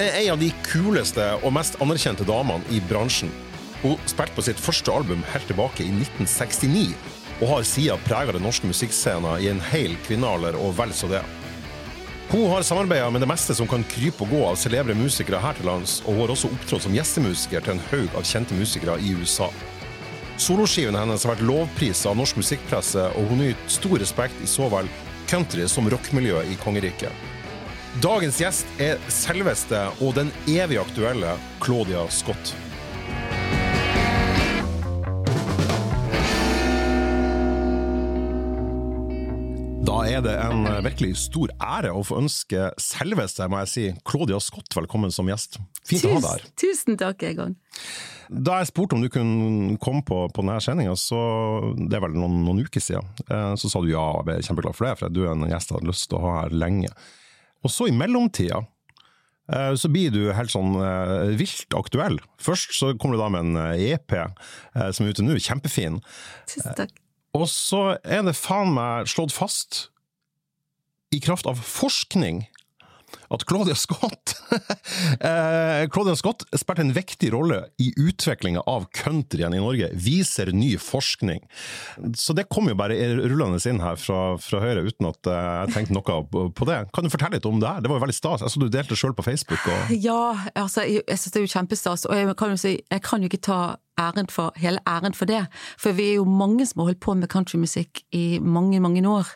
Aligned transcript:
er 0.00 0.16
en 0.20 0.32
av 0.34 0.40
de 0.40 0.50
kuleste 0.66 1.24
og 1.42 1.54
mest 1.56 1.78
anerkjente 1.82 2.26
damene 2.28 2.64
i 2.74 2.80
bransjen. 2.90 3.30
Hun 3.82 3.96
spilte 4.08 4.36
på 4.36 4.44
sitt 4.46 4.60
første 4.60 4.92
album 4.92 5.24
helt 5.32 5.48
tilbake 5.50 5.84
i 5.84 5.90
1969, 5.92 6.94
og 7.40 7.50
har 7.50 7.66
siden 7.68 8.04
prega 8.06 8.34
den 8.34 8.44
norske 8.46 8.68
musikkscenen 8.68 9.42
i 9.42 9.50
en 9.52 9.60
hel 9.70 9.96
kvinnealder 10.06 10.56
og 10.60 10.76
vel 10.78 10.94
så 10.96 11.10
det. 11.12 11.22
Hun 12.30 12.48
har 12.50 12.64
samarbeida 12.66 13.06
med 13.14 13.22
det 13.22 13.28
meste 13.30 13.54
som 13.54 13.68
kan 13.70 13.84
krype 13.86 14.24
og 14.24 14.32
gå 14.34 14.40
av 14.48 14.58
celebre 14.58 14.96
musikere 14.98 15.38
her 15.38 15.54
til 15.54 15.68
lands, 15.68 16.00
og 16.04 16.16
hun 16.16 16.24
har 16.24 16.34
også 16.34 16.50
opptrådt 16.50 16.86
som 16.88 16.96
gjestemusiker 16.96 17.62
til 17.62 17.76
en 17.76 17.84
haug 17.92 18.16
av 18.18 18.26
kjente 18.26 18.56
musikere 18.58 18.98
i 18.98 19.14
USA. 19.14 19.46
Soloskivene 20.36 21.00
hennes 21.00 21.22
har 21.24 21.36
vært 21.36 21.46
lovprisa 21.46 22.10
av 22.10 22.18
norsk 22.18 22.40
musikkpresse, 22.42 23.06
og 23.14 23.30
hun 23.30 23.44
nyter 23.44 23.72
stor 23.78 23.96
respekt 24.02 24.42
i 24.42 24.50
så 24.50 24.66
vel 24.72 24.90
country 25.30 25.68
som 25.70 25.88
rockmiljøet 25.92 26.50
i 26.50 26.58
kongeriket. 26.60 27.35
Dagens 27.96 28.36
gjest 28.36 28.80
er 28.82 28.98
selveste 29.08 29.78
og 30.04 30.18
den 30.18 30.28
evig 30.52 30.76
aktuelle 30.82 31.30
Claudia 31.64 32.02
Scott. 32.12 32.50
Da 39.88 39.96
er 40.04 40.20
det 40.26 40.36
en 40.44 40.68
virkelig 40.84 41.14
stor 41.22 41.54
ære 41.56 41.94
å 41.96 42.04
få 42.04 42.20
ønske 42.20 42.68
selveste, 42.76 43.48
må 43.48 43.64
jeg 43.64 43.72
si, 43.72 43.88
Claudia 44.04 44.44
Scott 44.44 44.76
velkommen 44.76 45.14
som 45.14 45.32
gjest. 45.32 45.56
Fint 45.88 46.04
å 46.04 46.18
ha 46.18 46.20
deg 46.20 46.30
her. 46.34 46.48
Tusen 46.66 47.00
takk, 47.00 47.24
Egon. 47.24 47.56
Da 48.28 48.60
jeg 48.60 48.74
spurte 48.74 49.00
om 49.00 49.06
du 49.06 49.08
kunne 49.08 49.80
komme 49.80 50.04
på, 50.04 50.26
på 50.28 50.44
denne 50.44 50.60
sendinga, 50.60 51.00
så 51.00 51.18
det 51.80 51.96
er 51.96 52.04
vel 52.10 52.20
noen, 52.20 52.42
noen 52.44 52.66
uker 52.66 52.90
siden, 52.90 53.08
eh, 53.24 53.54
så 53.56 53.72
sa 53.72 53.80
du 53.80 53.88
ja, 53.88 54.10
jeg 54.26 54.42
er 54.42 54.50
kjempeglad 54.50 54.76
for 54.76 54.84
det, 54.84 54.98
for 55.00 55.16
du 55.16 55.24
er 55.24 55.32
en 55.32 55.48
gjest 55.48 55.72
jeg 55.72 55.80
hadde 55.80 55.94
lyst 55.96 56.10
til 56.10 56.20
å 56.20 56.26
ha 56.28 56.42
her 56.42 56.60
lenge. 56.66 56.92
Og 57.66 57.72
så 57.72 57.88
i 57.90 57.94
mellomtida 57.94 58.62
eh, 59.50 59.72
så 59.78 59.90
blir 59.90 60.14
du 60.14 60.20
helt 60.36 60.52
sånn 60.52 60.76
uh, 60.78 61.32
vilt 61.38 61.74
aktuell. 61.74 62.20
Først 62.42 62.76
så 62.78 62.92
kommer 62.94 63.16
du 63.18 63.24
da 63.24 63.30
med 63.34 63.50
en 63.50 63.74
EP 63.74 64.14
uh, 64.14 64.88
som 64.94 65.06
er 65.06 65.10
ute 65.10 65.26
nå, 65.26 65.34
kjempefin. 65.42 65.98
Tusen 66.46 66.78
takk. 66.78 66.94
Og 67.36 67.48
så 67.50 67.98
er 68.06 68.22
det 68.24 68.36
faen 68.38 68.72
meg 68.76 69.10
slått 69.10 69.34
fast, 69.34 69.88
i 71.14 71.20
kraft 71.22 71.46
av 71.48 71.60
forskning, 71.60 72.44
at 73.30 73.44
Claudia 73.48 73.74
Scott 73.74 74.36
eh, 75.20 75.88
Claudia 75.90 76.16
Scott 76.16 76.44
spilte 76.56 76.84
en 76.84 76.92
viktig 76.92 77.32
rolle 77.32 77.64
i 77.82 77.92
utviklinga 77.96 78.62
av 78.66 78.86
countryen 78.94 79.54
i 79.54 79.60
Norge, 79.60 79.90
viser 79.92 80.52
ny 80.54 80.76
forskning. 80.80 81.42
Så 82.14 82.36
det 82.36 82.48
kom 82.52 82.70
jo 82.70 82.76
bare 82.78 82.96
rullende 83.18 83.60
inn 83.68 83.82
her 83.82 83.98
fra, 84.00 84.36
fra 84.42 84.62
Høyre 84.62 84.86
uten 84.86 85.10
at 85.10 85.30
eh, 85.30 85.50
jeg 85.64 85.74
tenkte 85.74 85.96
noe 85.96 86.50
på 86.56 86.68
det. 86.68 86.80
Kan 86.94 87.06
du 87.06 87.12
fortelle 87.12 87.40
litt 87.40 87.48
om 87.48 87.60
det? 87.62 87.70
her? 87.70 87.82
Det 87.82 87.92
var 87.92 88.00
jo 88.00 88.06
veldig 88.06 88.18
stas. 88.18 88.44
Jeg 88.44 88.54
så 88.54 88.62
du 88.62 88.68
delte 88.72 88.98
sjøl 88.98 89.16
på 89.16 89.26
Facebook. 89.26 89.62
Og... 89.66 89.94
Ja, 90.06 90.36
altså, 90.54 90.84
jeg, 90.86 91.02
jeg 91.08 91.18
syns 91.18 91.34
det 91.34 91.40
er 91.40 91.46
jo 91.46 91.54
kjempestas, 91.56 92.06
og 92.06 92.18
jeg 92.18 92.34
kan 92.38 92.52
jo 92.52 92.60
si, 92.60 92.76
jeg 92.92 93.02
kan 93.04 93.22
jo 93.22 93.30
ikke 93.30 93.42
ta 93.48 93.60
æren 93.98 94.28
for, 94.30 94.54
hele 94.60 94.82
æren 94.86 95.16
for 95.16 95.28
det, 95.28 95.46
for 95.80 95.96
vi 95.96 96.12
er 96.12 96.18
jo 96.20 96.26
mange 96.28 96.66
som 96.68 96.82
har 96.82 96.92
holdt 96.92 97.02
på 97.02 97.16
med 97.16 97.32
countrymusikk 97.32 98.04
i 98.14 98.26
mange, 98.44 98.78
mange 98.84 99.02
år. 99.08 99.30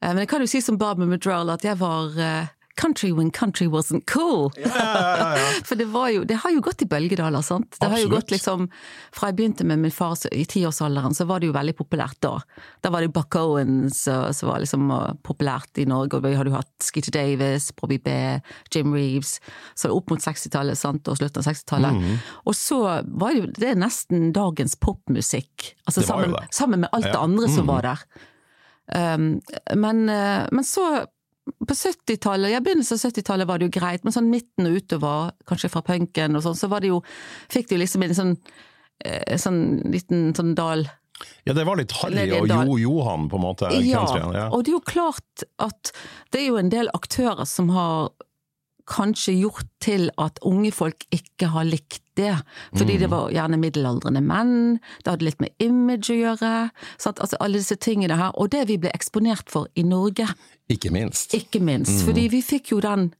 Men 0.00 0.22
jeg 0.22 0.30
kan 0.32 0.40
jo 0.40 0.48
si 0.48 0.62
som 0.64 0.78
Barbara 0.80 1.10
Madrell 1.10 1.52
at 1.52 1.66
jeg 1.66 1.76
var 1.76 2.16
country 2.80 3.12
when 3.12 3.30
country 3.30 3.68
wasn't 3.68 4.06
cool. 4.10 4.50
Ja, 4.56 4.70
ja, 4.74 5.36
ja, 5.36 5.46
For 5.68 5.76
det, 5.76 5.86
jo, 6.14 6.24
det, 6.24 6.40
har 6.42 6.54
jo 6.54 6.62
gått 6.64 6.82
i 6.82 6.88
bølgedaler, 6.88 7.44
sant. 7.44 7.68
Det 7.76 7.84
Absolutt. 7.84 7.92
har 7.92 8.02
jo 8.04 8.12
gått 8.14 8.32
liksom 8.34 8.68
Fra 9.14 9.30
jeg 9.30 9.38
begynte 9.38 9.66
med 9.68 9.82
min 9.82 9.92
far 9.94 10.16
i 10.32 10.44
tiårsalderen, 10.48 11.14
så 11.14 11.26
var 11.28 11.42
det 11.42 11.50
jo 11.50 11.56
veldig 11.56 11.76
populært 11.78 12.18
da. 12.24 12.38
Da 12.82 12.92
var 12.92 13.04
det 13.04 13.12
Buck 13.14 13.36
Owens 13.38 14.02
som 14.08 14.48
var 14.48 14.62
liksom 14.62 14.88
uh, 14.90 15.12
populært 15.26 15.80
i 15.80 15.86
Norge, 15.88 16.18
og 16.18 16.24
vi 16.24 16.34
hadde 16.38 16.52
jo 16.52 16.56
hatt 16.58 16.72
Skeeter 16.84 17.14
Davis, 17.14 17.70
Bobby 17.76 18.00
B, 18.02 18.16
Jim 18.72 18.94
Reeves, 18.96 19.36
så 19.78 19.92
opp 19.94 20.10
mot 20.12 20.22
60-tallet, 20.22 20.78
sant, 20.78 21.08
og 21.08 21.20
slutten 21.20 21.42
av 21.42 21.50
60-tallet. 21.50 22.00
Mm. 22.00 22.18
Og 22.50 22.56
så 22.56 22.80
var 23.04 23.34
det 23.34 23.42
jo 23.42 23.52
det 23.60 23.70
er 23.72 23.80
nesten 23.80 24.30
dagens 24.36 24.76
popmusikk, 24.80 25.72
altså 25.86 26.04
sammen, 26.06 26.36
sammen, 26.54 26.84
med 26.84 26.92
alt 26.96 27.10
det 27.10 27.20
andre 27.20 27.50
som 27.50 27.66
mm. 27.66 27.70
var 27.70 27.88
der. 27.90 28.04
Um, 28.90 29.26
men, 29.78 30.06
uh, 30.10 30.46
men 30.50 30.66
så 30.66 31.04
på 31.48 31.74
70-tallet, 31.74 32.52
ja 32.52 32.60
begynnelsen 32.64 32.98
av 32.98 33.10
70-tallet 33.10 33.48
var 33.48 33.60
det 33.60 33.68
jo 33.68 33.74
greit, 33.80 34.04
men 34.04 34.14
sånn 34.14 34.30
midten 34.30 34.68
og 34.68 34.78
utover, 34.80 35.34
kanskje 35.48 35.70
fra 35.72 35.82
punken 35.86 36.38
og 36.38 36.44
sånn, 36.44 36.58
så 36.58 36.70
var 36.70 36.84
det 36.84 36.92
jo 36.92 37.00
Fikk 37.50 37.70
det 37.70 37.76
jo 37.76 37.82
liksom 37.82 38.04
en 38.06 38.16
sånn, 38.16 38.32
eh, 39.04 39.36
sånn 39.40 39.62
liten 39.90 40.30
sånn 40.36 40.54
dal 40.58 40.86
ja, 41.44 41.52
det 41.52 41.66
var 41.68 41.76
litt 41.76 41.92
Harry 42.00 42.30
og 42.32 42.48
Jo 42.48 42.76
Johan, 42.80 43.26
på 43.28 43.36
en 43.36 43.42
måte. 43.44 43.68
Ja, 43.84 44.06
ja, 44.16 44.46
og 44.48 44.62
det 44.64 44.72
er 44.72 44.76
jo 44.78 44.84
klart 44.88 45.44
at 45.60 45.90
det 46.32 46.40
er 46.40 46.46
jo 46.46 46.56
en 46.60 46.70
del 46.72 46.88
aktører 46.96 47.44
som 47.48 47.68
har 47.74 48.08
kanskje 48.90 49.36
gjort 49.38 49.68
til 49.82 50.08
at 50.20 50.40
unge 50.46 50.72
folk 50.74 51.06
ikke 51.14 51.50
har 51.54 51.68
likt 51.68 52.02
det. 52.18 52.34
Fordi 52.74 52.96
mm. 52.96 53.00
det 53.00 53.10
var 53.12 53.30
gjerne 53.34 53.60
middelaldrende 53.60 54.22
menn, 54.24 54.80
det 55.04 55.14
hadde 55.14 55.28
litt 55.28 55.40
med 55.42 55.54
image 55.62 56.12
å 56.12 56.18
gjøre. 56.18 56.52
Altså 57.06 57.40
alle 57.40 57.62
disse 57.62 57.78
tingene 57.80 58.18
her. 58.20 58.34
Og 58.34 58.52
det 58.54 58.66
vi 58.70 58.80
ble 58.82 58.92
eksponert 58.94 59.52
for 59.52 59.70
i 59.78 59.86
Norge. 59.86 60.28
Ikke 60.70 60.92
minst. 60.94 61.34
Ikke 61.36 61.62
minst. 61.62 62.00
Mm. 62.00 62.06
Fordi 62.10 62.28
vi 62.34 62.42
fikk 62.44 62.74
jo 62.74 62.82
den 62.84 63.10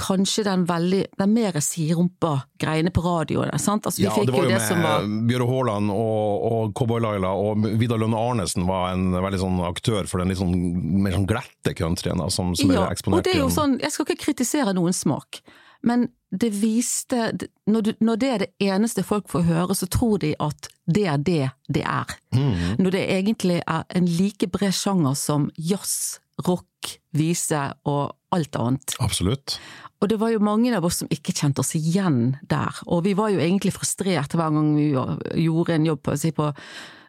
kanskje 0.00 0.44
den 0.46 0.64
veldig 0.68 1.00
den 1.18 1.32
mer 1.34 1.58
siderumpa-greiene 1.62 2.90
på 2.94 3.04
radioen. 3.04 3.52
Sant? 3.58 3.86
Altså, 3.86 4.02
ja, 4.02 4.14
det 4.14 4.34
var 4.34 4.46
jo, 4.46 4.50
det 4.50 4.60
med 4.78 4.86
var... 4.86 5.08
Bjøre 5.30 5.48
Haaland 5.50 5.92
og, 5.94 6.46
og 6.50 6.74
Cowboy-Laila, 6.78 7.32
og 7.34 7.68
Vidar 7.80 8.00
Lønne 8.02 8.20
Arnesen 8.20 8.66
var 8.68 8.92
en 8.94 9.12
veldig 9.14 9.42
sånn 9.42 9.60
aktør 9.68 10.10
for 10.10 10.22
den 10.22 10.32
litt 10.32 10.40
sånn 10.40 10.54
mer 11.04 11.16
sånn 11.16 11.28
glette 11.30 11.76
countryen 11.78 12.24
som, 12.30 12.54
som 12.58 12.74
ja, 12.74 12.86
er 12.86 12.96
eksponert. 12.96 13.22
Og 13.22 13.28
det 13.28 13.36
er 13.36 13.44
jo 13.44 13.52
sånn, 13.52 13.78
jeg 13.82 13.94
skal 13.94 14.08
ikke 14.08 14.26
kritisere 14.28 14.74
noen 14.76 14.96
smak, 14.96 15.42
men 15.84 16.08
det 16.34 16.50
viste 16.56 17.28
når, 17.70 17.80
du, 17.80 17.90
når, 18.02 18.16
det 18.18 18.28
er 18.28 18.42
det 18.42 18.70
eneste 18.72 19.04
folk 19.06 19.28
får 19.30 19.46
høre, 19.46 19.76
så 19.76 19.86
tror 19.86 20.18
de 20.24 20.32
at 20.42 20.68
det 20.90 21.06
er 21.10 21.20
det 21.22 21.44
det 21.70 21.84
er. 21.86 22.16
Mm. 22.34 22.80
Når 22.82 22.96
det 22.96 23.04
egentlig 23.14 23.60
er 23.62 23.84
en 23.94 24.08
like 24.18 24.48
bred 24.50 24.74
sjanger 24.74 25.14
som 25.18 25.50
jazz, 25.56 26.18
rock, 26.42 26.96
vise 27.14 27.60
og 27.88 28.16
alt 28.34 28.58
annet. 28.58 28.96
Absolutt. 29.04 29.58
Og 30.02 30.10
det 30.10 30.18
var 30.20 30.34
jo 30.34 30.42
mange 30.44 30.74
av 30.76 30.84
oss 30.84 31.00
som 31.02 31.12
ikke 31.12 31.32
kjente 31.36 31.62
oss 31.62 31.76
igjen 31.78 32.34
der, 32.50 32.82
og 32.90 33.06
vi 33.06 33.14
var 33.16 33.30
jo 33.32 33.40
egentlig 33.40 33.72
frustrert 33.76 34.34
hver 34.34 34.52
gang 34.52 34.74
vi 34.76 34.90
gjorde 34.92 35.78
en 35.78 35.88
jobb 35.88 36.02
på, 36.04 36.18
si 36.20 36.34
på 36.34 36.50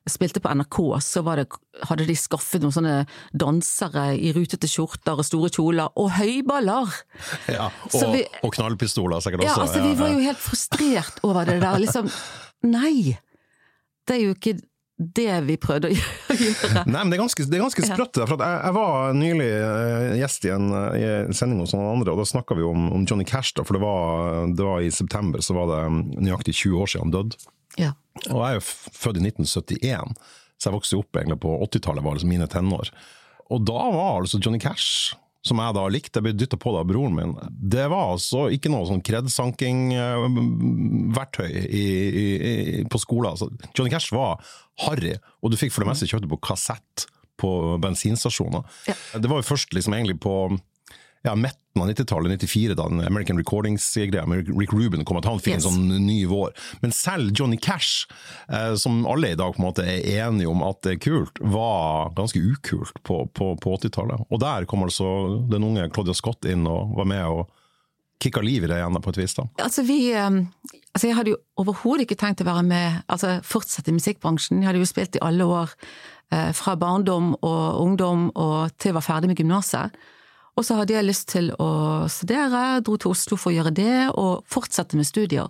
spilte 0.05 0.41
på 0.41 0.51
NRK, 0.53 0.77
så 1.01 1.23
det, 1.37 1.47
hadde 1.89 2.05
de 2.05 2.15
skaffet 2.17 2.61
noen 2.61 2.73
sånne 2.75 2.97
dansere 3.33 4.11
i 4.13 4.31
rutete 4.35 4.69
skjorter 4.69 5.17
og 5.17 5.25
store 5.25 5.49
kjoler, 5.53 5.89
og 5.97 6.11
høyballer! 6.19 6.93
Ja, 7.49 7.71
og, 7.89 8.05
vi, 8.13 8.21
og 8.45 8.53
knallpistoler 8.53 9.23
sikkert 9.25 9.47
også. 9.47 9.49
Ja, 9.49 9.65
altså 9.65 9.81
vi 9.81 9.95
var 9.97 10.13
jo 10.13 10.21
helt 10.27 10.43
frustrert 10.43 11.21
over 11.25 11.49
det 11.49 11.57
der, 11.63 11.81
liksom. 11.81 12.11
Nei! 12.77 13.17
Det 14.05 14.19
er 14.19 14.21
jo 14.27 14.37
ikke 14.37 14.59
det 14.97 15.41
vi 15.43 15.57
prøvde 15.59 15.89
å 15.89 15.95
gjøre. 15.95 16.83
Nei, 16.87 17.01
men 17.01 17.11
Det 17.11 17.17
er 17.17 17.23
ganske, 17.23 17.47
det 17.49 17.57
er 17.57 17.63
ganske 17.65 17.87
sprøtt. 17.87 18.19
For 18.21 18.39
jeg, 18.39 18.61
jeg, 18.61 18.75
var 18.77 19.17
nylig 19.17 19.49
eh, 19.49 20.13
gjest 20.21 20.47
i 20.47 20.53
en, 20.55 20.69
i 20.95 21.03
en 21.09 21.35
sending 21.35 21.59
hos 21.63 21.75
noen 21.75 21.97
andre, 21.97 22.13
og 22.13 22.21
da 22.21 22.27
snakka 22.29 22.57
vi 22.57 22.63
om, 22.67 22.87
om, 22.95 23.03
Johnny 23.09 23.27
Cash. 23.27 23.55
Da, 23.57 23.65
for 23.67 23.77
det 23.77 23.83
var, 23.83 24.45
det 24.55 24.69
var, 24.69 24.85
i 24.85 24.93
september, 24.93 25.43
så 25.43 25.57
var 25.57 25.73
det 25.73 25.81
um, 25.89 25.99
nøyaktig 26.15 26.55
20 26.55 26.85
år 26.85 26.93
siden 26.93 27.07
han 27.07 27.17
døde. 27.17 27.51
Ja. 27.81 27.91
Og 28.29 28.39
jeg 28.39 28.47
er 28.47 28.57
jo 28.61 28.65
født 28.95 29.19
i 29.19 29.27
1971, 29.27 30.15
så 30.55 30.69
jeg 30.69 30.77
vokste 30.77 31.01
opp 31.01 31.19
egentlig 31.19 31.41
på 31.43 31.59
80-tallet, 31.67 32.05
var 32.05 32.15
liksom 32.15 32.31
mine 32.31 32.47
tenår. 32.51 32.93
Og 33.51 33.67
da 33.67 33.81
var 33.91 34.21
altså 34.21 34.39
Johnny 34.39 34.61
Cash 34.63 35.15
som 35.45 35.59
jeg 35.61 35.75
da 35.77 35.83
likte, 35.93 36.17
jeg 36.17 36.25
ble 36.25 36.31
dytta 36.33 36.57
på 36.57 36.71
det 36.73 36.79
av 36.81 36.87
broren 36.89 37.13
min, 37.13 37.35
det 37.45 37.85
var 37.91 38.15
altså 38.15 38.47
ikke 38.53 38.69
noe 38.73 38.85
sånn 38.89 39.03
kredsanking-verktøy 39.05 41.51
på 42.89 42.97
skolen. 43.03 43.29
Altså, 43.29 43.45
Johnny 43.77 43.91
Cash 43.93 44.09
var 44.15 44.41
harry, 44.83 45.15
og 45.41 45.51
du 45.53 45.59
fikk 45.59 45.73
for 45.73 45.85
det 45.85 45.93
meste 45.93 46.09
kjøpt 46.09 46.27
på 46.31 46.41
kassett 46.51 47.07
på 47.39 47.51
bensinstasjoner. 47.83 48.63
Ja. 48.87 48.95
Det 49.19 49.31
var 49.31 49.41
jo 49.41 49.49
først 49.49 49.75
liksom 49.75 49.95
egentlig 49.95 50.19
på 50.23 50.35
ja, 51.25 51.33
midten 51.35 51.81
av 51.81 51.89
90-tallet, 51.89 52.41
94, 52.41 52.75
da 52.77 52.85
den 52.87 53.01
American 53.01 53.37
Recordings-greia 53.37 54.25
med 54.29 54.51
Rick 54.59 54.73
Rubin 54.73 55.05
kom, 55.05 55.17
at 55.17 55.25
han 55.27 55.41
fikk 55.41 55.57
yes. 55.57 55.65
en 55.65 55.73
sånn 55.73 56.05
ny 56.05 56.19
vår. 56.29 56.53
Men 56.83 56.93
selv 56.95 57.33
Johnny 57.35 57.57
Cash, 57.57 58.05
eh, 58.47 58.75
som 58.79 59.03
alle 59.09 59.33
i 59.33 59.39
dag 59.39 59.55
på 59.55 59.61
en 59.61 59.65
måte 59.65 59.85
er 59.89 60.05
enige 60.21 60.51
om 60.51 60.61
at 60.65 60.83
det 60.85 60.95
er 60.95 61.01
kult, 61.07 61.41
var 61.41 62.13
ganske 62.17 62.39
ukult 62.39 63.01
på, 63.03 63.23
på, 63.33 63.51
på 63.61 63.75
80-tallet. 63.79 64.27
Og 64.29 64.41
der 64.43 64.69
kom 64.69 64.85
altså 64.85 65.09
den 65.51 65.65
unge 65.67 65.89
Claudia 65.95 66.15
Scott 66.15 66.45
inn 66.49 66.67
og 66.69 66.95
var 66.99 67.09
med 67.09 67.25
og 67.25 67.49
kicka 68.21 68.41
liv 68.41 68.63
i 68.63 68.69
det 68.71 68.79
igjen 68.79 69.01
på 69.03 69.13
et 69.13 69.19
vis. 69.19 69.35
da. 69.37 69.45
Altså 69.63 69.83
vi, 69.85 69.99
eh, 70.13 70.41
altså 70.93 71.07
Jeg 71.07 71.15
hadde 71.15 71.33
jo 71.35 71.39
overhodet 71.61 72.05
ikke 72.05 72.19
tenkt 72.19 72.41
å 72.41 72.49
være 72.49 72.63
med, 72.63 73.03
altså 73.11 73.39
fortsette 73.43 73.91
i 73.91 73.97
musikkbransjen. 73.97 74.61
Jeg 74.61 74.69
hadde 74.69 74.83
jo 74.83 74.89
spilt 74.89 75.15
i 75.15 75.23
alle 75.25 75.43
år, 75.45 75.73
eh, 76.31 76.51
fra 76.53 76.75
barndom 76.75 77.35
og 77.41 77.81
ungdom 77.81 78.31
og 78.35 78.71
til 78.77 78.89
jeg 78.93 78.99
var 78.99 79.07
ferdig 79.07 79.31
med 79.31 79.37
gymnaset. 79.37 79.91
Og 80.55 80.63
så 80.63 80.77
hadde 80.79 80.95
jeg 80.95 81.03
lyst 81.03 81.27
til 81.33 81.49
å 81.59 82.07
studere, 82.07 82.81
dro 82.81 82.95
til 82.95 83.11
Oslo 83.11 83.35
for 83.35 83.51
å 83.51 83.55
gjøre 83.57 83.73
det, 83.75 84.09
og 84.15 84.45
fortsette 84.47 84.95
med 84.95 85.07
studier. 85.07 85.49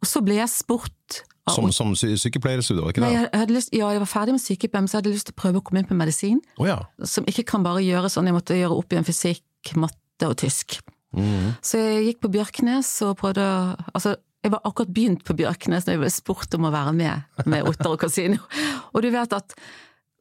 Og 0.00 0.06
så 0.06 0.22
ble 0.22 0.38
jeg 0.38 0.52
spurt 0.52 1.24
Som, 1.50 1.70
som 1.70 1.92
sykepleierstudier, 1.94 2.88
ikke 2.90 3.02
det? 3.02 3.10
Nei, 3.10 3.26
jeg 3.26 3.50
lyst, 3.54 3.74
ja, 3.74 3.90
jeg 3.94 4.02
var 4.02 4.10
ferdig 4.10 4.32
med 4.34 4.42
sykepleier, 4.42 4.82
men 4.82 4.90
så 4.90 4.98
hadde 4.98 5.10
jeg 5.10 5.18
lyst 5.18 5.28
til 5.30 5.34
å 5.36 5.40
prøve 5.42 5.60
å 5.60 5.66
komme 5.66 5.82
inn 5.82 5.86
på 5.86 5.98
medisin. 5.98 6.40
Oh, 6.58 6.66
ja. 6.66 6.80
Som 7.06 7.26
ikke 7.30 7.44
kan 7.46 7.62
bare 7.66 7.84
gjøre 7.86 8.10
sånn, 8.10 8.26
jeg 8.26 8.34
måtte 8.34 8.58
gjøre 8.58 8.78
opp 8.78 8.94
igjen 8.94 9.06
fysikk, 9.06 9.74
matte 9.78 10.30
og 10.30 10.34
tysk. 10.42 10.80
Mm. 11.16 11.56
Så 11.64 11.80
jeg 11.80 12.04
gikk 12.10 12.22
på 12.24 12.32
Bjørknes 12.36 12.92
og 13.06 13.16
prøvde 13.22 13.44
å 13.44 13.56
Altså, 13.96 14.16
jeg 14.44 14.52
var 14.52 14.62
akkurat 14.68 14.92
begynt 14.94 15.24
på 15.26 15.34
Bjørknes 15.34 15.86
når 15.86 15.96
jeg 15.96 16.02
ble 16.04 16.12
spurt 16.12 16.54
om 16.54 16.68
å 16.68 16.74
være 16.74 16.92
med 16.94 17.48
med 17.50 17.66
Otter 17.66 17.96
og 17.96 18.00
Casino. 18.04 18.38
Og 18.94 19.02
du 19.02 19.10
vet 19.10 19.32
at 19.34 19.56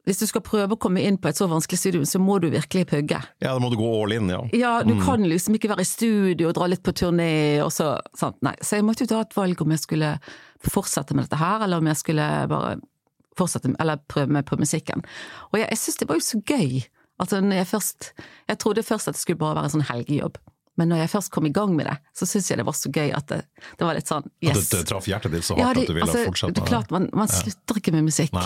hvis 0.06 0.22
du 0.22 0.28
skal 0.30 0.44
prøve 0.46 0.76
å 0.76 0.80
komme 0.82 1.02
inn 1.02 1.18
på 1.18 1.32
et 1.32 1.38
så 1.38 1.48
vanskelig 1.50 1.80
studium, 1.82 2.06
så 2.06 2.20
må 2.22 2.38
du 2.42 2.52
virkelig 2.54 2.86
pugge. 2.92 3.18
Ja, 3.42 3.56
da 3.56 3.62
må 3.62 3.72
du 3.74 3.78
gå 3.80 3.88
all 4.04 4.14
in, 4.14 4.30
ja. 4.30 4.42
Ja, 4.54 4.74
du 4.86 4.94
mm. 4.94 5.02
kan 5.06 5.26
liksom 5.26 5.58
ikke 5.58 5.72
være 5.72 5.86
i 5.86 5.90
studio 5.90 6.52
og 6.52 6.58
dra 6.58 6.68
litt 6.70 6.84
på 6.86 6.94
turné 6.94 7.30
og 7.64 7.72
så 7.74 7.96
sant. 8.18 8.38
Nei, 8.46 8.54
så 8.62 8.78
jeg 8.78 8.86
måtte 8.86 9.06
jo 9.06 9.12
ta 9.16 9.24
et 9.26 9.38
valg 9.38 9.64
om 9.66 9.74
jeg 9.74 9.82
skulle 9.82 10.12
fortsette 10.66 11.18
med 11.18 11.26
dette 11.26 11.42
her, 11.42 11.66
eller 11.66 11.82
om 11.82 11.90
jeg 11.90 12.02
skulle 12.02 12.28
bare 12.52 12.76
fortsette, 13.38 13.74
eller 13.82 14.02
prøve 14.12 14.38
meg 14.38 14.46
på 14.50 14.60
musikken. 14.62 15.02
Og 15.52 15.60
jeg, 15.60 15.72
jeg 15.74 15.82
syns 15.82 16.02
det 16.02 16.10
var 16.12 16.22
jo 16.22 16.28
så 16.28 16.42
gøy. 16.46 16.86
Altså, 17.22 17.40
jeg 17.40 17.68
først 17.68 18.14
Jeg 18.50 18.58
trodde 18.60 18.84
først 18.84 19.08
at 19.08 19.16
det 19.16 19.22
skulle 19.22 19.42
bare 19.42 19.58
være 19.58 19.72
en 19.72 19.76
sånn 19.78 19.90
helgejobb. 19.90 20.38
Men 20.76 20.90
når 20.92 21.06
jeg 21.06 21.12
først 21.14 21.32
kom 21.32 21.46
i 21.48 21.52
gang 21.56 21.72
med 21.76 21.88
det, 21.88 21.96
så 22.16 22.28
syntes 22.28 22.50
jeg 22.52 22.60
det 22.60 22.66
var 22.68 22.76
så 22.76 22.92
gøy 22.92 23.14
at 23.16 23.30
det, 23.32 23.38
det 23.80 23.88
var 23.88 23.96
litt 23.96 24.10
sånn 24.12 24.26
yes. 24.44 24.50
At 24.52 24.58
det, 24.58 24.80
det 24.82 24.90
traff 24.90 25.08
hjertet 25.08 25.36
ditt 25.36 25.48
så 25.48 25.56
hardt 25.56 25.64
ja, 25.64 25.70
det, 25.78 25.86
at 25.86 25.92
du 25.92 25.96
ville 25.96 26.08
altså, 26.08 26.24
fortsette? 26.28 26.56
Det 26.58 26.64
er 26.66 26.72
klart, 26.72 26.92
man, 26.92 27.08
man 27.16 27.32
slutter 27.32 27.80
ikke 27.80 27.94
med 27.96 28.08
musikk. 28.10 28.36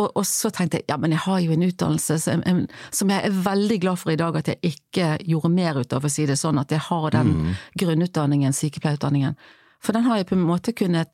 og, 0.00 0.06
og, 0.06 0.24
så 0.28 0.52
tenkte 0.54 0.80
jeg 0.80 0.88
ja, 0.88 0.96
men 1.00 1.12
jeg 1.16 1.22
har 1.26 1.42
jo 1.44 1.54
en 1.56 1.66
utdannelse 1.68 2.18
som, 2.24 2.44
en, 2.48 2.64
som, 2.88 3.12
jeg 3.12 3.28
er 3.28 3.38
veldig 3.44 3.80
glad 3.84 4.00
for 4.00 4.14
i 4.14 4.18
dag 4.20 4.40
at 4.40 4.52
jeg 4.54 4.72
ikke 4.72 5.12
gjorde 5.28 5.52
mer 5.52 5.82
ut 5.82 5.92
av, 5.92 6.00
for 6.00 6.08
å 6.08 6.16
si 6.16 6.26
det 6.30 6.38
sånn, 6.40 6.60
at 6.62 6.72
jeg 6.72 6.84
har 6.88 7.08
den 7.18 7.34
mm. 7.36 7.54
grunnutdanningen, 7.84 8.56
sykepleierutdanningen. 8.56 9.36
For 9.84 9.94
den 9.94 10.08
har 10.08 10.20
jeg 10.20 10.30
på 10.30 10.38
en 10.38 10.46
måte 10.48 10.74
kunnet 10.76 11.12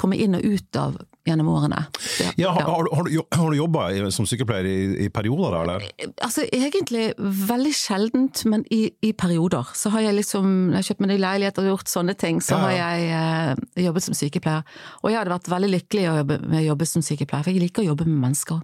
komme 0.00 0.18
inn 0.18 0.34
og 0.36 0.44
ut 0.44 0.78
av 0.78 0.96
gjennom 1.24 1.48
årene. 1.48 1.78
Ja, 2.20 2.32
ja, 2.36 2.50
har, 2.52 2.66
har, 2.68 2.88
har, 2.92 3.08
du, 3.08 3.20
har 3.32 3.50
du 3.50 3.56
jobba 3.56 3.84
som 4.12 4.26
sykepleier 4.28 4.66
i, 4.68 4.78
i, 5.06 5.08
perioder, 5.14 5.54
da, 5.54 5.62
eller? 5.62 5.86
Altså, 6.24 6.44
egentlig 6.52 7.06
veldig 7.18 7.72
sjeldent, 7.76 8.44
men 8.50 8.66
i, 8.74 8.82
i, 9.04 9.14
perioder. 9.16 9.72
Så 9.78 9.92
har 9.94 10.04
jeg 10.04 10.18
liksom, 10.18 10.50
når 10.72 10.82
jeg 10.82 10.90
kjøpt 10.90 11.04
meg 11.04 11.12
ny 11.14 11.18
leilighet 11.22 11.62
og 11.62 11.70
gjort 11.70 11.94
sånne 11.94 12.16
ting, 12.20 12.42
så 12.44 12.58
ja. 12.58 12.60
har 12.66 12.76
jeg 12.76 13.08
eh, 13.20 13.86
jobbet 13.86 14.08
som 14.08 14.18
sykepleier. 14.18 14.76
Og 15.02 15.12
jeg 15.12 15.20
hadde 15.20 15.34
vært 15.36 15.50
veldig 15.54 15.72
lykkelig 15.78 16.04
å 16.10 16.18
jobbe, 16.20 16.38
med 16.44 16.60
å 16.60 16.66
jobbe 16.68 16.90
som 16.90 17.06
sykepleier, 17.06 17.46
for 17.46 17.54
jeg 17.54 17.64
liker 17.64 17.84
å 17.84 17.92
jobbe 17.92 18.08
med 18.10 18.20
mennesker. 18.26 18.60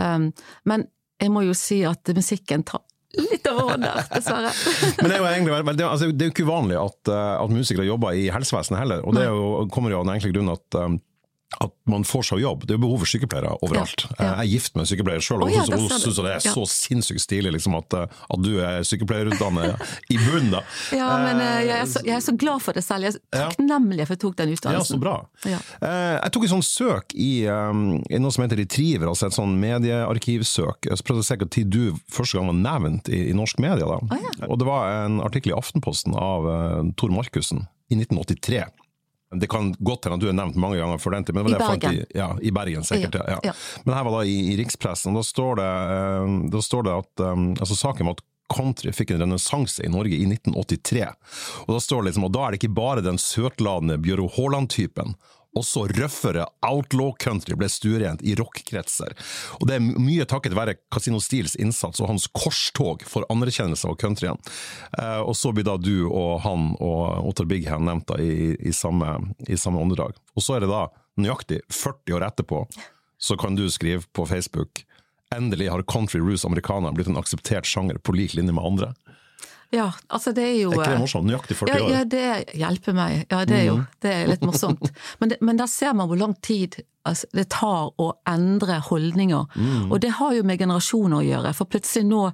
Um, 0.00 0.30
men 0.68 0.88
jeg 1.20 1.30
må 1.30 1.44
jo 1.44 1.54
si 1.56 1.82
at 1.86 2.08
musikken 2.16 2.64
tar 2.66 2.82
litt 3.18 3.48
over 3.50 3.76
der, 3.80 4.02
dessverre. 4.12 4.52
Men 5.00 5.10
det 5.10 5.16
er 5.16 5.20
jo 5.20 5.28
egentlig 5.28 5.76
det, 5.76 5.86
altså, 5.86 6.10
det 6.10 6.24
er 6.24 6.30
jo 6.30 6.34
ikke 6.34 6.46
uvanlig 6.48 6.78
at, 6.80 7.12
eh, 7.12 7.32
at 7.36 7.54
musikere 7.54 7.88
jobber 7.88 8.16
i 8.16 8.28
helsevesenet 8.32 8.80
heller, 8.82 9.02
og 9.04 9.16
det 9.16 9.26
jo, 9.28 9.48
kommer 9.72 9.92
jo 9.92 10.00
av 10.00 10.08
den 10.08 10.14
enkle 10.16 10.32
grunn 10.34 10.52
at 10.54 10.78
um, 10.80 10.98
at 11.60 11.72
man 11.90 12.04
får 12.06 12.24
seg 12.30 12.42
jobb. 12.42 12.66
Det 12.66 12.76
er 12.76 12.80
behov 12.82 13.02
for 13.02 13.10
sykepleiere 13.10 13.52
overalt. 13.64 14.06
Ja, 14.06 14.14
ja. 14.16 14.24
Jeg 14.24 14.32
er 14.32 14.50
gift 14.52 14.76
med 14.76 14.84
en 14.84 14.90
sykepleier 14.90 15.24
sjøl, 15.24 15.42
og 15.44 15.50
oh, 15.50 15.54
ja, 15.54 15.64
syns 15.66 16.18
det 16.18 16.32
er 16.32 16.44
så 16.44 16.64
sinnssykt 16.70 17.24
stilig 17.24 17.52
liksom, 17.56 17.76
at, 17.78 17.96
eh, 17.98 18.20
at, 18.34 18.42
du 18.42 18.52
er 18.64 18.86
sykepleierutdannet 18.86 19.82
i 20.14 20.18
bunnen. 20.22 20.52
Da. 20.56 20.62
Ja, 20.96 21.10
men 21.22 21.42
eh, 21.42 21.58
jeg, 21.68 21.76
er 21.76 21.90
så, 21.90 22.02
jeg, 22.06 22.14
er 22.16 22.24
så, 22.24 22.36
glad 22.38 22.64
for 22.64 22.78
det 22.78 22.84
selv. 22.86 23.08
Jeg 23.08 23.20
er 23.20 23.52
takknemlig 23.52 24.06
for 24.08 24.16
at 24.16 24.18
jeg 24.18 24.22
tok 24.24 24.38
den 24.40 24.54
utdannelsen. 24.56 24.96
Ja, 24.96 24.98
så 24.98 25.00
bra. 25.02 25.16
Eh, 25.46 26.16
jeg 26.16 26.34
tok 26.36 26.48
et 26.48 26.54
sånt 26.54 26.68
søk 26.68 27.16
i, 27.16 27.32
um, 27.50 27.84
i, 28.08 28.20
noe 28.22 28.34
som 28.34 28.46
heter 28.46 28.62
Retriever, 28.62 29.10
altså 29.12 29.28
et 29.28 29.38
sånn 29.38 29.56
mediearkivsøk. 29.62 30.90
Jeg 30.90 31.06
prøvde 31.06 31.26
å 31.26 31.28
se 31.28 31.40
når 31.42 31.70
du 31.72 31.82
første 32.12 32.38
gang 32.38 32.50
var 32.52 32.60
nevnt 32.62 33.10
i, 33.12 33.24
i 33.30 33.36
norsk 33.36 33.60
media. 33.62 33.88
Da. 33.88 33.98
Oh, 34.02 34.46
og 34.48 34.60
det 34.62 34.68
var 34.68 35.04
en 35.04 35.20
artikkel 35.24 35.54
i 35.54 35.58
Aftenposten 35.58 36.16
av 36.18 36.48
uh, 36.48 36.80
Tor 36.98 37.14
Markussen 37.14 37.66
i 37.92 37.98
1983. 37.98 38.64
Det 39.32 39.48
kan 39.50 39.72
godt 39.78 40.04
hende 40.04 40.18
at 40.18 40.24
du 40.24 40.28
er 40.28 40.36
nevnt 40.36 40.58
mange 40.60 40.80
ganger 40.80 41.00
for 41.00 41.14
den 41.14 41.24
tid. 41.24 41.38
I 41.38 41.54
Bergen. 41.56 41.94
I, 41.94 42.04
ja, 42.18 42.28
I 42.42 42.52
Bergen, 42.52 42.84
sikkert. 42.84 43.14
Ja, 43.14 43.38
ja. 43.42 43.54
Men 43.84 43.96
her 43.96 44.04
var 44.04 44.18
da 44.18 44.26
i, 44.28 44.36
i 44.52 44.58
rikspressen, 44.60 45.12
og 45.12 45.22
da 45.22 45.28
står 45.28 45.56
det, 45.62 45.70
uh, 45.70 46.36
da 46.52 46.62
står 46.62 46.86
det 46.88 46.98
at 47.04 47.24
um, 47.24 47.48
altså 47.56 47.78
saken 47.78 48.10
var 48.10 48.18
at 48.18 48.26
country 48.52 48.92
fikk 48.92 49.14
en 49.14 49.24
renessanse 49.24 49.84
i 49.84 49.90
Norge 49.92 50.16
i 50.18 50.26
1983. 50.28 51.06
Og 51.66 51.74
da 51.74 51.80
står 51.80 52.02
det 52.02 52.10
liksom, 52.10 52.26
og 52.28 52.34
da 52.34 52.44
er 52.44 52.52
det 52.52 52.60
ikke 52.60 52.74
bare 52.76 53.04
den 53.04 53.20
søtladende 53.20 53.96
Bjøro 54.02 54.28
Haaland-typen 54.36 55.16
også 55.58 55.84
røffere 55.92 56.46
outlaw 56.64 57.12
country 57.20 57.56
ble 57.58 57.68
stuerent 57.70 58.22
i 58.24 58.34
rockkretser. 58.38 59.12
Og 59.60 59.68
det 59.68 59.76
er 59.76 60.00
mye 60.00 60.26
takket 60.28 60.56
være 60.56 60.78
Casino 60.92 61.20
Steels 61.22 61.56
innsats 61.60 62.00
og 62.00 62.08
hans 62.12 62.28
korstog 62.32 63.04
for 63.08 63.26
anerkjennelse 63.32 63.88
av 63.88 63.98
countryen. 64.00 64.40
Eh, 64.98 65.20
og 65.20 65.36
så 65.38 65.52
blir 65.52 65.66
da 65.68 65.76
du 65.80 66.08
og 66.08 66.40
han 66.46 66.72
og 66.80 67.28
Ottar 67.28 67.48
Bighan 67.50 67.84
nevnt 67.88 68.08
da 68.10 68.20
i, 68.22 68.54
i, 68.56 68.72
samme, 68.76 69.18
i 69.48 69.58
samme 69.60 69.82
åndedrag. 69.82 70.16
Og 70.36 70.44
så 70.44 70.56
er 70.56 70.64
det 70.64 70.72
da 70.72 70.86
nøyaktig 71.20 71.60
40 71.68 72.16
år 72.16 72.26
etterpå, 72.30 72.64
så 73.22 73.36
kan 73.38 73.58
du 73.58 73.68
skrive 73.70 74.06
på 74.16 74.26
Facebook 74.26 74.86
Endelig 75.32 75.70
har 75.72 75.80
country 75.88 76.18
roose 76.20 76.44
americana 76.44 76.90
blitt 76.92 77.08
en 77.08 77.16
akseptert 77.16 77.64
sjanger 77.64 77.96
på 78.04 78.12
lik 78.12 78.34
linje 78.36 78.52
med 78.52 78.66
andre. 78.68 78.90
Ja, 79.72 79.86
altså 80.12 80.34
det 80.36 80.42
er 80.44 80.56
jo 80.60 80.72
Er 80.74 80.82
ikke 80.82 80.92
det 80.92 81.00
morsomt? 81.00 81.26
Nøyaktig 81.30 81.56
40 81.56 81.72
år? 81.72 81.82
Ja, 81.88 81.98
ja, 81.98 82.04
det 82.04 82.56
hjelper 82.60 82.96
meg. 82.96 83.12
Ja, 83.30 83.38
det 83.48 83.56
er 83.56 83.62
jo 83.70 83.76
mm. 83.78 83.84
det 84.04 84.10
er 84.12 84.26
litt 84.28 84.42
morsomt. 84.44 84.90
Men, 85.20 85.30
det, 85.32 85.38
men 85.40 85.60
da 85.60 85.66
ser 85.70 85.94
man 85.96 86.10
hvor 86.10 86.18
lang 86.20 86.34
tid 86.44 86.76
altså, 87.08 87.28
det 87.32 87.46
tar 87.54 87.92
å 88.02 88.08
endre 88.28 88.80
holdninger. 88.84 89.46
Mm. 89.56 89.86
Og 89.88 90.02
det 90.04 90.10
har 90.18 90.34
jo 90.36 90.44
med 90.44 90.60
generasjoner 90.60 91.22
å 91.22 91.24
gjøre. 91.24 91.54
For 91.56 91.70
plutselig 91.72 92.04
nå, 92.10 92.26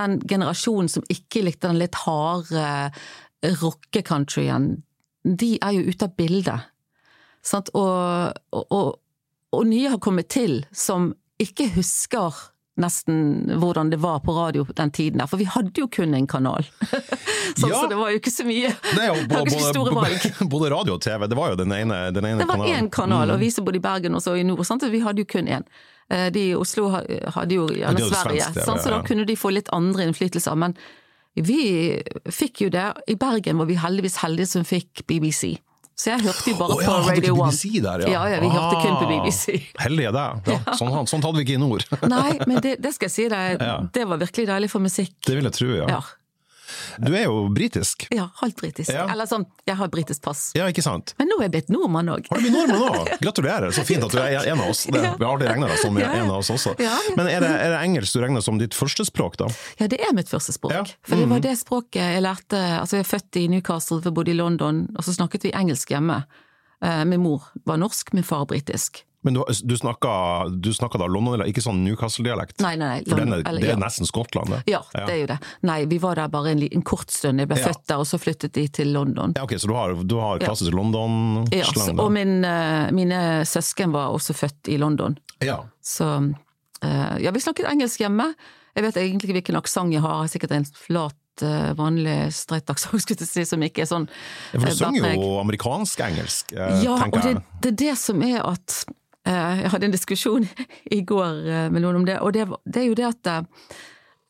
den 0.00 0.16
generasjonen 0.26 0.90
som 0.90 1.06
ikke 1.14 1.44
likte 1.46 1.70
den 1.70 1.78
litt 1.78 1.98
harde 2.02 2.66
rockecountryen, 3.62 4.70
de 5.22 5.52
er 5.62 5.76
jo 5.76 5.94
ute 5.94 6.08
av 6.08 6.16
bildet. 6.18 6.70
Sant? 7.44 7.70
Og, 7.76 8.34
og, 8.56 8.66
og, 8.74 8.90
og 9.54 9.68
nye 9.70 9.94
har 9.94 10.02
kommet 10.02 10.32
til 10.32 10.64
som 10.74 11.12
ikke 11.42 11.70
husker 11.76 12.42
nesten 12.80 13.50
hvordan 13.60 13.90
det 13.92 14.00
var 14.02 14.18
på 14.24 14.34
radio 14.34 14.64
den 14.74 14.90
tiden 14.90 15.20
der, 15.22 15.28
for 15.30 15.38
vi 15.38 15.46
hadde 15.46 15.78
jo 15.78 15.86
kun 15.88 16.14
en 16.14 16.26
kanal. 16.26 16.66
sånn, 17.60 17.70
ja. 17.70 17.80
Så 17.80 17.86
det 17.90 17.98
var 17.98 18.10
jo 18.10 18.18
ikke 18.18 18.32
så 18.34 18.46
mye 18.48 18.72
Det 18.72 19.06
jo, 19.06 19.16
både, 19.30 19.44
ikke 19.52 19.68
store 19.68 19.94
valg. 19.94 20.28
Både 20.54 20.70
radio 20.74 20.96
og 20.96 21.04
TV, 21.04 21.26
det 21.30 21.38
var 21.38 21.54
jo 21.54 21.60
den 21.62 21.74
ene, 21.76 22.00
den 22.14 22.26
ene 22.32 22.42
Det 22.42 22.48
var 22.50 22.66
én 22.66 22.90
kanal, 22.90 23.28
mm. 23.30 23.34
og 23.36 23.44
vi 23.44 23.50
som 23.54 23.66
bodde 23.66 23.78
i 23.78 23.84
Bergen 23.84 24.18
og 24.18 24.24
så 24.24 24.34
i 24.38 24.46
nord, 24.46 24.64
sant? 24.66 24.86
vi 24.90 25.02
hadde 25.04 25.22
jo 25.22 25.30
kun 25.30 25.50
én. 25.50 25.66
Eh, 26.12 26.26
de 26.34 26.48
i 26.50 26.56
Oslo 26.58 26.90
hadde 26.90 27.56
jo 27.56 27.68
gjerne 27.70 28.10
Sverige, 28.10 28.50
svensk, 28.50 28.66
ja, 28.66 28.82
så 28.82 28.92
da 28.96 29.00
kunne 29.06 29.26
de 29.28 29.38
få 29.38 29.54
litt 29.54 29.70
andre 29.72 30.08
innflytelser. 30.08 30.58
Men 30.58 30.76
vi 31.34 31.60
fikk 32.30 32.66
jo 32.66 32.72
det. 32.74 32.90
I 33.10 33.16
Bergen 33.18 33.58
var 33.58 33.70
vi 33.70 33.78
heldigvis 33.80 34.20
heldige 34.22 34.50
som 34.50 34.66
fikk 34.66 35.06
BBC. 35.10 35.56
Så 35.94 36.10
jeg 36.10 36.24
hørte 36.24 36.50
jo 36.50 36.56
bare 36.58 36.74
oh, 36.74 36.82
ja, 36.82 36.90
på 36.90 37.10
Radio 37.10 37.36
One. 37.38 37.52
BBC 37.52 37.82
der, 37.84 38.02
ja. 38.02 38.08
ja, 38.10 38.22
ja 38.34 38.40
vi 38.42 38.48
ah, 38.50 38.56
hørte 38.56 38.80
kun 38.82 38.96
på 38.98 39.06
BBC. 39.12 39.44
Heldige 39.78 40.10
deg. 40.16 40.50
Ja, 40.50 40.74
sånn, 40.74 40.96
sånt 41.06 41.26
hadde 41.26 41.38
vi 41.38 41.46
ikke 41.46 41.54
i 41.54 41.62
nord. 41.62 41.86
Nei, 42.10 42.32
men 42.50 42.58
det, 42.64 42.76
det, 42.82 42.94
skal 42.96 43.10
jeg 43.10 43.14
si 43.14 43.28
deg, 43.30 43.62
det 43.96 44.06
var 44.10 44.22
virkelig 44.24 44.48
deilig 44.50 44.70
for 44.72 44.82
musikk. 44.82 45.14
Det 45.22 45.38
vil 45.38 45.46
jeg 45.50 45.58
tro, 45.60 45.70
ja. 45.78 46.02
Du 46.98 47.10
er 47.14 47.26
jo 47.26 47.48
britisk. 47.54 48.06
Ja, 48.14 48.28
halvt 48.40 48.60
britisk. 48.60 48.92
Ja. 48.94 49.06
Eller 49.12 49.28
sånn, 49.30 49.46
jeg 49.66 49.76
har 49.78 49.90
britisk 49.92 50.24
pass. 50.24 50.46
Ja, 50.56 50.66
ikke 50.70 50.84
sant? 50.84 51.14
Men 51.20 51.30
nå 51.30 51.38
er 51.40 51.48
jeg 51.48 51.54
blitt 51.56 51.72
nordmann 51.72 52.10
òg. 52.12 52.28
Har 52.30 52.40
du 52.40 52.46
blitt 52.46 52.54
nordmann 52.54 53.00
òg? 53.02 53.12
Gratulerer, 53.24 53.74
så 53.74 53.84
fint 53.86 54.04
at 54.06 54.14
du 54.14 54.20
er 54.22 54.38
en 54.52 54.60
av 54.60 54.72
oss. 54.72 54.84
Det, 54.88 55.00
vi 55.00 55.24
har 55.24 55.30
alltid 55.30 55.50
regna 55.50 55.70
deg 55.70 55.80
som 55.82 55.98
en 56.00 56.30
av 56.30 56.38
oss 56.38 56.52
også. 56.54 56.76
Men 57.18 57.30
er 57.30 57.44
det, 57.44 57.50
er 57.50 57.74
det, 57.74 57.80
engelsk 57.80 58.16
du 58.16 58.22
regner 58.24 58.44
som 58.44 58.60
ditt 58.60 58.76
første 58.76 59.06
språk, 59.08 59.38
da? 59.40 59.48
Ja, 59.80 59.88
det 59.90 60.00
er 60.02 60.14
mitt 60.16 60.30
første 60.32 60.54
språk. 60.56 60.74
Ja. 60.76 60.84
For 61.06 61.16
det 61.16 61.28
var 61.28 61.40
mhm. 61.40 61.46
det 61.46 61.56
språket 61.60 62.02
jeg 62.02 62.24
lærte 62.24 62.60
Altså, 62.74 62.98
jeg 62.98 63.04
er 63.04 63.08
født 63.08 63.38
i 63.40 63.46
Newcastle, 63.52 64.00
vi 64.04 64.12
bodde 64.14 64.32
i 64.32 64.38
London, 64.38 64.84
og 64.94 65.06
så 65.06 65.14
snakket 65.16 65.48
vi 65.48 65.54
engelsk 65.56 65.92
hjemme. 65.94 66.22
Eh, 66.84 67.02
min 67.08 67.22
mor 67.22 67.48
var 67.68 67.80
norsk, 67.80 68.12
min 68.16 68.26
far 68.26 68.46
britisk. 68.50 69.04
Men 69.24 69.34
du, 69.34 69.44
du 69.64 69.76
snakka 69.78 70.98
da 70.98 71.06
London, 71.08 71.38
eller 71.38 71.48
ikke 71.48 71.62
sånn 71.64 71.78
Newcastle-dialekt? 71.86 72.58
Nei, 72.60 72.74
nei, 72.76 72.90
nei. 72.90 73.04
For 73.08 73.22
er, 73.22 73.40
det 73.56 73.70
er 73.70 73.70
ja. 73.72 73.76
nesten 73.80 74.08
Skottland, 74.08 74.52
det? 74.52 74.58
Ja, 74.68 74.82
ja, 74.92 75.06
det 75.08 75.14
er 75.14 75.20
jo 75.22 75.28
det. 75.30 75.38
Nei, 75.64 75.78
vi 75.88 75.98
var 76.02 76.20
der 76.20 76.28
bare 76.32 76.52
en, 76.52 76.60
en 76.66 76.82
kort 76.84 77.08
stund. 77.08 77.40
Jeg 77.40 77.48
ble 77.48 77.56
ja. 77.56 77.70
født 77.70 77.86
der, 77.88 78.02
og 78.02 78.08
så 78.10 78.20
flyttet 78.20 78.52
de 78.58 78.66
til 78.68 78.92
London. 78.92 79.32
Ja, 79.38 79.46
ok, 79.46 79.56
Så 79.56 79.70
du 79.70 79.72
har, 79.78 79.94
du 79.96 80.16
har 80.20 80.44
klassisk 80.44 80.76
London-slang? 80.76 81.48
Ja, 81.56 81.70
så, 81.72 81.96
og 81.96 82.12
min, 82.12 82.36
uh, 82.44 82.92
mine 82.92 83.20
søsken 83.48 83.94
var 83.96 84.12
også 84.12 84.36
født 84.36 84.68
i 84.74 84.76
London. 84.82 85.16
Ja. 85.40 85.62
Så 85.80 86.10
uh, 86.20 87.16
ja, 87.24 87.32
vi 87.32 87.42
snakket 87.46 87.70
engelsk 87.70 88.04
hjemme. 88.04 88.28
Jeg 88.76 88.84
vet 88.90 88.98
egentlig 89.00 89.30
ikke 89.30 89.38
hvilken 89.38 89.60
aksent 89.62 89.96
jeg 89.96 90.04
har, 90.04 90.26
sikkert 90.28 90.58
en 90.58 90.68
flat 90.68 91.16
vanlig 91.74 92.28
streit 92.30 92.68
aksent, 92.70 93.00
skulle 93.02 93.24
jeg 93.24 93.26
si, 93.26 93.42
som 93.48 93.62
ikke 93.66 93.82
er 93.82 93.88
sånn 93.90 94.04
ja, 94.06 94.60
For 94.60 94.68
du 94.68 94.76
synger 94.78 95.16
jo 95.16 95.32
amerikansk-engelsk, 95.40 96.52
eh, 96.54 96.84
ja, 96.84 96.98
tenker 97.00 97.24
jeg. 97.24 97.40
Ja, 97.40 97.40
og 97.40 97.56
det, 97.56 97.64
det 97.64 97.72
er 97.72 97.78
det 97.80 97.96
som 97.98 98.22
er 98.22 98.38
at 98.44 98.76
Eh, 98.86 99.03
jeg 99.32 99.72
hadde 99.72 99.88
en 99.88 99.94
diskusjon 99.94 100.46
i 100.96 101.00
går 101.06 101.42
eh, 101.48 101.66
med 101.72 101.84
noen 101.84 102.02
om 102.02 102.06
det, 102.08 102.20
og 102.20 102.34
det, 102.36 102.46
det 102.68 102.82
er 102.82 102.88
jo 102.90 102.98
det 102.98 103.08
at 103.08 103.30
eh, 103.32 103.74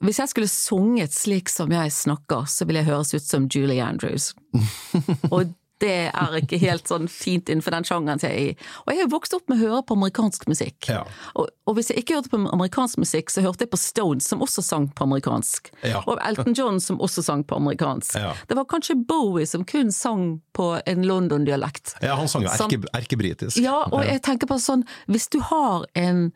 hvis 0.04 0.20
jeg 0.20 0.30
skulle 0.30 0.50
sunget 0.50 1.14
slik 1.16 1.48
som 1.48 1.72
jeg 1.72 1.92
snakker, 1.94 2.44
så 2.50 2.66
ville 2.66 2.82
jeg 2.82 2.90
høres 2.90 3.14
ut 3.14 3.24
som 3.24 3.46
Julie 3.48 3.82
Andrews. 3.82 4.34
og 5.34 5.54
det 5.82 6.10
er 6.14 6.36
ikke 6.38 6.58
helt 6.62 6.86
sånn 6.88 7.08
fint 7.10 7.50
innenfor 7.50 7.74
den 7.74 7.84
sjangeren 7.84 8.22
jeg 8.22 8.30
er 8.30 8.42
i. 8.52 8.52
Og 8.84 8.92
jeg 8.92 9.00
er 9.02 9.06
jo 9.08 9.12
vokst 9.14 9.34
opp 9.36 9.48
med 9.50 9.58
å 9.58 9.66
høre 9.66 9.80
på 9.88 9.96
amerikansk 9.98 10.46
musikk. 10.48 10.88
Ja. 10.88 11.02
Og, 11.34 11.50
og, 11.66 11.74
hvis 11.76 11.90
jeg 11.90 12.04
ikke 12.04 12.20
hørte 12.20 12.30
på 12.32 12.40
amerikansk 12.46 13.00
musikk, 13.02 13.32
så 13.34 13.42
hørte 13.44 13.66
jeg 13.66 13.72
på 13.74 13.80
Stones, 13.82 14.28
som 14.30 14.44
også 14.44 14.62
sang 14.64 14.86
på 14.94 15.04
amerikansk. 15.08 15.72
Ja. 15.82 16.04
Og 16.06 16.22
Elton 16.24 16.54
John, 16.56 16.80
som 16.80 17.02
også 17.02 17.24
sang 17.26 17.44
på 17.44 17.58
amerikansk. 17.58 18.14
Ja. 18.22 18.32
Det 18.48 18.56
var 18.56 18.68
kanskje 18.70 18.96
Bowie 19.08 19.46
som 19.50 19.66
kun 19.68 19.92
sang 19.92 20.40
på 20.54 20.70
en 20.86 21.06
London-dialekt. 21.10 21.96
Ja, 22.04 22.14
han 22.20 22.30
sang 22.30 22.46
jo 22.46 22.54
erke, 22.54 22.80
erkebritisk. 22.94 23.58
Ja, 23.60 23.82
og 23.90 24.06
jeg 24.06 24.22
tenker 24.24 24.50
på 24.50 24.60
sånn, 24.62 24.86
hvis 25.10 25.28
du 25.34 25.40
har 25.42 25.88
en 25.98 26.28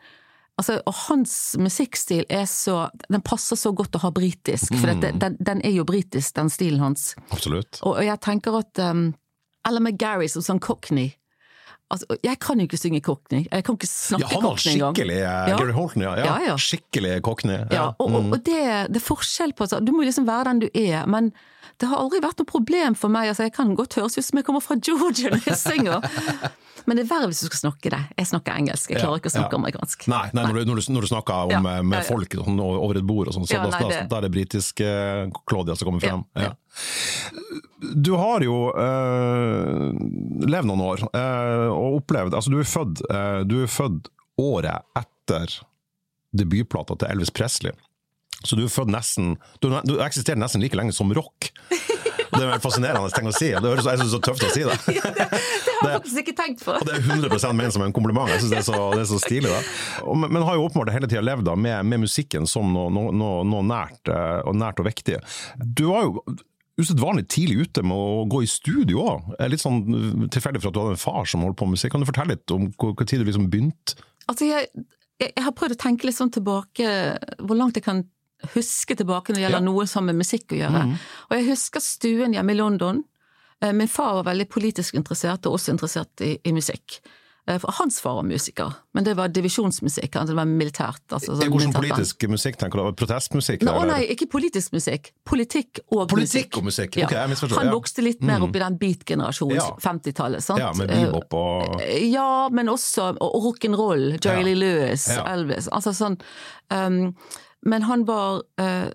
Altså, 0.59 0.81
og 0.83 0.95
hans 1.07 1.55
musikkstil 1.55 2.25
er 2.27 2.43
så 2.51 2.89
Den 3.07 3.21
passer 3.23 3.55
så 3.55 3.71
godt 3.71 3.95
å 3.95 4.01
ha 4.03 4.09
britisk, 4.11 4.73
for 4.75 4.91
Mm. 4.91 5.19
den, 5.19 5.37
den 5.39 5.61
er 5.63 5.71
jo 5.71 5.85
britisk, 5.87 6.35
den 6.35 6.49
stilen 6.51 6.81
hans. 6.83 7.15
Absolutt. 7.31 7.79
Og, 7.79 7.95
og 7.95 8.03
jeg 8.03 8.19
tenker 8.19 8.57
at 8.59 8.81
um, 8.83 9.13
Eller 9.67 9.79
med 9.83 9.97
Gary 9.99 10.27
som 10.27 10.41
sånn 10.41 10.59
cockney. 10.59 11.13
Altså, 11.91 12.05
jeg 12.23 12.37
kan 12.39 12.59
jo 12.61 12.67
ikke 12.67 12.77
synge 12.77 13.01
cockney. 13.01 13.47
Jeg 13.51 13.63
kan 13.65 13.75
ikke 13.75 13.87
snakke 13.89 14.29
Ja, 14.31 14.41
cockney 14.43 14.73
engang. 14.75 14.99
eh, 14.99 15.17
Ja. 15.49 15.57
Gary 15.57 15.71
Holton, 15.73 16.01
ja. 16.03 16.15
ja. 16.17 16.35
Ja. 16.45 16.55
Skikkelig 16.55 17.21
cockney. 17.25 17.57
Ja, 17.71 17.87
og, 17.99 18.11
og, 18.13 18.23
Mm. 18.23 18.31
og 18.33 18.43
det, 18.45 18.59
det 18.93 18.95
er 19.01 19.05
forskjell 19.07 19.53
på 19.53 19.65
altså, 19.65 19.79
Du 19.83 19.91
må 19.91 20.03
liksom 20.05 20.27
være 20.27 20.43
den 20.51 20.59
du 20.59 20.69
er, 20.73 21.05
men 21.07 21.33
det 21.79 21.87
har 21.87 21.97
aldri 22.01 22.19
vært 22.23 22.41
noe 22.41 22.49
problem 22.49 22.95
for 22.99 23.11
meg. 23.13 23.29
Altså, 23.31 23.45
jeg 23.47 23.53
kan 23.55 23.69
godt 23.77 23.95
høres 23.99 24.17
ut 24.19 24.25
som 24.27 24.39
jeg 24.41 24.45
kommer 24.47 24.63
fra 24.63 24.75
Georgia 24.75 25.29
når 25.31 25.45
jeg 25.47 25.59
synger, 25.61 26.03
men 26.87 26.97
det 26.97 27.03
er 27.05 27.09
verre 27.11 27.27
hvis 27.29 27.39
du 27.43 27.47
skal 27.49 27.59
snakke 27.71 27.91
det. 27.93 27.99
Jeg 28.17 28.27
snakker 28.31 28.55
engelsk, 28.59 28.89
jeg 28.91 28.99
klarer 29.03 29.19
ikke 29.21 29.29
å 29.31 29.35
snakke 29.35 29.55
Ja, 29.55 29.59
amerikansk. 29.61 30.07
Nei, 30.11 30.21
nei 30.35 30.45
du, 30.49 30.59
når, 30.67 30.81
du, 30.81 30.91
når 30.95 31.05
du 31.05 31.09
snakker 31.11 31.45
om, 31.45 31.53
Ja, 31.55 31.61
eh, 31.77 31.83
med 31.87 32.05
folk 32.07 32.35
sånn, 32.39 32.59
over 32.63 32.99
et 32.99 33.07
bord 33.07 33.29
og 33.31 33.35
sånn, 33.37 33.47
så 33.47 33.57
Ja, 33.59 33.63
nei, 33.69 33.81
det- 33.91 34.03
da 34.11 34.17
er 34.17 34.27
det 34.27 34.31
britiske 34.35 34.85
eh, 34.89 35.31
Claudia 35.47 35.75
som 35.79 35.87
kommer 35.91 36.03
frem. 36.03 36.25
ja. 36.35 36.53
Du 37.95 38.11
har 38.19 38.43
jo 38.43 38.57
eh, 38.75 39.89
levd 40.51 40.67
noen 40.67 40.81
år 40.83 41.03
eh, 41.15 41.67
og 41.71 42.01
opplevd 42.01 42.35
Altså, 42.35 42.51
du 42.51 42.59
er 42.59 42.67
født, 42.67 43.03
du 43.47 43.55
er 43.63 43.71
født 43.71 44.09
året 44.39 44.83
etter 44.99 45.55
debutplata 46.35 46.97
til 46.99 47.09
Elvis 47.13 47.31
Presley. 47.33 47.71
Så 48.45 48.55
du 48.55 48.63
er 48.63 48.71
født 48.71 48.91
nesten 48.93 49.33
Du, 49.59 49.67
du 49.83 49.97
eksisterer 50.03 50.39
nesten 50.39 50.63
like 50.63 50.77
lenge 50.79 50.95
som 50.95 51.11
rock. 51.15 51.51
Det 52.29 52.45
er 52.45 52.51
en 52.53 52.61
fascinerende 52.61 53.09
ting 53.13 53.27
å 53.29 53.33
si. 53.35 53.49
Det 53.51 53.65
høres 53.65 53.87
jeg 53.89 54.01
synes 54.01 54.13
så 54.13 54.19
tøft 54.23 54.45
å 54.45 54.51
si 54.53 54.65
det. 54.67 54.77
Det 55.79 55.87
har 55.87 55.93
jeg 55.93 56.01
faktisk 56.03 56.21
ikke 56.25 56.35
tenkt 56.35 56.63
på. 56.65 56.73
Og 56.75 56.87
det 56.89 56.97
er 56.97 57.05
100 57.07 57.53
ment 57.55 57.71
som 57.71 57.83
en 57.85 57.93
kompliment. 57.95 58.27
Jeg 58.33 58.41
synes 58.41 58.51
det 58.51 58.57
er 58.59 58.65
så, 58.67 58.79
det 58.91 58.99
er 59.05 59.07
så 59.07 59.19
stilig. 59.23 59.51
Og, 60.03 60.17
men, 60.19 60.41
har 60.43 60.57
jo 60.57 60.65
åpenbart 60.67 60.91
hele 60.91 61.07
tida 61.07 61.23
levd 61.23 61.47
da, 61.47 61.53
med, 61.55 61.87
med 61.87 62.01
musikken 62.03 62.49
som 62.51 62.67
noe, 62.75 62.91
noe, 62.91 63.45
noe, 63.47 63.63
nært, 63.63 64.11
eh, 64.11 64.41
og 64.43 64.57
nært 64.59 64.81
og 64.83 64.89
viktig. 64.89 65.15
Du 65.63 65.85
var 65.93 66.03
jo 66.03 66.23
usedvanlig 66.83 67.29
tidlig 67.31 67.69
ute 67.69 67.85
med 67.87 67.95
å 67.95 68.27
gå 68.27 68.43
i 68.43 68.51
studio 68.51 69.07
òg. 69.07 69.33
Litt 69.51 69.63
sånn 69.63 69.81
tilfeldig 70.35 70.59
for 70.59 70.69
at 70.69 70.75
du 70.75 70.83
hadde 70.83 70.97
en 70.97 71.01
far 71.07 71.31
som 71.31 71.47
holdt 71.47 71.59
på 71.59 71.69
med 71.69 71.79
musikk. 71.79 71.95
Kan 71.95 72.03
du 72.03 72.11
fortelle 72.11 72.35
litt 72.35 72.55
om 72.55 72.69
tid 72.75 73.23
du 73.23 73.27
liksom 73.29 73.47
begynte? 73.51 73.95
Altså, 74.27 74.51
jeg, 74.51 74.69
jeg, 75.23 75.31
jeg 75.31 75.47
har 75.47 75.55
prøvd 75.55 75.79
å 75.79 75.81
tenke 75.87 76.11
litt 76.11 76.19
sånn 76.19 76.35
tilbake, 76.35 76.91
hvor 77.39 77.59
langt 77.59 77.79
jeg 77.79 77.87
kan 77.87 78.03
huske 78.55 78.95
tilbake 78.95 79.29
når 79.29 79.35
det 79.35 79.43
gjelder 79.45 79.59
Ja. 79.59 79.65
noe 79.71 79.85
som 79.87 80.05
med 80.05 80.15
musikk 80.15 80.47
å 80.55 80.59
gjøre. 80.59 80.83
Mm. 80.87 80.97
Og 81.31 81.37
jeg 81.37 81.47
husker 81.49 81.79
stuen 81.79 82.33
hjemme 82.33 82.51
i 82.51 82.55
London. 82.55 83.03
Eh, 83.61 83.71
Min 83.73 83.87
far 83.87 84.13
var 84.23 84.33
veldig 84.33 84.49
politisk 84.49 84.93
interessert, 84.95 85.45
og 85.45 85.53
også 85.59 85.71
interessert 85.75 86.21
i, 86.21 86.37
i 86.45 86.51
musikk. 86.51 86.99
Eh, 87.47 87.57
For 87.57 87.71
hans 87.71 87.99
far 87.99 88.13
var 88.15 88.23
musiker, 88.23 88.73
men 88.93 89.03
det 89.03 89.15
var 89.17 89.27
divisjonsmusikk, 89.27 90.15
altså 90.15 90.27
det 90.27 90.35
var 90.35 90.45
militært. 90.45 91.01
Altså, 91.09 91.33
sånn 91.35 91.49
Hvordan 91.49 91.73
politisk 91.73 92.27
musikk 92.29 92.57
tenker 92.57 92.77
du? 92.77 92.91
Protestmusikk? 92.93 93.63
Nei, 93.63 93.73
å 93.73 93.87
nei, 93.87 94.05
ikke 94.13 94.27
politisk 94.29 94.71
musikk. 94.71 95.11
Politikk 95.25 95.79
og 95.91 96.07
Politikk 96.09 96.53
musikk. 96.53 96.57
og 96.57 96.63
musikk. 96.63 96.97
Ok, 97.03 97.11
jeg 97.11 97.49
Han 97.57 97.71
vokste 97.73 98.03
litt 98.03 98.21
mer 98.21 98.41
opp 98.43 98.55
i 98.55 98.59
den 98.59 98.77
beat-generasjonen, 98.77 99.55
Ja. 99.55 99.75
50-tallet. 99.81 100.41
sant? 100.43 100.59
Ja, 100.59 100.71
med 100.73 100.91
Eh, 100.91 101.05
bebop 101.07 101.33
og 101.33 101.81
ja, 102.03 102.49
men 102.49 102.67
også 102.67 103.17
og 103.19 103.43
rock'n'roll. 103.43 104.21
Jerry 104.23 104.39
Ja. 104.39 104.43
Lee 104.45 104.55
Lewis, 104.55 105.07
Ja. 105.09 105.23
Elvis. 105.33 105.67
Altså 105.69 105.89
sånn 105.91 106.19
um, 106.71 107.15
Men 107.67 107.85
han 107.89 108.05
var 108.07 108.43
eh, 108.61 108.89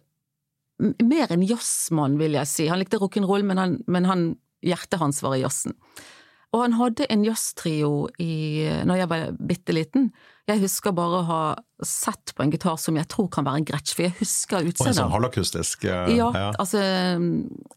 mer 1.04 1.32
en 1.32 1.44
jazzmann, 1.44 2.18
vil 2.20 2.36
jeg 2.38 2.50
si. 2.50 2.68
Han 2.70 2.80
likte 2.82 3.00
rock'n'roll, 3.02 3.44
men, 3.46 3.60
han, 3.60 3.78
men 3.86 4.08
han, 4.08 4.28
hjertet 4.64 5.00
hans 5.02 5.22
var 5.24 5.36
i 5.36 5.42
jazzen. 5.44 5.76
Og 6.54 6.62
han 6.62 6.76
hadde 6.78 7.08
en 7.10 7.24
jazztrio 7.26 8.06
i 8.22 8.62
når 8.86 9.00
jeg 9.00 9.10
var 9.10 9.22
bitte 9.50 9.74
liten. 9.74 10.12
Jeg 10.46 10.60
husker 10.62 10.92
bare 10.94 11.22
å 11.22 11.24
ha 11.26 11.40
sett 11.82 12.34
på 12.36 12.44
en 12.44 12.52
gitar 12.52 12.76
som 12.78 12.94
jeg 12.98 13.08
tror 13.10 13.26
kan 13.32 13.46
være 13.46 13.62
en 13.62 13.66
Gretsch, 13.66 13.94
for 13.96 14.06
jeg 14.06 14.14
husker 14.20 14.60
en 14.60 14.68
utseendet. 14.70 15.00
sånn 15.00 15.12
halvakustisk 15.14 15.86
eh, 15.88 16.12
Ja, 16.14 16.28
ja. 16.30 16.50
altså 16.52 16.82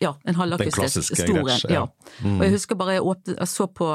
Ja, 0.03 0.13
en 0.27 0.37
halvakustisk 0.37 1.17
stor 1.17 1.41
en. 1.41 1.73
Ja. 1.73 1.87
Mm. 2.21 2.37
Og 2.37 2.45
jeg 2.45 2.57
husker 2.57 2.77
bare 2.77 2.99
jeg, 2.99 3.05
åpnet, 3.07 3.39
jeg 3.39 3.51
så 3.55 3.69
på 3.71 3.89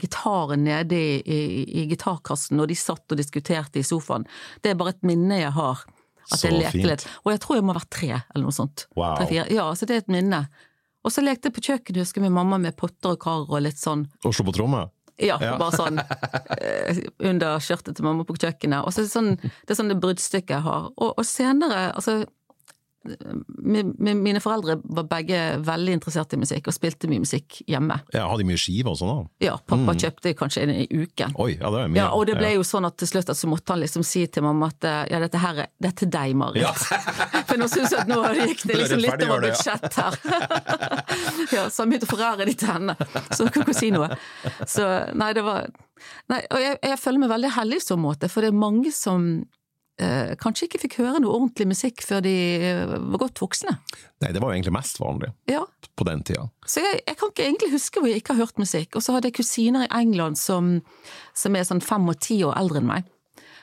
gitaren 0.00 0.64
nede 0.64 0.96
i, 0.96 1.18
i, 1.20 1.40
i 1.82 1.86
gitarkassen, 1.90 2.62
og 2.62 2.70
de 2.70 2.78
satt 2.78 3.12
og 3.12 3.20
diskuterte 3.20 3.82
i 3.82 3.84
sofaen. 3.84 4.24
Det 4.64 4.72
er 4.72 4.78
bare 4.80 4.94
et 4.96 5.04
minne 5.04 5.42
jeg 5.42 5.52
har. 5.58 5.84
At 6.30 6.38
Så 6.38 6.48
jeg 6.50 6.60
lekte 6.60 6.72
fint. 6.78 6.86
litt. 6.90 7.06
Og 7.24 7.32
jeg 7.32 7.40
tror 7.40 7.56
jeg 7.58 7.64
må 7.64 7.72
ha 7.74 7.80
vært 7.80 7.90
tre, 7.90 8.10
eller 8.34 8.44
noe 8.46 8.54
sånt. 8.56 8.86
Wow. 8.96 9.16
Tre-fire. 9.18 9.46
Ja, 9.50 9.66
så 9.74 9.86
det 9.88 9.96
er 9.96 10.02
et 10.04 10.08
minne. 10.12 10.42
Og 11.04 11.10
så 11.10 11.22
lekte 11.24 11.48
jeg 11.50 11.54
på 11.56 11.64
kjøkkenet, 11.66 12.04
husker 12.04 12.20
jeg, 12.22 12.30
med 12.30 12.36
mamma 12.38 12.58
med 12.62 12.76
potter 12.78 13.16
og 13.16 13.20
kar 13.24 13.48
og 13.48 13.62
litt 13.64 13.80
sånn 13.80 14.04
Og 14.24 14.32
slå 14.36 14.44
på 14.46 14.54
tromme? 14.54 14.84
ja, 15.18 15.36
Ja. 15.40 15.56
bare 15.58 15.72
sånn 15.76 15.98
eh, 16.62 17.00
under 17.20 17.58
skjørtet 17.58 17.96
til 17.96 18.04
mamma 18.06 18.24
på 18.24 18.36
kjøkkenet. 18.38 18.84
Og 18.86 18.92
så 18.94 19.02
er 19.02 19.08
det 19.08 19.12
sånn, 19.12 19.32
det 19.66 19.70
er 19.74 19.78
sånn 19.78 19.90
det 19.92 20.00
bruddstykket 20.02 20.54
jeg 20.56 20.62
har. 20.62 20.88
Og, 20.96 21.14
og 21.18 21.24
senere, 21.26 21.92
altså 21.94 22.24
Mine 23.02 24.40
foreldre 24.42 24.76
var 24.84 25.06
begge 25.10 25.38
veldig 25.66 25.96
interessert 25.98 26.34
i 26.36 26.38
musikk, 26.40 26.68
og 26.70 26.76
spilte 26.76 27.10
mye 27.10 27.22
musikk 27.24 27.60
hjemme. 27.66 27.98
Ja, 28.14 28.28
Hadde 28.30 28.44
de 28.44 28.48
mye 28.52 28.60
skiver 28.60 28.92
og 28.92 28.98
sånn? 29.00 29.12
da? 29.12 29.46
Ja, 29.46 29.54
pappa 29.58 29.94
kjøpte 29.98 30.34
kanskje 30.38 30.64
en 30.66 30.74
i 30.74 30.86
uken. 30.86 31.34
Oi, 31.42 31.56
ja, 31.56 31.72
det 31.74 31.82
er 31.82 31.92
mye. 31.92 32.00
Ja, 32.00 32.08
og 32.14 32.26
det 32.30 32.36
ble 32.38 32.52
jo 32.54 32.66
sånn 32.66 32.86
at 32.88 32.98
til 33.02 33.10
slutt 33.10 33.32
at 33.32 33.38
så 33.38 33.50
måtte 33.50 33.74
han 33.74 33.82
liksom 33.82 34.06
si 34.06 34.24
til 34.30 34.46
mamma 34.46 34.70
at 34.70 34.88
eh, 34.88 35.00
ja, 35.14 35.22
dette 35.22 35.42
her 35.42 35.64
er, 35.64 35.72
det 35.82 35.92
er 35.92 35.96
til 36.02 36.12
deg, 36.14 36.34
Marit. 36.38 36.62
Ja. 36.62 36.72
For 37.48 37.60
nå 37.60 37.68
syns 37.72 37.94
jeg 37.94 38.04
at 38.04 38.10
nå 38.10 38.20
gikk 38.38 38.66
det 38.70 38.80
liksom 38.80 39.02
litt 39.02 39.26
over 39.26 39.46
budsjett 39.48 39.98
her. 39.98 40.18
ja, 41.56 41.66
så 41.68 41.82
han 41.82 41.92
begynte 41.92 42.08
å 42.08 42.12
forære 42.12 42.46
de 42.48 42.56
til 42.58 42.70
henne, 42.70 42.96
så 43.32 43.44
hun 43.44 43.52
kunne 43.54 43.66
ikke 43.66 43.78
si 43.78 43.90
noe. 43.94 44.12
Så 44.68 44.86
nei, 45.18 45.32
det 45.36 45.46
var 45.46 45.66
Nei, 46.32 46.40
og 46.50 46.58
jeg, 46.58 46.78
jeg 46.82 46.98
føler 46.98 47.22
meg 47.22 47.30
veldig 47.30 47.50
heldig 47.54 47.76
i 47.78 47.82
så 47.84 47.96
måte, 48.00 48.26
for 48.32 48.42
det 48.42 48.50
er 48.50 48.56
mange 48.58 48.90
som 48.94 49.26
kanskje 50.40 50.66
ikke 50.68 50.80
fikk 50.86 50.96
høre 51.02 51.20
noe 51.20 51.34
ordentlig 51.36 51.66
musikk 51.74 52.00
før 52.06 52.22
de 52.24 52.32
eh, 52.58 52.86
var 53.12 53.20
godt 53.26 53.42
voksne. 53.42 53.74
Nei, 54.24 54.30
det 54.32 54.40
var 54.40 54.48
jo 54.50 54.56
egentlig 54.56 54.72
mest 54.78 54.98
vanlig 55.02 55.28
Ja, 55.50 55.64
på 55.98 56.06
den 56.08 56.22
tida. 56.24 56.48
så 56.66 56.80
jeg, 56.80 57.02
jeg 57.06 57.16
kan 57.20 57.28
ikke 57.34 57.44
egentlig 57.46 57.72
huske 57.74 58.00
hvor 58.00 58.08
jeg 58.08 58.22
ikke 58.22 58.34
har 58.34 58.46
hørt 58.46 58.58
musikk. 58.62 58.96
Og 58.96 59.02
så 59.04 59.12
hadde 59.16 59.28
jeg 59.30 59.36
kusiner 59.40 59.84
i 59.86 59.92
England 60.00 60.40
som, 60.40 60.78
som 61.34 61.56
er 61.56 61.68
sånn 61.68 61.84
fem 61.84 62.08
og 62.08 62.18
ti 62.24 62.40
år 62.46 62.56
eldre 62.58 62.80
enn 62.82 62.88
meg. 62.88 63.10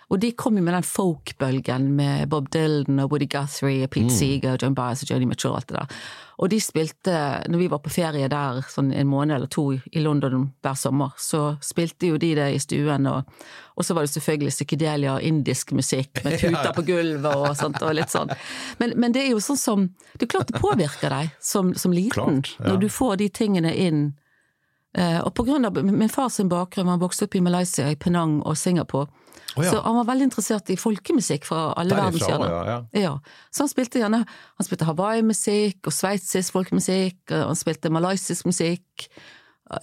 Og 0.10 0.18
de 0.22 0.32
kom 0.34 0.58
jo 0.58 0.64
med 0.66 0.74
den 0.74 0.86
folk-bølgen 0.86 1.92
med 1.98 2.30
Bob 2.32 2.50
Dylan 2.54 2.98
og 3.04 3.12
Woody 3.14 3.28
Guthrie 3.30 3.86
og 3.86 3.92
Pete 3.94 4.14
Seeger 4.14 4.56
og 4.56 4.64
John 4.64 4.78
Byers 4.78 5.04
og 5.06 5.12
Joni 5.12 5.28
Mitchell 5.30 5.54
og 5.54 5.60
alt 5.60 5.70
det 5.70 5.78
der. 5.78 6.00
Og 6.40 6.50
de 6.50 6.60
spilte, 6.64 7.14
når 7.52 7.60
vi 7.60 7.68
var 7.70 7.82
på 7.84 7.92
ferie 7.92 8.30
der 8.32 8.62
sånn 8.72 8.94
en 8.96 9.10
måned 9.12 9.36
eller 9.36 9.50
to 9.52 9.66
i 9.76 10.02
London 10.02 10.48
hver 10.64 10.78
sommer, 10.80 11.12
så 11.20 11.58
spilte 11.62 12.14
jo 12.14 12.20
de 12.22 12.32
det 12.38 12.48
i 12.56 12.62
stuen, 12.64 13.10
og, 13.12 13.28
og 13.76 13.86
så 13.86 13.94
var 13.94 14.08
det 14.08 14.14
selvfølgelig 14.14 14.54
psykedelia 14.56 15.18
og 15.18 15.28
indisk 15.28 15.76
musikk 15.76 16.24
med 16.24 16.38
puter 16.42 16.72
på 16.78 16.86
gulvet 16.88 17.36
og 17.36 17.52
sånt, 17.60 17.82
og 17.84 17.92
litt 18.00 18.16
sånn. 18.16 18.32
Men, 18.80 18.96
men 18.96 19.14
det 19.14 19.26
er 19.26 19.34
jo 19.34 19.44
sånn 19.44 19.60
som 19.60 19.86
Det 20.16 20.26
er 20.26 20.32
klart 20.32 20.50
det 20.50 20.64
påvirker 20.64 21.12
deg 21.12 21.36
som, 21.44 21.76
som 21.76 21.94
liten, 21.94 22.16
Klart, 22.16 22.56
ja. 22.58 22.72
når 22.72 22.82
du 22.86 22.90
får 22.94 23.20
de 23.20 23.30
tingene 23.36 23.76
inn. 23.76 24.04
Eh, 24.98 25.20
og 25.20 25.34
på 25.36 25.44
grunn 25.46 25.68
av 25.68 25.76
min 25.84 26.10
fars 26.10 26.40
bakgrunn, 26.40 26.88
han 26.88 27.04
vokste 27.04 27.28
opp 27.28 27.36
i 27.36 27.44
Malaysia, 27.44 27.92
i 27.92 28.00
Penang 28.00 28.40
og 28.42 28.58
Singapore, 28.58 29.12
Å 29.58 29.66
ja. 29.66 29.72
så 29.74 29.82
han 29.86 29.98
var 30.02 30.08
veldig 30.12 30.30
interessert 30.30 30.70
i 30.70 30.78
folkemusikk 30.80 31.48
fra 31.48 31.70
alle 31.80 31.98
verdenshjørner. 31.98 32.54
ja, 32.54 32.62
ja. 32.70 32.80
Ja, 33.00 33.14
så 33.50 33.66
han 33.66 33.72
spilte 33.72 34.02
gjerne 34.02 34.22
Han 34.28 34.68
spilte 34.68 34.88
Hawaii-musikk 34.90 35.90
og 35.90 35.96
sveitsisk 35.96 36.54
folkemusikk, 36.54 37.22
og 37.32 37.52
han 37.52 37.60
spilte 37.60 37.92
malaysisk 37.94 38.46
musikk, 38.50 39.10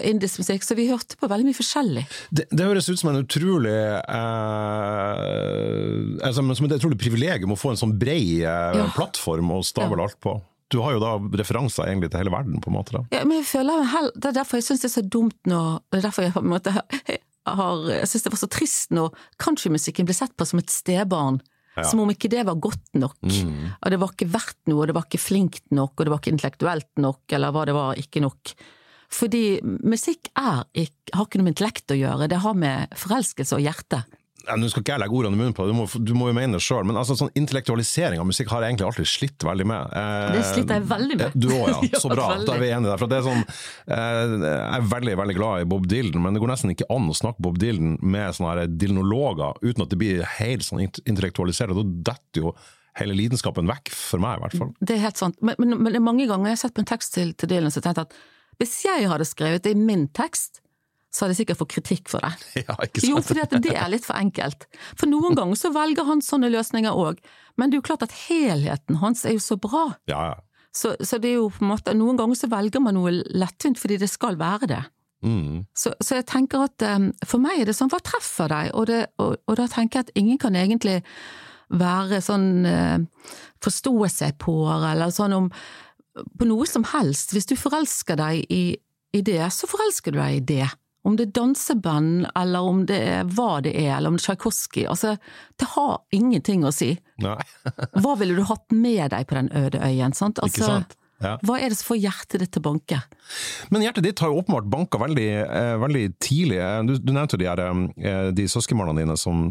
indisk 0.03 0.41
musikk, 0.43 0.65
så 0.67 0.75
vi 0.75 0.89
hørte 0.91 1.17
på 1.19 1.29
veldig 1.31 1.47
mye 1.47 1.57
forskjellig. 1.57 2.05
Det, 2.35 2.47
det 2.51 2.67
høres 2.67 2.89
ut 2.91 2.99
som 3.01 3.11
en 3.13 3.21
utrolig 3.23 3.77
eh, 3.77 4.03
altså, 6.27 6.43
Som 6.43 6.67
et 6.67 6.77
utrolig 6.79 6.99
privilegium 7.01 7.55
å 7.55 7.59
få 7.61 7.71
en 7.73 7.81
sånn 7.81 7.95
brei 7.99 8.43
eh, 8.43 8.83
plattform 8.97 9.55
å 9.55 9.63
stable 9.67 10.03
alt 10.03 10.19
på. 10.23 10.33
Du 10.73 10.81
har 10.83 10.97
jo 10.97 11.03
da 11.03 11.13
referanser 11.39 11.87
egentlig 11.87 12.11
til 12.11 12.25
hele 12.25 12.35
verden, 12.35 12.59
på 12.63 12.73
en 12.73 12.79
måte. 12.81 12.97
da. 12.97 13.05
Ja, 13.15 13.23
men 13.29 13.39
jeg 13.39 13.47
føler 13.53 13.87
Det 14.17 14.33
er 14.33 14.39
derfor 14.41 14.59
jeg 14.59 14.67
syns 14.67 14.83
det 14.83 14.91
er 14.91 14.97
så 14.97 15.07
dumt 15.07 15.39
nå, 15.47 15.63
Det 15.87 16.01
er 16.01 16.09
derfor 16.09 16.27
jeg 16.27 16.35
på 16.35 16.43
en 16.43 16.55
måte 16.57 16.75
har 17.47 17.85
Jeg 17.93 18.09
syns 18.11 18.27
det 18.27 18.33
var 18.33 18.41
så 18.43 18.49
trist 18.51 18.91
når 18.97 19.15
countrymusikken 19.43 20.09
ble 20.09 20.17
sett 20.17 20.35
på 20.37 20.47
som 20.49 20.59
et 20.63 20.73
stebarn. 20.73 21.41
Som 21.85 22.01
om 22.01 22.09
ikke 22.09 22.31
det 22.33 22.47
var 22.49 22.57
godt 22.57 22.95
nok. 22.97 23.19
Og 23.85 23.91
det 23.93 23.99
var 24.01 24.13
ikke 24.15 24.31
verdt 24.33 24.63
noe, 24.71 24.81
og 24.81 24.87
det 24.89 24.95
var 24.97 25.05
ikke 25.05 25.21
flinkt 25.21 25.67
nok, 25.77 25.93
og 25.99 26.07
det 26.07 26.13
var 26.15 26.23
ikke 26.23 26.33
intellektuelt 26.33 27.03
nok, 27.05 27.21
eller 27.37 27.53
hva 27.53 27.65
det 27.69 27.75
var, 27.77 27.99
ikke 28.01 28.23
nok. 28.25 28.55
Fordi 29.13 29.61
musikk 29.85 30.31
er 30.41 30.65
ikke, 30.73 31.13
har 31.15 31.27
ikke 31.29 31.39
noe 31.39 31.47
med 31.47 31.55
intellekt 31.55 31.93
å 31.93 31.99
gjøre, 31.99 32.31
det 32.33 32.41
har 32.43 32.57
med 32.57 32.97
forelskelse 32.97 33.59
og 33.59 33.63
hjerte. 33.67 34.01
Nå 34.47 34.69
skal 34.71 34.83
ikke 34.85 34.93
jeg 34.95 35.03
legge 35.03 35.17
ordene 35.19 35.35
i 35.35 35.41
munnen 35.41 35.55
på 35.57 35.65
det, 35.67 35.73
du 35.75 35.79
må, 35.79 35.87
du 36.07 36.13
må 36.15 36.29
jo 36.31 36.37
mene 36.37 36.55
det 36.59 36.63
sjøl, 36.63 36.85
men 36.87 36.99
altså, 37.01 37.17
sånn 37.19 37.33
intellektualisering 37.39 38.21
av 38.23 38.29
musikk 38.29 38.53
har 38.53 38.63
jeg 38.63 38.75
egentlig 38.75 38.87
alltid 38.87 39.09
slitt 39.11 39.47
veldig 39.49 39.67
med. 39.67 39.97
Eh, 39.99 40.37
Det 40.37 40.45
sliter 40.53 40.79
jeg 40.79 40.87
veldig 40.93 41.19
med. 41.23 41.35
Du 41.35 41.49
òg, 41.57 41.67
ja. 41.91 42.01
Så 42.03 42.11
bra. 42.13 42.29
Da 42.47 42.55
er 42.55 42.63
vi 42.63 42.71
enige 42.77 42.93
der. 42.93 43.01
For 43.03 43.11
det 43.11 43.19
er 43.19 43.27
sånn, 43.27 43.43
eh, 43.91 44.37
jeg 44.47 44.79
er 44.79 44.89
veldig 44.95 45.17
veldig 45.23 45.37
glad 45.41 45.65
i 45.65 45.69
Bob 45.75 45.89
Dylan, 45.91 46.23
men 46.23 46.37
det 46.39 46.45
går 46.45 46.53
nesten 46.55 46.75
ikke 46.77 46.89
an 46.97 47.11
å 47.11 47.17
snakke 47.19 47.43
Bob 47.47 47.59
Dylan 47.63 47.97
med 48.03 48.37
sånne 48.39 48.69
dylanologer 48.79 49.59
uten 49.67 49.85
at 49.87 49.93
det 49.93 50.01
blir 50.01 50.23
helt 50.39 50.67
sånn 50.67 50.85
intellektualisert. 50.87 51.75
Da 51.77 51.87
detter 52.13 52.45
jo 52.47 52.55
hele 52.97 53.13
lidenskapen 53.19 53.69
vekk, 53.69 53.91
for 53.93 54.23
meg 54.23 54.39
i 54.39 54.45
hvert 54.47 54.57
fall. 54.57 54.71
Det 54.81 54.95
er 54.97 55.03
helt 55.05 55.19
sant. 55.21 55.37
Men, 55.45 55.59
men, 55.61 55.75
men 55.85 55.99
mange 56.05 56.25
ganger 56.31 56.49
jeg 56.53 56.57
har 56.57 56.63
sett 56.63 56.77
på 56.79 56.81
en 56.85 56.89
tekst 56.89 57.13
til, 57.19 57.35
til 57.37 57.51
Dylan 57.51 57.69
og 57.69 57.83
tenkt 57.85 58.01
at 58.07 58.15
hvis 58.57 58.79
jeg 58.87 59.11
hadde 59.11 59.27
skrevet 59.29 59.67
det 59.67 59.75
i 59.75 59.81
min 59.81 60.07
tekst, 60.17 60.63
så 61.17 61.25
hadde 61.25 61.33
jeg 61.33 61.45
sikkert 61.45 61.61
fått 61.63 61.73
kritikk 61.73 62.11
for 62.13 62.25
det. 62.25 62.35
Ja, 62.67 62.77
ikke 62.85 63.01
sant? 63.01 63.31
Jo, 63.33 63.45
at 63.47 63.55
det 63.65 63.73
er 63.73 63.89
litt 63.93 64.05
for 64.05 64.19
enkelt. 64.21 64.67
For 64.99 65.09
noen 65.09 65.37
ganger 65.39 65.59
så 65.59 65.73
velger 65.73 66.09
han 66.09 66.25
sånne 66.25 66.53
løsninger 66.53 66.93
òg, 66.93 67.23
men 67.57 67.73
det 67.73 67.79
er 67.79 67.81
jo 67.81 67.87
klart 67.89 68.05
at 68.05 68.17
helheten 68.27 69.01
hans 69.01 69.25
er 69.25 69.39
jo 69.39 69.45
så 69.45 69.57
bra. 69.61 69.89
Ja, 70.11 70.35
ja. 70.35 70.43
Så, 70.77 70.93
så 71.01 71.17
det 71.17 71.31
er 71.31 71.39
jo 71.39 71.49
på 71.49 71.65
en 71.65 71.71
måte, 71.71 71.95
noen 71.97 72.19
ganger 72.21 72.37
så 72.37 72.51
velger 72.53 72.83
man 72.85 72.99
noe 72.99 73.15
lettvint 73.33 73.81
fordi 73.81 73.97
det 74.03 74.11
skal 74.13 74.37
være 74.37 74.69
det. 74.69 74.83
Mm. 75.25 75.65
Så, 75.73 75.95
så 76.05 76.19
jeg 76.19 76.27
tenker 76.29 76.67
at 76.67 76.85
um, 76.85 77.09
for 77.25 77.41
meg 77.41 77.63
er 77.63 77.71
det 77.71 77.79
sånn, 77.79 77.89
hva 77.89 78.03
treffer 78.05 78.53
deg? 78.53 78.75
Og, 78.77 78.85
det, 78.91 79.01
og, 79.17 79.39
og, 79.47 79.55
da 79.57 79.65
tenker 79.73 80.03
jeg 80.03 80.11
at 80.11 80.21
ingen 80.21 80.37
kan 80.43 80.59
egentlig 80.59 80.99
være 81.73 82.21
sånn 82.23 82.69
uh, 82.69 83.33
forstå 83.65 83.95
seg 84.13 84.37
på, 84.43 84.59
eller 84.69 85.15
sånn 85.15 85.39
om 85.39 85.49
på 86.37 86.49
noe 86.49 86.69
som 86.69 86.85
helst. 86.93 87.33
Hvis 87.33 87.49
du 87.49 87.57
forelsker 87.57 88.21
deg 88.21 88.45
i, 88.53 88.65
i 89.17 89.25
det, 89.25 89.41
så 89.53 89.69
forelsker 89.69 90.13
du 90.13 90.21
deg 90.21 90.39
i 90.39 90.45
det. 90.53 90.69
Om 91.07 91.17
det 91.19 91.29
er 91.29 91.33
danseband, 91.39 92.27
eller 92.35 92.67
om 92.67 92.83
det 92.89 92.99
er 92.99 93.27
hva 93.31 93.61
det 93.63 93.73
er, 93.79 93.93
eller 93.97 94.11
om 94.11 94.19
det 94.19 94.25
er 94.25 94.27
Tsjajkovskij. 94.33 94.87
Altså, 94.91 95.15
det 95.61 95.69
har 95.77 96.01
ingenting 96.17 96.67
å 96.67 96.73
si. 96.75 96.97
Nei. 97.23 97.39
Hva 98.03 98.17
ville 98.21 98.35
du 98.37 98.43
hatt 98.49 98.75
med 98.75 99.13
deg 99.15 99.29
på 99.31 99.39
den 99.39 99.51
øde 99.55 99.81
øyen? 99.81 100.17
Sant? 100.17 100.41
Altså, 100.43 100.65
Ikke 100.65 100.73
sant? 100.73 100.97
Ja. 101.23 101.37
Hva 101.47 101.57
er 101.57 101.73
det 101.73 101.79
som 101.79 101.93
får 101.95 102.01
hjertet 102.03 102.43
ditt 102.43 102.51
til 102.53 102.61
å 102.61 102.67
banke? 102.67 102.99
Men 103.73 103.87
hjertet 103.87 104.05
ditt 104.05 104.21
har 104.21 104.33
jo 104.33 104.43
åpenbart 104.43 104.67
banka 104.69 105.01
veldig, 105.01 105.29
eh, 105.47 105.77
veldig 105.81 106.05
tidlig. 106.21 106.59
Du, 106.91 106.93
du 107.01 107.13
nevnte 107.15 107.39
de, 107.41 107.49
her, 107.49 107.63
eh, 107.65 108.27
de 108.37 108.49
søskenbarna 108.53 108.93
dine 108.99 109.17
som, 109.17 109.47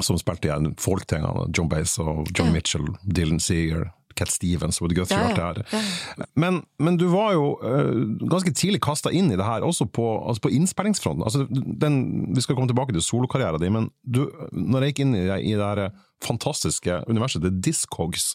som 0.00 0.16
spilte 0.16 0.48
i 0.54 0.72
folktingene. 0.80 1.50
John 1.52 1.68
Bass 1.68 1.98
og 2.00 2.30
John 2.32 2.48
Ja. 2.48 2.56
Mitchell, 2.56 2.88
Dylan 3.04 3.42
Seeger, 3.44 3.90
Cat 4.16 4.32
Stevens, 4.32 4.80
Woody 4.82 4.96
Guthrie, 4.98 5.18
Ja, 5.20 5.46
alt 5.50 5.60
det 5.60 5.66
her. 5.70 6.26
Men, 6.34 6.62
men 6.82 6.96
du 7.00 7.06
var 7.12 7.34
jo 7.36 7.52
uh, 7.62 7.92
ganske 8.30 8.52
tidlig 8.56 8.80
kasta 8.84 9.12
inn 9.14 9.30
i 9.32 9.36
det 9.38 9.46
her, 9.46 9.64
også 9.66 9.86
på, 9.86 10.06
altså 10.28 10.46
på 10.48 10.54
innspillingsfronten. 10.56 11.24
Altså 11.26 11.46
den, 11.50 12.00
vi 12.34 12.44
skal 12.44 12.56
komme 12.58 12.70
tilbake 12.70 12.96
til 12.96 13.04
solokarrieren 13.04 13.60
din, 13.62 13.76
men 13.76 13.90
du, 14.02 14.24
når 14.52 14.86
jeg 14.86 14.94
gikk 14.94 15.04
inn 15.06 15.16
i, 15.18 15.24
i 15.52 15.54
det 15.56 15.64
her 15.66 15.88
fantastiske 16.24 17.02
universet, 17.12 17.42
det 17.44 17.50
er 17.50 17.60
Discogs, 17.66 18.30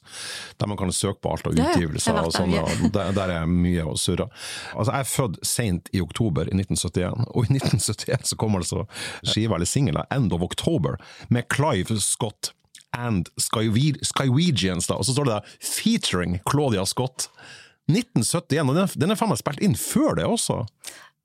der 0.62 0.70
man 0.70 0.78
kan 0.78 0.92
søke 0.94 1.18
på 1.24 1.32
alt 1.34 1.48
av 1.50 1.56
Ja, 1.58 1.64
ja. 1.66 1.74
utgivelser 1.74 2.20
og 2.22 2.34
sånn, 2.36 2.54
der, 2.94 3.10
der 3.18 3.34
er 3.40 3.50
mye 3.50 3.88
å 3.90 3.96
surre. 3.98 4.30
Altså, 4.76 4.92
jeg 4.94 5.00
er 5.02 5.10
født 5.10 5.40
sent 5.48 5.90
i 5.98 6.04
oktober 6.04 6.46
i 6.52 6.56
1971, 6.60 7.26
og 7.34 7.50
i 7.50 7.58
1971 7.58 8.32
så 8.34 8.38
kom 8.38 8.58
altså 8.60 8.86
skiva 9.26 9.58
eller 9.58 9.70
singelen 9.70 10.06
'End 10.12 10.34
of 10.38 10.46
October' 10.46 11.02
med 11.30 11.50
Clive 11.50 11.98
Scott 12.00 12.54
and 12.94 13.30
Skywegians, 13.40 14.88
da, 14.88 14.98
og 15.00 15.06
så 15.06 15.14
står 15.16 15.26
det 15.30 15.34
der 15.38 15.58
'featuring 15.60 16.40
Claudia 16.50 16.84
Scott'. 16.84 17.28
1971, 17.90 18.70
og 18.70 18.76
den, 18.76 18.88
den 19.02 19.12
er 19.12 19.16
faen 19.20 19.30
meg 19.34 19.40
spilt 19.42 19.60
inn 19.66 19.76
før 19.76 20.16
det 20.16 20.26
også! 20.26 20.62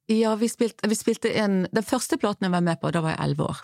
Ja, 0.08 0.34
vi 0.38 0.48
spilte, 0.48 0.86
vi 0.88 0.94
spilte 0.94 1.32
en 1.34 1.66
Den 1.74 1.82
første 1.82 2.16
platen 2.18 2.46
jeg 2.46 2.52
var 2.54 2.62
med 2.62 2.78
på, 2.80 2.90
da 2.94 3.00
var 3.02 3.10
jeg 3.16 3.24
elleve 3.26 3.48
år. 3.50 3.60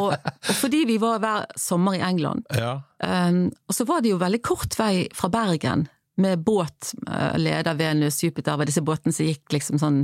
Og, 0.00 0.12
og 0.12 0.54
fordi 0.56 0.84
vi 0.88 0.96
var 1.00 1.18
hver 1.20 1.46
sommer 1.60 1.96
i 1.98 2.00
England, 2.04 2.44
Ja. 2.56 2.80
um, 3.02 3.50
og 3.68 3.74
så 3.74 3.84
var 3.88 4.00
det 4.00 4.10
jo 4.14 4.18
veldig 4.20 4.42
kort 4.42 4.78
vei 4.78 5.08
fra 5.14 5.28
Bergen 5.28 5.88
med 6.16 6.38
båt, 6.44 6.94
uh, 7.08 7.36
Leder, 7.36 7.74
Venus, 7.76 8.22
Jupiter, 8.24 8.56
var 8.56 8.64
disse 8.64 8.80
båtene 8.80 9.12
som 9.12 9.26
gikk 9.26 9.52
liksom 9.52 9.76
sånn 9.78 9.98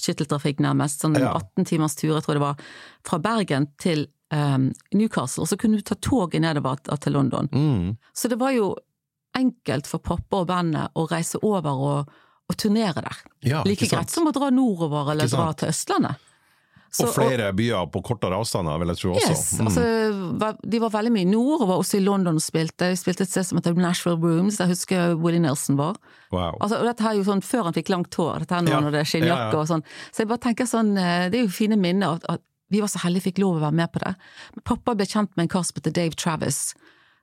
skytteltrafikk 0.00 0.60
nærmest, 0.64 1.00
sånn 1.04 1.18
Ja. 1.20 1.34
18 1.36 1.66
timers 1.68 1.96
tur, 1.96 2.14
jeg 2.14 2.24
tror 2.24 2.34
det 2.38 2.40
var, 2.46 2.56
fra 3.04 3.18
Bergen 3.18 3.66
til 3.78 4.06
um, 4.32 4.72
Newcastle, 4.94 5.42
og 5.42 5.48
så 5.48 5.56
kunne 5.58 5.76
du 5.76 5.82
ta 5.82 5.94
toget 5.94 6.40
nedover 6.42 6.76
til- 6.98 7.12
London. 7.12 7.48
Mm. 7.52 7.96
Så 8.14 8.28
det 8.28 8.38
var 8.38 8.50
jo 8.52 8.74
enkelt 9.36 9.86
for 9.86 9.98
pappa 9.98 10.42
og 10.42 10.48
bandet 10.48 10.90
å 10.96 11.06
reise 11.10 11.38
over 11.42 11.70
og, 11.70 12.08
og 12.48 12.56
turnere 12.56 13.02
der. 13.04 13.18
Ja, 13.44 13.62
like 13.64 13.86
greit 13.88 14.10
som 14.10 14.26
å 14.26 14.32
dra 14.32 14.50
nordover 14.50 15.12
eller 15.12 15.28
dra 15.28 15.52
til 15.52 15.68
Østlandet. 15.68 16.16
Så- 16.90 17.04
og 17.04 17.12
flere 17.12 17.50
byer 17.52 17.84
på 17.92 18.00
kortere 18.02 18.32
avstander, 18.32 18.78
vil 18.80 18.88
jeg 18.88 18.96
tro 18.96 19.10
også. 19.12 19.28
Yes, 19.28 19.58
Mm. 19.60 19.66
altså, 19.66 20.56
de 20.70 20.78
var 20.80 20.88
veldig 20.90 21.12
mye 21.12 21.26
nord, 21.28 21.60
og 21.60 21.68
var 21.68 21.76
også 21.82 21.98
i 21.98 22.04
London 22.04 22.34
og 22.36 22.40
spilte. 22.40 22.88
Vi 22.88 22.96
spilte 22.96 23.20
et 23.22 23.28
sted 23.28 23.44
som 23.44 23.58
heter 23.58 23.74
Nashville 23.76 24.16
Rooms, 24.16 24.56
der 24.56 24.66
husker 24.68 24.96
jeg 24.96 25.18
Willie 25.20 25.38
Nelson 25.40 25.76
var. 25.76 25.96
wow. 26.32 26.56
Altså, 26.60 26.78
og 26.80 26.86
dette 26.88 27.02
her 27.04 27.10
er 27.12 27.16
jo 27.20 27.24
sånn 27.24 27.42
før 27.44 27.64
han 27.64 27.74
fikk 27.74 27.90
langt 27.90 28.14
hår, 28.16 28.38
dette 28.40 28.54
her 28.54 28.62
nå 28.62 28.70
Ja, 28.70 28.80
når 28.80 28.90
det 28.92 29.00
er 29.00 29.04
skinnjakke 29.04 29.52
ja, 29.52 29.52
ja. 29.52 29.58
og 29.60 29.68
sånn. 29.68 29.82
Så 30.12 30.16
jeg 30.24 30.28
bare 30.28 30.38
tenker 30.38 30.64
sånn, 30.64 30.96
eh, 30.98 31.28
det 31.28 31.38
er 31.40 31.44
jo 31.44 31.48
fine 31.52 31.76
minner 31.76 32.14
at, 32.16 32.24
at 32.28 32.40
vi 32.70 32.80
var 32.80 32.88
så 32.92 33.00
heldige 33.04 33.22
fikk 33.30 33.38
lov 33.42 33.56
å 33.58 33.64
være 33.66 33.76
med 33.80 33.92
på 33.92 34.02
det. 34.04 34.14
Pappa 34.64 34.94
ble 34.94 35.06
kjent 35.08 35.30
med 35.36 35.44
en 35.46 35.52
kar 35.54 35.62
som 35.64 35.78
heter 35.80 35.94
Dave 35.96 36.14
Travis, 36.18 36.74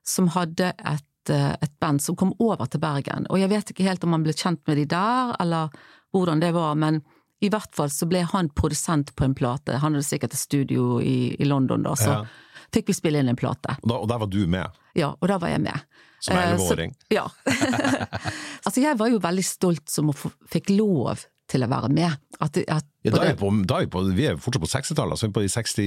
som 0.06 0.28
hadde 0.34 0.72
et, 0.78 1.30
eh, 1.30 1.56
et 1.62 1.74
band 1.80 2.02
som 2.02 2.16
kom 2.16 2.34
over 2.40 2.66
til 2.66 2.80
Bergen. 2.82 3.28
Og 3.30 3.40
jeg 3.40 3.50
vet 3.50 3.70
ikke 3.74 3.86
helt 3.88 4.04
om 4.04 4.12
han 4.18 4.24
ble 4.26 4.34
kjent 4.34 4.62
med 4.68 4.78
de 4.78 4.86
der, 4.86 5.36
eller 5.40 5.70
hvordan 6.14 6.40
det 6.42 6.54
var, 6.56 6.76
men 6.76 7.02
i 7.44 7.50
hvert 7.52 7.74
fall 7.76 7.90
så 7.92 8.08
ble 8.10 8.24
han 8.24 8.50
produsent 8.50 9.14
på 9.16 9.26
en 9.28 9.36
plate. 9.36 9.78
Han 9.82 9.94
hadde 9.94 10.06
sikkert 10.08 10.34
et 10.34 10.40
studio 10.40 11.00
i, 11.04 11.36
i 11.40 11.46
London 11.46 11.84
da, 11.84 11.94
så 12.00 12.10
Ja. 12.10 12.26
fikk 12.72 12.88
vi 12.88 12.94
spille 12.98 13.20
inn 13.20 13.30
en 13.30 13.36
plate. 13.36 13.76
Og, 13.84 13.90
da, 13.90 13.96
og 14.02 14.08
der 14.10 14.18
var 14.24 14.28
du 14.28 14.48
med, 14.48 14.72
Ja, 14.96 15.10
og 15.22 15.28
da 15.28 15.38
var 15.38 15.50
jeg 15.50 15.62
med. 15.62 15.80
som 16.22 16.38
Eh, 16.38 16.48
elleveåring. 16.54 16.96
Ja. 17.12 17.28
altså, 18.66 18.82
jeg 18.82 18.98
var 18.98 19.10
jo 19.12 19.20
veldig 19.22 19.44
stolt 19.46 19.90
som 19.92 20.10
å 20.10 20.16
fikk 20.50 20.72
lov 20.78 21.26
til 21.50 21.66
å 21.66 21.70
være 21.70 21.90
med. 21.94 22.22
At, 22.42 22.58
at, 22.58 22.86
Ja, 23.06 23.12
da 23.14 23.22
er 23.22 23.36
vi, 23.36 23.38
på, 23.40 23.50
da 23.70 23.78
er 23.78 23.86
vi, 23.86 23.90
på, 23.94 24.02
vi 24.18 24.26
er 24.28 24.40
fortsatt 24.42 24.64
på 24.64 24.70
60-tallet, 24.72 25.14
altså 25.14 25.28
vi 25.28 25.30
er 25.30 25.36
på 25.36 25.44
de 25.44 25.52
60, 25.54 25.84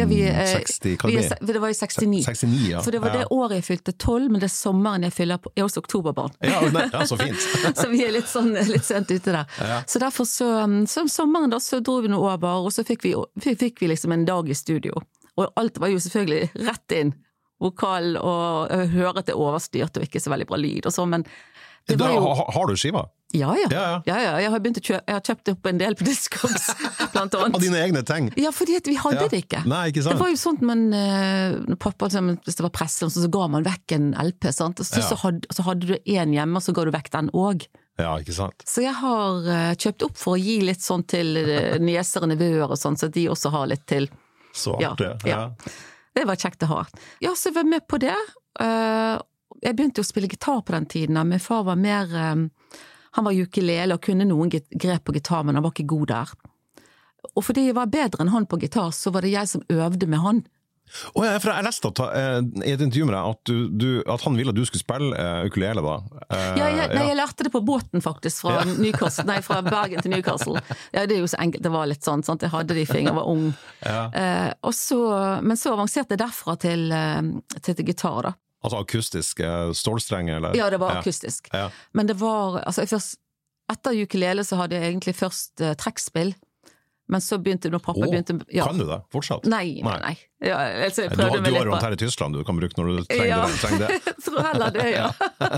ja, 0.00 0.06
vi, 0.10 0.18
eh, 0.26 0.54
60 0.58 0.96
hva 0.98 1.08
vi 1.08 1.16
det 1.16 1.28
er, 1.30 1.44
det 1.46 1.62
var 1.62 1.72
i 1.72 1.76
69. 1.78 2.08
69, 2.26 2.58
ja. 2.72 2.82
For 2.84 2.94
det 2.94 3.00
var 3.04 3.14
ja. 3.14 3.22
det 3.22 3.36
året 3.36 3.60
jeg 3.60 3.66
fylte 3.68 3.94
tolv, 3.94 4.26
men 4.32 4.42
det 4.42 4.48
er 4.50 4.54
sommeren 4.56 5.06
jeg 5.06 5.14
fyller 5.16 5.40
på. 5.42 5.52
Jeg 5.54 5.62
er 5.62 5.70
også 5.70 5.84
oktoberbarn. 5.84 6.34
Ja, 6.44 6.60
nei, 6.74 6.84
ja, 6.90 7.06
så 7.08 7.18
fint. 7.20 7.46
så 7.80 7.88
vi 7.92 8.02
er 8.04 8.12
litt 8.18 8.28
sånn 8.30 8.52
litt 8.58 8.86
sent 8.88 9.12
ute 9.14 9.36
der. 9.38 9.62
Så 9.86 10.02
derfor 10.02 10.28
så, 10.28 10.50
um, 10.66 10.82
så 10.90 11.06
sommeren 11.10 11.54
da 11.54 11.62
så 11.62 11.80
dro 11.80 12.00
vi 12.02 12.10
nå 12.12 12.18
over, 12.18 12.66
og 12.66 12.74
så 12.74 12.84
fikk 12.86 13.06
vi, 13.06 13.14
fikk, 13.40 13.78
vi 13.80 13.92
liksom 13.94 14.16
en 14.18 14.26
dag 14.28 14.50
i 14.50 14.58
studio. 14.58 14.98
Og 15.38 15.46
alt 15.56 15.78
var 15.80 15.94
jo 15.94 16.02
selvfølgelig 16.02 16.66
rett 16.66 16.98
inn. 16.98 17.14
Vokal 17.62 18.16
og 18.18 18.74
høre 18.90 19.22
at 19.22 19.30
det 19.30 19.36
er 19.36 19.40
overstyrt 19.40 19.96
og 20.00 20.04
ikke 20.08 20.20
så 20.20 20.32
veldig 20.32 20.50
bra 20.50 20.58
lyd 20.58 20.90
og 20.90 20.94
sånn, 20.94 21.12
men 21.14 21.26
det 21.88 21.96
Da, 21.98 22.06
var 22.06 22.14
jo 22.14 22.34
ha- 22.34 22.50
har 22.54 22.66
du 22.66 22.76
skiva? 22.78 23.06
Ja 23.32 23.52
ja. 23.56 23.68
Ja, 23.72 23.82
ja. 24.04 24.16
ja. 24.20 24.32
Jeg 24.42 24.50
har 24.52 24.60
kjøpe, 24.60 24.98
jeg 25.00 25.16
har 25.16 25.22
kjøpt 25.24 25.50
opp 25.54 25.68
en 25.70 25.78
del 25.80 25.96
på 25.96 26.06
Discogs, 26.06 26.66
blant 27.14 27.36
annet. 27.38 27.56
Av 27.56 27.62
dine 27.62 27.80
egne 27.80 28.02
ting? 28.08 28.28
Ja, 28.40 28.52
fordi 28.54 28.78
vi 28.84 28.96
hadde 29.00 29.28
det 29.32 29.42
ikke. 29.46 29.62
Nei, 29.68 29.86
ikke 29.92 30.04
sant? 30.04 30.18
Det 30.18 30.24
var 30.24 30.32
jo 30.32 30.40
sånn 30.40 30.58
man, 30.68 30.82
uh, 30.92 31.76
pappa, 31.80 32.10
hvis 32.12 32.58
det 32.58 32.66
var 32.66 32.74
presse, 32.74 33.08
så, 33.08 33.24
så 33.24 33.30
ga 33.32 33.46
man 33.52 33.64
vekk 33.66 33.96
en 33.96 34.10
LP, 34.20 34.50
sant? 34.52 34.82
Og 34.82 34.88
så, 34.88 35.00
så, 35.06 35.18
hadde, 35.24 35.48
så 35.54 35.64
hadde 35.68 35.88
du 35.88 35.96
én 35.96 36.34
hjemme, 36.36 36.60
og 36.60 36.66
så 36.66 36.76
ga 36.76 36.84
du 36.88 36.92
vekk 36.94 37.12
den 37.16 37.32
òg. 37.32 37.64
Ja, 38.00 38.12
ikke 38.20 38.36
sant? 38.36 38.66
Så 38.68 38.84
jeg 38.84 38.94
har 39.00 39.48
uh, 39.48 39.72
kjøpt 39.80 40.06
opp 40.08 40.20
for 40.20 40.36
å 40.36 40.42
gi 40.42 40.60
litt 40.68 40.84
sånn 40.84 41.06
til 41.08 41.36
uh, 41.40 41.80
nieser 41.82 42.26
og 42.26 42.34
nevøer 42.34 42.68
og 42.68 42.78
sånn, 42.80 43.00
så 43.00 43.08
de 43.12 43.28
også 43.32 43.52
har 43.56 43.72
litt 43.72 43.88
til. 43.88 44.10
Så 44.52 44.76
Ja, 44.82 44.92
artig. 44.92 45.14
ja. 45.28 45.46
Det 46.12 46.28
var 46.28 46.36
kjekt 46.36 46.64
å 46.66 46.74
ha. 46.74 46.80
Ja, 47.24 47.32
så 47.32 47.48
jeg 47.48 47.56
var 47.56 47.68
med 47.68 47.86
på 47.88 47.96
det. 48.02 48.16
Uh, 48.60 49.16
jeg 49.62 49.76
begynte 49.78 50.02
jo 50.02 50.06
å 50.06 50.08
spille 50.08 50.28
gitar 50.30 50.60
på 50.66 50.74
den 50.74 50.88
tiden, 50.90 51.18
og 51.20 51.28
min 51.30 51.42
far 51.42 51.62
var 51.68 51.78
mer 51.78 52.10
eh, 52.18 52.42
Han 53.18 53.26
var 53.28 53.36
ukulele 53.36 53.96
og 53.96 54.02
kunne 54.04 54.26
noen 54.28 54.50
grep 54.52 55.04
på 55.04 55.14
gitar, 55.16 55.44
men 55.44 55.58
han 55.58 55.64
var 55.64 55.74
ikke 55.74 55.90
god 55.92 56.08
der. 56.12 56.32
Og 57.36 57.44
fordi 57.44 57.68
jeg 57.68 57.76
var 57.78 57.92
bedre 57.92 58.24
enn 58.24 58.32
han 58.32 58.48
på 58.50 58.58
gitar, 58.62 58.90
så 58.96 59.12
var 59.14 59.24
det 59.24 59.34
jeg 59.34 59.50
som 59.50 59.64
øvde 59.70 60.08
med 60.10 60.22
han. 60.24 60.42
Oh, 61.14 61.22
ja, 61.24 61.38
for 61.40 61.52
jeg 61.54 61.64
leste 61.64 61.88
at, 61.88 62.00
eh, 62.18 62.38
i 62.66 62.72
et 62.74 62.82
intervju 62.84 63.06
med 63.08 63.14
deg 63.14 63.28
at, 63.30 63.40
du, 63.48 63.68
du, 63.80 63.86
at 64.12 64.24
han 64.26 64.34
ville 64.36 64.52
at 64.52 64.58
du 64.58 64.64
skulle 64.66 64.82
spille 64.82 65.16
eh, 65.16 65.46
ukulele, 65.48 65.80
da. 65.84 65.94
Eh, 66.26 66.48
Ja, 66.58 66.66
jeg, 66.68 66.90
nei, 66.92 67.06
jeg 67.08 67.16
lærte 67.16 67.46
det 67.46 67.52
på 67.54 67.62
båten, 67.64 68.02
faktisk, 68.04 68.42
fra, 68.44 68.64
Newcastle, 68.82 69.24
nei, 69.30 69.38
fra 69.46 69.62
Bergen 69.64 70.04
til 70.04 70.12
Newcastle. 70.12 70.60
Ja, 70.92 71.06
det 71.08 71.22
jo 71.22 71.30
så 71.30 71.40
enkelt, 71.40 71.64
det 71.64 71.72
var 71.72 71.88
litt 71.88 72.04
sånn, 72.04 72.24
sant? 72.26 72.44
jeg 72.44 72.52
hadde 72.52 72.76
de 72.76 72.84
fingrene 72.88 73.14
jeg 73.14 73.20
var 73.22 73.30
ung. 73.30 73.46
Ja. 73.86 74.02
Eh, 74.12 74.72
så, 74.76 75.00
men 75.46 75.60
så 75.60 75.72
avanserte 75.78 76.16
jeg 76.16 76.24
derfra 76.26 76.58
til, 76.60 76.88
til, 77.60 77.78
til 77.78 77.88
gitar, 77.88 78.28
da. 78.28 78.34
Altså 78.62 78.78
akustiske 78.78 79.48
stålstrenger, 79.74 80.36
eller? 80.38 80.56
Ja, 80.56 80.70
det 80.70 80.78
var 80.78 81.00
akustisk. 81.00 81.48
Ja. 81.52 81.68
Men 81.92 82.06
det 82.06 82.14
var 82.20 82.62
altså, 82.62 82.86
først, 82.86 83.18
Etter 83.72 83.94
ukulele 84.02 84.44
så 84.44 84.58
hadde 84.58 84.76
jeg 84.76 84.90
egentlig 84.90 85.14
først 85.16 85.62
uh, 85.62 85.72
trekkspill, 85.78 86.34
men 87.12 87.20
så 87.20 87.38
begynte 87.42 87.70
når 87.72 87.80
pappa 87.82 88.02
oh, 88.04 88.10
begynte 88.10 88.34
ja. 88.52 88.66
Kan 88.68 88.78
du 88.80 88.84
det 88.88 88.98
fortsatt? 89.12 89.46
Nei, 89.50 89.80
nei, 89.84 89.94
nei. 90.02 90.12
Ja, 90.44 90.58
altså, 90.86 91.06
Du, 91.10 91.22
har- 91.22 91.40
du 91.42 91.54
har 91.54 91.70
på 91.70 91.78
her 91.84 91.96
i 91.96 91.98
Tyskland 92.00 92.36
du 92.36 92.42
kan 92.46 92.58
bruke 92.58 92.78
når 92.78 92.90
du 92.90 93.02
trenger, 93.04 93.26
Ja. 93.28 93.40
det, 93.46 93.58
trenger 93.62 93.86
det. 93.86 93.98
Jeg 94.10 94.26
tror 94.26 94.46
heller 94.46 94.74
det, 94.76 94.86
ja. 94.92 95.08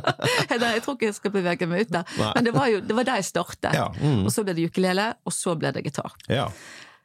Jeg 0.54 0.82
tror 0.84 0.96
ikke 0.96 1.10
jeg 1.10 1.16
skal 1.18 1.34
bevege 1.34 1.68
meg 1.70 1.84
ut 1.84 1.92
der. 1.94 2.14
Nei. 2.18 2.30
Men 2.34 2.48
det 2.48 2.54
var 2.56 2.70
jo 2.72 2.80
det 2.82 2.96
var 2.96 3.06
der 3.06 3.20
jeg 3.20 3.28
startet. 3.28 3.76
Ja, 3.76 3.90
mm. 3.92 4.24
Og 4.24 4.32
så 4.34 4.44
ble 4.46 4.54
det 4.56 4.64
ukulele, 4.70 5.10
og 5.24 5.36
så 5.36 5.54
ble 5.58 5.70
det 5.76 5.84
gitar. 5.86 6.16
Ja. 6.32 6.48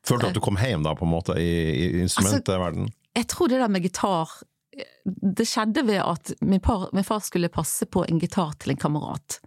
Følte 0.08 0.30
du 0.30 0.32
at 0.32 0.40
du 0.40 0.42
kom 0.44 0.58
hjem 0.58 0.86
da, 0.88 0.96
på 0.98 1.06
en 1.06 1.12
måte, 1.14 1.36
i, 1.38 1.52
i 1.76 2.02
instrumentverden? 2.06 2.90
Jeg 3.20 3.28
tror 3.30 3.52
det 3.52 3.60
der 3.60 3.72
med 3.72 3.86
gitar 3.86 4.32
Det 5.06 5.46
skjedde 5.48 5.84
ved 5.88 6.02
at 6.04 6.34
min, 6.42 6.62
par, 6.64 6.88
min 6.94 7.08
far 7.08 7.22
skulle 7.26 7.52
passe 7.54 7.88
på 7.90 8.06
en 8.06 8.20
gitar 8.22 8.56
til 8.60 8.74
en 8.74 8.82
kamerat, 8.82 9.40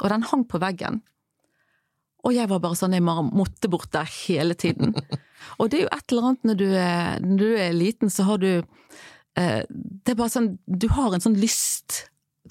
og 0.00 0.06
den 0.12 0.28
hang 0.30 0.46
på 0.48 0.60
veggen. 0.62 1.02
Og 2.22 2.36
jeg 2.36 2.48
var 2.50 2.62
bare 2.62 2.78
sånn, 2.78 2.94
jeg 2.94 3.02
måtte 3.02 3.70
bort 3.70 3.90
der 3.94 4.06
hele 4.06 4.54
tiden. 4.54 4.94
Og 5.58 5.72
det 5.72 5.80
er 5.80 5.82
jo 5.82 5.90
et 5.90 6.12
eller 6.12 6.28
annet 6.28 6.44
når 6.46 6.58
du 6.60 6.68
er, 6.70 7.16
når 7.24 7.40
du 7.40 7.48
er 7.58 7.72
liten, 7.74 8.12
så 8.14 8.28
har 8.28 8.38
du 8.38 8.50
eh, 8.52 9.62
Det 9.66 10.12
er 10.12 10.18
bare 10.20 10.30
sånn, 10.30 10.52
du 10.66 10.86
har 10.94 11.16
en 11.16 11.24
sånn 11.24 11.38
lyst 11.42 12.04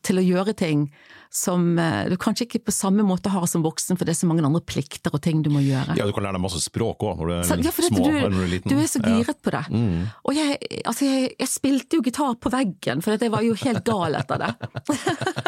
til 0.05 0.21
å 0.21 0.23
gjøre 0.25 0.53
ting 0.57 0.87
som 1.31 1.79
eh, 1.79 2.09
du 2.11 2.17
kanskje 2.19 2.43
ikke 2.43 2.59
på 2.67 2.73
samme 2.75 3.05
måte 3.07 3.31
har 3.31 3.45
som 3.47 3.63
voksen, 3.63 3.95
for 3.95 4.07
det 4.07 4.13
er 4.13 4.19
så 4.19 4.27
mange 4.27 4.43
andre 4.43 4.59
plikter 4.67 5.13
og 5.15 5.21
ting 5.23 5.39
du 5.45 5.47
må 5.53 5.61
gjøre. 5.63 5.95
Ja, 5.95 6.03
du 6.07 6.11
kan 6.15 6.25
lære 6.25 6.35
deg 6.35 6.43
masse 6.43 6.59
språk 6.59 7.05
òg 7.07 7.21
når 7.21 7.29
du 7.29 7.33
er 7.37 7.45
Så, 7.47 7.57
ja, 7.63 7.71
små. 7.71 8.01
du, 8.03 8.17
når 8.19 8.35
du 8.35 8.41
er 8.41 8.51
liten. 8.51 8.73
du 8.73 8.81
er 8.83 8.89
så 8.91 8.99
giret 9.05 9.39
på 9.39 9.53
det. 9.55 9.63
Mm. 9.71 10.09
Og 10.27 10.35
jeg, 10.35 10.57
altså 10.91 11.07
jeg, 11.07 11.29
jeg 11.39 11.51
spilte 11.53 11.99
jo 11.99 12.03
gitar 12.03 12.35
på 12.35 12.51
veggen, 12.51 13.03
for 13.05 13.15
jeg 13.15 13.31
var 13.31 13.45
jo 13.47 13.55
helt 13.63 13.83
gal 13.87 14.19
etter 14.19 14.43
det. 14.43 14.51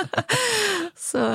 så 1.10 1.26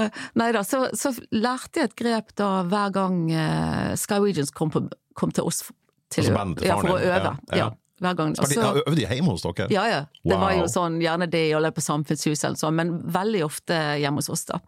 nei 0.40 0.48
da, 0.56 0.64
så, 0.64 0.86
så 0.96 1.12
lærte 1.36 1.82
jeg 1.82 1.92
et 1.92 1.98
grep 2.00 2.32
da 2.40 2.48
hver 2.70 2.94
gang 2.96 3.20
uh, 3.28 3.92
Sky 4.00 4.22
Regions 4.24 4.54
kom, 4.56 4.72
på, 4.72 4.86
kom 5.18 5.34
til 5.34 5.50
oss 5.50 5.66
til, 6.08 6.24
Altså 6.24 6.54
til 6.56 6.70
ja, 6.70 6.80
for 6.80 6.94
å 6.94 7.02
øve. 7.02 7.12
ja, 7.12 7.36
ja. 7.52 7.66
Ja, 7.66 7.68
hver 8.00 8.14
gang. 8.16 8.34
Spilte 8.36 8.54
de- 8.54 8.62
Så- 8.62 8.84
Øvde 8.86 8.96
de 8.96 9.06
hjemme 9.06 9.30
hos 9.34 9.42
dere? 9.42 9.68
ja, 9.70 9.86
ja. 9.88 10.00
Det 10.24 10.38
var 10.38 10.52
jo 10.54 10.64
sånn, 10.70 11.00
gjerne 11.02 11.28
det 11.30 11.52
eller 11.52 11.70
på 11.70 11.80
Samfunnshuset 11.84 12.44
eller 12.44 12.56
sånn, 12.56 12.74
men 12.74 12.98
veldig 13.02 13.44
ofte 13.44 13.74
hjemme 14.00 14.16
hos 14.22 14.28
oss, 14.30 14.44
da. 14.44 14.60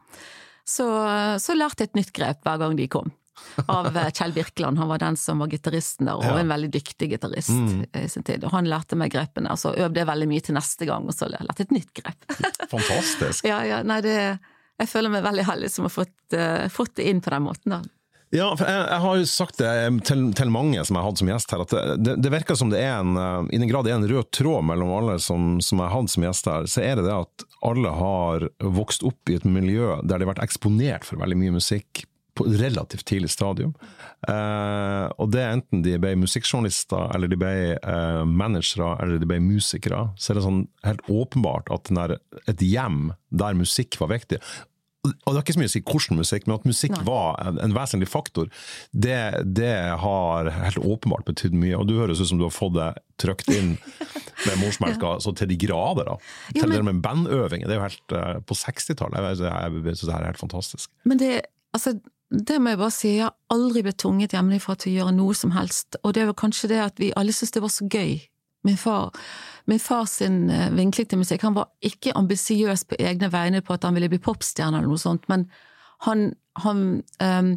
Så, 0.67 0.85
så 1.41 1.55
lærte 1.57 1.81
jeg 1.83 1.89
et 1.91 1.95
nytt 1.99 2.13
grep 2.13 2.43
hver 2.45 2.59
gang 2.59 2.77
de 2.77 2.87
kom. 2.89 3.11
Av 3.69 3.87
eh, 3.97 4.11
Kjell 4.13 4.33
Birkeland, 4.37 4.77
han 4.79 4.87
var 4.89 4.99
den 4.99 5.17
som 5.17 5.39
var 5.41 5.49
gitaristen 5.49 6.07
der, 6.07 6.15
og 6.21 6.25
Ja. 6.25 6.37
en 6.39 6.49
veldig 6.49 6.71
dyktig 6.71 7.09
gitarist 7.11 7.49
Mm. 7.51 7.87
i 7.97 8.07
sin 8.09 8.23
tid. 8.23 8.45
Og 8.45 8.51
han 8.53 8.67
lærte 8.67 8.95
meg 8.97 9.11
grepene, 9.13 9.49
så 9.57 9.73
øvde 9.75 9.97
jeg 9.97 10.07
veldig 10.07 10.29
mye 10.29 10.43
til 10.43 10.55
neste 10.55 10.87
gang, 10.87 11.07
og 11.09 11.15
så 11.17 11.27
lærte 11.31 11.57
jeg 11.59 11.67
et 11.71 11.73
nytt 11.73 11.95
grep. 11.95 12.21
Fantastisk. 12.71 13.45
ja, 13.49 13.63
ja, 13.65 13.83
nei, 13.83 14.01
det 14.03 14.39
Jeg 14.81 14.89
føler 14.89 15.11
meg 15.11 15.23
veldig 15.25 15.45
heldig 15.45 15.69
som 15.71 15.85
har 15.85 15.91
fått, 15.91 16.33
uh, 16.33 16.69
fått 16.73 16.95
det 16.97 17.05
inn 17.07 17.21
på 17.21 17.29
den 17.31 17.43
måten, 17.45 17.69
da. 17.69 17.83
Ja, 18.31 18.53
for 18.55 18.63
jeg, 18.63 18.83
jeg 18.87 19.03
har 19.03 19.17
jo 19.19 19.27
sagt 19.27 19.59
det 19.59 19.71
til, 20.07 20.21
til 20.39 20.53
mange 20.55 20.83
som 20.87 20.95
jeg 20.95 21.03
har 21.03 21.09
hatt 21.11 21.23
som 21.23 21.31
gjest 21.33 21.55
her, 21.55 21.65
at 21.65 21.73
det, 21.99 22.15
det, 22.23 22.31
virker 22.31 22.59
som 22.59 22.71
det 22.71 22.79
er 22.85 23.01
en 23.01 23.19
eh, 23.19 23.57
I 23.57 23.59
den 23.59 23.71
grad 23.71 23.89
det 23.89 23.95
er 23.95 23.99
en 23.99 24.07
rød 24.07 24.31
tråd 24.37 24.69
mellom 24.69 24.93
alle 25.01 25.17
som, 25.23 25.57
som 25.65 25.83
jeg 25.83 25.91
har 25.91 25.97
hatt 25.97 26.15
som 26.15 26.27
gjest 26.29 26.51
her, 26.51 26.69
så 26.71 26.85
er 26.85 27.01
det 27.01 27.09
det 27.09 27.17
at 27.17 27.45
alle 27.67 27.97
har 27.99 28.47
vokst 28.63 29.03
opp 29.07 29.33
i 29.33 29.41
et 29.41 29.49
miljø 29.49 29.97
der 30.05 30.15
de 30.15 30.23
har 30.23 30.31
vært 30.31 30.45
eksponert 30.47 31.09
for 31.09 31.19
veldig 31.23 31.41
mye 31.43 31.59
musikk 31.59 32.05
på 32.39 32.47
et 32.47 32.61
relativt 32.61 33.05
tidlig 33.11 33.33
stadium. 33.35 33.75
Eh, 34.29 35.07
og 35.19 35.33
det 35.35 35.43
er 35.43 35.57
enten 35.57 35.83
de 35.85 35.97
ble 36.01 36.15
musikkjournalister, 36.23 37.11
eller 37.17 37.31
de 37.31 37.39
ble 37.41 37.55
eh, 37.75 38.23
managere, 38.31 38.95
eller 39.03 39.19
de 39.19 39.29
ble 39.29 39.41
musikere, 39.43 40.07
så 40.15 40.31
er 40.31 40.39
det 40.39 40.47
sånn 40.47 40.63
helt 40.87 41.03
åpenbart 41.11 41.75
at 41.75 41.91
der, 41.99 42.21
et 42.47 42.63
hjem 42.63 43.11
der 43.35 43.59
musikk 43.59 43.99
var 44.01 44.15
viktig 44.15 44.39
og 45.01 45.33
det 45.33 45.39
er 45.39 45.41
ikke 45.41 45.55
så 45.57 45.61
mye 45.63 45.71
å 45.71 45.73
si 45.73 45.81
hvordan 45.81 46.19
musikk, 46.21 46.47
men 46.47 46.55
at 46.59 46.67
musikk 46.69 46.93
Nei. 46.99 47.05
var 47.07 47.39
en, 47.41 47.61
en 47.65 47.73
vesentlig 47.73 48.09
faktor, 48.13 48.51
det, 48.93 49.17
det 49.57 49.73
har 50.03 50.51
helt 50.53 50.81
åpenbart 50.83 51.25
betydd 51.31 51.57
mye. 51.57 51.79
Og 51.79 51.87
du 51.89 51.95
høres 51.97 52.21
ut 52.21 52.29
som 52.29 52.41
du 52.41 52.45
har 52.45 52.53
fått 52.53 52.77
det 52.77 52.91
trykt 53.21 53.49
inn 53.55 53.75
med 53.79 54.61
morsmelka 54.61 55.15
så 55.25 55.33
til 55.37 55.49
de 55.49 55.57
grader. 55.61 56.11
da. 56.13 56.19
Ja, 56.53 56.61
til 56.61 56.69
men- 56.69 56.77
det 56.77 56.87
med 56.91 57.03
bandøving. 57.07 57.65
Det 57.65 57.73
er 57.77 57.81
jo 57.81 57.87
helt 57.89 58.17
uh, 58.17 58.39
på 58.45 58.59
60-tallet. 58.61 59.17
Jeg, 59.31 59.41
jeg, 59.49 59.85
jeg 59.89 59.97
synes 59.97 60.07
det 60.11 60.17
her 60.19 60.27
er 60.27 60.33
helt 60.35 60.45
fantastisk. 60.45 60.93
Men 61.09 61.23
det, 61.23 61.33
altså, 61.73 61.97
det 62.31 62.61
må 62.61 62.75
jeg 62.75 62.83
bare 62.85 62.95
si, 62.95 63.15
jeg 63.17 63.25
har 63.31 63.57
aldri 63.57 63.87
blitt 63.89 64.03
tvunget 64.05 64.37
hjemmefra 64.37 64.77
til 64.79 64.93
å 64.93 64.99
gjøre 65.01 65.17
noe 65.17 65.39
som 65.39 65.57
helst, 65.57 65.97
og 66.05 66.13
det 66.15 66.29
vel 66.29 66.37
kanskje 66.45 66.71
det 66.75 66.85
at 66.85 67.01
vi 67.01 67.09
alle 67.17 67.33
syntes 67.33 67.57
det 67.57 67.65
var 67.65 67.73
så 67.73 67.89
gøy. 67.89 68.19
Min 68.69 68.77
far, 68.77 69.09
min 69.71 69.83
far 69.83 70.07
sin 70.11 70.49
eh, 70.51 70.71
vinkling 70.75 71.09
til 71.09 71.21
musikk, 71.23 71.45
han 71.47 71.57
var 71.57 71.71
ikke 71.87 72.15
ambisiøs 72.19 72.87
på 72.91 72.99
egne 73.01 73.31
vegne 73.33 73.63
på 73.65 73.77
at 73.77 73.87
han 73.87 73.97
ville 73.97 74.11
bli 74.13 74.21
popstjerne 74.23 74.81
eller 74.81 74.91
noe 74.91 75.01
sånt, 75.01 75.29
men 75.31 75.47
han, 76.07 76.31
han, 76.65 76.83
um, 77.21 77.53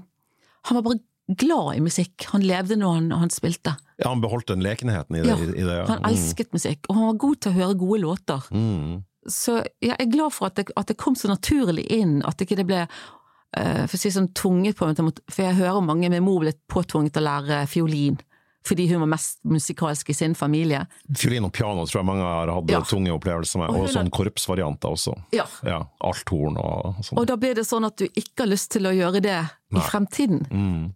han 0.67 0.80
var 0.80 0.86
bare 0.86 1.02
glad 1.28 1.78
i 1.78 1.82
musikk. 1.82 2.26
Han 2.34 2.43
levde 2.43 2.76
når 2.80 2.97
han, 2.97 3.10
han 3.23 3.32
spilte. 3.32 3.76
Ja, 3.97 4.10
Han 4.10 4.21
beholdt 4.21 4.52
den 4.52 4.63
lekenheten 4.65 5.15
i 5.15 5.23
det. 5.23 5.32
Ja, 5.32 5.38
i, 5.39 5.63
det 5.63 5.78
ja. 5.78 5.88
Han 5.88 6.06
elsket 6.10 6.54
musikk, 6.56 6.86
og 6.89 6.97
han 6.97 7.10
var 7.12 7.19
god 7.23 7.41
til 7.41 7.54
å 7.54 7.58
høre 7.62 7.80
gode 7.80 7.99
låter. 8.04 8.47
Mm. 8.52 9.04
Så 9.32 9.62
jeg 9.80 9.95
er 9.95 10.12
glad 10.12 10.36
for 10.36 10.49
at 10.49 10.60
det, 10.60 10.67
at 10.76 10.89
det 10.91 10.99
kom 10.99 11.15
så 11.15 11.32
naturlig 11.32 11.86
inn, 11.95 12.17
at 12.28 12.41
ikke 12.43 12.58
det 12.60 12.67
ble 12.67 12.82
eh, 12.84 13.86
for 13.86 13.95
å 13.95 14.02
si 14.02 14.12
sånn 14.12 14.34
tvunget 14.36 14.76
på 14.76 14.89
meg 14.89 14.99
For 15.32 15.45
jeg 15.45 15.60
hører 15.62 15.86
mange 15.86 16.12
med 16.12 16.26
mor 16.26 16.43
blitt 16.43 16.60
påtvunget 16.71 17.21
å 17.21 17.23
lære 17.23 17.63
fiolin, 17.71 18.19
fordi 18.65 18.86
hun 18.91 19.02
var 19.04 19.10
mest 19.12 19.39
musikalsk 19.43 20.10
i 20.10 20.13
sin 20.15 20.36
familie. 20.36 20.86
Fiolin 21.19 21.45
og 21.49 21.52
piano 21.54 21.84
tror 21.86 21.99
jeg 21.99 22.06
mange 22.08 22.23
har 22.23 22.52
hatt 22.54 22.69
Ja. 22.71 22.80
tunge 22.88 23.12
opplevelser 23.12 23.60
med, 23.60 23.69
Og 23.69 23.84
og 23.84 23.89
sånn 23.91 24.10
korpsvarianter 24.10 24.89
også. 24.95 25.15
Ja. 25.36 25.45
Ja, 25.67 25.82
Althorn 26.02 26.58
og 26.58 26.95
sånn. 27.04 27.19
Og 27.19 27.28
da 27.28 27.36
blir 27.36 27.56
det 27.56 27.65
sånn 27.67 27.86
at 27.86 27.97
du 27.97 28.06
ikke 28.08 28.45
har 28.45 28.52
lyst 28.54 28.71
til 28.71 28.84
å 28.88 28.93
gjøre 28.95 29.21
det 29.21 29.36
Nei. 29.71 29.80
i 29.80 29.84
fremtiden. 29.89 30.45
Mm. 30.52 30.93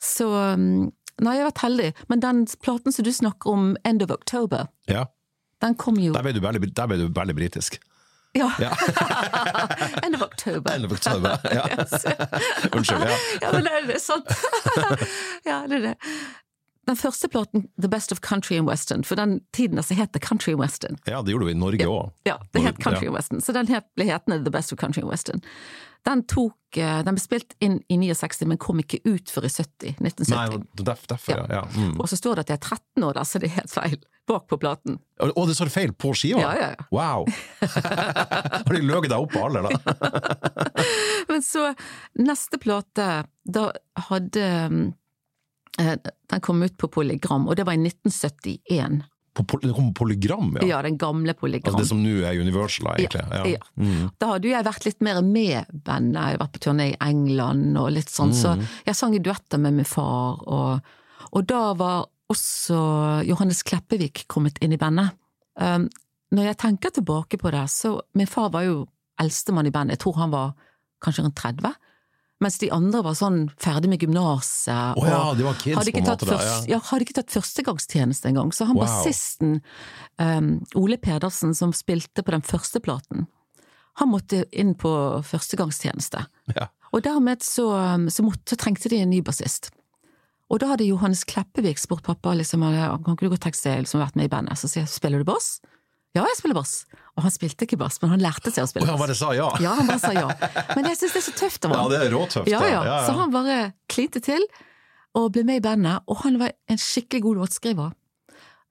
Så 0.00 0.26
um, 0.54 0.92
Nei, 1.20 1.34
jeg 1.36 1.44
har 1.44 1.50
vært 1.50 1.64
heldig. 1.66 1.88
Men 2.08 2.20
den 2.20 2.46
platen 2.64 2.92
som 2.96 3.04
du 3.04 3.10
snakker 3.12 3.50
om, 3.52 3.76
End 3.84 4.02
of 4.02 4.10
October, 4.10 4.68
Ja, 4.88 5.04
den 5.60 5.74
kom 5.74 5.98
jo 6.00 6.14
der 6.14 6.22
ble 6.24 6.32
du 6.32 6.40
veldig, 6.40 6.60
ble 6.72 6.96
du 6.96 7.08
veldig 7.12 7.34
britisk. 7.36 7.76
Ja. 8.32 8.46
Ja. 8.58 8.70
End 10.04 10.14
of 10.14 10.22
October. 10.22 10.72
End 10.72 10.84
of 10.86 10.92
October, 10.92 11.36
ja. 11.52 11.66
Unnskyld. 12.72 13.04
ja. 13.04 13.16
Ja, 13.42 13.52
men 13.52 13.64
det 13.64 13.96
er 13.96 13.98
sant. 13.98 14.24
ja, 15.44 15.66
det 15.66 15.76
er 15.80 15.84
det. 15.90 15.94
Den 16.90 16.98
første 16.98 17.28
platen, 17.30 17.68
The 17.78 17.88
Best 17.92 18.10
of 18.12 18.18
Country 18.26 18.56
and 18.58 18.66
Western, 18.66 19.04
for 19.06 19.14
den 19.20 19.36
tiden 19.54 19.78
altså 19.78 19.94
het 19.94 20.10
det 20.16 20.24
Country 20.26 20.52
and 20.56 20.60
Western. 20.60 20.96
Ja, 21.06 21.20
det 21.22 21.30
gjorde 21.36 21.46
vi 21.46 21.54
i 21.54 21.60
Norge 21.60 21.86
òg. 21.86 22.10
Ja, 22.26 22.36
det 22.52 22.64
het 22.66 22.80
Country 22.82 23.06
Ja. 23.06 23.12
and 23.12 23.16
Western, 23.20 23.40
så 23.46 23.54
den 23.54 23.70
het, 23.70 23.86
ble 23.94 24.08
hetende 24.10 24.40
The 24.42 24.50
Best 24.50 24.72
of 24.74 24.80
Country 24.82 25.04
and 25.04 25.10
Western. 25.12 25.40
Den 26.08 26.22
tok, 26.24 26.56
eh, 26.80 27.02
den 27.04 27.14
ble 27.14 27.20
spilt 27.22 27.52
inn 27.60 27.78
i 27.92 27.96
69, 28.00 28.46
men 28.48 28.56
kom 28.58 28.78
ikke 28.80 28.98
ut 29.04 29.28
før 29.30 29.44
i 29.44 29.50
70, 29.52 29.94
1970. 30.00 30.34
Nei, 30.34 30.46
det 30.74 30.80
er 30.80 30.88
derf- 30.94 31.06
derfor, 31.12 31.36
ja. 31.36 31.46
ja. 31.60 31.64
Mm. 31.76 31.94
Og 32.00 32.08
så 32.08 32.16
står 32.18 32.34
det 32.40 32.46
at 32.46 32.48
jeg 32.54 32.58
er 32.58 32.64
13 32.96 33.04
år, 33.04 33.12
da, 33.20 33.24
så 33.28 33.38
det 33.42 33.50
er 33.50 33.56
helt 33.60 33.70
feil, 33.74 33.98
bak 34.26 34.46
på 34.48 34.58
platen. 34.62 34.98
Å, 35.20 35.46
det 35.46 35.56
står 35.58 35.70
feil 35.74 35.92
på 35.92 36.14
skiva? 36.16 36.40
Ja, 36.40 36.54
ja, 36.56 36.70
ja. 36.72 36.86
Wow! 36.90 37.28
Har 38.64 38.72
de 38.74 38.80
løyet 38.82 39.10
deg 39.12 39.18
opp 39.20 39.30
på 39.34 39.44
alder, 39.44 39.68
da? 39.68 39.72
Men 41.30 41.44
så, 41.44 41.68
neste 42.18 42.58
plate, 42.62 43.10
da 43.44 43.68
hadde 44.08 44.40
eh, 44.40 44.80
Den 46.30 46.40
kom 46.44 46.62
ut 46.62 46.76
på 46.78 46.88
Polygram, 46.92 47.48
og 47.48 47.56
det 47.58 47.64
var 47.66 47.74
i 47.78 47.80
1971. 47.82 49.00
På, 49.40 49.44
det 49.62 49.70
kom 49.72 49.92
på 49.94 50.02
polygram, 50.02 50.56
ja? 50.58 50.66
Ja, 50.66 50.78
den 50.82 50.96
gamle 50.98 51.32
Polygram. 51.38 51.70
Altså 51.70 51.78
det 51.84 51.88
som 51.88 52.00
nå 52.02 52.16
er 52.26 52.40
Universal, 52.42 52.88
egentlig? 52.96 53.22
Ja, 53.30 53.44
Ja. 53.46 53.60
Mm. 53.78 54.10
Da 54.20 54.26
hadde 54.32 54.48
jo 54.48 54.52
jeg 54.56 54.66
vært 54.66 54.84
litt 54.88 55.00
mer 55.06 55.20
med 55.22 55.70
bandet, 55.86 56.18
jeg 56.18 56.34
har 56.34 56.40
vært 56.42 56.52
på 56.56 56.62
turné 56.66 56.88
i 56.90 56.96
England 57.06 57.78
og 57.78 57.92
litt 57.94 58.10
sånn, 58.10 58.34
så 58.34 58.56
Mm. 58.58 58.66
jeg 58.86 58.96
sang 58.98 59.14
i 59.14 59.18
duetter 59.22 59.58
med 59.62 59.74
min 59.78 59.84
far, 59.88 60.42
og, 60.46 60.80
og 61.32 61.46
da 61.46 61.72
var 61.74 62.08
også 62.30 63.24
Johannes 63.26 63.62
Kleppevik 63.62 64.24
kommet 64.28 64.58
inn 64.60 64.72
i 64.72 64.76
bandet. 64.82 65.14
Um, 65.60 65.88
når 66.34 66.44
jeg 66.50 66.56
tenker 66.58 66.90
tilbake 66.90 67.38
på 67.38 67.50
det, 67.54 67.64
så 67.70 68.00
min 68.14 68.26
far 68.26 68.50
var 68.50 68.62
jo 68.66 68.86
eldstemann 69.20 69.66
i 69.66 69.70
bandet, 69.74 69.96
jeg 69.96 70.04
tror 70.04 70.18
han 70.18 70.30
var 70.34 70.52
kanskje 71.02 71.24
rundt 71.24 71.36
30, 71.38 71.72
mens 72.40 72.58
de 72.58 72.70
andre 72.72 73.02
var 73.04 73.16
sånn 73.18 73.42
ferdig 73.60 73.90
med 73.92 74.04
gymnaset. 74.04 74.96
Oh, 74.96 75.06
ja, 75.08 75.20
de 75.36 75.44
var 75.44 75.58
kids 75.60 75.76
hadde 75.76 75.92
på 75.92 76.00
en 76.00 76.06
måte, 76.06 76.26
måte, 76.26 76.38
da. 76.38 76.46
Ja. 76.46 76.60
ja, 76.74 76.78
hadde 76.90 77.06
ikke 77.06 77.16
tatt 77.20 77.34
førstegangstjeneste 77.34 78.30
engang, 78.32 78.52
så 78.56 78.68
han 78.70 78.78
Wow. 78.78 78.86
bassisten 78.86 79.58
um, 80.16 80.52
Ole 80.78 80.96
Pedersen 80.96 81.52
som 81.54 81.74
spilte 81.76 82.24
på 82.24 82.32
den 82.32 82.44
første 82.46 82.80
platen, 82.80 83.26
han 84.00 84.08
måtte 84.08 84.46
inn 84.56 84.72
på 84.78 84.90
førstegangstjeneste. 85.26 86.24
Ja. 86.56 86.70
Og 86.94 87.04
dermed 87.04 87.44
så, 87.44 87.68
um, 87.76 88.08
så, 88.10 88.24
måtte, 88.24 88.54
så 88.54 88.60
trengte 88.60 88.88
de 88.88 89.02
en 89.02 89.12
ny 89.12 89.20
bassist. 89.26 89.70
Og 90.50 90.58
da 90.62 90.72
hadde 90.72 90.88
Johannes 90.88 91.22
Kleppevik 91.28 91.78
spurt 91.78 92.02
pappa 92.06 92.32
liksom, 92.34 92.64
han 92.64 93.04
du 93.04 93.28
godt 93.28 93.44
tenke 93.44 93.60
deg 93.62 93.84
liksom, 93.84 94.00
vært 94.02 94.16
med 94.18 94.26
i 94.26 94.32
bandet. 94.32 94.58
Så 94.58 94.70
sier 94.70 94.82
jeg 94.82 94.90
spiller 94.90 95.22
du 95.22 95.28
bass? 95.28 95.60
Ja, 96.16 96.24
jeg 96.26 96.36
spiller 96.40 96.56
bass. 96.58 96.86
Og 97.14 97.22
han 97.22 97.30
spilte 97.30 97.66
ikke 97.68 97.78
bass, 97.78 98.00
men 98.02 98.10
han 98.10 98.22
lærte 98.24 98.50
seg 98.50 98.64
å 98.64 98.68
spille 98.70 98.86
ja, 98.88 98.96
bass. 98.96 99.02
bare 99.04 99.14
sa 99.14 99.28
ja? 99.36 99.46
Ja, 99.62 99.74
han 99.78 99.86
bare 99.86 100.00
sa 100.02 100.10
ja. 100.16 100.26
Men 100.74 100.88
jeg 100.90 100.98
syns 100.98 101.12
det 101.14 101.20
er 101.22 101.26
så 101.28 101.34
tøft 101.38 101.68
av 101.68 101.74
Ja, 101.76 101.84
det 101.92 102.00
er 102.02 102.10
råtøft. 102.14 102.50
Ja, 102.50 102.62
ja. 102.66 102.80
ja. 102.88 102.96
Så 103.06 103.14
han 103.14 103.30
bare 103.34 103.58
klinte 103.92 104.22
til 104.24 104.42
og 105.14 105.32
ble 105.34 105.44
med 105.46 105.60
i 105.60 105.64
bandet, 105.64 106.02
og 106.10 106.20
han 106.24 106.38
var 106.38 106.52
en 106.70 106.78
skikkelig 106.78 107.22
god 107.28 107.40
låtskriver. 107.42 107.92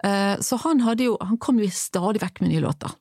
Eh, 0.03 0.35
Så 0.39 0.57
han 0.63 0.79
jo, 0.99 1.17
han 1.21 1.37
kom 1.37 1.59
jo 1.59 1.67
stadig 1.71 2.21
vekk 2.23 2.41
med 2.41 2.51
nye 2.53 2.61
låter. 2.63 2.91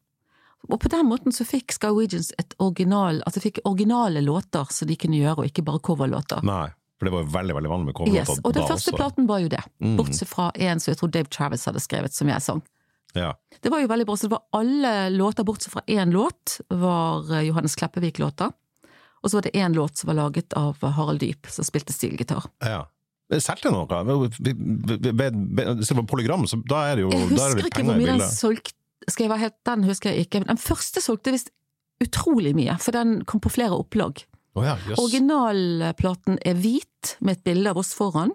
Og 0.69 0.81
på 0.83 0.89
den 0.91 1.07
måten 1.07 1.33
så 1.33 1.47
fikk 1.47 1.71
Sky 1.73 1.91
Regions 1.95 2.33
et 2.39 2.55
original, 2.59 3.23
altså 3.27 3.41
fikk 3.41 3.61
originale 3.65 4.21
låter 4.21 4.67
som 4.75 4.89
de 4.91 4.97
kunne 4.99 5.17
gjøre, 5.21 5.39
og 5.39 5.47
ikke 5.47 5.63
bare 5.65 5.79
coverlåter. 5.81 6.43
Nei, 6.45 6.67
for 6.99 7.07
det 7.07 7.13
var 7.15 7.23
jo 7.23 7.31
veldig 7.37 7.55
veldig 7.59 7.71
vanlig 7.71 7.87
med 7.93 7.95
coverlåter 7.95 8.35
Yes, 8.35 8.41
og 8.43 8.53
den 8.57 8.67
første 8.67 8.91
også. 8.93 8.99
platen 8.99 9.27
var 9.31 9.39
jo 9.45 9.49
det, 9.49 9.63
Mm. 9.81 9.97
bortsett 9.97 10.29
fra 10.29 10.51
en 10.55 10.81
som 10.81 10.93
jeg 10.93 10.99
tror 10.99 11.11
Dave 11.15 11.31
Travis 11.31 11.65
hadde 11.65 11.81
skrevet, 11.81 12.13
som 12.13 12.29
jeg 12.29 12.43
sang. 12.43 12.63
Ja. 13.17 13.33
Det 13.61 13.71
var 13.73 13.81
jo 13.81 13.89
veldig 13.91 14.07
bra, 14.07 14.17
så 14.17 14.29
det 14.29 14.35
var 14.35 14.45
alle 14.59 14.93
låter 15.15 15.47
bortsett 15.49 15.73
fra 15.73 15.83
én 15.87 16.13
låt, 16.13 16.59
var 16.69 17.33
eh, 17.33 17.47
Johannes 17.49 17.77
Kleppevik-låter. 17.77 18.53
Og 19.23 19.31
så 19.31 19.39
var 19.39 19.49
det 19.49 19.57
én 19.59 19.75
låt 19.75 19.99
som 19.99 20.11
var 20.13 20.19
laget 20.21 20.53
av 20.59 20.79
Harald 20.83 21.21
Dyp, 21.21 21.49
som 21.51 21.67
spilte 21.67 21.93
stilgitar. 21.97 22.47
ja. 22.65 22.85
Solgte 23.29 23.69
noe? 23.69 23.85
Hvis 24.41 25.89
det 25.91 25.97
var 25.99 26.07
polygram, 26.09 26.47
så 26.49 26.57
da 26.65 26.87
er 26.89 26.97
det 26.97 27.03
jo 27.03 27.11
Jeg 27.13 27.27
er 27.27 27.35
husker 27.35 27.67
ikke 27.69 27.83
hvor 27.85 27.99
mye 28.01 28.15
den 28.15 28.23
solgte, 28.25 28.73
skal 29.05 29.27
jeg 29.27 29.33
være 29.35 29.43
helt, 29.43 29.57
den 29.69 29.85
husker 29.85 30.15
jeg 30.15 30.25
ikke. 30.25 30.41
Men 30.41 30.55
den 30.55 30.61
første 30.63 31.03
solgte 31.05 31.35
visst 31.35 31.51
utrolig 32.01 32.55
mye, 32.57 32.79
for 32.81 32.97
den 32.97 33.19
kom 33.29 33.43
på 33.45 33.53
flere 33.53 33.77
opplag. 33.77 34.23
Oh 34.57 34.65
ja, 34.65 34.79
yes. 34.89 34.97
Originalplaten 34.97 36.39
er 36.41 36.57
hvit, 36.57 37.17
med 37.21 37.37
et 37.37 37.45
bilde 37.45 37.75
av 37.75 37.83
oss 37.83 37.93
foran. 37.99 38.33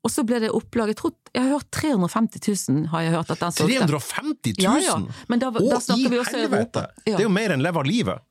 Og 0.00 0.08
så 0.08 0.22
ble 0.24 0.38
det 0.40 0.48
opplag 0.56 0.88
Jeg 0.94 0.96
tror, 0.96 1.12
jeg 1.34 1.42
har 1.44 1.50
hørt 1.58 1.68
350 1.76 2.40
000, 2.72 2.86
har 2.88 3.02
jeg 3.04 3.12
hørt 3.12 3.30
at 3.34 3.42
den 3.42 3.52
solgte. 3.52 3.84
350 3.84 4.54
000?! 4.56 4.64
Ja, 4.64 4.72
ja. 4.80 4.94
Men 5.28 5.42
da, 5.42 5.50
da 5.52 5.80
snakker 5.84 6.08
vi 6.14 6.20
også! 6.22 6.38
Europa. 6.46 6.86
Ja. 7.04 7.16
Det 7.18 7.18
er 7.20 7.26
jo 7.28 7.34
mer 7.34 7.52
enn 7.56 7.62
Leve 7.64 7.82
av 7.82 7.88
livet! 7.88 8.24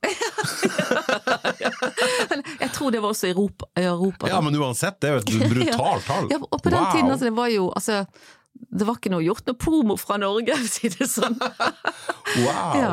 Jeg 2.60 2.70
tror 2.74 2.90
det 2.92 3.00
var 3.02 3.12
også 3.14 3.28
i 3.28 3.32
Europa. 3.34 3.68
Europa. 3.78 4.28
Ja, 4.30 4.40
men 4.44 4.56
uansett, 4.58 4.98
det 5.00 5.10
er 5.10 5.18
jo 5.18 5.22
et 5.22 5.50
brutalt 5.54 6.06
tall. 6.08 6.28
Ja, 6.32 6.40
og 6.42 6.58
på 6.62 6.70
den 6.72 6.80
Wow. 6.80 6.92
tiden, 6.94 7.10
altså, 7.12 7.24
det 7.28 7.34
var 7.36 7.48
jo 7.52 7.70
altså 7.76 8.04
det 8.70 8.84
var 8.86 8.98
ikke 8.98 9.10
noe 9.12 9.22
gjort 9.24 9.46
noe 9.48 9.56
promo 9.56 9.94
fra 9.98 10.16
Norge, 10.20 10.52
for 10.58 10.66
å 10.66 10.72
si 10.74 10.90
det 10.92 11.06
sånn. 11.08 11.36
Wow! 12.44 12.74
Ja. 12.78 12.90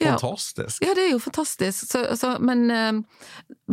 Ja. 0.00 0.14
Fantastisk. 0.16 0.82
Ja, 0.84 0.94
det 0.94 1.06
er 1.08 1.12
jo 1.12 1.18
fantastisk. 1.22 1.86
Så, 1.90 2.02
så, 2.16 2.34
men 2.38 2.70
eh, 2.70 2.98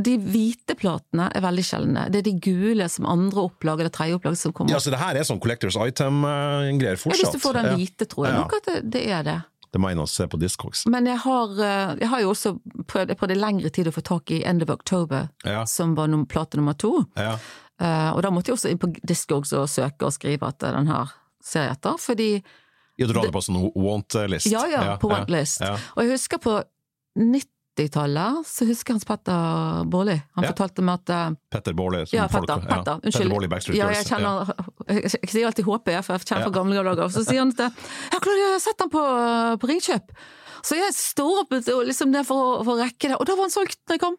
de 0.05 0.15
hvite 0.21 0.75
platene 0.79 1.27
er 1.35 1.43
veldig 1.45 1.65
sjeldne. 1.65 2.05
Det 2.13 2.21
er 2.23 2.27
de 2.29 2.35
gule 2.41 2.87
som 2.89 3.07
andre 3.09 3.43
opplag 3.45 3.83
eller 3.83 3.93
tredje 3.93 4.17
opplag 4.17 4.37
som 4.39 4.53
kommer. 4.55 4.73
Ja, 4.73 4.79
så 4.81 4.93
det 4.93 5.01
her 5.01 5.19
er 5.19 5.27
sånn 5.27 5.41
collectors 5.43 5.77
item-greier 5.77 6.97
fortsatt? 7.01 7.21
Ja, 7.27 7.29
hvis 7.29 7.37
du 7.37 7.43
får 7.45 7.59
den 7.59 7.69
hvite, 7.75 8.07
tror 8.09 8.27
jeg 8.29 8.33
Ja. 8.35 8.39
nok 8.41 8.57
at 8.59 8.71
det, 8.71 8.79
det 8.95 9.03
er 9.11 9.27
det. 9.27 9.37
Det 9.75 9.81
må 9.83 9.89
jeg 9.91 9.97
inn 9.97 10.05
og 10.05 10.07
se 10.07 10.23
på 10.31 10.37
Discogs. 10.39 10.85
Men 10.87 11.05
jeg 11.09 11.19
har, 11.19 11.51
eh, 11.59 11.95
jeg 11.99 12.07
har 12.07 12.21
jo 12.23 12.29
også 12.31 12.53
prøvd, 12.87 13.09
jeg 13.11 13.19
prøvde 13.19 13.35
lengre 13.35 13.69
tid 13.75 13.89
å 13.91 13.91
få 13.91 14.01
tak 14.07 14.31
i 14.31 14.41
End 14.47 14.63
of 14.63 14.69
October, 14.71 15.29
Ja. 15.43 15.65
som 15.65 15.95
var 15.95 16.07
plate 16.25 16.55
nummer 16.55 16.73
to. 16.73 17.05
Ja. 17.17 17.37
Uh, 17.75 18.15
og 18.15 18.21
da 18.23 18.29
måtte 18.31 18.47
jeg 18.47 18.55
også 18.55 18.69
inn 18.71 18.79
på 18.79 18.87
Discogs 19.03 19.51
og 19.51 19.67
søke 19.67 20.07
og 20.07 20.13
skrive 20.15 20.47
at 20.47 20.59
den 20.63 20.87
her 20.87 21.11
ser 21.43 21.67
jeg 21.67 21.75
etter, 21.75 21.97
fordi 21.99 22.29
Ja, 22.97 23.07
du 23.07 23.13
drar 23.13 23.27
det 23.27 23.33
på 23.35 23.41
sånn 23.43 23.57
want-list? 23.75 24.47
Ja, 24.51 24.65
ja, 24.71 24.83
på 25.01 25.09
want 25.11 25.29
list. 25.33 25.59
Ja. 25.61 25.73
Og 25.95 26.03
jeg 26.05 26.15
husker 26.15 26.39
på 26.39 26.53
90-tallet, 27.19 28.45
så 28.47 28.65
husker 28.69 28.93
jeg 28.93 28.95
Hans 28.99 29.07
Petter 29.09 29.83
Baarli. 29.91 30.15
Han 30.37 30.47
fortalte 30.47 30.83
meg 30.85 31.01
at 31.03 31.11
eh, 31.15 31.35
Petter 31.55 31.75
Baarli. 31.75 32.03
ja, 32.11 32.21
Ja, 32.23 32.27
folk- 32.31 32.47
Petter. 32.47 32.61
ja. 32.61 32.77
Petter, 32.77 32.77
Petter 32.77 33.09
unnskyld. 33.09 33.31
Baarli, 33.33 33.49
Backstreet 33.51 33.77
Ja, 33.79 33.89
jeg 33.91 34.05
kjenner 34.07 34.53
Jeg, 34.87 35.03
jeg 35.11 35.29
sier 35.33 35.47
alltid 35.49 35.65
HP, 35.67 35.91
for 36.05 36.13
jeg 36.15 36.25
kjenner 36.29 36.47
fra 36.47 36.55
gamle 36.59 36.83
dager. 36.87 37.09
Så 37.11 37.25
sier 37.27 37.39
han 37.43 37.51
at 37.51 37.59
Ja, 38.13 38.19
Claudia, 38.19 38.45
jeg 38.45 38.53
har 38.55 38.63
sett 38.63 38.79
han 38.85 38.91
på, 38.93 39.03
på 39.59 39.71
Ringkjøp! 39.71 40.15
Så 40.65 40.77
jeg 40.79 40.93
står 40.97 41.41
opp 41.43 41.51
liksom 41.85 42.15
for, 42.25 42.63
for 42.65 42.73
å 42.73 42.79
rekke 42.81 43.11
det, 43.11 43.17
og 43.19 43.25
da 43.27 43.35
var 43.37 43.45
han 43.45 43.53
solgt 43.53 43.77
når 43.85 43.99
jeg 43.99 44.03
kom! 44.05 44.15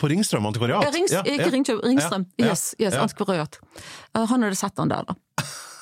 På 0.00 0.08
Ringstrøm 0.10 0.46
antikvariat? 0.48 0.82
Ja, 0.84 0.90
Rings, 0.90 1.12
Ja, 1.12 1.20
ikke 1.22 1.46
ja. 1.46 1.52
Ringkjøp, 1.54 1.80
Ringstrøm. 1.84 2.24
Ja, 2.40 2.44
ja, 2.46 2.50
Yes, 2.52 2.74
yes, 2.80 2.94
antikvariat. 2.98 3.58
Eh, 4.16 4.24
Han 4.26 4.42
hadde 4.42 4.56
sett 4.58 4.76
han 4.80 4.88
der, 4.90 5.04
da. 5.06 5.14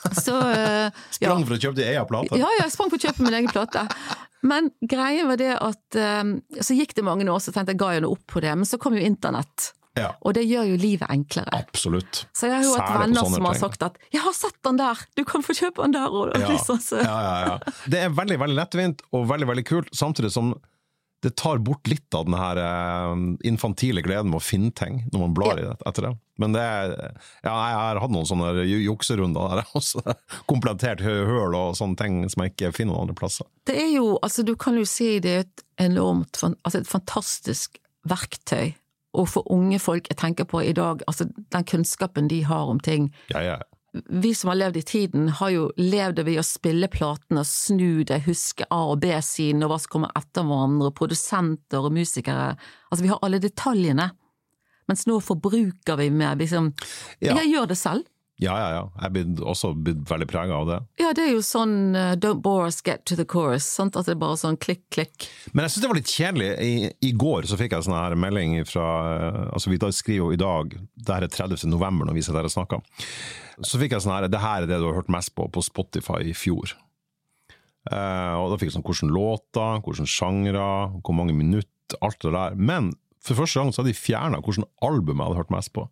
Så 0.25 0.33
ja. 0.33 0.91
Sprang 1.13 1.45
for 1.47 1.57
å 1.57 1.61
kjøpe 1.61 1.77
din 1.81 1.91
egen 1.93 2.07
plate? 2.09 2.39
Ja, 2.39 2.49
ja, 2.59 2.65
jeg 2.65 2.73
sprang 2.75 2.91
for 2.93 2.97
å 3.01 3.05
kjøpe 3.09 3.27
min 3.27 3.37
egen 3.41 3.51
plate. 3.53 3.87
Men 4.43 4.71
greien 4.89 5.29
var 5.29 5.37
det 5.37 5.51
at 5.61 5.97
eh, 6.01 6.23
Så 6.65 6.73
gikk 6.79 6.95
det 6.97 7.05
mange 7.05 7.27
år, 7.29 7.43
så 7.45 7.53
tenkte 7.53 7.75
jeg 7.75 7.81
ga 7.83 7.91
jeg 7.97 8.07
noe 8.07 8.17
opp 8.17 8.25
på 8.33 8.41
det. 8.41 8.55
Men 8.57 8.65
så 8.69 8.79
kom 8.81 8.97
jo 8.97 9.03
internett, 9.05 9.75
Ja, 9.99 10.13
og 10.23 10.33
det 10.39 10.45
gjør 10.47 10.69
jo 10.71 10.77
livet 10.81 11.11
enklere. 11.11 11.51
absolutt. 11.53 12.23
Så 12.33 12.47
jeg 12.49 12.55
har 12.57 12.65
jo 12.65 12.77
hatt 12.79 12.95
venner 13.03 13.27
som 13.27 13.45
har 13.45 13.59
sagt 13.59 13.83
at 13.83 13.99
'jeg 14.13 14.23
har 14.23 14.33
sett 14.33 14.57
den 14.65 14.77
der, 14.79 14.97
du 15.17 15.25
kan 15.25 15.43
få 15.43 15.53
kjøpe 15.53 15.83
den 15.83 15.93
der', 15.99 16.09
og 16.09 16.31
Ja, 16.39 16.47
liksom 16.53 16.79
så 16.81 17.03
ja, 17.03 17.19
ja, 17.21 17.39
ja. 17.49 17.59
Det 17.91 17.99
er 17.99 18.09
veldig 18.09 18.39
veldig 18.39 18.57
lettvint 18.57 19.03
og 19.13 19.29
veldig 19.29 19.49
veldig 19.51 19.67
kult, 19.67 19.91
samtidig 19.93 20.31
som 20.33 20.55
det 21.23 21.31
tar 21.37 21.59
bort 21.59 21.89
litt 21.89 22.15
av 22.17 22.25
den 22.25 22.37
her 22.39 22.57
eh, 22.57 23.13
infantile 23.49 24.03
gleden 24.05 24.31
med 24.33 24.41
å 24.41 24.45
finne 24.45 24.73
ting 24.73 25.03
når 25.13 25.25
man 25.25 25.35
blar 25.37 25.61
i 25.61 25.67
det 25.67 25.77
etter 25.89 26.09
det. 26.09 26.13
Men 26.41 26.57
det 26.57 26.63
er, 26.65 26.95
ja, 27.45 27.53
jeg 27.53 27.77
har 27.77 28.01
hatt 28.01 28.15
noen 28.15 28.29
sånne 28.29 28.65
jukserunder 28.65 29.59
der 29.61 29.75
også. 29.77 30.01
Komplettert 30.51 31.05
høl 31.05 31.57
og 31.57 31.77
sånne 31.77 32.01
ting 32.01 32.23
som 32.33 32.45
jeg 32.45 32.55
ikke 32.55 32.73
finner 32.77 32.95
noen 32.95 33.09
andre 33.09 33.19
plasser. 33.19 33.49
Det 33.69 33.77
er 33.77 33.91
jo, 33.99 34.15
altså 34.25 34.47
du 34.49 34.55
kan 34.61 34.81
jo 34.81 34.87
si 34.89 35.19
det 35.21 35.35
er 35.35 35.45
et 35.45 35.65
enormt, 35.91 36.41
altså 36.41 36.81
et 36.81 36.89
fantastisk 36.89 37.77
verktøy. 38.09 38.73
Og 39.19 39.27
for 39.27 39.53
unge 39.53 39.81
folk, 39.83 40.07
jeg 40.09 40.21
tenker 40.21 40.47
på 40.49 40.63
i 40.63 40.73
dag, 40.73 41.03
altså 41.11 41.27
den 41.27 41.67
kunnskapen 41.67 42.31
de 42.31 42.45
har 42.47 42.71
om 42.71 42.81
ting. 42.81 43.11
Ja, 43.35 43.43
ja. 43.43 43.57
Vi 43.93 44.35
som 44.35 44.49
har 44.53 44.59
levd 44.61 44.77
i 44.77 44.83
tiden, 44.87 45.29
har 45.41 45.51
jo 45.51 45.65
levd 45.77 46.21
ved 46.23 46.39
å 46.39 46.45
spille 46.47 46.87
platene, 46.93 47.43
snu 47.45 48.05
det, 48.07 48.21
huske 48.29 48.67
A- 48.71 48.85
og 48.93 49.01
B-siden, 49.03 49.65
og 49.67 49.73
hva 49.73 49.79
som 49.83 49.91
kommer 49.97 50.13
etter 50.15 50.47
hverandre, 50.47 50.93
produsenter 50.95 51.83
og 51.89 51.93
musikere. 51.97 52.53
Altså 52.91 53.03
vi 53.03 53.11
har 53.11 53.19
alle 53.27 53.41
detaljene. 53.43 54.13
Mens 54.91 55.07
nå 55.11 55.19
forbruker 55.23 55.99
vi 55.99 56.09
med 56.11 56.39
liksom 56.39 56.73
Ja. 57.21 57.35
Jeg 57.35 57.51
gjør 57.53 57.69
det 57.69 57.79
selv. 57.79 58.07
Ja, 58.41 58.55
ja, 58.57 58.69
ja. 58.73 58.85
Jeg 59.05 59.21
er 59.21 59.43
også 59.45 59.75
blitt 59.77 60.01
veldig 60.09 60.27
prega 60.31 60.57
av 60.57 60.69
det. 60.69 60.79
Ja, 61.03 61.11
det 61.17 61.27
er 61.27 61.35
jo 61.35 61.43
sånn 61.45 61.93
uh, 61.93 62.15
don't 62.17 62.41
bore 62.45 62.71
us, 62.71 62.79
get 62.85 63.05
to 63.09 63.17
the 63.19 63.27
chorus. 63.29 63.67
Sant? 63.69 63.99
At 64.01 64.09
det 64.09 64.15
er 64.15 64.23
bare 64.23 64.39
sånn 64.41 64.57
klikk, 64.61 64.87
klikk. 64.95 65.29
Men 65.53 65.67
jeg 65.67 65.75
syns 65.75 65.85
det 65.85 65.91
var 65.91 65.99
litt 66.01 66.15
kjedelig. 66.15 66.49
I, 66.65 66.73
I 67.05 67.13
går 67.21 67.49
så 67.51 67.59
fikk 67.61 67.77
jeg 67.77 67.87
sånn 67.87 67.99
her 67.99 68.17
melding 68.17 68.57
fra 68.69 68.89
Altså, 69.51 69.69
vi 69.73 69.79
skriver 69.93 70.23
jo 70.23 70.31
i 70.33 70.41
dag, 70.41 70.73
det 70.73 71.13
her 71.13 71.27
er 71.27 71.33
30. 71.35 71.69
november 71.69 72.09
når 72.09 72.17
vi 72.17 72.25
sitter 72.25 72.41
her 72.41 72.49
og 72.49 72.55
snakker. 72.55 73.05
Så 73.61 73.81
fikk 73.81 73.93
jeg 73.93 74.05
sånn 74.07 74.15
her 74.17 74.31
Det 74.33 74.41
her 74.41 74.65
er 74.65 74.71
det 74.71 74.81
du 74.81 74.89
har 74.89 75.03
hørt 75.03 75.13
mest 75.13 75.35
på 75.37 75.45
på 75.53 75.65
Spotify 75.67 76.23
i 76.25 76.37
fjor. 76.37 76.73
Uh, 77.91 78.41
og 78.41 78.51
da 78.53 78.57
fikk 78.57 78.71
jeg 78.71 78.79
sånn 78.79 78.89
hvordan 78.89 79.13
låter, 79.13 79.85
hvordan 79.85 80.09
sjangre, 80.09 80.67
hvor 81.05 81.17
mange 81.17 81.37
minutter, 81.37 82.01
alt 82.01 82.21
det 82.25 82.33
der. 82.33 82.57
Men 82.57 82.95
for 83.21 83.37
første 83.37 83.61
gang 83.61 83.73
så 83.73 83.83
hadde 83.83 83.93
de 83.93 84.01
fjerna 84.01 84.41
hvilket 84.41 84.69
album 84.87 85.19
jeg 85.19 85.29
hadde 85.29 85.43
hørt 85.43 85.53
mest 85.53 85.77
på. 85.77 85.91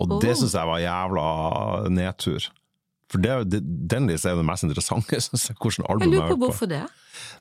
Og 0.00 0.20
det 0.20 0.30
Oh. 0.34 0.36
syns 0.42 0.54
jeg 0.58 0.66
var 0.66 0.80
jævla 0.82 1.88
nedtur. 1.94 2.48
For 3.12 3.18
det, 3.22 3.34
det, 3.52 3.60
den 3.88 4.08
lista 4.10 4.28
er 4.30 4.34
jo 4.34 4.42
det 4.42 4.48
mest 4.48 4.64
interessante, 4.66 5.20
synes 5.28 5.48
jeg. 5.50 5.56
Hvordan 5.60 5.86
album 5.88 6.02
Jeg 6.08 6.12
lurer 6.18 6.28
på 6.32 6.36
på. 6.36 6.46
hvorfor 6.48 6.68
det. 6.72 6.82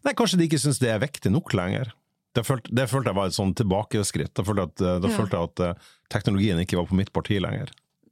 Nei, 0.05 0.13
kanskje 0.13 0.37
de 0.37 0.47
ikke 0.47 0.59
syns 0.61 0.79
det 0.83 0.89
er 0.93 0.99
viktig 1.01 1.31
nok 1.33 1.53
lenger. 1.57 1.93
Det 2.35 2.43
følte, 2.45 2.69
det 2.73 2.87
følte 2.89 3.09
jeg 3.11 3.15
var 3.17 3.27
et 3.29 3.37
sånn 3.37 3.53
tilbakeskritt. 3.57 4.33
Da 4.37 4.43
følte 4.45 4.63
at, 4.69 4.75
da 4.77 5.07
Ja. 5.07 5.13
følte 5.17 5.37
jeg 5.37 5.49
at 5.49 5.59
eh, 5.59 5.91
teknologien 6.09 6.59
ikke 6.61 6.77
var 6.77 6.85
på 6.89 6.97
mitt 6.97 7.13
parti 7.13 7.39
lenger. 7.41 7.69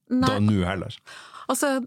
Nei, 0.09 0.27
Da 0.27 0.39
nå 0.39 0.65
heller. 0.65 0.95
altså 1.49 1.85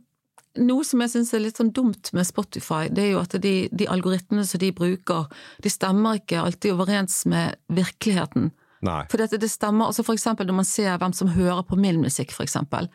noe 0.56 0.84
som 0.86 1.00
jeg 1.02 1.10
syns 1.10 1.32
er 1.34 1.40
litt 1.42 1.56
sånn 1.58 1.72
dumt 1.74 2.12
med 2.14 2.24
Spotify, 2.26 2.86
det 2.88 3.02
er 3.04 3.10
jo 3.16 3.18
at 3.20 3.34
de, 3.42 3.68
de 3.74 3.86
algoritmene 3.90 4.44
som 4.46 4.60
de 4.62 4.70
bruker, 4.70 5.26
de 5.62 5.68
stemmer 5.72 6.20
ikke 6.20 6.38
alltid 6.44 6.72
overens 6.72 7.24
med 7.26 7.56
virkeligheten. 7.68 8.52
Nei. 8.84 9.00
For 9.10 9.20
det, 9.20 9.40
det 9.40 9.50
stemmer, 9.50 9.88
altså 9.90 10.04
for 10.06 10.16
eksempel 10.16 10.48
når 10.48 10.60
man 10.60 10.68
ser 10.68 11.00
hvem 11.00 11.16
som 11.16 11.32
hører 11.34 11.64
på 11.66 11.78
min 11.80 12.02
musikk, 12.02 12.34
for 12.36 12.46
eksempel, 12.46 12.90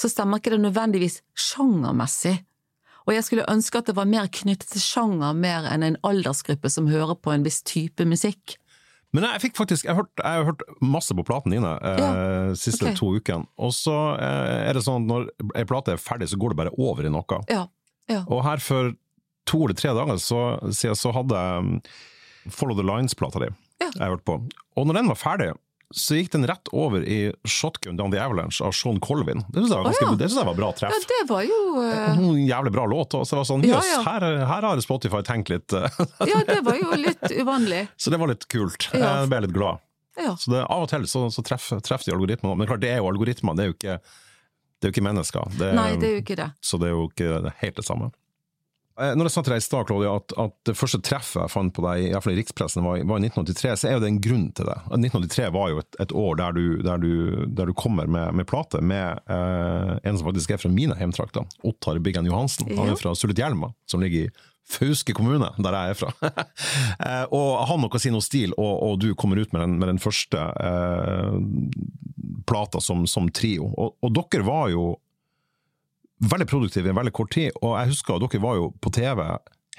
så 0.00 0.10
stemmer 0.10 0.40
ikke 0.40 0.54
det 0.54 0.62
nødvendigvis 0.62 1.20
sjangermessig. 1.36 2.38
Og 3.08 3.14
jeg 3.16 3.26
skulle 3.26 3.48
ønske 3.50 3.80
at 3.80 3.88
det 3.88 3.96
var 3.96 4.08
mer 4.08 4.28
knyttet 4.32 4.68
til 4.74 4.82
sjanger 4.84 5.36
mer 5.36 5.66
enn 5.70 5.84
en 5.86 6.00
aldersgruppe 6.06 6.70
som 6.72 6.90
hører 6.90 7.16
på 7.18 7.32
en 7.32 7.46
viss 7.46 7.62
type 7.66 8.04
musikk. 8.06 8.56
Men 9.10 9.26
jeg 9.26 9.42
fikk 9.42 9.56
faktisk 9.58 9.88
Jeg 9.88 9.96
har 9.96 10.04
hørt, 10.04 10.20
jeg 10.22 10.38
har 10.38 10.44
hørt 10.46 10.60
masse 10.78 11.14
på 11.18 11.24
platene 11.26 11.56
dine 11.56 11.72
eh, 11.82 11.98
Ja, 11.98 12.10
siste 12.54 12.86
okay. 12.86 12.98
to 12.98 13.08
ukene. 13.16 13.48
Og 13.58 13.72
så 13.74 13.96
eh, 14.14 14.68
er 14.68 14.76
det 14.76 14.84
sånn 14.86 15.02
at 15.02 15.10
når 15.10 15.56
ei 15.58 15.64
plate 15.66 15.96
er 15.96 16.02
ferdig, 16.02 16.28
så 16.30 16.38
går 16.38 16.54
det 16.54 16.60
bare 16.60 16.74
over 16.78 17.08
i 17.08 17.10
noe. 17.10 17.40
Ja, 17.50 17.64
ja. 18.10 18.20
Og 18.28 18.44
her 18.46 18.62
for 18.62 18.92
to 19.50 19.64
eller 19.64 19.78
tre 19.78 19.96
dager 19.96 20.20
så, 20.22 20.44
siden 20.70 20.98
så 20.98 21.10
hadde 21.16 21.42
jeg 21.42 21.66
um, 21.66 21.74
Follow 22.50 22.78
the 22.78 22.86
Lines-plata 22.86 23.42
di 23.42 23.50
Ja. 23.80 23.90
jeg 23.94 24.12
hørte 24.14 24.26
på. 24.28 24.38
Og 24.76 24.86
når 24.88 25.00
den 25.00 25.08
var 25.12 25.18
ferdig, 25.20 25.50
så 25.90 26.14
gikk 26.14 26.28
den 26.30 26.44
rett 26.46 26.68
over 26.76 27.02
i 27.02 27.32
Shotgun 27.50 27.96
Down 27.98 28.12
the 28.12 28.20
Avalanche 28.22 28.62
av 28.62 28.70
Sean 28.78 29.00
Colvin. 29.02 29.40
Det 29.50 29.64
syns 29.64 29.72
jeg, 29.74 29.84
ganske- 29.88 30.06
ja. 30.06 30.28
jeg 30.38 30.46
var 30.46 30.54
bra 30.54 30.68
treff. 30.78 30.92
ja, 30.94 31.00
det 31.10 31.22
var 31.30 31.42
jo 31.48 31.56
Uh... 31.80 32.12
En 32.14 32.46
jævlig 32.46 32.72
bra 32.76 32.84
låt. 32.86 33.10
Så 33.16 33.24
det 33.34 33.40
var 33.40 33.48
sånn, 33.48 33.64
Ja, 33.66 33.80
ja. 33.82 33.98
her, 34.06 34.26
her 34.46 34.62
har 34.68 34.80
Spotify 34.84 35.22
tenkt 35.26 35.50
litt. 35.50 35.72
eh, 35.72 35.88
Ja, 36.30 36.44
det 36.46 36.60
var 36.62 36.78
jo 36.78 36.92
litt 36.94 37.26
uvanlig. 37.34 37.88
så 37.96 38.10
det 38.14 38.20
var 38.22 38.30
litt 38.30 38.46
kult. 38.52 38.86
Jeg 38.94 39.28
ble 39.32 39.40
litt 39.48 39.56
glad. 39.56 39.82
Ja. 40.20 40.36
Så 40.36 40.52
det, 40.52 40.62
av 40.68 40.84
og 40.84 40.88
til 40.92 41.06
så, 41.10 41.24
så 41.32 41.42
treffer, 41.42 41.80
treff 41.82 42.04
de 42.06 42.12
algoritmene. 42.14 42.54
Men 42.60 42.68
klart, 42.70 42.82
det 42.84 42.90
er 42.94 43.00
jo 43.02 43.08
algoritmer, 43.10 43.56
det 43.58 43.64
er 43.64 43.70
jo 43.72 43.74
ikke, 43.78 43.98
det 44.04 44.86
er 44.86 44.90
jo 44.92 44.94
ikke 44.94 45.06
mennesker. 45.08 45.50
Det 45.58 45.74
Nei, 45.74 45.88
det 45.98 46.06
er 46.10 46.14
jo 46.18 46.22
ikke 46.22 46.36
det. 46.38 46.48
Så 46.62 46.78
det 46.78 46.90
er 46.90 46.94
jo 46.94 47.06
ikke 47.10 47.52
helt 47.64 47.76
det 47.82 47.86
samme. 47.88 48.12
Eh, 49.00 49.14
Når 49.16 49.28
jeg 49.28 49.34
sa 49.34 49.44
til 49.44 49.54
deg 49.54 49.62
i 49.62 49.64
stad, 49.64 49.86
Claudia, 49.88 50.12
at, 50.20 50.34
at 50.40 50.56
det 50.68 50.76
første 50.78 51.00
treffet 51.04 51.40
jeg 51.40 51.52
fant 51.52 51.72
på 51.76 51.84
deg, 51.86 52.04
i 52.04 52.12
hvert 52.12 52.26
fall 52.26 52.34
i 52.36 52.40
rikspressen, 52.40 52.84
var, 52.84 53.00
var 53.08 53.22
i 53.22 53.30
1983, 53.30 53.72
så 53.80 53.88
er 53.88 53.96
jo 53.96 54.02
det 54.04 54.10
en 54.10 54.20
grunn 54.26 54.46
til 54.56 54.68
det. 54.68 54.76
1983 54.90 55.48
var 55.56 55.72
jo 55.72 55.80
et, 55.82 55.98
et 56.04 56.14
år 56.24 56.38
der 56.42 56.56
du, 56.58 56.62
der 56.84 57.02
du, 57.02 57.10
der 57.60 57.70
du 57.70 57.74
kommer 57.76 58.10
med, 58.10 58.36
med 58.36 58.48
plate 58.50 58.82
med 58.84 59.22
eh, 59.30 59.96
en 60.04 60.20
som 60.20 60.28
faktisk 60.28 60.54
er 60.54 60.62
fra 60.62 60.72
mine 60.72 60.98
hjemtrakter, 61.00 61.48
Ottar 61.66 62.00
Biggen 62.04 62.28
Johansen. 62.28 62.70
Han 62.76 62.92
er 62.92 63.00
fra 63.00 63.16
Sulitjelma, 63.16 63.72
som 63.90 64.04
ligger 64.04 64.28
i 64.28 64.48
Fauske 64.70 65.14
kommune, 65.16 65.48
der 65.58 65.74
jeg 65.76 65.96
er 65.96 65.98
fra. 65.98 66.12
Eh, 67.00 67.24
og 67.32 67.62
han 67.64 67.86
og 67.86 67.94
å 67.96 67.98
si 68.02 68.10
noe 68.12 68.20
stil, 68.20 68.52
og, 68.60 68.74
og 68.84 68.98
du 69.00 69.14
kommer 69.18 69.40
ut 69.40 69.54
med 69.54 69.62
den, 69.64 69.78
med 69.80 69.88
den 69.88 70.00
første 70.02 70.36
eh, 70.36 71.38
plata 72.46 72.82
som, 72.84 73.06
som 73.08 73.30
trio. 73.32 73.70
Og, 73.72 73.96
og 74.04 74.12
dere 74.18 74.44
var 74.44 74.68
jo 74.74 74.84
veldig 76.20 76.46
produktive 76.50 76.86
i 76.86 76.92
en 76.92 76.98
veldig 77.00 77.12
kort 77.16 77.32
tid, 77.32 77.50
og 77.62 77.78
jeg 77.80 77.94
husker 77.94 78.16
at 78.18 78.26
dere 78.28 78.42
var 78.44 78.58
jo 78.60 78.70
på 78.80 78.92
TV 78.92 79.24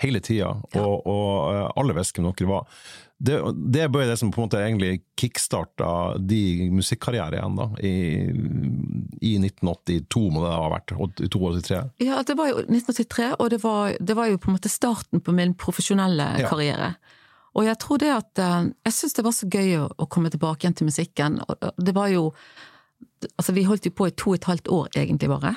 hele 0.01 0.19
tida, 0.25 0.47
og, 0.81 1.05
og 1.05 1.53
eh, 1.53 1.67
alle 1.77 1.93
visste 1.93 2.21
hvem 2.21 2.31
dere 2.33 2.49
var. 2.49 2.65
Det, 3.21 3.35
det 3.69 3.83
ble 3.93 4.07
det 4.09 4.15
som 4.17 4.31
på 4.33 4.41
en 4.41 4.47
måte 4.47 4.57
egentlig 4.65 5.03
kickstarta 5.21 6.17
de 6.17 6.71
musikkarriere 6.73 7.37
igjen, 7.37 7.59
da, 7.59 7.67
i, 7.85 7.91
i 9.21 9.35
1982 9.37 10.23
må 10.33 10.41
det 10.41 10.53
ha 10.55 10.71
vært. 10.73 10.93
82-83. 10.97 11.81
Ja, 12.01 12.23
det 12.25 12.37
var 12.39 12.49
jo 12.49 12.63
1983, 12.63 13.27
og 13.37 13.51
det 13.53 13.61
var, 13.61 13.93
det 14.01 14.17
var 14.17 14.31
jo 14.31 14.39
på 14.41 14.49
en 14.49 14.57
måte 14.57 14.71
starten 14.73 15.21
på 15.21 15.35
min 15.37 15.53
profesjonelle 15.53 16.31
Ja. 16.41 16.49
karriere. 16.49 16.95
Og 17.53 17.65
jeg 17.67 17.77
tror 17.83 17.99
det 17.99 18.09
at 18.15 18.39
eh, 18.39 18.69
Jeg 18.87 18.93
syns 18.95 19.13
det 19.17 19.23
var 19.27 19.33
så 19.35 19.47
gøy 19.51 19.73
å, 19.83 19.87
å 19.99 20.05
komme 20.07 20.29
tilbake 20.31 20.63
igjen 20.63 20.77
til 20.79 20.87
musikken. 20.87 21.41
Og 21.45 21.73
Det 21.77 21.93
var 21.97 22.07
jo 22.13 22.29
Altså, 23.37 23.53
vi 23.53 23.67
holdt 23.67 23.85
jo 23.85 23.91
på 23.93 24.07
i 24.09 24.13
to 24.17 24.31
og 24.31 24.39
et 24.39 24.47
halvt 24.49 24.69
år, 24.73 24.87
egentlig, 24.97 25.27
bare. 25.29 25.51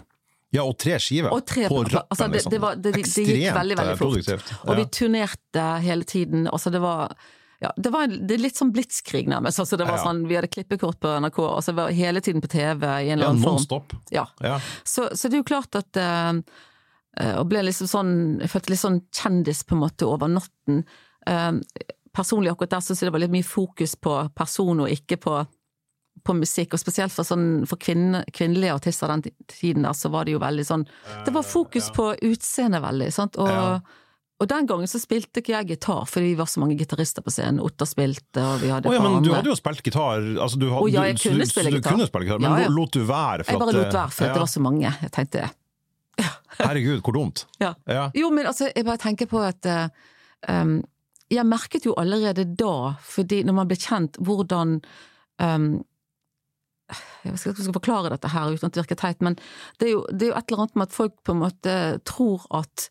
Ja, 0.54 0.62
og 0.64 0.76
tre 0.78 0.98
skiver 1.02 1.32
Og 1.34 1.44
tre 1.46 1.66
på 1.68 1.80
rappen, 1.84 2.06
altså, 2.10 2.28
det- 2.28 2.36
liksom. 2.38 2.50
det 2.54 2.60
var- 2.62 2.76
det- 2.76 2.92
det 2.94 3.04
gikk 3.04 3.54
veldig, 3.54 3.76
veldig 3.76 3.94
eh, 3.94 3.96
fort. 3.96 4.52
Og 4.68 4.76
vi 4.76 4.84
turnerte 4.98 5.64
hele 5.82 6.04
tiden. 6.04 6.46
Altså 6.48 6.70
det 6.70 6.80
var 6.80 7.16
ja, 7.62 7.70
det 7.78 7.90
var 7.92 8.06
det 8.06 8.36
litt 8.40 8.56
sånn 8.58 8.72
blitskrig 8.74 9.26
nærmest. 9.26 9.58
Altså 9.58 9.78
det 9.78 9.86
var 9.88 9.96
sånn, 9.98 10.26
vi 10.28 10.34
hadde 10.36 10.50
klippekort 10.52 10.98
på 11.00 11.08
NRK, 11.22 11.38
og 11.38 11.62
så 11.64 11.72
var 11.74 11.88
hele 11.96 12.20
tiden 12.20 12.42
på 12.42 12.48
TV 12.50 12.82
i 12.84 13.08
en 13.08 13.18
eller 13.18 13.30
annen 13.30 13.42
form. 13.42 13.58
stop. 13.58 13.94
Ja. 14.12 14.26
Ja. 14.42 14.58
Så, 14.84 15.08
så 15.16 15.30
det 15.30 15.38
er 15.38 15.42
jo 15.42 15.48
klart 15.48 15.74
at 15.74 15.96
eh, 15.96 16.32
eh, 17.16 17.38
Og 17.38 17.48
ble 17.48 17.62
liksom 17.62 17.86
sånn 17.88 18.40
Jeg 18.40 18.50
følte 18.50 18.70
litt 18.70 18.82
sånn 18.82 19.00
kjendis 19.14 19.62
på 19.64 19.72
en 19.76 19.80
måte 19.88 20.06
over 20.06 20.28
natten. 20.28 20.84
Uh, 21.26 21.56
personlig 22.14 22.50
akkurat 22.52 22.70
der 22.70 22.80
syns 22.84 23.00
jeg 23.00 23.08
det 23.08 23.12
var 23.12 23.20
litt 23.24 23.32
mye 23.32 23.46
fokus 23.48 23.94
på 23.96 24.34
person 24.36 24.80
og 24.80 24.88
ikke 24.92 25.16
på 25.16 25.46
på 26.22 26.34
musikk, 26.38 26.72
og 26.72 26.80
spesielt 26.80 27.12
for, 27.12 27.24
sånn, 27.26 27.66
for 27.66 27.76
kvinne, 27.76 28.22
kvinnelige 28.32 28.72
artister 28.76 29.10
den 29.10 29.24
tiden 29.50 29.82
der, 29.84 29.92
så 29.98 30.08
var 30.14 30.24
det 30.24 30.32
jo 30.36 30.38
veldig 30.40 30.64
sånn 30.64 30.86
Det 31.26 31.32
var 31.34 31.42
fokus 31.42 31.90
på 31.92 32.12
utseendet 32.22 32.80
veldig, 32.84 33.10
sant, 33.12 33.36
og, 33.36 33.48
Ja. 33.50 33.80
og 34.40 34.48
den 34.48 34.66
gangen 34.70 34.86
så 34.88 35.00
spilte 35.02 35.42
ikke 35.42 35.52
jeg 35.58 35.68
gitar, 35.74 36.06
fordi 36.08 36.30
vi 36.32 36.38
var 36.38 36.46
så 36.46 36.60
mange 36.62 36.78
gitarister 36.78 37.22
på 37.22 37.30
scenen. 37.34 37.60
Otta 37.60 37.84
spilte, 37.84 38.40
og 38.40 38.60
vi 38.62 38.68
hadde 38.72 38.88
oh, 38.88 38.94
ja, 38.94 39.02
men 39.02 39.22
du 39.22 39.32
hadde 39.34 39.50
jo 39.52 39.56
spilt 39.58 39.82
gitar, 39.82 40.22
altså 40.40 40.58
du, 40.58 40.70
had- 40.70 40.82
oh, 40.82 40.88
ja, 40.90 41.02
jeg 41.10 41.18
kunne 41.20 41.44
du, 41.44 41.50
spille 41.50 41.70
du 41.70 41.76
gitar. 41.80 41.92
kunne 41.92 42.06
spille 42.08 42.24
gitar, 42.30 42.40
men 42.40 42.50
Ja, 42.50 42.64
ja. 42.68 42.72
lot 42.72 42.90
du 42.92 43.04
være? 43.04 43.44
Jeg 43.48 43.58
bare 43.60 43.72
lot 43.76 43.92
være, 43.92 44.10
for 44.10 44.24
ja. 44.26 44.32
det 44.32 44.40
var 44.46 44.50
så 44.54 44.60
mange. 44.64 44.94
Jeg 45.02 45.10
tenkte 45.12 45.50
Herregud, 46.58 47.00
hvor 47.02 47.12
dumt. 47.16 47.46
Ja. 47.60 47.74
Ja. 47.90 48.10
Jo, 48.14 48.30
men 48.30 48.46
altså, 48.46 48.68
jeg 48.74 48.84
bare 48.86 49.00
tenker 49.02 49.26
på 49.26 49.40
at 49.42 49.66
um, 50.48 50.76
Jeg 51.32 51.46
merket 51.48 51.84
jo 51.88 51.94
allerede 51.98 52.44
da, 52.56 52.94
fordi 53.02 53.42
når 53.44 53.56
man 53.56 53.68
ble 53.70 53.76
kjent, 53.80 54.16
hvordan 54.22 54.76
um, 55.42 55.82
Jeg 57.24 57.32
vet 57.32 57.40
ikke 57.40 57.50
om 57.50 57.56
jeg 57.56 57.64
skal 57.64 57.78
forklare 57.78 58.10
dette 58.12 58.28
her 58.34 58.50
uten 58.52 58.66
at 58.68 58.74
det 58.76 58.82
virker 58.82 58.98
teit, 59.00 59.22
men 59.24 59.38
det 59.80 59.86
er, 59.88 59.92
jo, 59.94 60.02
det 60.12 60.26
er 60.26 60.32
jo 60.34 60.36
et 60.36 60.50
eller 60.52 60.62
annet 60.66 60.76
med 60.76 60.88
at 60.90 60.96
folk 60.98 61.14
på 61.24 61.32
en 61.32 61.40
måte 61.40 61.76
tror 62.04 62.44
at 62.60 62.88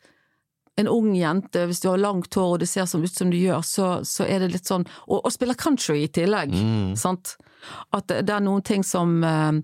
en 0.82 0.88
ung 0.90 1.12
jente, 1.14 1.68
hvis 1.70 1.84
du 1.84 1.90
har 1.92 2.02
langt 2.02 2.34
hår 2.34 2.56
og 2.56 2.60
det 2.64 2.68
ser 2.72 2.88
sånn 2.90 3.04
ut 3.06 3.14
som 3.14 3.30
du 3.30 3.38
gjør, 3.38 3.62
så, 3.62 3.90
så 4.10 4.26
er 4.26 4.42
det 4.42 4.56
litt 4.56 4.66
sånn 4.66 4.88
Og, 5.06 5.20
og 5.22 5.30
spiller 5.36 5.54
country 5.60 6.00
i 6.08 6.10
tillegg, 6.10 6.56
Mm. 6.58 6.96
sant? 6.98 7.36
At 7.94 8.08
det, 8.10 8.30
er 8.34 8.42
noen 8.42 8.64
ting 8.66 8.82
som 8.84 9.20
eh, 9.24 9.60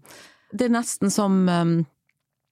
Det 0.54 0.68
er 0.70 0.76
nesten 0.78 1.10
som 1.12 1.40
eh, 1.50 1.72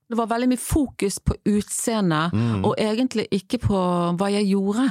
Det 0.10 0.18
var 0.18 0.32
veldig 0.34 0.50
mye 0.50 0.64
fokus 0.64 1.20
på 1.22 1.38
utseendet, 1.46 2.34
Mm. 2.34 2.66
og 2.66 2.74
egentlig 2.82 3.28
ikke 3.38 3.60
på 3.68 3.78
hva 4.18 4.32
jeg 4.34 4.50
gjorde. 4.50 4.90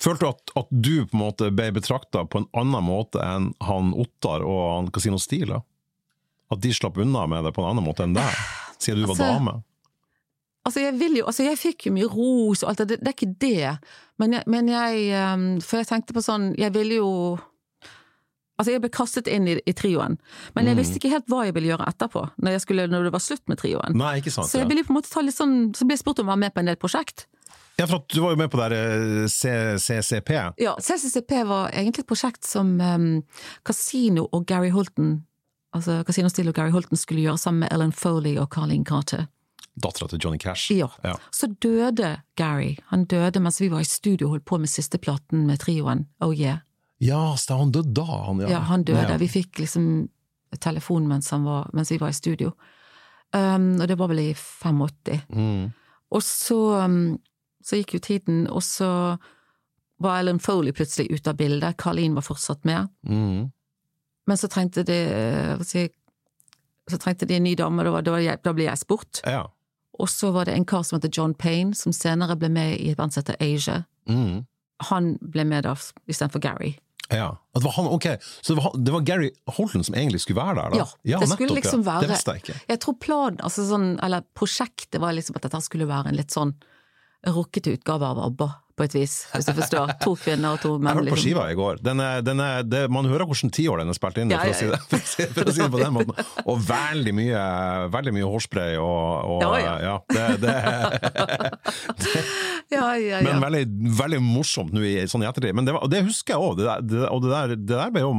Følte 0.00 0.20
du 0.24 0.28
at, 0.30 0.52
at 0.56 0.68
du 0.70 0.92
på 1.04 1.18
en 1.18 1.24
måte 1.26 1.50
ble 1.52 1.68
betrakta 1.76 2.24
på 2.24 2.38
en 2.40 2.48
annen 2.56 2.84
måte 2.88 3.20
enn 3.20 3.52
han 3.60 3.92
Ottar 3.92 4.40
og 4.46 4.60
han 4.78 4.90
Casino 4.94 5.18
Steel? 5.20 5.52
At 6.50 6.60
de 6.62 6.70
slapp 6.74 6.98
unna 7.02 7.26
med 7.26 7.44
det 7.44 7.52
på 7.56 7.62
en 7.64 7.70
annen 7.72 7.84
måte 7.86 8.04
enn 8.06 8.14
deg, 8.14 8.36
siden 8.78 9.02
du 9.02 9.08
var 9.10 9.16
Altså, 9.16 9.30
dame? 9.32 9.56
Altså, 10.66 10.80
jeg 10.82 10.94
vil 10.98 11.16
jo, 11.20 11.24
altså, 11.30 11.44
jeg 11.46 11.58
fikk 11.58 11.86
jo 11.88 11.92
mye 11.94 12.08
ros 12.10 12.62
og 12.64 12.70
alt 12.72 12.80
det, 12.84 12.98
det, 12.98 13.06
er 13.06 13.14
ikke 13.14 13.34
det, 13.38 13.74
men 14.18 14.32
jeg, 14.34 14.42
men 14.50 14.68
jeg 14.72 15.04
eh, 15.14 15.44
For 15.62 15.78
jeg 15.82 15.86
tenkte 15.92 16.14
på 16.16 16.22
sånn, 16.26 16.52
jeg 16.58 16.74
ville 16.74 16.98
jo 17.02 17.10
Altså, 18.56 18.72
jeg 18.72 18.80
ble 18.80 18.88
kastet 18.88 19.26
inn 19.28 19.44
i, 19.52 19.58
i 19.68 19.72
trioen, 19.76 20.14
men 20.56 20.64
jeg 20.64 20.74
Mm. 20.76 20.78
visste 20.80 20.96
ikke 20.96 21.10
helt 21.12 21.26
hva 21.28 21.42
jeg 21.44 21.52
ville 21.58 21.68
gjøre 21.74 21.88
etterpå, 21.90 22.22
når, 22.40 22.54
jeg 22.54 22.60
skulle, 22.64 22.86
når 22.88 23.02
det 23.04 23.12
var 23.12 23.20
slutt 23.20 23.42
med 23.52 23.58
trioen. 23.60 23.92
Nei, 24.00 24.14
ikke 24.22 24.32
sant? 24.32 24.48
Så 24.48 24.62
jeg 24.62 24.68
ville 24.70 24.80
på 24.86 24.94
en 24.94 24.96
måte 24.96 25.10
ta 25.12 25.20
litt 25.20 25.36
sånn, 25.36 25.74
så 25.76 25.84
ble 25.84 25.92
jeg 25.92 26.00
spurt 26.00 26.22
om 26.22 26.30
å 26.30 26.32
være 26.32 26.40
med 26.46 26.54
på 26.56 26.62
en 26.64 26.70
del 26.70 26.78
prosjekt. 26.80 27.26
ja, 27.76 27.84
for 27.84 27.98
at 28.00 28.08
du 28.08 28.22
var 28.24 28.32
jo 28.32 28.38
med 28.40 28.48
på 28.48 28.56
det 28.62 28.70
der 28.72 29.26
eh, 29.28 29.76
CCP. 29.76 30.32
Ja, 30.64 30.72
CCCP 30.80 31.34
var 31.52 31.68
egentlig 31.68 32.06
et 32.06 32.08
prosjekt 32.08 32.48
som 32.48 32.80
um, 32.80 33.22
Casino 33.62 34.24
og 34.32 34.46
Gary 34.48 34.70
Holton, 34.72 35.18
altså 35.76 36.02
Casino 36.06 36.30
Steele 36.32 36.52
og 36.52 36.58
Gary 36.58 36.74
Holton 36.74 36.98
skulle 36.98 37.24
gjøre 37.24 37.40
sammen 37.40 37.64
med 37.64 37.72
Ellen 37.74 37.92
Foley 37.92 38.36
og 38.40 38.50
Carlene 38.54 38.86
Carter. 38.86 39.26
Dattera 39.76 40.08
til 40.08 40.20
Johnny 40.24 40.38
Cash. 40.40 40.72
Ja. 40.72 40.88
Ja. 41.04 41.16
Så 41.30 41.50
døde 41.62 42.16
Gary. 42.36 42.76
Han 42.92 43.04
døde 43.04 43.40
mens 43.44 43.60
vi 43.60 43.68
var 43.72 43.84
i 43.84 43.88
studio 43.88 44.28
og 44.28 44.36
holdt 44.36 44.48
på 44.48 44.58
med 44.58 44.72
siste 44.72 44.98
platen 44.98 45.44
med 45.46 45.60
trioen. 45.60 46.06
Oh 46.24 46.32
yeah. 46.32 46.62
Ja, 46.98 47.36
så 47.36 47.58
han 47.60 47.72
døde 47.72 47.92
da, 47.92 48.06
han. 48.26 48.40
Ja, 48.48 48.62
han 48.70 48.84
døde. 48.88 49.04
Ja. 49.10 49.18
Vi 49.20 49.28
fikk 49.28 49.60
liksom 49.60 50.08
telefon 50.60 51.08
mens, 51.08 51.32
var, 51.32 51.68
mens 51.76 51.92
vi 51.92 52.00
var 52.00 52.08
i 52.08 52.16
studio. 52.16 52.54
Um, 53.34 53.74
og 53.80 53.88
det 53.88 53.98
var 53.98 54.08
vel 54.08 54.22
i 54.22 54.34
85. 54.34 55.26
Mm. 55.28 55.72
Og 56.10 56.22
så, 56.22 56.60
um, 56.84 57.18
så 57.60 57.80
gikk 57.80 57.98
jo 57.98 58.04
tiden, 58.06 58.46
og 58.48 58.62
så 58.64 59.18
var 60.00 60.20
Ellen 60.20 60.40
Foley 60.40 60.72
plutselig 60.72 61.10
ute 61.10 61.32
av 61.32 61.36
bildet. 61.36 61.76
Carleen 61.80 62.16
var 62.16 62.24
fortsatt 62.24 62.64
med. 62.64 62.88
Mm. 63.08 63.50
Men 64.26 64.36
så 64.40 64.48
trengte 64.50 64.82
de 64.86 64.96
si, 65.64 65.88
Så 66.90 66.98
trengte 67.02 67.26
de 67.26 67.34
en 67.36 67.42
ny 67.42 67.54
dame, 67.58 67.82
da, 67.82 68.00
da, 68.00 68.36
da 68.44 68.52
ble 68.54 68.64
jeg 68.68 68.78
spurt. 68.78 69.20
Ja. 69.26 69.44
Og 69.98 70.08
så 70.12 70.28
var 70.34 70.44
det 70.46 70.54
en 70.54 70.64
kar 70.68 70.82
som 70.86 70.98
heter 71.00 71.10
John 71.10 71.32
Payne, 71.34 71.74
som 71.74 71.90
senere 71.92 72.36
ble 72.38 72.48
med 72.52 72.76
i 72.78 72.90
et 72.92 72.96
band 72.98 73.12
som 73.14 73.22
heter 73.24 73.38
Asia. 73.42 73.80
Mm. 74.08 74.44
Han 74.90 75.08
ble 75.20 75.44
med 75.48 75.64
da 75.64 75.72
istedenfor 76.06 76.38
Gary. 76.44 76.76
Ja. 77.10 77.32
Det 77.54 77.62
var 77.64 77.72
han, 77.78 77.86
ok, 77.86 78.06
Så 78.42 78.54
det 78.54 78.62
var, 78.62 78.72
det 78.78 78.92
var 78.92 79.00
Gary 79.06 79.30
Holton 79.56 79.82
som 79.86 79.94
egentlig 79.94 80.20
skulle 80.20 80.38
være 80.42 80.54
der, 80.60 80.70
da? 80.76 80.86
Ja, 81.06 81.18
det 81.22 81.28
skulle 81.30 81.48
nettopp, 81.54 81.56
liksom 81.64 81.82
ja. 81.82 81.86
være- 81.90 82.00
Det 82.06 82.10
visste 82.10 82.30
jeg 82.34 82.42
ikke. 82.42 82.60
Jeg 82.68 82.80
tror 82.84 82.94
planen, 83.00 83.40
altså 83.46 83.64
sånn, 83.66 83.88
eller 84.02 84.22
prosjektet 84.34 85.00
var 85.00 85.12
liksom 85.14 85.36
at 85.36 85.42
dette 85.42 85.60
skulle 85.62 85.86
være 85.90 86.08
en 86.12 86.16
litt 86.18 86.30
sånn 86.34 86.54
rockete 87.26 87.72
utgave 87.78 88.02
av 88.06 88.18
ABBA, 88.26 88.48
på 88.76 88.84
et 88.84 88.94
vis, 88.94 89.12
hvis 89.32 89.46
du 89.48 89.52
forstår. 89.56 89.92
To 90.04 90.12
kvinner 90.20 90.56
og 90.56 90.60
to 90.60 90.74
menn. 90.76 90.90
Jeg 90.90 90.98
hørte 90.98 91.08
på 91.08 91.16
liksom. 91.16 91.24
skiva 91.24 91.44
i 91.48 91.56
går. 91.56 91.78
Den 91.84 92.02
er, 92.04 92.20
den 92.24 92.42
er, 92.44 92.66
det, 92.66 92.82
man 92.92 93.08
hører 93.08 93.24
hvordan 93.28 93.52
tiår 93.56 93.80
den 93.80 93.92
er 93.92 93.96
spilt 93.96 94.20
inn 94.20 94.34
Ja, 94.34 94.42
for, 94.42 94.52
å 94.52 94.58
si 94.58 94.68
det, 94.68 94.80
for, 94.90 95.00
å 95.00 95.12
si, 95.12 95.28
for 95.32 95.48
å 95.48 95.54
si 95.56 95.62
det 95.62 95.70
på 95.72 95.80
den 95.80 95.94
måten. 95.96 96.28
Og 96.44 96.60
veldig 96.68 97.14
mye, 97.16 97.44
veldig 97.94 98.14
mye 98.18 98.28
hårspray 98.34 98.76
og, 98.82 99.32
og 99.32 99.46
Ja, 99.46 99.54
ja. 99.62 99.76
ja, 99.88 99.96
det, 100.12 100.26
det, 100.44 100.56
Ja, 102.76 102.86
ja, 102.98 103.22
Men 103.24 103.40
veldig, 103.44 103.64
veldig 103.96 104.20
morsomt 104.24 104.74
nå 104.74 104.82
i 104.84 104.94
sånn 105.08 105.24
i 105.24 105.28
ettertid. 105.30 105.56
Men 105.56 105.68
det, 105.68 105.76
var, 105.76 105.88
det 105.90 106.04
husker 106.08 106.34
jeg 106.34 106.42
òg, 106.42 106.60
og 106.60 107.24
det 107.24 107.32
der, 107.32 107.56
det 107.56 107.72
der 107.72 107.92
ble 107.94 108.04
jo, 108.04 108.12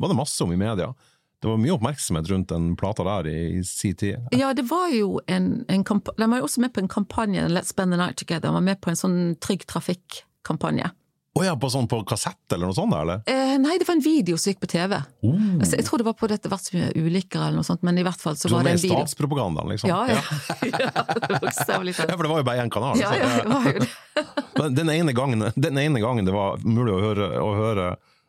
var 0.00 0.12
det 0.12 0.18
masse 0.20 0.40
om 0.44 0.54
i 0.54 0.60
media. 0.60 0.92
Det 1.40 1.46
var 1.46 1.56
mye 1.62 1.70
oppmerksomhet 1.76 2.30
rundt 2.32 2.48
den 2.50 2.72
plata 2.76 3.04
der 3.06 3.28
i, 3.30 3.36
i 3.58 3.64
sin 3.64 3.94
tid. 3.94 4.16
Ja, 4.34 4.50
det 4.58 4.64
var 4.66 4.88
jo 4.90 5.20
en, 5.30 5.64
en 5.70 5.84
kampanje 5.86 6.18
De 6.24 6.30
var 6.32 6.40
jo 6.40 6.46
også 6.48 6.60
med 6.64 6.72
på 6.74 6.80
en 6.82 6.88
kampanje, 6.90 7.44
Let's 7.48 7.70
Spend 7.74 7.94
the 7.94 7.98
Night 8.00 8.16
Together. 8.18 8.48
De 8.48 8.54
var 8.58 8.64
med 8.66 8.80
på 8.82 8.90
en 8.90 8.98
sånn 8.98 9.18
Trygg 9.38 9.62
Trafikk-kampanje. 9.70 10.90
Å 11.38 11.42
ja, 11.44 11.52
på, 11.60 11.68
sånn, 11.70 11.86
på 11.86 12.00
kassett 12.08 12.50
eller 12.56 12.66
noe 12.66 12.74
sånt, 12.74 12.90
eller? 12.98 13.20
Eh, 13.30 13.52
nei, 13.62 13.76
det 13.78 13.86
var 13.86 13.94
en 13.94 14.02
video 14.02 14.34
som 14.40 14.50
gikk 14.50 14.58
på 14.64 14.70
TV. 14.72 14.96
Oh, 15.22 15.36
Altså, 15.60 15.76
jeg 15.78 15.86
tror 15.86 16.02
det 16.02 16.06
var 16.08 16.16
på 16.18 16.26
dette 16.32 16.50
vært 16.50 16.66
så 16.66 16.74
mye 16.74 16.88
ulykker 16.98 17.38
eller 17.44 17.60
noe 17.60 17.68
sånt, 17.68 17.84
men 17.86 18.00
i 18.00 18.04
hvert 18.06 18.18
fall 18.18 18.34
så 18.34 18.48
du 18.50 18.56
var 18.56 18.64
var 18.64 18.66
det 18.66 18.72
med 18.72 18.80
en 18.80 18.82
i 18.82 18.88
video. 18.88 19.04
statspropagandaen, 19.04 19.70
liksom? 19.70 19.92
Ja, 19.92 20.00
ja. 20.10 20.18
ja 20.66 21.38
Bokstavelig 21.44 21.94
Ja, 22.00 22.08
for 22.16 22.26
det 22.26 22.32
var 22.32 22.42
jo 22.42 22.48
bare 22.48 22.64
én 22.64 22.72
kanal. 22.74 22.98
Ja, 22.98 23.12
så- 23.12 23.20
ja, 23.22 23.30
det 23.44 23.54
var 23.54 23.70
jo 23.70 23.84
det. 23.84 23.90
Men 24.58 24.74
Den 24.74 24.90
ene, 24.90 25.14
gangen, 25.14 25.46
den 25.54 25.78
ene 25.78 26.02
gangen 26.02 26.26
det 26.26 26.34
var 26.34 26.58
mulig 26.66 26.96
å 26.96 27.00
høre, 27.04 27.30
å 27.38 27.54
høre 27.54 27.88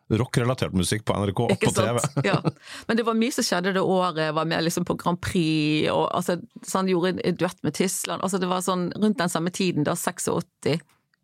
rockrelatert 0.10 0.74
musikk 0.74 1.06
på 1.06 1.14
NRK 1.14 1.42
og 1.46 1.56
på 1.62 1.74
TV. 1.76 2.00
Ja. 2.26 2.40
Men 2.88 2.98
det 2.98 3.06
var 3.08 3.18
mye 3.18 3.36
som 3.36 3.46
skjedde 3.46 3.76
det 3.78 3.84
året. 3.84 4.24
Jeg 4.30 4.38
var 4.38 4.48
med 4.50 4.66
liksom 4.66 4.88
på 4.90 4.98
Grand 5.00 5.22
Prix, 5.22 5.90
og 5.94 6.08
altså, 6.16 6.40
så 6.66 6.82
han 6.82 6.90
gjorde 6.90 7.20
en 7.20 7.38
duett 7.38 7.60
med 7.66 7.78
Tyskland. 7.78 8.24
Altså, 8.26 8.42
det 8.42 8.50
var 8.50 8.66
sånn 8.66 8.90
rundt 8.98 9.20
den 9.22 9.32
samme 9.32 9.54
tiden, 9.54 9.86
da, 9.88 9.98
86. 10.00 10.80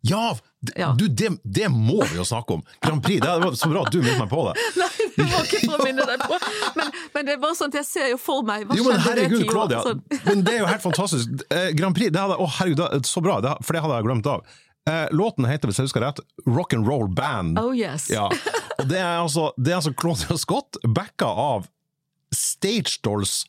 Ja! 0.06 0.36
Ja. 0.76 0.94
Du, 0.98 1.08
det, 1.08 1.28
det 1.42 1.68
må 1.70 2.00
vi 2.10 2.16
jo 2.18 2.24
snakke 2.26 2.56
om! 2.56 2.62
Grand 2.82 3.02
Prix, 3.02 3.20
det 3.22 3.34
var 3.42 3.54
så 3.54 3.68
bra 3.70 3.84
at 3.86 3.92
du 3.94 4.00
minnet 4.00 4.18
meg 4.18 4.30
på 4.30 4.42
det. 4.48 4.54
Nei, 4.80 4.88
det 5.16 5.26
var 5.30 5.46
ikke 5.46 5.60
for 5.62 5.76
å 5.76 5.86
minne 5.86 6.06
deg 6.08 6.24
på, 6.26 6.38
men, 6.78 6.92
men 7.14 7.28
det 7.28 7.34
er 7.36 7.40
bare 7.42 7.58
sånn 7.58 7.70
at 7.70 7.78
jeg 7.80 7.88
ser 7.88 8.10
jo 8.12 8.18
for 8.20 8.46
meg 8.46 8.66
hva 8.66 8.78
Jo, 8.78 8.86
men 8.88 9.02
det. 9.04 9.26
Claudia! 9.50 9.82
Sånn. 9.86 10.02
Men 10.26 10.42
det 10.46 10.56
er 10.56 10.62
jo 10.64 10.70
helt 10.70 10.84
fantastisk. 10.84 11.46
Eh, 11.50 11.68
Grand 11.78 11.96
Prix, 11.96 12.14
det 12.14 12.22
hadde, 12.22 12.38
å 12.42 12.48
herregud, 12.58 13.06
så 13.06 13.22
bra, 13.24 13.38
det, 13.44 13.54
for 13.66 13.76
det 13.76 13.84
hadde 13.84 14.00
jeg 14.00 14.08
glemt 14.08 14.30
av. 14.32 14.56
Eh, 14.90 15.06
låten 15.10 15.44
heter, 15.44 15.68
hvis 15.68 15.80
jeg 15.80 15.88
husker 15.88 16.04
rett, 16.04 16.20
Rock 16.46 16.76
and 16.76 16.86
Roll 16.86 17.08
Band. 17.10 17.58
Oh 17.58 17.74
yes. 17.76 18.10
Ja. 18.10 18.28
Og 18.78 18.86
det 18.90 19.00
er 19.00 19.18
altså, 19.18 19.50
det 19.56 19.72
er 19.72 19.80
altså 19.80 19.94
Claudia 19.98 20.36
Scott, 20.38 20.78
backa 20.86 21.26
av 21.26 21.66
Stage 22.34 23.00
Dolls 23.02 23.44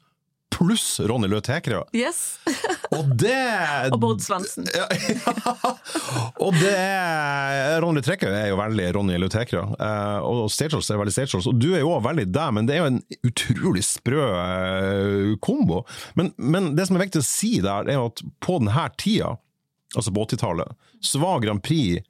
pluss 0.58 1.00
Ronny 1.00 1.28
Løe 1.28 1.44
Tekerø. 1.44 1.84
Yes. 1.96 2.40
Og 2.98 3.10
det 3.20 3.36
Og 3.92 4.00
Bård 4.02 4.22
Svendsen. 4.24 4.68
Ja, 4.74 4.88
ja. 4.90 5.54
Og 6.46 6.56
det 6.58 6.74
Ronny 7.84 8.02
Trekkøy 8.06 8.30
er 8.32 8.50
jo 8.52 8.60
veldig 8.60 8.88
Ronny 8.96 9.18
Lutekra, 9.22 9.66
eh, 9.76 10.26
og 10.26 10.48
Stagehorse 10.54 10.96
er 10.96 11.02
veldig 11.02 11.14
Stagehorse. 11.14 11.52
Og 11.52 11.60
du 11.60 11.70
er 11.74 11.84
jo 11.84 11.92
også 11.92 12.08
veldig 12.08 12.28
deg, 12.32 12.54
men 12.58 12.70
det 12.70 12.78
er 12.78 12.82
jo 12.82 12.92
en 12.94 13.02
utrolig 13.28 13.84
sprø 13.86 14.24
eh, 14.24 15.34
kombo. 15.44 15.84
Men, 16.18 16.32
men 16.38 16.72
det 16.78 16.88
som 16.88 16.98
er 16.98 17.06
viktig 17.08 17.22
å 17.22 17.28
si 17.28 17.58
der, 17.64 17.90
er 17.92 18.00
jo 18.00 18.08
at 18.10 18.24
på 18.44 18.58
denne 18.64 18.88
tida, 18.98 19.36
altså 19.96 20.14
på 20.14 20.28
80-tallet, 20.28 20.78
så 21.02 21.20
var 21.20 21.40
Grand 21.40 21.64
Prix 21.64 22.02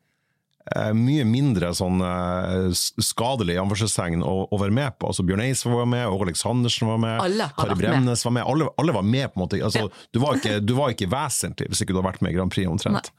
eh, 0.75 0.93
mye 0.97 1.25
mindre 1.27 1.69
sånn 1.77 2.01
eh, 2.03 2.71
skadelig 2.73 3.55
i 3.55 3.59
anførselstegn 3.61 4.23
å, 4.25 4.33
å 4.51 4.59
være 4.59 4.73
med 4.73 4.97
på. 4.97 5.11
Altså 5.11 5.25
Bjørn 5.27 5.43
Eidsvåg 5.45 5.77
var 5.81 5.89
med, 5.91 6.07
Åge 6.09 6.27
Aleksandersen 6.27 6.89
var 6.89 6.99
med, 7.03 7.45
Kari. 7.57 7.77
Bremnes 7.79 8.25
var 8.25 8.35
med. 8.39 8.47
Alle, 8.49 8.69
alle 8.81 8.97
var 8.97 9.05
med, 9.05 9.29
på 9.29 9.39
en 9.39 9.45
måte. 9.45 9.61
Altså, 9.63 9.85
du, 10.11 10.21
var 10.23 10.41
ikke, 10.41 10.57
du 10.63 10.73
var 10.79 10.95
ikke 10.95 11.09
vesentlig 11.11 11.69
hvis 11.71 11.85
ikke 11.85 11.93
du 11.93 12.01
hadde 12.01 12.09
vært 12.09 12.25
med 12.25 12.33
i 12.33 12.39
Grand 12.39 12.53
Prix, 12.53 12.69
omtrent. 12.71 13.13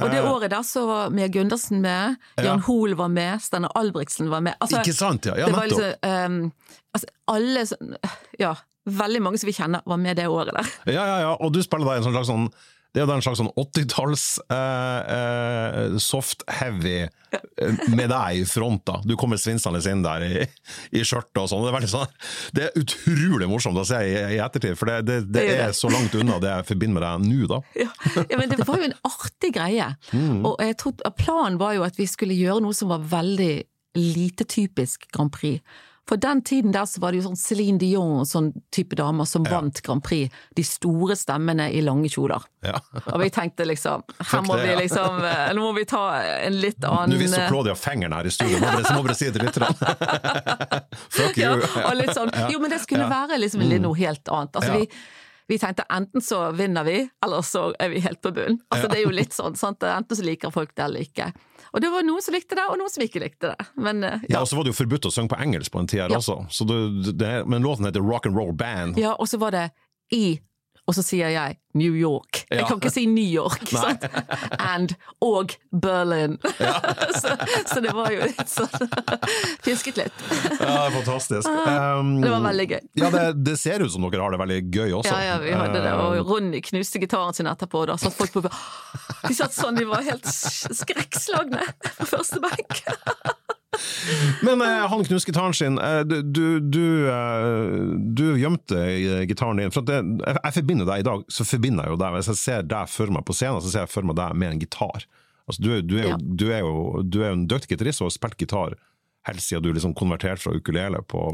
Og 0.00 0.08
det 0.10 0.24
året 0.24 0.56
der 0.56 0.66
så 0.66 0.88
var 0.88 1.14
Mia 1.14 1.28
Gundersen 1.32 1.84
med, 1.84 2.18
Jan 2.40 2.64
Hoel 2.66 2.96
var 2.98 3.12
med, 3.12 3.44
Steinar 3.44 3.76
Albrigtsen 3.78 4.32
var 4.32 4.44
med. 4.44 4.58
Altså, 4.58 4.80
Ikke 4.80 4.96
sant, 4.96 5.28
ja. 5.28 5.38
ja 5.38 5.52
det 5.52 5.58
var 5.58 5.68
nettopp. 5.68 5.86
liksom 5.86 6.42
um, 6.42 6.76
altså, 6.96 7.16
Alle 7.36 7.66
sånn 7.68 7.96
Ja. 8.40 8.56
veldig 8.82 9.20
mange 9.22 9.38
som 9.38 9.46
vi 9.46 9.54
kjenner, 9.54 9.82
var 9.86 9.98
med 10.00 10.16
det 10.18 10.26
året 10.26 10.56
der. 10.56 10.70
Ja, 10.90 11.02
ja, 11.06 11.18
ja, 11.22 11.34
og 11.38 11.52
du 11.54 11.60
spiller 11.62 11.86
da 11.86 12.00
en 12.00 12.06
sånn 12.08 12.16
slags 12.16 12.32
sånn 12.32 12.48
det 12.92 13.00
er 13.00 13.08
jo 13.08 13.14
en 13.14 13.24
slags 13.24 13.40
sånn 13.40 13.52
80-talls 13.56 14.24
uh, 14.52 15.00
uh, 15.08 15.94
soft-heavy 16.02 16.98
eh, 17.00 17.86
med 17.88 18.10
deg 18.12 18.42
i 18.42 18.44
front. 18.48 18.82
da. 18.88 18.98
Du 19.08 19.14
kommer 19.16 19.40
svinsende 19.40 19.80
inn 19.88 20.02
der 20.04 20.26
i, 20.26 20.44
i 20.92 21.04
skjørtet 21.06 21.40
og 21.40 21.48
sånn. 21.48 21.64
Det 21.64 21.72
er 21.72 21.88
sånn, 21.88 22.12
det 22.52 22.66
er 22.66 22.76
utrolig 22.82 23.48
morsomt 23.48 23.80
å 23.80 23.86
se 23.88 24.02
i, 24.04 24.12
i 24.36 24.40
ettertid, 24.44 24.76
for 24.76 24.92
det, 24.92 24.98
det, 25.08 25.18
det, 25.32 25.46
er 25.56 25.72
så 25.76 25.88
langt 25.92 26.12
unna 26.20 26.36
det 26.42 26.52
jeg 26.52 26.68
forbinder 26.74 26.98
med 26.98 27.06
deg 27.06 27.26
nå, 27.30 27.48
da. 27.54 27.62
Ja, 27.82 27.88
ja, 28.28 28.36
men 28.36 28.52
det 28.52 28.60
var 28.68 28.82
jo 28.82 28.90
en 28.90 28.98
artig 29.08 29.54
greie. 29.56 29.88
Mm. 30.12 30.44
Og 30.50 30.60
jeg 30.60 30.76
trodde, 30.82 31.14
planen 31.16 31.56
var 31.62 31.78
jo 31.78 31.86
at 31.88 31.96
vi 31.96 32.06
skulle 32.10 32.36
gjøre 32.36 32.60
noe 32.66 32.76
som 32.76 32.92
var 32.92 33.08
veldig 33.08 33.54
lite 33.96 34.44
typisk 34.48 35.08
Grand 35.12 35.32
Prix. 35.32 35.64
For 36.12 36.20
den 36.20 36.42
tiden 36.44 36.72
der 36.72 36.84
så 36.84 37.00
var 37.00 37.14
det 37.14 37.22
jo 37.22 37.30
sånn 37.30 37.38
Céline 37.40 37.80
Dion 37.80 38.18
og 38.20 38.26
sånn 38.28 38.50
type 38.74 38.98
damer 39.00 39.24
som 39.24 39.46
ja. 39.48 39.54
vant 39.54 39.78
Grand 39.80 40.02
Prix. 40.04 40.28
De 40.52 40.64
store 40.66 41.16
stemmene 41.16 41.70
i 41.72 41.80
lange 41.80 42.10
kjoler. 42.12 42.44
Ja. 42.66 42.76
og 43.00 43.16
vi 43.22 43.30
tenkte 43.32 43.64
liksom 43.64 44.04
her 44.28 44.42
må 44.44 44.58
det, 44.60 44.66
vi 44.68 44.74
liksom 44.84 45.16
eh, 45.26 45.48
Nå 45.56 45.64
må 45.64 45.72
vi 45.74 45.82
ta 45.88 46.02
en 46.20 46.60
litt 46.62 46.84
annen 46.86 47.10
Nå 47.10 47.16
viste 47.18 47.40
Claudia 47.48 47.74
fingeren 47.74 48.14
her 48.14 48.28
i 48.28 48.30
studio, 48.30 48.60
så 48.60 48.92
må 48.92 49.06
dere 49.06 49.16
si 49.16 49.30
det 49.32 49.40
til 49.40 49.48
lytterne. 49.48 49.72
Fuck 51.16 51.40
you! 51.40 51.48
Ja, 51.48 51.72
og 51.88 51.96
litt 51.96 52.12
sånn, 52.14 52.30
jo, 52.52 52.60
men 52.60 52.76
det 52.76 52.82
skulle 52.84 53.08
være 53.08 53.40
liksom 53.40 53.64
litt 53.64 53.80
noe 53.82 53.96
helt 53.96 54.28
annet. 54.28 54.60
Altså, 54.60 54.82
vi, 54.82 55.48
vi 55.48 55.58
tenkte 55.64 55.88
enten 55.96 56.28
så 56.28 56.42
vinner 56.60 56.84
vi, 56.86 56.98
eller 57.24 57.48
så 57.48 57.70
er 57.80 57.88
vi 57.96 58.04
helt 58.04 58.20
på 58.20 58.34
bunn. 58.36 58.60
Altså, 58.68 58.92
det 58.92 59.00
er 59.00 59.06
jo 59.06 59.16
litt 59.16 59.32
sånn, 59.32 59.56
sant? 59.56 59.88
enten 59.88 60.20
så 60.20 60.28
liker 60.28 60.52
folk 60.52 60.76
det 60.76 60.90
eller 60.90 61.08
ikke. 61.08 61.32
Og 61.72 61.80
det 61.80 61.88
var 61.92 62.04
noen 62.04 62.24
som 62.24 62.34
likte 62.36 62.56
det, 62.58 62.64
og 62.68 62.76
noen 62.80 62.92
som 62.92 63.04
ikke 63.04 63.22
likte 63.22 63.52
det. 63.52 63.66
Men, 63.80 64.04
uh, 64.04 64.20
ja. 64.26 64.36
ja, 64.36 64.40
og 64.44 64.50
så 64.50 64.58
var 64.58 64.66
det 64.66 64.74
jo 64.74 64.80
forbudt 64.82 65.08
å 65.08 65.12
synge 65.14 65.32
på 65.32 65.40
engelsk 65.40 65.72
på 65.72 65.80
en 65.80 65.88
tid 65.88 66.04
her 66.04 66.12
ja. 66.12 66.20
også, 66.20 66.66
det, 66.68 67.14
det, 67.16 67.32
men 67.48 67.64
låten 67.64 67.88
heter 67.88 68.04
Rock 68.04 68.28
and 68.28 68.36
Roll 68.36 68.52
Band. 68.56 69.00
Ja, 69.00 69.14
og 69.16 69.30
så 69.30 69.40
var 69.40 69.56
det 69.56 69.70
i 70.12 70.36
og 70.82 70.96
så 70.96 71.02
sier 71.06 71.30
jeg 71.30 71.58
New 71.78 71.94
York. 71.94 72.42
Jeg 72.50 72.66
kan 72.66 72.80
ikke 72.80 72.90
si 72.92 73.04
New 73.06 73.24
York. 73.24 73.68
Sant? 73.70 74.02
And 74.58 74.96
og 75.22 75.54
Berlin. 75.70 76.38
Så, 77.22 77.36
så, 77.66 77.80
det 77.84 77.92
var 77.94 78.08
jo 78.10 78.24
litt 78.24 78.48
sånn 78.48 78.88
Fisket 79.66 79.98
litt. 80.00 80.22
ja, 80.58 80.88
fantastisk. 80.94 81.48
Um, 81.48 82.16
det 82.22 82.30
var 82.32 82.42
veldig 82.46 82.66
gøy. 82.70 82.80
ja, 82.98 83.10
det, 83.12 83.24
det, 83.44 83.56
ser 83.60 83.84
ut 83.84 83.92
som 83.92 84.06
dere 84.08 84.24
har 84.24 84.34
det 84.34 84.40
veldig 84.40 84.58
gøy 84.72 84.96
også. 84.98 85.12
Ja, 85.12 85.20
ja, 85.32 85.36
vi 85.42 85.52
hadde 85.54 85.82
det. 85.84 85.92
Og 85.92 86.16
um, 86.18 86.32
Ronny 86.32 86.62
knuste 86.64 87.02
gitaren 87.02 87.36
sin 87.36 87.50
etterpå. 87.50 87.84
Da 87.90 87.98
satt 88.00 88.16
folk 88.16 88.34
på 88.34 88.44
De 89.28 89.36
satt 89.36 89.54
sånn, 89.54 89.78
de 89.78 89.86
var 89.88 90.02
helt 90.08 90.26
skrekkslagne 90.26 91.68
på 91.84 92.10
første 92.16 92.42
benk. 92.42 92.82
Men 94.46 94.62
eh, 94.64 94.84
han 94.90 95.04
knuste 95.06 95.30
gitaren 95.30 95.56
sin. 95.56 95.80
Du, 96.06 96.18
du, 96.22 96.44
du, 96.60 96.84
eh, 97.08 97.96
du, 98.18 98.24
gjemte 98.40 98.78
gitaren 99.30 99.62
din. 99.62 99.72
For 99.74 99.86
det, 99.86 100.02
jeg, 100.02 100.38
jeg, 100.38 100.56
forbinder 100.58 100.88
deg 100.88 101.02
i 101.02 101.08
dag, 101.08 101.24
så 101.32 101.46
forbinder 101.48 101.88
jeg 101.88 101.96
jo 101.96 102.00
deg. 102.04 102.16
Hvis 102.18 102.32
jeg 102.34 102.40
ser 102.42 102.70
deg 102.74 102.92
for 102.92 103.14
meg 103.14 103.26
på 103.28 103.36
scenen, 103.36 103.64
så 103.64 103.72
ser 103.72 103.86
jeg 103.86 103.94
for 103.94 104.08
meg 104.08 104.18
deg 104.20 104.38
med 104.38 104.54
en 104.54 104.62
gitar. 104.62 105.06
Altså, 105.48 105.58
du, 105.64 105.70
du, 105.82 105.96
er 105.98 106.06
jo, 106.06 106.14
ja. 106.14 106.20
du, 106.22 106.46
er 106.54 106.62
jo, 106.62 106.74
du 107.02 107.20
er 107.22 107.32
jo 107.32 107.38
en 107.40 107.48
dyktig 107.50 107.74
gitarist 107.74 108.02
og 108.02 108.10
har 108.10 108.16
spilt 108.16 108.38
gitar 108.40 108.76
helt 109.28 109.42
siden 109.42 109.62
du 109.62 109.72
liksom 109.72 109.94
konverterte 109.94 110.42
fra 110.42 110.54
ukulele 110.56 111.02
på, 111.06 111.28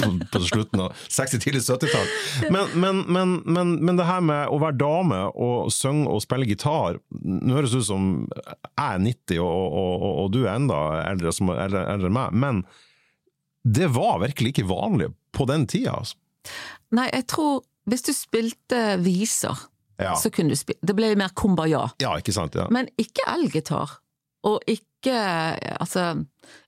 på, 0.00 0.10
på 0.32 0.40
slutten 0.44 0.84
av 0.84 0.94
60-, 1.08 1.40
tidlig 1.42 1.62
70-tall. 1.64 2.06
Men, 2.54 2.70
men, 2.78 3.02
men, 3.42 3.74
men, 3.80 3.98
det 3.98 4.06
her 4.06 4.22
med 4.24 4.52
å 4.52 4.60
være 4.62 4.78
dame 4.78 5.20
og 5.34 5.72
synge 5.74 6.10
og 6.12 6.22
spille 6.22 6.46
gitar 6.48 7.00
Nå 7.10 7.56
høres 7.56 7.74
det 7.74 7.82
ut 7.82 7.90
som 7.90 8.08
jeg 8.30 8.84
er 8.84 9.02
90 9.02 9.42
og, 9.42 9.50
og, 9.50 9.92
og, 9.94 10.08
og 10.24 10.32
du 10.34 10.42
er 10.44 10.54
enda 10.54 10.80
eldre, 11.02 11.34
eldre, 11.34 11.84
eldre 11.94 12.10
enn 12.10 12.18
meg, 12.18 12.40
men 12.44 12.64
det 13.64 13.88
var 13.96 14.18
virkelig 14.20 14.52
ikke 14.52 14.68
vanlig 14.68 15.08
på 15.32 15.46
den 15.48 15.64
tida. 15.70 15.96
Altså. 16.02 16.18
Nei, 16.94 17.08
jeg 17.08 17.24
tror 17.32 17.62
hvis 17.88 18.04
du 18.04 18.12
spilte 18.16 18.80
viser, 19.04 19.66
ja. 20.00 20.14
så 20.20 20.30
kunne 20.32 20.54
du 20.54 20.58
spille 20.58 20.80
Det 20.84 20.96
ble 20.96 21.12
mer 21.18 21.32
kumbaya. 21.36 21.86
Ja, 22.02 22.14
ikke 22.20 22.34
sant, 22.36 22.56
ja. 22.58 22.66
Men 22.72 22.88
ikke 23.00 23.26
elgitar. 23.34 23.98
Og 24.48 24.60
ikke 24.68 24.80
Altså 25.04 26.14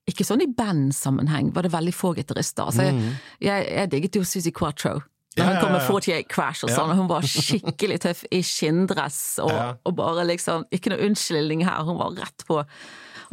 ikke 0.06 0.26
sånn 0.26 0.44
i 0.44 0.50
bandsammenheng 0.54 1.50
var 1.54 1.66
det 1.66 1.72
veldig 1.72 1.94
få 1.94 2.12
gitarister. 2.18 2.68
Altså, 2.68 2.84
mm. 2.94 3.14
jeg, 3.42 3.64
jeg, 3.72 3.90
digget 3.94 4.18
jo 4.20 4.26
Suzy 4.28 4.52
Quatro. 4.54 5.00
Når 5.36 5.42
ja, 5.42 5.48
hun 5.48 5.58
kom 5.64 5.72
med 5.74 5.88
48 5.88 6.28
Crash 6.32 6.64
og 6.64 6.70
sånn, 6.72 6.92
og 6.92 7.00
hun 7.00 7.08
var 7.10 7.26
skikkelig 7.28 7.98
tøff 8.06 8.22
i 8.32 8.38
skinndress 8.46 9.18
og, 9.44 9.52
og, 9.84 9.90
bare 9.98 10.24
liksom 10.30 10.64
Ikke 10.72 10.94
noe 10.94 11.10
unnskyldning 11.10 11.66
her, 11.66 11.82
hun 11.84 11.98
var 11.98 12.14
rett 12.22 12.46
på. 12.48 12.62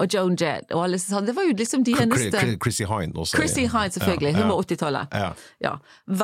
Og 0.01 0.09
Joan 0.09 0.33
Jett 0.39 0.73
og 0.73 0.87
alle 0.87 0.97
sånn. 0.99 1.27
Det 1.29 1.35
var 1.37 1.45
jo 1.45 1.53
liksom 1.55 1.85
de 1.85 1.93
eneste 2.01 2.41
Chrissy 2.57 2.87
Hine 2.89 3.13
også. 3.13 3.37
Chrissy 3.37 3.67
Hine, 3.67 3.93
selvfølgelig. 3.93 4.33
Hun 4.39 4.49
var 4.49 4.65
80-tallet. 4.65 5.15
Ja. 5.61 5.75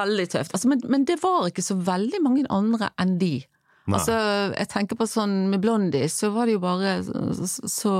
Veldig 0.01 0.25
tøft. 0.33 0.57
Altså, 0.57 0.71
men, 0.71 0.81
men, 0.89 1.05
det 1.07 1.19
var 1.21 1.47
ikke 1.51 1.63
så 1.63 1.77
veldig 1.77 2.23
mange 2.25 2.47
andre 2.49 2.89
enn 2.99 3.15
de. 3.21 3.35
Altså, 3.97 4.19
jeg 4.53 4.69
tenker 4.71 4.99
på 4.99 5.07
sånn 5.09 5.49
med 5.51 5.63
Blondie, 5.63 6.09
så 6.11 6.29
var 6.35 6.49
det 6.49 6.57
jo 6.57 6.61
bare 6.63 6.99
så, 7.47 7.93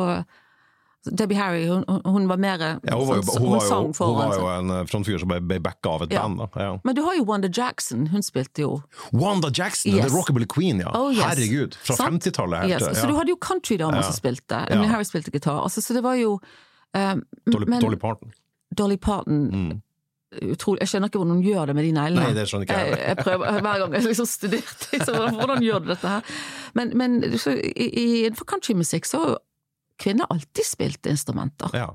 Debbie 1.05 1.37
Harry, 1.39 1.67
hun, 1.67 1.85
hun 2.05 2.27
var 2.27 2.37
mer 2.37 2.59
ja, 2.59 2.95
hun, 2.95 3.07
var 3.07 3.15
jo, 3.15 3.23
hun, 3.39 3.47
hun, 3.53 3.61
sang 3.61 3.93
for 3.95 4.11
Hun 4.11 4.17
var 4.19 4.35
jo 4.35 4.47
en 4.51 4.73
eh, 4.75 4.81
frontfyr 4.89 5.21
som 5.21 5.31
ble, 5.31 5.59
backa 5.63 5.93
av 5.95 6.03
et 6.05 6.13
ja. 6.13 6.25
band. 6.25 6.43
Ja. 6.59 6.73
Men 6.83 6.97
du 6.97 7.01
har 7.05 7.15
jo 7.15 7.23
Wanda 7.29 7.47
Jackson, 7.47 8.07
hun 8.11 8.25
spilte 8.25 8.65
jo 8.65 8.71
Wanda 9.15 9.51
Jackson! 9.53 9.95
Yes. 9.95 10.09
The 10.09 10.17
Rockabilly 10.17 10.47
Queen, 10.49 10.83
ja! 10.83 10.91
Oh, 10.93 11.07
yes. 11.13 11.23
Herregud! 11.23 11.77
Fra 11.87 11.95
50-tallet. 12.09 12.67
Yes. 12.69 12.83
Så 12.99 13.07
du 13.07 13.15
hadde 13.15 13.31
jo 13.31 13.39
countrydamer 13.41 14.03
som 14.03 14.17
spilte. 14.17 14.65
Ja. 14.67 14.81
Harry 14.91 15.07
spilte 15.07 15.31
gitar. 15.31 15.61
Altså, 15.63 15.81
så 15.81 15.95
det 15.95 16.03
var 16.03 16.19
jo 16.19 16.35
um, 16.35 17.23
Dolly, 17.47 17.69
men, 17.69 17.81
Dolly 17.81 17.99
Parton. 17.99 18.35
Dolly 18.75 18.97
Parton. 18.97 19.45
Mm. 19.53 19.81
Utrolig. 20.29 20.83
Jeg 20.83 20.91
skjønner 20.91 21.09
ikke 21.09 21.19
hvordan 21.23 21.39
hun 21.39 21.45
gjør 21.45 21.71
det 21.71 21.73
med 21.73 21.85
de 21.87 21.91
neglene. 21.95 22.25
Nei, 22.27 22.33
det 22.37 22.43
skjønner 22.49 22.67
ikke 22.67 22.75
jeg. 22.77 22.89
jeg, 22.91 23.05
jeg 23.07 23.17
prøver 23.23 23.61
hver 23.65 23.79
gang 23.81 23.95
jeg 23.97 24.05
liksom 24.05 24.27
studerte 24.29 24.89
liksom, 24.93 25.37
hvordan 25.39 25.63
gjør 25.65 25.79
du 25.81 25.87
dette 25.89 26.11
her. 26.11 26.35
Men, 26.77 26.91
men 27.01 27.15
så, 27.41 27.55
i, 27.57 27.87
i, 27.87 28.05
for 28.37 28.49
countrymusikk 28.51 29.09
så 29.09 29.23
kvinner 29.99 30.29
alltid 30.29 30.67
spilt 30.67 31.09
instrumenter. 31.09 31.73
Ja. 31.73 31.87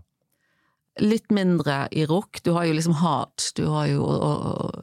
Litt 1.02 1.30
mindre 1.34 1.84
i 1.94 2.08
rock. 2.10 2.42
Du 2.42 2.56
har 2.58 2.66
jo 2.66 2.74
liksom 2.74 2.98
hat 2.98 3.52
du 3.54 3.68
har 3.70 3.86
jo 3.92 4.02
og, 4.02 4.82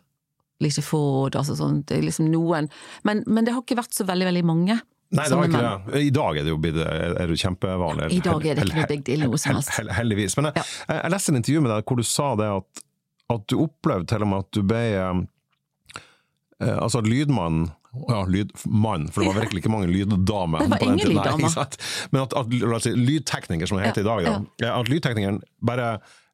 Lise 0.62 0.84
Ford, 0.86 1.36
altså 1.36 1.56
sånn, 1.58 1.80
det 1.90 1.96
er 1.98 2.04
liksom 2.06 2.28
noen 2.30 2.68
men, 3.08 3.24
men, 3.26 3.48
det 3.48 3.56
har 3.56 3.64
ikke 3.64 3.80
vært 3.80 3.96
så 3.98 4.06
veldig, 4.06 4.28
veldig 4.30 4.44
mange. 4.46 4.76
Nei, 5.12 5.26
det 5.26 5.36
har 5.36 5.48
ikke 5.50 5.64
det. 5.66 6.02
I 6.06 6.12
dag 6.16 6.38
er 6.38 6.46
det 6.46 6.54
jo 6.54 6.60
blitt 6.62 6.78
er 6.86 7.18
det 7.18 7.40
kjempevanlig. 7.42 8.06
Ja, 8.06 8.12
I 8.16 8.22
dag 8.30 8.46
er 8.46 8.60
det 8.60 8.68
ikke 8.68 8.78
noe 8.78 8.92
big 8.94 9.04
deal 9.10 9.26
noe 9.26 9.40
som 9.42 9.58
helst. 9.58 9.74
Heldigvis. 9.98 10.38
Men 10.40 10.52
jeg, 10.52 10.62
ja. 10.62 11.00
jeg 11.02 11.14
leste 11.16 11.34
en 11.34 11.40
intervju 11.42 11.64
med 11.66 11.74
deg 11.74 11.90
hvor 11.90 12.00
du 12.00 12.08
sa 12.08 12.30
det 12.40 12.48
at, 12.62 12.84
at 13.40 13.46
du 13.52 13.60
opplevde 13.64 14.10
til 14.12 14.26
og 14.26 14.32
med 14.32 14.46
at 14.46 14.50
du 14.56 14.64
ble 14.66 14.82
eh, 14.96 15.22
Altså 16.62 17.02
at 17.02 17.08
lydmannen 17.10 17.72
ja, 18.08 18.26
lydmann, 18.26 19.08
for 19.12 19.22
det 19.22 19.28
var 19.28 19.40
virkelig 19.42 19.60
ikke 19.64 19.72
mange 19.72 19.88
lyddamer. 19.92 20.60
Det 20.64 20.70
var 20.70 20.84
ingen 20.94 21.10
lyddamer. 21.10 21.78
Men 22.14 22.22
at, 22.22 22.36
at, 22.38 22.84
si, 22.86 22.94
lydtekniker, 22.96 23.68
som 23.68 23.80
det 23.80 23.90
heter 23.90 24.06
ja, 24.06 24.16
i 24.22 24.26
dag, 24.30 24.46
da, 24.62 24.72
at 24.78 24.92
lydteknikeren 24.92 25.42
bare 25.68 25.90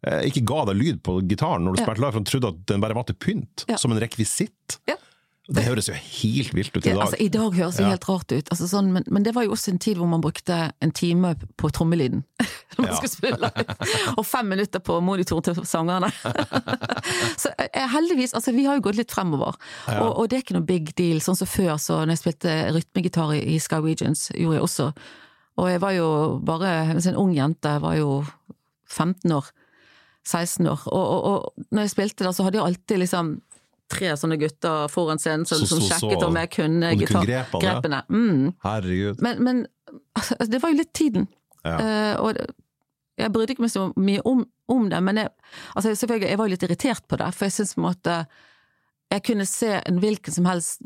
eh, 0.05 0.27
ikke 0.29 0.45
ga 0.47 0.67
deg 0.69 0.77
lyd 0.77 1.01
på 1.05 1.17
gitaren 1.29 1.65
når 1.65 1.77
du 1.77 1.81
spilte 1.81 2.03
live, 2.03 2.11
for 2.13 2.21
han 2.21 2.29
trodde 2.29 2.53
at 2.53 2.61
den 2.73 2.83
bare 2.83 2.97
var 2.97 3.07
til 3.09 3.17
pynt, 3.17 3.65
som 3.73 3.95
en 3.95 4.01
rekvisitt. 4.03 4.77
Ja. 4.89 4.99
Det 5.47 5.63
høres 5.63 5.87
jo 5.87 5.95
helt 5.95 6.51
vilt 6.55 6.73
ut 6.75 6.81
i 6.81 6.89
dag. 6.89 6.91
Ja, 6.91 7.03
altså, 7.05 7.17
I 7.23 7.27
dag 7.31 7.53
høres 7.55 7.77
det 7.79 7.85
ja. 7.85 7.91
helt 7.93 8.07
rart 8.09 8.31
ut, 8.33 8.49
altså, 8.51 8.67
sånn, 8.67 8.89
men, 8.91 9.05
men, 9.07 9.23
det 9.23 9.31
var 9.35 9.45
jo 9.45 9.53
også 9.55 9.71
en 9.71 9.79
tid 9.79 9.99
hvor 9.99 10.09
man 10.11 10.23
brukte 10.23 10.57
en 10.83 10.91
time 10.91 11.33
på 11.59 11.71
trommelyden. 11.71 12.25
Når 12.75 12.81
man 12.83 12.91
ja. 12.91 12.97
skulle 12.99 13.13
spille 13.13 13.49
Og 14.19 14.25
fem 14.27 14.49
minutter 14.51 14.83
på 14.83 14.99
monitoren 15.01 15.45
til 15.47 15.61
sangerne. 15.65 16.09
så 17.41 17.53
eh, 17.63 17.87
heldigvis, 17.93 18.35
altså 18.37 18.51
vi 18.53 18.67
har 18.67 18.77
jo 18.77 18.83
gått 18.89 18.99
litt 18.99 19.13
fremover, 19.13 19.55
og, 19.95 20.09
og, 20.09 20.25
det 20.27 20.39
er 20.39 20.43
ikke 20.43 20.57
noe 20.57 20.67
big 20.67 20.91
deal. 20.99 21.23
Sånn 21.23 21.39
som 21.39 21.49
før, 21.49 21.77
så 21.81 22.01
når 22.03 22.17
jeg 22.17 22.23
spilte 22.25 22.57
rytmegitar 22.75 23.31
i, 23.37 23.41
i 23.55 23.61
Sky 23.63 23.79
Regions, 23.85 24.27
gjorde 24.35 24.59
jeg 24.59 24.67
også. 24.67 24.89
Og 25.57 25.71
jeg 25.71 25.81
var 25.81 25.95
jo 25.95 26.09
bare 26.45 26.73
en 26.99 27.21
ung 27.23 27.31
jente, 27.33 27.77
var 27.81 27.95
jo 27.97 28.19
15 28.91 29.31
år. 29.39 29.47
16 30.27 30.67
år. 30.67 30.83
Og, 30.91 31.05
og, 31.15 31.23
og 31.23 31.67
når 31.71 31.87
jeg 31.87 31.93
spilte 31.95 32.27
da, 32.27 32.33
så 32.35 32.45
hadde 32.45 32.59
jeg 32.59 32.67
alltid 32.67 33.01
liksom 33.05 33.37
tre 33.91 34.13
sånne 34.19 34.37
gutter 34.41 34.91
foran 34.91 35.21
scenen 35.21 35.47
som, 35.47 35.63
som 35.67 35.81
sjekket 35.83 36.25
om 36.25 36.37
jeg 36.41 36.51
kunne 36.57 36.91
gitargrepene. 36.99 38.03
Mm. 38.11 38.53
Herregud. 38.65 39.23
Men, 39.23 39.41
men 39.43 39.65
altså, 40.17 40.37
det 40.51 40.61
var 40.63 40.73
jo 40.73 40.81
litt 40.81 40.93
tiden. 40.97 41.27
Ja. 41.63 41.77
Uh, 41.77 42.13
og 42.23 42.41
jeg 43.17 43.33
brydde 43.33 43.55
ikke 43.55 43.65
meg 43.65 43.73
så 43.73 43.87
mye 43.97 44.21
om, 44.29 44.43
om 44.69 44.91
det, 44.91 44.99
men 45.03 45.23
jeg, 45.23 45.33
altså, 45.73 45.95
selvfølgelig, 45.95 46.29
jeg 46.29 46.39
var 46.39 46.47
jo 46.47 46.53
litt 46.53 46.67
irritert 46.67 47.07
på 47.09 47.19
det, 47.19 47.31
for 47.33 47.47
jeg 47.47 47.55
syns 47.55 47.73
på 47.73 47.81
en 47.81 47.87
måte 47.87 48.19
jeg 49.07 49.23
kunne 49.23 49.47
se 49.47 49.69
en 49.79 49.99
hvilken 50.03 50.35
som 50.35 50.47
helst 50.49 50.81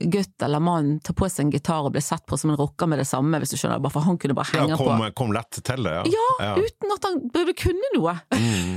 gutt 0.00 0.42
eller 0.42 0.60
mann 0.62 0.98
ta 1.02 1.14
på 1.16 1.26
seg 1.30 1.46
en 1.46 1.52
gitar 1.54 1.86
og 1.86 1.94
bli 1.94 2.02
sett 2.04 2.22
på 2.28 2.38
som 2.38 2.52
en 2.52 2.58
rocker 2.58 2.86
med 2.90 3.00
det 3.02 3.06
samme, 3.10 3.40
hvis 3.42 3.54
du 3.54 3.58
skjønner, 3.58 3.80
bare 3.82 3.94
for 3.94 4.06
han 4.06 4.18
kunne 4.22 4.36
bare 4.38 4.52
henge 4.52 4.74
ja, 4.74 4.78
kom, 4.78 5.02
på. 5.02 5.08
Kom 5.18 5.34
lett 5.34 5.58
til 5.58 5.86
det, 5.86 5.94
ja. 5.96 6.04
Ja, 6.14 6.28
ja. 6.44 6.52
uten 6.60 6.94
at 6.94 7.08
han 7.08 7.18
burde 7.34 7.54
kunne 7.58 7.90
noe. 7.96 8.14
Mm. 8.36 8.69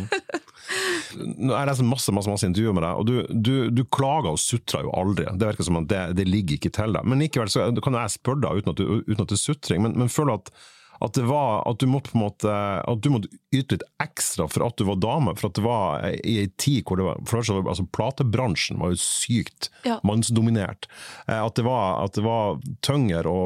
Jeg 1.13 1.67
lest 1.69 1.83
masse 1.85 2.13
masse, 2.15 2.31
masse 2.31 2.47
intervjuer 2.47 2.75
med 2.77 2.85
deg, 2.85 2.99
og 2.99 3.07
du, 3.09 3.15
du, 3.29 3.55
du 3.73 3.83
klager 3.93 4.33
og 4.33 4.41
sutrer 4.41 4.87
jo 4.87 4.93
aldri. 4.97 5.27
Det 5.29 5.49
virker 5.49 5.67
som 5.67 5.81
at 5.81 5.89
det, 5.91 6.03
det 6.19 6.27
ligger 6.29 6.59
ikke 6.59 6.73
til 6.73 6.95
deg. 6.95 7.09
Men 7.09 7.23
likevel 7.23 7.51
så 7.51 7.67
kan 7.83 7.99
jeg 7.99 8.15
spørre 8.17 8.45
deg, 8.45 8.61
uten 8.61 8.73
at, 8.73 8.79
du, 8.79 9.03
uten 9.09 9.25
at 9.25 9.33
det 9.33 9.37
er 9.37 9.43
sutring, 9.43 9.83
men, 9.85 9.97
men 9.99 10.11
føler 10.11 10.33
du 10.33 10.39
at 10.41 10.55
At 11.03 11.17
det 11.17 11.23
var 11.27 11.65
at 11.67 11.81
du 11.81 11.87
måtte 11.89 12.53
At 12.53 13.01
du 13.03 13.09
måtte 13.11 13.27
yte 13.51 13.75
litt 13.75 13.83
ekstra 13.99 14.45
for 14.47 14.63
at 14.63 14.77
du 14.77 14.85
var 14.87 15.01
dame. 15.01 15.33
For 15.35 15.49
at 15.49 15.57
det 15.57 15.63
var 15.65 16.05
i 16.13 16.35
ei 16.43 16.47
tid 16.61 16.85
hvor 16.85 16.97
det 16.97 17.07
var 17.07 17.19
For 17.27 17.41
altså, 17.41 17.85
platebransjen 17.97 18.79
var 18.79 18.93
jo 18.93 19.01
sykt 19.01 19.69
ja. 19.83 19.99
mannsdominert. 20.03 20.87
Eh, 21.27 21.41
at 21.41 21.57
det 21.59 21.65
var, 21.67 22.05
at 22.05 22.15
det 22.15 22.23
var 22.23 22.61
tyngre 22.85 23.27
å, 23.27 23.41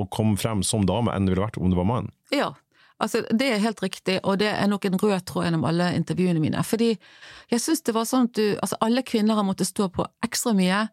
å, 0.00 0.06
komme 0.14 0.40
frem 0.40 0.62
som 0.64 0.86
dame 0.88 1.12
enn 1.12 1.26
det 1.26 1.34
ville 1.34 1.44
vært 1.44 1.60
om 1.60 1.70
det 1.74 1.78
var 1.82 1.90
mann. 1.90 2.12
Ja, 2.32 2.54
Altså, 3.02 3.24
det 3.34 3.48
er 3.50 3.62
helt 3.62 3.82
riktig, 3.82 4.20
og 4.22 4.38
det 4.38 4.48
er 4.52 4.68
nok 4.70 4.84
en 4.86 4.98
rød 5.00 5.24
tråd 5.26 5.48
gjennom 5.48 5.64
alle 5.66 5.88
intervjuene 5.98 6.40
mine. 6.42 6.62
Fordi 6.62 6.92
jeg 7.50 7.60
syns 7.60 7.82
det 7.82 7.96
var 7.96 8.06
sånn 8.06 8.28
at 8.30 8.36
du 8.38 8.44
Altså, 8.62 8.78
alle 8.80 9.02
kvinner 9.02 9.34
har 9.34 9.46
måttet 9.46 9.70
stå 9.70 9.88
på 9.90 10.06
ekstra 10.22 10.54
mye 10.54 10.84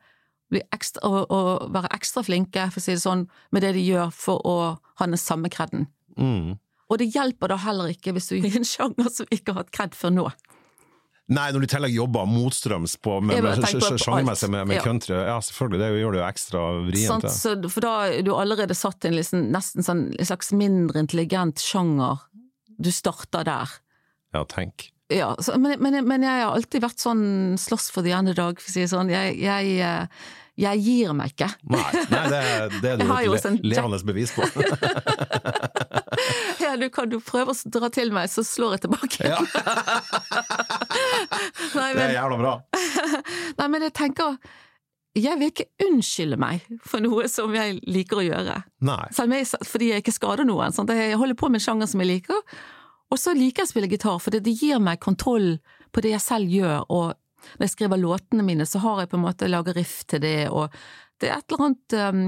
ekstra, 0.73 1.03
og, 1.05 1.29
og, 1.29 1.69
være 1.73 1.91
ekstra 1.93 2.23
flinke, 2.25 2.65
for 2.73 2.81
å 2.81 2.83
si 2.83 2.95
det 2.95 3.03
sånn, 3.03 3.27
med 3.53 3.65
det 3.65 3.75
de 3.77 3.85
gjør 3.85 4.09
for 4.15 4.41
å 4.47 4.55
ha 4.99 5.07
den 5.07 5.19
samme 5.19 5.51
kreden. 5.53 5.87
Mm. 6.17 6.57
Og 6.89 7.01
det 7.01 7.11
hjelper 7.13 7.51
da 7.51 7.59
heller 7.61 7.91
ikke 7.93 8.15
hvis 8.15 8.31
du 8.31 8.39
gir 8.39 8.57
en 8.57 8.65
sjanger 8.65 9.11
som 9.13 9.29
ikke 9.29 9.53
har 9.53 9.63
hatt 9.63 9.73
kred 9.75 9.97
før 9.97 10.15
nå. 10.15 10.25
Nei, 11.29 11.49
når 11.53 11.61
du 11.61 11.65
i 11.67 11.69
tillegg 11.69 11.93
jobber 11.93 12.25
motstrøms 12.25 12.95
på, 13.05 13.19
med, 13.21 13.43
med, 13.45 13.61
sjangermessig 13.69 14.49
med, 14.49 14.65
med, 14.71 14.79
country, 14.81 15.13
ja 15.13 15.35
selvfølgelig, 15.45 15.81
det 15.83 15.89
gjør 16.01 16.15
det 16.15 16.21
jo 16.21 16.25
ekstra 16.25 16.63
vrient. 16.87 17.27
Ja. 17.29 17.69
for 17.69 17.85
da 17.85 17.91
er 18.07 18.23
du 18.25 18.31
allerede 18.33 18.77
satt 18.77 19.05
i 19.05 19.11
en 19.11 19.17
liksom, 19.19 19.43
nesten 19.53 19.85
sånn, 19.85 20.07
en 20.17 20.29
slags 20.31 20.49
mindre 20.57 21.03
intelligent 21.03 21.61
sjanger. 21.61 22.25
Du 22.81 22.89
starter 22.95 23.45
der. 23.45 23.77
Ja, 24.33 24.41
tenk. 24.49 24.89
Ja, 25.13 25.35
så, 25.41 25.57
men, 25.61 25.77
men, 25.81 25.99
men, 26.07 26.25
jeg 26.25 26.41
har 26.43 26.53
alltid 26.53 26.81
vært 26.85 27.01
sånn 27.01 27.23
slåss 27.61 27.89
for 27.93 28.05
the 28.05 28.13
underdog, 28.17 28.61
for 28.61 28.69
å 28.69 28.73
si 28.73 28.83
det 28.85 28.91
sånn. 28.91 29.09
Jeg, 29.13 29.37
jeg, 29.41 29.77
eh, 29.85 30.27
jeg 30.65 30.81
gir 30.85 31.13
meg 31.17 31.33
ikke. 31.33 31.49
Nei, 31.69 31.85
nei 32.09 32.25
det, 32.33 32.41
det, 32.81 32.91
er 32.93 32.97
du 33.05 33.05
et 33.37 33.49
le, 33.53 33.73
levende 33.73 34.01
bevis 34.09 34.33
på. 34.33 34.45
ja, 36.69 36.77
du 36.79 36.87
kan 36.93 37.09
du 37.11 37.19
prøve 37.23 37.53
å 37.53 37.55
dra 37.73 37.87
til 37.93 38.09
meg, 38.15 38.25
så 38.31 38.41
slår 38.45 38.77
jeg 38.77 38.81
tilbake. 38.87 39.19
Ja. 39.27 39.39
nei, 41.75 41.91
men, 41.93 41.99
det 41.99 42.07
er 42.07 42.15
jævla 42.15 42.37
bra. 42.39 42.53
nei, 43.59 43.67
men 43.67 43.81
jeg 43.87 43.93
tenker 43.99 44.29
jeg 45.17 45.39
vil 45.39 45.49
ikke 45.49 45.65
unnskylde 45.87 46.37
meg 46.39 46.65
for 46.85 47.01
noe 47.03 47.25
som 47.31 47.53
jeg 47.57 47.79
liker 47.89 48.21
å 48.21 48.25
gjøre. 48.27 48.57
Jeg, 48.85 49.47
fordi 49.67 49.89
jeg 49.89 50.03
ikke 50.03 50.15
skader 50.15 50.47
noen. 50.47 50.75
Sant? 50.75 50.93
Jeg 50.93 51.17
holder 51.19 51.37
på 51.39 51.49
med 51.49 51.59
en 51.59 51.65
sjanger 51.65 51.89
som 51.89 52.03
jeg 52.03 52.11
liker, 52.11 52.59
og 53.09 53.19
så 53.19 53.33
liker 53.35 53.63
jeg 53.63 53.67
å 53.67 53.71
spille 53.71 53.89
gitar, 53.89 54.19
for 54.21 54.35
det 54.35 54.53
gir 54.53 54.79
meg 54.83 55.01
kontroll 55.01 55.55
på 55.89 56.03
det 56.05 56.13
jeg 56.13 56.23
selv 56.23 56.53
gjør, 56.53 56.85
og 56.93 57.57
når 57.57 57.65
jeg 57.65 57.73
skriver 57.73 58.01
låtene 58.01 58.45
mine, 58.45 58.67
så 58.67 58.81
har 58.83 59.01
jeg 59.01 59.11
på 59.11 59.17
en 59.17 59.25
måte 59.25 59.49
laga 59.49 59.73
riff 59.73 60.03
til 60.09 60.21
det, 60.23 60.51
og 60.53 60.69
det 61.19 61.31
er 61.31 61.39
et 61.39 61.49
eller 61.49 61.65
annet 61.65 61.97
um, 62.13 62.25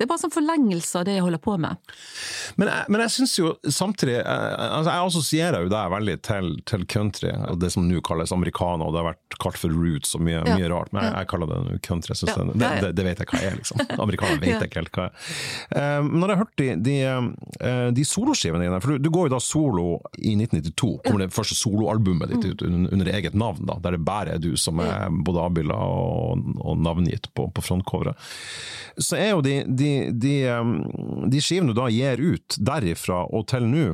det 0.00 0.06
er 0.06 0.08
bare 0.08 0.22
sånn 0.22 0.32
forlengelse 0.32 0.96
av 0.96 1.02
det 1.04 1.18
jeg 1.18 1.24
holder 1.26 1.40
på 1.44 1.54
med. 1.60 1.90
Men 2.56 2.70
jeg, 2.70 2.88
men 2.88 3.02
jeg 3.04 3.12
syns 3.12 3.34
jo 3.36 3.50
samtidig 3.68 4.14
eh, 4.22 4.62
altså 4.64 4.94
Jeg 4.94 5.08
assosierer 5.10 5.66
jo 5.66 5.72
deg 5.72 5.90
veldig 5.92 6.14
til, 6.24 6.48
til, 6.64 6.86
country, 6.88 7.34
og 7.50 7.58
det 7.60 7.68
som 7.74 7.84
nå 7.84 8.00
kalles 8.06 8.32
americana, 8.32 8.86
og 8.86 8.94
det 8.94 9.02
har 9.02 9.10
vært 9.10 9.36
kalt 9.44 9.60
for 9.60 9.74
roots 9.76 10.16
og 10.16 10.24
mye, 10.24 10.38
ja. 10.38 10.54
mye 10.56 10.70
rart, 10.72 10.88
men 10.96 11.04
jeg, 11.04 11.12
jeg, 11.18 11.28
kaller 11.34 11.52
det 11.52 11.80
country. 11.84 12.16
Ja. 12.16 12.36
Det, 12.40 12.70
det, 12.80 12.90
det, 12.96 13.04
vet 13.10 13.20
jeg 13.20 13.28
hva 13.28 13.42
jeg 13.42 13.50
er, 13.50 13.58
liksom. 13.60 13.82
Amerikaner 14.06 14.40
vet 14.46 14.54
jeg 14.54 14.70
ikke 14.70 14.80
helt 14.80 14.96
hva 14.96 15.04
jeg 15.04 15.12
er. 15.12 16.00
Um, 16.00 16.10
når 16.16 16.32
jeg 16.32 16.38
har 16.38 16.42
hørt 16.46 16.62
de, 16.62 16.70
de, 16.88 16.96
uh, 17.60 17.92
de 18.00 18.08
soloskivene 18.08 18.64
dine, 18.64 18.80
for 18.80 18.96
du, 18.96 19.04
du, 19.04 19.12
går 19.12 19.28
jo 19.28 19.34
da 19.36 19.42
solo 19.44 19.86
i 20.16 20.32
1992, 20.38 20.90
kommer 21.04 21.26
det 21.26 21.36
første 21.36 21.58
soloalbumet 21.60 22.32
ditt 22.32 22.48
ut 22.54 22.66
under, 22.70 22.88
under, 22.96 23.12
eget 23.20 23.36
navn, 23.36 23.68
da, 23.68 23.76
der 23.84 23.98
det 23.98 24.02
bare 24.08 24.38
er 24.38 24.40
du 24.40 24.54
som 24.56 24.80
er 24.80 25.12
både 25.12 25.44
avbilda 25.44 25.76
og, 25.76 26.50
og 26.64 26.80
navngitt 26.80 27.28
på, 27.36 27.50
på 27.52 27.68
frontcoveret. 27.68 28.16
Så 29.00 29.20
er 29.20 29.34
jo 29.34 29.44
de, 29.44 29.60
de 29.68 29.89
de, 30.12 30.36
de, 31.30 31.42
skivene 31.42 31.72
du 31.72 31.78
da 31.78 31.88
gir 31.92 32.22
ut 32.22 32.56
derifra 32.58 33.24
og 33.28 33.46
til 33.50 33.68
nå, 33.70 33.88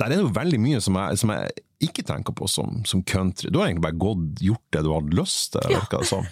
der 0.00 0.10
er 0.10 0.16
det 0.16 0.24
jo 0.24 0.34
veldig 0.34 0.58
mye 0.58 0.82
som 0.82 0.98
jeg, 0.98 1.20
som 1.22 1.32
jeg 1.34 1.64
ikke 1.84 2.04
tenker 2.06 2.34
på 2.36 2.48
som, 2.50 2.82
som, 2.88 3.02
country. 3.06 3.50
Du 3.52 3.60
har 3.60 3.68
egentlig 3.68 3.86
bare 3.86 4.00
gått, 4.00 4.42
gjort 4.42 4.64
det 4.74 4.84
du 4.84 4.92
hadde 4.94 5.18
lyst 5.18 5.54
til, 5.54 5.74
virker 5.74 6.02
det 6.02 6.08
som. 6.10 6.26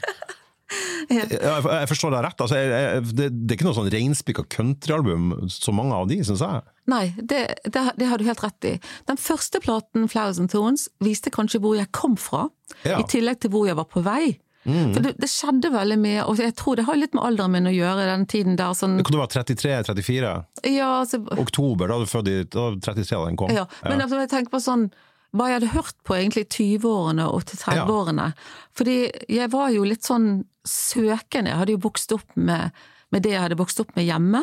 ja. 1.12 1.24
jeg, 1.28 1.38
jeg, 1.38 1.88
forstår 1.90 2.14
deg 2.14 2.24
rett. 2.26 2.44
Altså, 2.44 2.58
jeg, 2.58 3.04
det, 3.12 3.28
det, 3.30 3.48
er 3.50 3.58
ikke 3.58 3.68
noe 3.68 3.78
sånn 3.78 3.90
reinspikka 3.94 4.46
countryalbum, 4.52 5.34
så 5.52 5.74
mange 5.76 5.98
av 5.98 6.10
de, 6.10 6.18
syns 6.26 6.44
jeg. 6.44 6.62
Nei, 6.90 7.04
det, 7.18 7.42
det, 7.68 7.84
det, 7.98 8.08
har 8.10 8.18
du 8.18 8.26
helt 8.26 8.42
rett 8.42 8.70
i. 8.72 8.74
Den 9.10 9.20
første 9.20 9.62
platen, 9.62 10.08
'Flowers 10.10 10.40
and 10.42 10.50
Thorns', 10.54 10.88
viste 11.04 11.30
kanskje 11.34 11.62
hvor 11.62 11.78
jeg 11.78 11.92
kom 11.94 12.16
fra, 12.18 12.48
ja. 12.82 12.98
i 12.98 13.06
tillegg 13.06 13.44
til 13.44 13.54
hvor 13.54 13.68
jeg 13.68 13.78
var 13.78 13.90
på 13.92 14.02
vei. 14.06 14.24
Mm. 14.64 14.92
For 14.94 15.02
det, 15.02 15.14
det, 15.18 15.28
skjedde 15.30 15.72
veldig 15.74 15.98
mye, 15.98 16.24
og 16.28 16.38
jeg 16.38 16.54
tror 16.58 16.78
det 16.78 16.86
har 16.86 16.98
litt 16.98 17.16
med 17.16 17.24
alderen 17.26 17.54
min 17.56 17.70
å 17.70 17.74
gjøre. 17.74 18.04
den 18.12 18.26
tiden 18.30 18.58
der. 18.58 18.74
Sånn... 18.78 18.98
Du 19.02 19.18
være 19.18 19.42
33-34? 19.42 20.34
Ja, 20.70 20.90
altså... 21.00 21.22
Oktober, 21.42 21.90
da 21.90 21.98
du 21.98 22.06
født 22.10 22.30
i 22.30 22.36
da 22.46 22.68
33 22.76 23.08
da 23.10 23.24
den 23.26 23.40
kom. 23.40 23.54
Ja, 23.54 23.66
men 23.82 23.98
ja. 23.98 24.06
Altså, 24.06 24.20
jeg 24.22 24.30
tenker 24.32 24.54
på 24.54 24.62
sånn 24.62 24.90
hva 25.32 25.48
jeg 25.48 25.62
hadde 25.62 25.72
hørt 25.72 25.96
på 26.04 26.16
egentlig 26.18 26.44
i 26.44 26.50
20-årene 26.76 27.26
og 27.32 27.46
til 27.48 27.60
30-årene. 27.62 28.26
Ja. 28.34 28.66
Fordi 28.76 28.96
jeg 29.32 29.48
var 29.54 29.70
jo 29.72 29.86
litt 29.88 30.04
sånn 30.04 30.42
søkende. 30.68 31.54
Jeg 31.54 31.60
hadde 31.62 31.76
jo 31.76 31.84
vokst 31.86 32.12
opp 32.12 32.36
med, 32.36 32.82
med 33.14 33.24
det 33.24 33.32
jeg 33.32 33.46
hadde 33.46 33.58
vokst 33.60 33.80
opp 33.80 33.94
med 33.96 34.04
hjemme. 34.06 34.42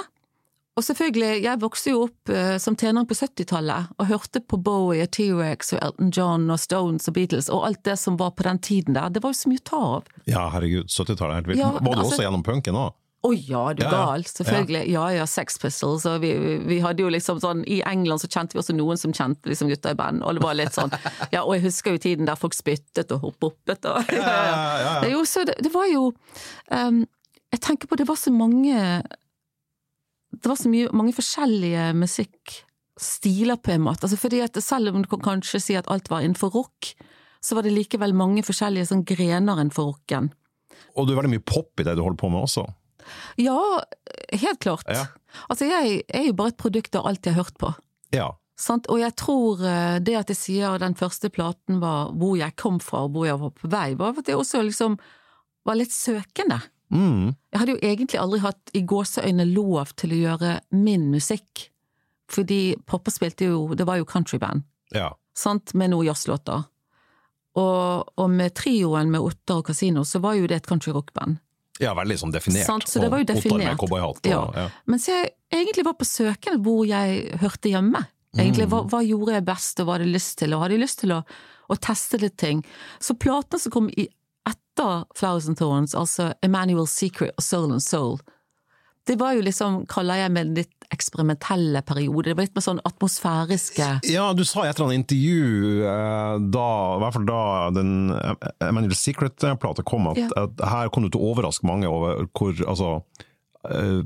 Og 0.79 0.85
selvfølgelig, 0.87 1.41
jeg 1.43 1.59
vokste 1.59 1.91
jo 1.91 2.05
opp 2.05 2.31
uh, 2.31 2.55
som 2.63 2.77
tenåring 2.79 3.07
på 3.09 3.17
70-tallet 3.17 3.89
og 3.99 4.07
hørte 4.07 4.39
på 4.39 4.61
Bowie 4.63 5.03
og 5.03 5.11
T-rex 5.11 5.73
og 5.75 5.81
Elton 5.83 6.13
John 6.15 6.45
og 6.47 6.61
Stones 6.63 7.09
og 7.11 7.17
Beatles 7.17 7.49
og 7.51 7.65
alt 7.67 7.81
det 7.83 7.97
som 7.99 8.15
var 8.19 8.31
på 8.37 8.45
den 8.47 8.61
tiden 8.63 8.95
der. 8.95 9.11
Det 9.11 9.19
var 9.25 9.35
jo 9.35 9.41
så 9.41 9.51
mye 9.51 9.59
å 9.59 9.67
ta 9.67 9.81
av. 9.97 10.07
Ja, 10.23 10.45
herregud, 10.53 10.87
70-tallet 10.87 11.33
er 11.33 11.41
helt 11.41 11.51
vilt. 11.51 11.59
Ja, 11.59 11.73
var 11.75 11.83
du 11.83 11.91
altså, 11.97 12.13
også 12.13 12.23
gjennom 12.23 12.45
punken 12.47 12.79
òg? 12.79 12.95
Å 13.19 13.27
oh, 13.27 13.35
ja, 13.35 13.65
du 13.75 13.81
ja, 13.83 13.89
gal, 13.91 14.23
selvfølgelig. 14.23 14.85
Ja 14.93 15.09
ja, 15.11 15.25
Sex 15.27 15.59
Pistols. 15.59 16.05
Og 16.07 16.21
vi, 16.23 16.31
vi, 16.63 16.77
hadde 16.79 17.03
jo 17.03 17.09
liksom 17.11 17.41
sånn 17.43 17.65
I 17.67 17.81
England 17.83 18.23
så 18.23 18.29
kjente 18.31 18.55
vi 18.55 18.61
også 18.61 18.75
noen 18.77 19.01
som 19.01 19.11
kjente 19.11 19.51
liksom 19.51 19.67
gutta 19.67 19.91
i 19.91 19.97
band, 19.99 20.23
og 20.23 20.37
det 20.37 20.43
var 20.45 20.55
litt 20.55 20.77
sånn 20.77 20.93
Ja, 21.35 21.43
og 21.43 21.57
jeg 21.57 21.65
husker 21.67 21.97
jo 21.97 22.03
tiden 22.07 22.29
der 22.29 22.39
folk 22.39 22.55
spyttet 22.55 23.11
og 23.11 23.27
hoppet 23.27 23.89
og 23.91 24.13
ja, 24.15 24.23
ja, 24.23 24.93
Det, 25.03 25.11
jo, 25.11 25.25
så 25.27 25.43
det, 25.43 25.57
det 25.59 25.73
var 25.73 25.91
jo 25.91 26.13
um, 26.71 27.03
Jeg 27.51 27.63
tenker 27.67 27.91
på 27.91 27.99
det 27.99 28.07
var 28.07 28.21
så 28.23 28.31
mange 28.31 28.79
det 30.31 30.49
var 30.49 30.57
så 30.59 30.69
mye, 30.71 30.89
mange 30.95 31.13
forskjellige 31.17 31.85
musikkstiler, 31.97 33.59
på 33.63 33.73
en 33.75 33.85
måte. 33.87 34.05
Altså 34.05 34.19
fordi 34.19 34.41
at 34.45 34.57
selv 34.63 34.93
om 34.93 35.03
du 35.03 35.09
kan 35.11 35.23
kanskje 35.25 35.61
si 35.63 35.77
at 35.79 35.89
alt 35.91 36.11
var 36.11 36.25
innenfor 36.25 36.53
rock, 36.53 36.93
så 37.41 37.55
var 37.55 37.65
det 37.65 37.73
likevel 37.73 38.13
mange 38.17 38.43
forskjellige 38.45 38.91
sånn 38.91 39.05
grener 39.07 39.61
innenfor 39.61 39.93
rocken. 39.93 40.33
Og 40.95 41.07
du 41.07 41.13
er 41.13 41.21
veldig 41.21 41.37
mye 41.37 41.47
pop 41.47 41.79
i 41.79 41.85
det 41.87 41.95
du 41.97 42.03
holder 42.03 42.19
på 42.19 42.31
med 42.31 42.43
også? 42.43 42.65
Ja, 43.41 43.57
helt 44.35 44.59
klart. 44.61 44.85
Ja. 44.91 45.07
Altså, 45.47 45.69
jeg 45.69 46.03
er 46.07 46.27
jo 46.27 46.35
bare 46.37 46.53
et 46.53 46.61
produkt 46.61 46.95
av 46.97 47.07
alt 47.09 47.25
jeg 47.25 47.35
har 47.35 47.45
hørt 47.45 47.57
på. 47.61 47.71
Ja. 48.15 48.29
Sant? 48.59 48.89
Og 48.91 48.99
jeg 48.99 49.15
tror 49.19 49.61
eh, 49.63 49.99
det 50.03 50.17
at 50.19 50.33
jeg 50.33 50.39
sier 50.39 50.81
den 50.81 50.97
første 50.99 51.31
platen 51.31 51.79
var 51.81 52.11
hvor 52.19 52.35
jeg 52.37 52.57
kom 52.59 52.81
fra 52.83 53.05
og 53.07 53.15
hvor 53.15 53.29
jeg 53.29 53.39
var 53.39 53.53
på 53.55 53.71
vei, 53.71 53.87
var 53.99 54.19
at 54.19 54.27
jeg 54.29 54.39
også 54.39 54.61
liksom 54.67 54.99
var 55.67 55.79
litt 55.79 55.95
søkende. 55.95 56.59
Mm. 56.93 57.35
Jeg 57.53 57.61
hadde 57.61 57.75
jo 57.75 57.81
egentlig 57.85 58.19
aldri 58.21 58.39
hatt 58.43 58.71
i 58.73 58.81
gåseøyne 58.87 59.45
lov 59.51 59.93
til 59.99 60.15
å 60.15 60.21
gjøre 60.23 60.53
min 60.73 61.09
musikk, 61.13 61.67
fordi 62.29 62.77
pappa 62.89 63.13
spilte 63.13 63.49
jo, 63.49 63.61
det 63.77 63.85
var 63.89 63.99
jo 63.99 64.07
countryband, 64.09 64.65
ja. 64.93 65.11
sant, 65.37 65.73
med 65.77 65.93
noen 65.93 66.09
jazzlåter. 66.09 66.65
Og, 67.59 68.09
og, 68.15 68.27
med 68.29 68.53
trioen 68.57 69.09
med 69.11 69.25
Ottar 69.25 69.61
og 69.61 69.69
Casino, 69.71 70.05
så 70.05 70.21
var 70.23 70.37
jo 70.37 70.49
det 70.49 70.61
et 70.61 70.69
countryrockband. 70.69 71.39
Ja, 71.79 71.95
veldig 71.97 72.17
sånn 72.19 72.33
definert. 72.33 72.67
Sant, 72.67 72.85
så 72.91 73.01
det 73.01 73.09
var 73.11 73.21
jo 73.21 73.27
definert. 73.29 73.55
Ottar 73.55 73.65
med 73.65 73.81
cowboyhatt. 73.81 74.29
Ja. 74.29 74.41
ja. 74.55 74.65
Mens 74.91 75.07
jeg 75.09 75.31
egentlig 75.51 75.85
var 75.87 75.95
på 75.99 76.07
søken 76.07 76.59
hvor 76.65 76.83
jeg 76.87 77.39
hørte 77.41 77.71
hjemme. 77.71 78.03
Egentlig, 78.37 78.67
mm. 78.67 78.73
hva, 78.73 78.83
hva, 78.91 78.99
gjorde 79.01 79.37
jeg 79.39 79.45
best, 79.47 79.79
og 79.81 79.87
hva 79.87 79.95
hadde 79.95 80.05
jeg 80.05 80.15
lyst 80.19 80.35
til, 80.41 80.53
og 80.53 80.63
hadde 80.63 80.75
jeg 80.75 80.83
lyst 80.83 80.99
til 81.01 81.15
å, 81.15 81.19
å 81.73 81.77
teste 81.81 82.19
litt 82.21 82.37
ting. 82.39 82.61
Så 83.01 83.15
platene 83.17 83.63
som 83.63 83.73
kom 83.73 83.89
i 83.89 84.05
etter 84.79 85.05
Flowers 85.15 85.47
and 85.47 85.57
Thorns, 85.57 85.95
altså 85.95 86.33
Emmanuel's 86.41 86.87
Secret 86.87 87.31
og 87.37 87.43
Soul 87.43 87.71
and 87.71 87.83
Soul, 87.83 88.19
det 89.07 89.15
var 89.17 89.33
jo 89.33 89.41
liksom, 89.41 89.85
kaller 89.89 90.19
jeg 90.21 90.31
med 90.31 90.51
litt 90.53 90.75
eksperimentelle 90.93 91.81
periode. 91.81 92.29
Det 92.29 92.35
var 92.37 92.45
litt 92.45 92.57
mer 92.57 92.65
sånn 92.65 92.81
atmosfæriske 92.85 93.87
Ja, 94.09 94.27
du 94.37 94.43
sa 94.45 94.65
i 94.65 94.69
et 94.69 94.77
eller 94.77 94.89
annet 94.89 94.99
intervju, 95.01 95.79
eh, 95.85 96.35
da, 96.53 96.67
i 96.97 97.01
hvert 97.01 97.17
fall 97.17 97.25
da 97.29 97.41
den 97.73 97.93
Emmanuel's 98.65 99.01
Secret-plata 99.01 99.85
kom, 99.85 100.11
at, 100.11 100.21
ja. 100.21 100.29
at, 100.43 100.61
her 100.61 100.93
kom 100.93 101.05
du 101.05 101.09
til 101.09 101.23
å 101.23 101.31
overraske 101.31 101.65
mange 101.65 101.89
over 101.89 102.27
hvor 102.37 102.53
altså 102.69 102.91
uh, 102.99 104.01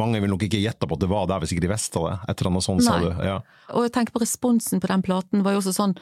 mange 0.00 0.22
vil 0.22 0.32
nok 0.32 0.46
ikke 0.48 0.62
gjette 0.62 0.88
på 0.88 0.96
at 0.96 1.04
det 1.04 1.10
var 1.12 1.28
der 1.28 1.42
hvis 1.42 1.52
ikke 1.56 1.66
de 1.66 1.74
visste 1.74 2.04
det. 2.06 2.16
Et 2.24 2.40
eller 2.40 2.52
annet 2.54 2.68
sånt, 2.68 2.86
sa 2.86 2.96
du. 3.02 3.10
Ja. 3.26 3.40
Og 3.76 3.88
jeg 3.88 3.96
tenker 3.98 4.16
på 4.16 4.24
responsen 4.24 4.80
på 4.80 4.92
den 4.92 5.04
platen 5.04 5.44
var 5.44 5.56
jo 5.56 5.60
også 5.64 5.76
sånn 5.76 5.98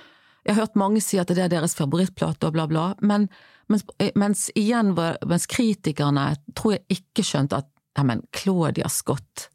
Jeg 0.48 0.56
har 0.56 0.64
hørt 0.64 0.78
mange 0.80 1.02
si 1.04 1.18
at 1.20 1.28
det 1.28 1.42
er 1.44 1.52
deres 1.52 1.76
favorittplate 1.76 2.48
og 2.48 2.54
bla, 2.56 2.64
bla, 2.70 2.84
men 3.04 3.28
mens, 3.68 3.84
mens 4.16 4.46
igjen, 4.56 4.94
mens 5.28 5.44
kritikerne 5.50 6.30
tror 6.56 6.78
jeg 6.78 7.00
ikke 7.00 7.24
skjønte 7.26 7.60
at 7.60 7.68
neimen, 7.98 8.24
Claudia 8.32 8.88
Scott 8.88 9.50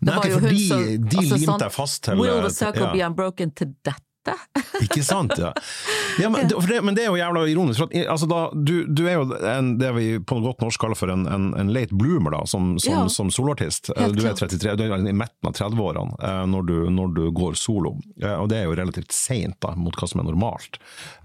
Nei, 0.00 0.14
var 0.16 0.26
jo 0.26 0.40
hun 0.42 0.56
som, 0.58 0.80
de 0.82 1.18
altså, 1.20 1.36
limte 1.36 1.50
sånn, 1.52 1.74
fast 1.74 2.00
til 2.06 2.18
Will 2.18 2.40
the 2.42 2.50
circle 2.54 2.88
ja. 2.88 2.94
be 2.94 3.04
unbroken 3.06 3.52
to 3.54 3.68
dette? 3.86 4.03
Det. 4.28 4.34
Ikke 4.84 5.02
sant, 5.06 5.34
ja. 5.38 5.52
ja 6.20 6.30
men, 6.30 6.48
det, 6.48 6.80
men, 6.82 6.96
det, 6.96 7.04
er 7.04 7.12
jo 7.12 7.18
jævla 7.18 7.44
ironisk. 7.50 7.82
For 7.82 7.90
at, 7.90 8.08
altså, 8.14 8.28
da, 8.30 8.40
du, 8.54 8.74
du, 8.86 9.04
er 9.08 9.18
jo 9.18 9.26
en, 9.50 9.74
det 9.80 9.92
vi 9.98 10.06
på 10.20 10.38
godt 10.44 10.64
norsk 10.64 10.80
kaller 10.80 10.98
for 10.98 11.12
en, 11.12 11.26
en, 11.30 11.50
en 11.60 11.72
late 11.74 11.96
bloomer, 11.96 12.34
da, 12.36 12.42
som, 12.50 12.74
som, 12.82 12.92
ja. 12.92 13.04
som 13.12 13.30
soloartist. 13.34 13.92
Du 13.94 14.24
er 14.24 14.36
33, 14.38 14.76
du 14.80 14.84
er 14.86 14.96
i 14.96 15.14
midten 15.14 15.50
av 15.50 15.56
30-årene 15.56 16.18
eh, 16.18 16.42
når, 16.50 16.74
når, 16.94 17.14
du 17.18 17.24
går 17.36 17.58
solo. 17.60 17.96
Eh, 18.22 18.36
og 18.36 18.50
det 18.52 18.62
er 18.62 18.68
jo 18.68 18.76
relativt 18.78 19.14
seint 19.14 19.70
mot 19.76 19.96
hva 19.98 20.10
som 20.10 20.22
er 20.22 20.30
normalt. 20.30 20.80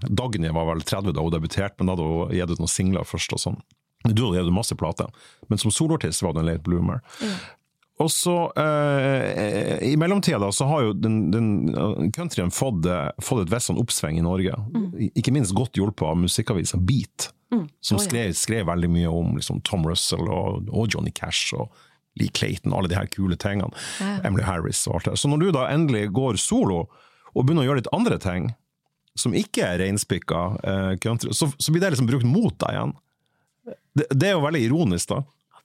Dagny 0.06 0.52
var 0.54 0.70
vel 0.72 0.84
30 0.84 1.16
da 1.16 1.24
hun 1.24 1.34
debuterte, 1.34 1.80
men 1.80 1.90
da 1.90 1.98
hadde 1.98 2.08
hun 2.08 2.34
gitt 2.36 2.56
ut 2.56 2.64
noen 2.64 2.74
singler 2.78 3.08
først 3.08 3.36
og 3.36 3.44
sånn. 3.48 3.62
Du 4.08 4.24
hadde 4.24 4.40
gitt 4.40 4.54
masse 4.56 4.76
plater, 4.80 5.10
men 5.48 5.60
som 5.60 5.72
soloartist 5.74 6.22
var 6.24 6.32
du 6.32 6.40
en 6.40 6.48
late 6.48 6.64
bloomer. 6.64 7.02
Ja. 7.20 7.34
Og 8.00 8.08
så, 8.10 8.52
eh, 8.56 9.82
I 9.90 9.96
mellomtida 10.00 10.52
så 10.52 10.64
har 10.70 10.86
jo 10.86 10.92
den, 10.96 11.18
den 11.30 12.12
countryen 12.16 12.50
fått, 12.50 12.86
fått, 13.20 13.44
et 13.44 13.52
visst 13.52 13.68
sånn 13.68 13.80
oppsving 13.80 14.16
i 14.16 14.24
Norge. 14.24 14.56
Mm. 14.72 15.10
Ikke 15.10 15.34
minst 15.36 15.52
godt 15.56 15.76
hjulpet 15.76 16.06
av 16.08 16.16
musikkavisa 16.16 16.80
Beat, 16.80 17.28
mm. 17.52 17.66
som 17.84 18.00
skrev, 18.00 18.32
skrev, 18.38 18.64
veldig 18.70 18.88
mye 18.94 19.12
om 19.12 19.36
liksom, 19.36 19.60
Tom 19.68 19.84
Russell 19.88 20.24
og, 20.32 20.70
og, 20.72 20.88
Johnny 20.88 21.12
Cash 21.12 21.52
og 21.58 21.68
Lee 22.18 22.32
Clayton, 22.32 22.72
alle 22.72 22.88
de 22.88 22.96
her 22.96 23.10
kule 23.12 23.36
tingene. 23.40 23.68
Ja. 24.00 24.16
Emily 24.24 24.46
Harris 24.48 24.80
og 24.88 24.98
alt 24.98 25.10
det. 25.10 25.18
Så 25.20 25.28
når 25.28 25.44
du 25.44 25.50
da 25.54 25.68
endelig 25.68 26.08
går 26.16 26.40
solo, 26.40 26.86
og 27.30 27.44
begynner 27.44 27.66
å 27.66 27.68
gjøre 27.68 27.82
litt 27.82 27.92
andre 27.94 28.16
ting, 28.22 28.48
som 29.18 29.36
ikke 29.36 29.66
er 29.66 29.82
reinspikka 29.82 30.40
eh, 30.64 30.94
country, 31.02 31.34
så, 31.36 31.50
så, 31.58 31.72
blir 31.72 31.84
det 31.84 31.92
liksom 31.94 32.08
brukt 32.08 32.26
mot 32.26 32.56
deg 32.62 32.78
igjen. 32.78 32.96
Det, 33.98 34.08
det 34.14 34.30
er 34.30 34.34
jo 34.38 34.46
veldig 34.46 34.64
ironisk, 34.64 35.12
da. 35.12 35.20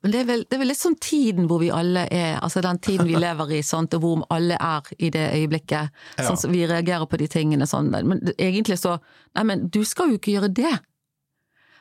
Men 0.05 0.13
det 0.13 0.19
er, 0.19 0.25
vel, 0.29 0.43
det 0.45 0.53
er 0.53 0.59
vel 0.61 0.69
litt 0.69 0.77
sånn 0.77 0.95
tiden 1.01 1.47
hvor 1.49 1.57
vi 1.63 1.71
alle 1.73 2.03
er, 2.13 2.35
altså 2.45 2.61
den 2.61 2.77
tiden 2.77 3.07
vi 3.09 3.17
lever 3.23 3.55
i, 3.57 3.61
sant, 3.65 3.95
og 3.97 4.03
hvor 4.03 4.19
alle 4.35 4.53
er 4.61 4.91
i 5.01 5.09
det 5.09 5.23
øyeblikket. 5.33 5.95
Ja. 6.19 6.25
Sånn, 6.27 6.37
så 6.37 6.49
vi 6.51 6.59
reagerer 6.69 7.09
på 7.09 7.17
de 7.17 7.25
tingene 7.33 7.65
sånn. 7.65 7.89
Men 7.89 8.21
egentlig 8.35 8.77
så 8.83 8.99
Nei, 9.33 9.47
men 9.49 9.63
du 9.73 9.81
skal 9.81 10.13
jo 10.13 10.19
ikke 10.19 10.35
gjøre 10.35 10.51
det. 10.53 10.75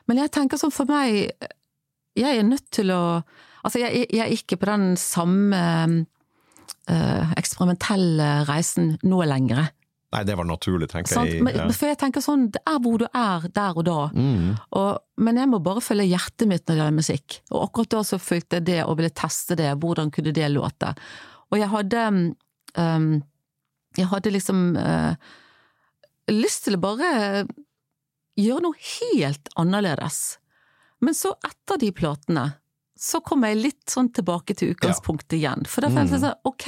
Men 0.09 0.23
jeg 0.23 0.33
tenker 0.33 0.59
sånn 0.59 0.73
for 0.73 0.89
meg 0.89 1.29
Jeg 2.17 2.39
er 2.41 2.43
nødt 2.43 2.65
til 2.73 2.89
å 2.91 3.03
Altså, 3.65 3.79
jeg, 3.81 4.09
jeg 4.09 4.21
er 4.25 4.33
ikke 4.33 4.57
på 4.61 4.67
den 4.69 4.91
samme 4.97 5.61
øh, 6.89 7.31
eksperimentelle 7.37 8.27
reisen 8.49 8.91
nå 9.05 9.21
lenger. 9.25 9.71
Nei, 10.15 10.23
det 10.23 10.35
var 10.39 10.47
naturlig, 10.47 10.87
tenker 10.91 11.25
jeg. 11.25 11.43
Men, 11.43 11.57
ja. 11.59 11.65
For 11.75 11.91
jeg 11.91 11.99
tenker 11.99 12.23
sånn, 12.23 12.47
det 12.55 12.61
er 12.63 12.77
hvor 12.83 13.01
du 13.01 13.05
er 13.09 13.47
der 13.51 13.75
og 13.75 13.83
da. 13.83 13.97
Mm. 14.15 14.53
Og, 14.79 14.91
men 15.27 15.39
jeg 15.41 15.49
må 15.51 15.59
bare 15.63 15.83
følge 15.83 16.07
hjertet 16.07 16.47
mitt 16.47 16.63
når 16.63 16.71
det 16.71 16.79
gjelder 16.79 16.99
musikk. 17.01 17.37
Og 17.51 17.65
akkurat 17.65 17.95
da 17.97 18.03
så 18.07 18.19
fulgte 18.21 18.61
jeg 18.61 18.67
det 18.69 18.77
og 18.85 18.95
ville 19.01 19.11
teste 19.11 19.57
det, 19.59 19.73
hvordan 19.81 20.13
kunne 20.15 20.33
det 20.35 20.47
låte. 20.53 20.93
Og 21.51 21.59
jeg 21.59 21.71
hadde 21.73 22.05
um, 22.79 23.09
Jeg 23.99 24.09
hadde 24.11 24.31
liksom 24.33 24.63
uh, 24.79 25.19
lyst 26.31 26.65
til 26.65 26.79
å 26.79 26.83
bare 26.83 27.09
gjøre 28.39 28.63
noe 28.65 28.79
helt 28.99 29.51
annerledes. 29.59 30.37
Men 31.03 31.15
så, 31.15 31.33
etter 31.43 31.79
de 31.83 31.91
platene, 31.95 32.49
så 32.95 33.19
kom 33.23 33.43
jeg 33.43 33.59
litt 33.59 33.91
sånn 33.91 34.09
tilbake 34.15 34.55
til 34.55 34.71
utgangspunktet 34.73 35.37
ja. 35.37 35.41
igjen. 35.41 35.67
For 35.67 35.83
da 35.83 35.91
følte 35.91 36.15
jeg 36.15 36.23
mm. 36.23 36.25
sånn, 36.25 36.41
ok, 36.47 36.67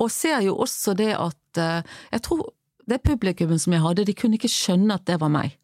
og 0.00 0.12
ser 0.12 0.42
jo 0.46 0.56
også 0.64 0.94
det 0.98 1.12
at 1.14 1.39
uh, 1.58 1.80
Jeg 2.12 2.22
tror 2.26 2.46
det 2.90 3.02
publikummet 3.06 3.62
som 3.62 3.74
jeg 3.74 3.82
hadde, 3.84 4.06
de 4.06 4.14
kunne 4.14 4.38
ikke 4.38 4.50
skjønne 4.50 4.94
at 4.94 5.06
det 5.06 5.20
var 5.22 5.30
meg. 5.32 5.56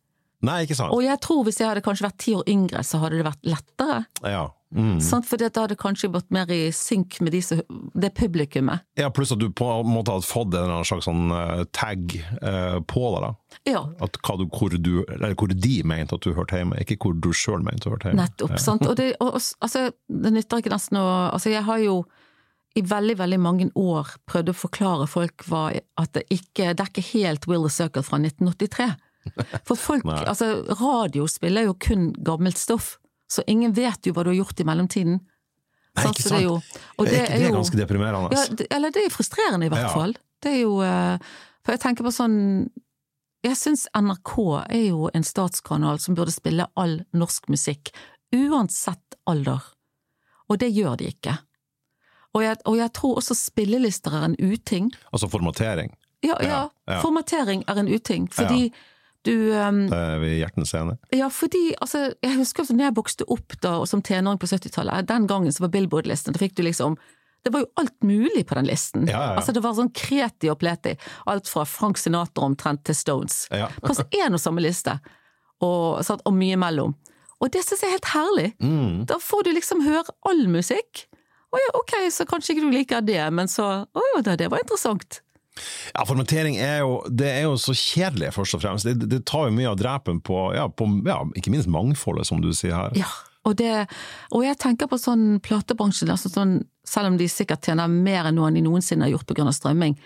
Nei, 0.44 0.60
ikke 0.66 0.76
sant. 0.78 0.92
Og 0.94 1.02
jeg 1.04 1.18
tror 1.24 1.46
hvis 1.46 1.58
jeg 1.62 1.70
hadde 1.70 1.82
kanskje 1.84 2.06
vært 2.06 2.20
ti 2.22 2.36
år 2.36 2.46
yngre, 2.50 2.84
så 2.84 3.00
hadde 3.02 3.18
det 3.18 3.26
vært 3.26 3.48
lettere. 3.48 4.04
Ja. 4.22 4.44
Mm. 4.74 4.98
Sånn, 5.00 5.22
for 5.24 5.40
det 5.40 5.52
hadde 5.54 5.76
kanskje 5.78 6.10
gått 6.12 6.26
mer 6.34 6.50
i 6.52 6.68
synk 6.74 7.20
med 7.24 7.32
de 7.32 7.40
som, 7.44 7.60
det 7.96 8.10
publikummet. 8.18 8.82
Ja, 8.98 9.08
Pluss 9.14 9.32
at 9.32 9.40
du 9.40 9.46
på 9.54 9.68
en 9.70 9.88
måte 9.88 10.12
hadde 10.12 10.26
fått 10.26 10.56
en 10.58 10.74
slags 10.84 11.06
sånn 11.06 11.30
uh, 11.32 11.62
tag 11.76 12.12
uh, 12.42 12.82
på 12.84 13.04
deg. 13.14 13.24
da. 13.24 13.30
Ja. 13.70 13.82
At 14.04 14.18
du, 14.18 14.44
hvor, 14.50 14.74
du, 14.74 14.92
hvor, 15.06 15.54
de 15.54 15.76
mente 15.86 16.18
at 16.18 16.26
du 16.26 16.34
hørte 16.36 16.60
hjemme, 16.60 16.82
ikke 16.82 16.98
hvor 17.00 17.16
du 17.16 17.30
sjøl 17.32 17.64
mente 17.64 17.86
du 17.86 17.94
hørte 17.94 18.10
hjemme. 18.10 18.26
Nettopp. 18.26 18.56
Ja. 18.58 18.62
sant. 18.66 18.84
Og 18.90 18.98
det, 18.98 19.12
og, 19.22 19.38
altså, 19.64 19.88
det 20.10 20.34
nytter 20.34 20.62
ikke 20.62 20.74
nesten 20.74 21.00
å 21.00 21.06
Altså, 21.26 21.50
jeg 21.54 21.64
har 21.66 21.80
jo 21.82 22.00
i 22.76 22.82
veldig, 22.84 23.16
veldig 23.18 23.38
mange 23.40 23.66
år 23.80 24.10
prøvde 24.28 24.52
å 24.52 24.58
forklare 24.58 25.06
folk 25.08 25.46
var 25.48 25.78
at 25.96 26.12
det 26.16 26.26
ikke 26.32 26.74
det 26.76 26.84
er 26.84 26.90
ikke 26.90 27.06
helt 27.14 27.46
Will 27.48 27.64
the 27.64 27.72
Circle 27.72 28.04
fra 28.04 28.20
1983. 28.20 28.90
For 29.66 29.80
folk, 29.80 30.04
altså 30.30 30.50
radio 30.80 31.26
spiller 31.30 31.66
jo 31.70 31.76
kun 31.80 32.10
gammelt 32.26 32.60
stoff, 32.60 32.96
så 33.32 33.42
ingen 33.50 33.74
vet 33.76 34.06
jo 34.06 34.14
hva 34.14 34.26
du 34.26 34.30
har 34.34 34.40
gjort 34.42 34.60
i 34.60 34.68
mellomtiden. 34.68 35.18
Nei, 35.96 36.04
ikke 36.10 36.26
sant? 36.26 36.34
Det 36.34 36.38
er, 36.38 36.44
jo, 36.44 36.56
det, 37.08 37.20
er, 37.22 37.30
det 37.32 37.48
er 37.48 37.54
ganske 37.56 37.80
deprimerende. 37.80 38.36
Ja, 38.36 38.66
eller 38.76 38.92
det 38.92 39.06
er 39.06 39.14
frustrerende 39.14 39.68
i 39.68 39.72
hvert 39.72 39.88
ja. 39.88 39.94
fall. 39.94 40.12
Det 40.44 40.52
er 40.52 40.60
jo 40.60 40.74
eh, 40.84 41.30
For 41.64 41.72
jeg 41.72 41.80
tenker 41.80 42.04
på 42.04 42.10
sånn 42.12 42.34
Jeg 43.46 43.56
syns 43.56 43.86
NRK 43.96 44.34
er 44.66 44.82
jo 44.90 45.08
en 45.16 45.24
statskanal 45.24 45.96
som 46.02 46.18
burde 46.18 46.34
spille 46.34 46.68
all 46.76 46.98
norsk 47.16 47.48
musikk, 47.48 47.94
uansett 48.36 49.16
alder. 49.24 49.64
Og 50.52 50.60
det 50.60 50.68
gjør 50.76 51.00
de 51.00 51.08
ikke. 51.14 51.38
Og 52.36 52.44
jeg, 52.44 52.58
og 52.68 52.76
jeg, 52.76 52.92
tror 52.96 53.20
også 53.22 53.36
spillelister 53.38 54.12
er 54.12 54.28
en 54.28 54.36
uting. 54.36 54.90
Altså 55.12 55.28
formatering? 55.32 55.94
Ja, 56.24 56.36
ja. 56.42 56.60
ja. 56.88 57.00
formatering 57.00 57.64
er 57.68 57.80
en 57.80 57.88
uting. 57.88 58.28
Fordi 58.32 58.68
du 59.26 59.32
um, 59.56 59.86
Det 59.90 59.98
er 59.98 60.20
vi 60.22 60.32
hjertens 60.38 60.74
enig. 60.76 60.96
Ja, 61.16 61.28
fordi 61.32 61.74
altså, 61.80 62.10
jeg 62.22 62.36
husker 62.36 62.62
altså, 62.62 62.76
når 62.76 62.90
jeg 62.90 62.96
vokste 62.96 63.28
opp 63.32 63.56
da, 63.64 63.78
som 63.88 64.02
tenåring 64.04 64.38
på 64.42 64.48
70-tallet, 64.50 65.08
den 65.08 65.26
gangen 65.26 65.52
så 65.52 65.64
var 65.64 65.72
Billboard-listen, 65.74 66.36
da 66.36 66.42
fikk 66.42 66.58
du 66.58 66.66
liksom 66.66 66.98
det 67.46 67.52
var 67.54 67.62
jo 67.62 67.68
alt 67.78 68.02
mulig 68.02 68.40
på 68.50 68.56
den 68.58 68.66
listen. 68.66 69.04
Ja, 69.06 69.12
ja, 69.12 69.26
ja. 69.30 69.34
Altså 69.38 69.52
Det 69.54 69.60
var 69.62 69.76
sånn 69.78 69.92
kreti 69.94 70.48
og 70.50 70.56
pleti. 70.58 70.96
Alt 71.30 71.46
fra 71.46 71.62
Frank 71.62 72.00
Sinatra 72.00 72.42
omtrent 72.42 72.82
til 72.88 72.96
Stones. 72.98 73.44
På 73.46 73.94
én 73.94 74.34
og 74.34 74.42
samme 74.42 74.64
liste. 74.64 74.96
Og, 75.62 76.02
og 76.02 76.32
mye 76.34 76.58
mellom. 76.58 76.96
Og 77.38 77.52
det 77.54 77.62
synes 77.62 77.84
jeg 77.84 77.92
er 77.92 77.94
helt 78.00 78.10
herlig. 78.10 78.48
Mm. 78.58 79.04
Da 79.06 79.20
får 79.22 79.46
du 79.46 79.52
liksom 79.54 79.84
høre 79.86 80.10
all 80.26 80.42
musikk. 80.50 81.04
Å 81.56 81.60
ja, 81.62 81.70
ok, 81.78 81.94
så 82.12 82.26
kanskje 82.28 82.54
ikke 82.54 82.66
du 82.66 82.74
liker 82.74 83.04
det, 83.06 83.22
men 83.32 83.48
så 83.48 83.68
Å 83.86 84.08
jo, 84.12 84.20
det 84.26 84.50
var 84.52 84.60
interessant. 84.60 85.22
Ja, 85.94 86.04
formatering 86.04 86.58
er 86.60 86.82
jo, 86.82 86.98
det 87.08 87.30
er 87.30 87.46
jo 87.46 87.54
så 87.60 87.72
kjedelig, 87.72 88.34
først 88.36 88.58
og 88.58 88.60
fremst. 88.60 88.88
Det, 88.88 89.08
det 89.08 89.22
tar 89.28 89.48
jo 89.48 89.54
mye 89.56 89.70
av 89.70 89.78
drepen 89.80 90.20
på, 90.24 90.36
ja, 90.56 90.66
på 90.68 90.88
ja, 91.06 91.22
ikke 91.38 91.54
minst 91.54 91.70
mangfoldet, 91.72 92.28
som 92.28 92.42
du 92.44 92.50
sier 92.52 92.76
her. 92.76 92.98
Ja, 92.98 93.08
og, 93.46 93.56
det, 93.56 93.86
og 94.36 94.44
jeg 94.44 94.58
tenker 94.60 94.90
på 94.90 94.98
sånn 95.00 95.38
platebransjen, 95.44 96.12
altså 96.12 96.28
sånn, 96.32 96.58
selv 96.86 97.12
om 97.12 97.16
de 97.20 97.30
sikkert 97.30 97.64
tjener 97.64 97.88
mer 97.88 98.28
enn 98.28 98.36
noen 98.36 98.58
de 98.58 98.64
noensinne 98.66 99.08
har 99.08 99.14
gjort 99.14 99.32
av 99.32 99.54
strømming, 99.56 99.96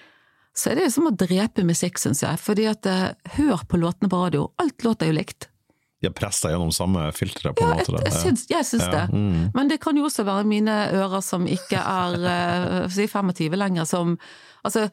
så 0.55 0.70
er 0.70 0.80
det 0.80 0.90
som 0.94 1.09
å 1.09 1.14
drepe 1.14 1.64
musikk, 1.66 1.98
syns 2.03 2.22
jeg. 2.22 2.38
Fordi 2.42 2.66
at 2.70 2.86
eh, 2.90 3.11
hør 3.38 3.64
på 3.66 3.80
låtene 3.80 4.11
på 4.11 4.22
radio, 4.22 4.48
alt 4.61 4.86
låter 4.86 5.11
jo 5.11 5.18
likt 5.18 5.48
de 6.01 6.11
pressa 6.16 6.51
gjennom 6.53 6.70
samme 6.72 7.11
filtre, 7.12 7.53
på 7.53 7.64
en 7.66 7.74
ja, 7.74 7.82
måte. 7.82 8.05
Jeg, 8.07 8.16
syns, 8.16 8.46
jeg 8.48 8.66
syns 8.68 8.86
det. 8.88 9.03
Mm. 9.12 9.51
Men 9.57 9.68
det 9.68 9.80
kan 9.84 9.96
jo 9.98 10.07
også 10.09 10.24
være 10.24 10.46
mine 10.48 10.76
ører 10.96 11.20
som 11.24 11.44
ikke 11.48 11.80
er 11.80 12.16
uh, 12.24 12.88
si 12.92 13.09
25 13.11 13.61
lenger, 13.61 13.88
som 13.88 14.16
Altså, 14.61 14.90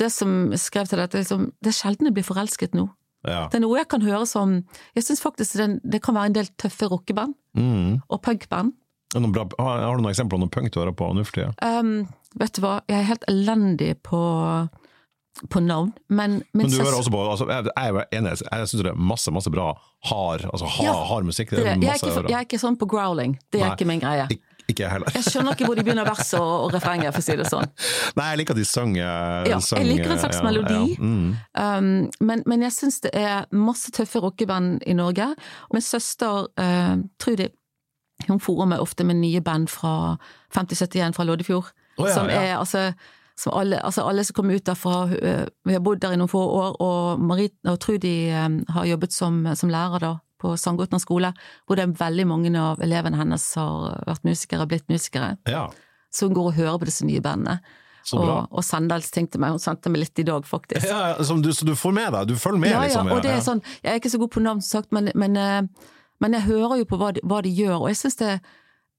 det 0.00 0.08
som 0.10 0.50
skrev 0.58 0.88
til 0.90 0.98
dette, 0.98 1.20
liksom, 1.20 1.44
det 1.62 1.70
er 1.70 1.76
sjelden 1.76 2.08
jeg 2.08 2.14
blir 2.16 2.26
forelsket 2.26 2.72
nå. 2.74 2.88
Ja. 3.22 3.44
Det 3.52 3.60
er 3.60 3.62
noe 3.62 3.76
jeg 3.76 3.86
kan 3.92 4.00
høre 4.00 4.24
som 4.24 4.54
Jeg 4.96 5.04
syns 5.04 5.20
faktisk 5.20 5.58
det, 5.60 5.66
det, 5.84 6.00
kan 6.02 6.16
være 6.16 6.30
en 6.30 6.36
del 6.38 6.48
tøffe 6.58 6.88
rockeband. 6.90 7.36
Mm. 7.54 8.00
Og 8.08 8.22
punkband. 8.24 8.72
Har, 9.14 9.52
har 9.58 9.96
du 9.98 10.02
noen 10.02 10.12
eksempler 10.12 10.38
på 10.38 10.40
noe 10.44 10.54
punk 10.54 10.70
du 10.70 10.80
hører 10.80 10.94
på 10.96 11.08
nå 11.14 11.24
for 11.26 11.38
tida? 11.38 11.52
Um, 11.62 12.08
vet 12.38 12.54
du 12.56 12.62
hva, 12.62 12.76
jeg 12.88 13.00
er 13.00 13.08
helt 13.10 13.26
elendig 13.30 13.92
på 14.06 14.20
på 15.50 15.60
navn, 15.60 15.92
men 16.08 16.42
Men 16.52 16.68
du 16.68 16.76
hører 16.76 16.98
også 16.98 17.10
på 17.10 17.20
altså, 17.30 17.46
Jeg 17.48 17.64
er 17.76 18.04
enig, 18.12 18.30
jeg 18.30 18.68
syns 18.68 18.82
det 18.82 18.90
er 18.90 18.94
masse 18.98 19.30
masse 19.30 19.50
bra 19.50 19.72
hard, 20.04 20.44
altså, 20.52 20.66
hard, 20.66 20.84
ja, 20.84 20.94
hard 21.04 21.24
musikk. 21.24 21.50
Det 21.50 21.58
er 21.58 21.74
det. 21.74 21.84
Jeg, 21.84 21.90
er 21.90 21.94
ikke, 21.94 22.28
jeg, 22.28 22.36
er 22.36 22.46
ikke, 22.48 22.58
sånn 22.58 22.76
på 22.80 22.88
growling, 22.90 23.38
det 23.52 23.60
er 23.60 23.68
Nei, 23.68 23.76
ikke 23.76 23.88
min 23.88 24.02
greie. 24.02 24.26
Ikke, 24.30 24.64
ikke 24.72 24.88
heller. 24.90 25.12
jeg 25.14 25.26
skjønner 25.28 25.56
ikke 25.56 25.68
hvor 25.68 25.78
de 25.78 25.84
begynner 25.86 26.08
verset 26.08 26.40
og, 26.40 26.52
og 26.66 26.74
refrenget, 26.74 27.14
for 27.14 27.22
å 27.22 27.26
si 27.28 27.36
det 27.40 27.46
sånn. 27.52 27.70
Nei, 28.18 28.26
jeg 28.32 28.40
liker 28.42 28.56
at 28.56 28.60
de 28.60 28.66
synger 28.68 29.06
ja, 29.52 29.60
Jeg 29.60 29.88
liker 29.88 30.16
en 30.16 30.22
slags 30.24 30.40
ja, 30.40 30.44
melodi, 30.48 30.98
mm. 30.98 31.30
um, 31.62 31.88
men, 32.32 32.44
men, 32.46 32.66
jeg 32.66 32.76
syns 32.76 33.00
det 33.06 33.14
er 33.16 33.46
masse 33.54 33.94
tøffe 33.96 34.22
rockeband 34.24 34.84
i 34.86 34.96
Norge. 34.98 35.30
Min 35.74 35.86
søster 35.86 36.50
uh, 36.50 36.94
Trudy 37.22 37.50
hun 38.28 38.40
forer 38.42 38.68
meg 38.68 38.82
ofte 38.84 39.04
med 39.08 39.16
nye 39.16 39.40
band 39.40 39.70
fra 39.72 40.18
5071 40.52 41.16
fra 41.16 41.24
Loddefjord. 41.24 41.70
Oh, 41.96 42.08
som 42.12 42.28
er 42.32 42.58
altså 42.58 42.90
som 43.40 43.54
alle, 43.56 43.78
altså 43.80 44.04
alle 44.04 44.24
som 44.26 44.36
kommer 44.36 44.58
ut 44.58 44.66
derfra, 44.68 44.96
eh, 45.16 45.44
vi 45.64 45.76
har 45.76 45.84
bodd 45.84 46.02
der 46.02 46.12
i 46.12 46.18
noen 46.20 46.28
få 46.28 46.40
år, 46.44 46.74
og 46.84 47.22
Marit 47.24 47.54
og 47.64 47.78
Trudy 47.80 48.16
eh, 48.28 48.48
har 48.76 48.88
jobbet 48.90 49.16
som, 49.16 49.42
som 49.56 49.72
lærer 49.72 50.02
da 50.04 50.16
på 50.40 50.54
Sandgotna 50.56 51.00
skole, 51.00 51.32
hvor 51.68 51.76
det 51.76 51.84
er 51.84 51.94
veldig 52.00 52.26
mange 52.28 52.52
av 52.56 52.80
elevene 52.84 53.18
hennes 53.20 53.44
har 53.60 54.00
vært 54.08 54.26
musikere 54.28 54.66
blitt 54.68 54.88
musikere. 54.92 55.34
Ja. 55.48 55.68
Så 56.12 56.28
hun 56.28 56.36
går 56.36 56.50
og 56.50 56.58
hører 56.58 56.80
på 56.80 56.88
disse 56.88 57.06
nye 57.08 57.22
bandene. 57.24 57.60
Og, 58.16 58.48
og 58.50 58.64
ting 59.12 59.28
til 59.28 59.42
meg. 59.42 59.52
Hun 59.54 59.62
sendte 59.62 59.90
meg 59.92 60.06
litt 60.06 60.18
i 60.18 60.24
dag, 60.26 60.46
faktisk. 60.48 60.86
Ja, 60.88 61.14
du, 61.20 61.52
Så 61.52 61.66
du 61.68 61.74
får 61.76 61.92
med 61.92 62.12
deg? 62.12 62.28
Du 62.32 62.36
følger 62.36 62.58
med? 62.58 62.70
Ja, 62.70 62.80
ja. 62.80 62.84
Liksom, 62.88 63.10
og 63.12 63.22
det 63.22 63.34
er 63.34 63.42
sånn, 63.44 63.60
jeg 63.84 63.92
er 63.92 64.00
ikke 64.00 64.12
så 64.12 64.20
god 64.22 64.32
på 64.34 64.42
navn, 64.44 64.62
som 64.64 64.80
sagt, 64.80 64.92
men, 64.96 65.10
men, 65.14 65.36
eh, 65.36 65.90
men 66.20 66.36
jeg 66.36 66.48
hører 66.48 66.80
jo 66.80 66.88
på 66.88 66.98
hva 67.00 67.12
de, 67.16 67.22
hva 67.24 67.42
de 67.44 67.52
gjør, 67.52 67.76
og 67.82 67.90
jeg 67.92 68.00
syns 68.00 68.18
det, 68.20 68.32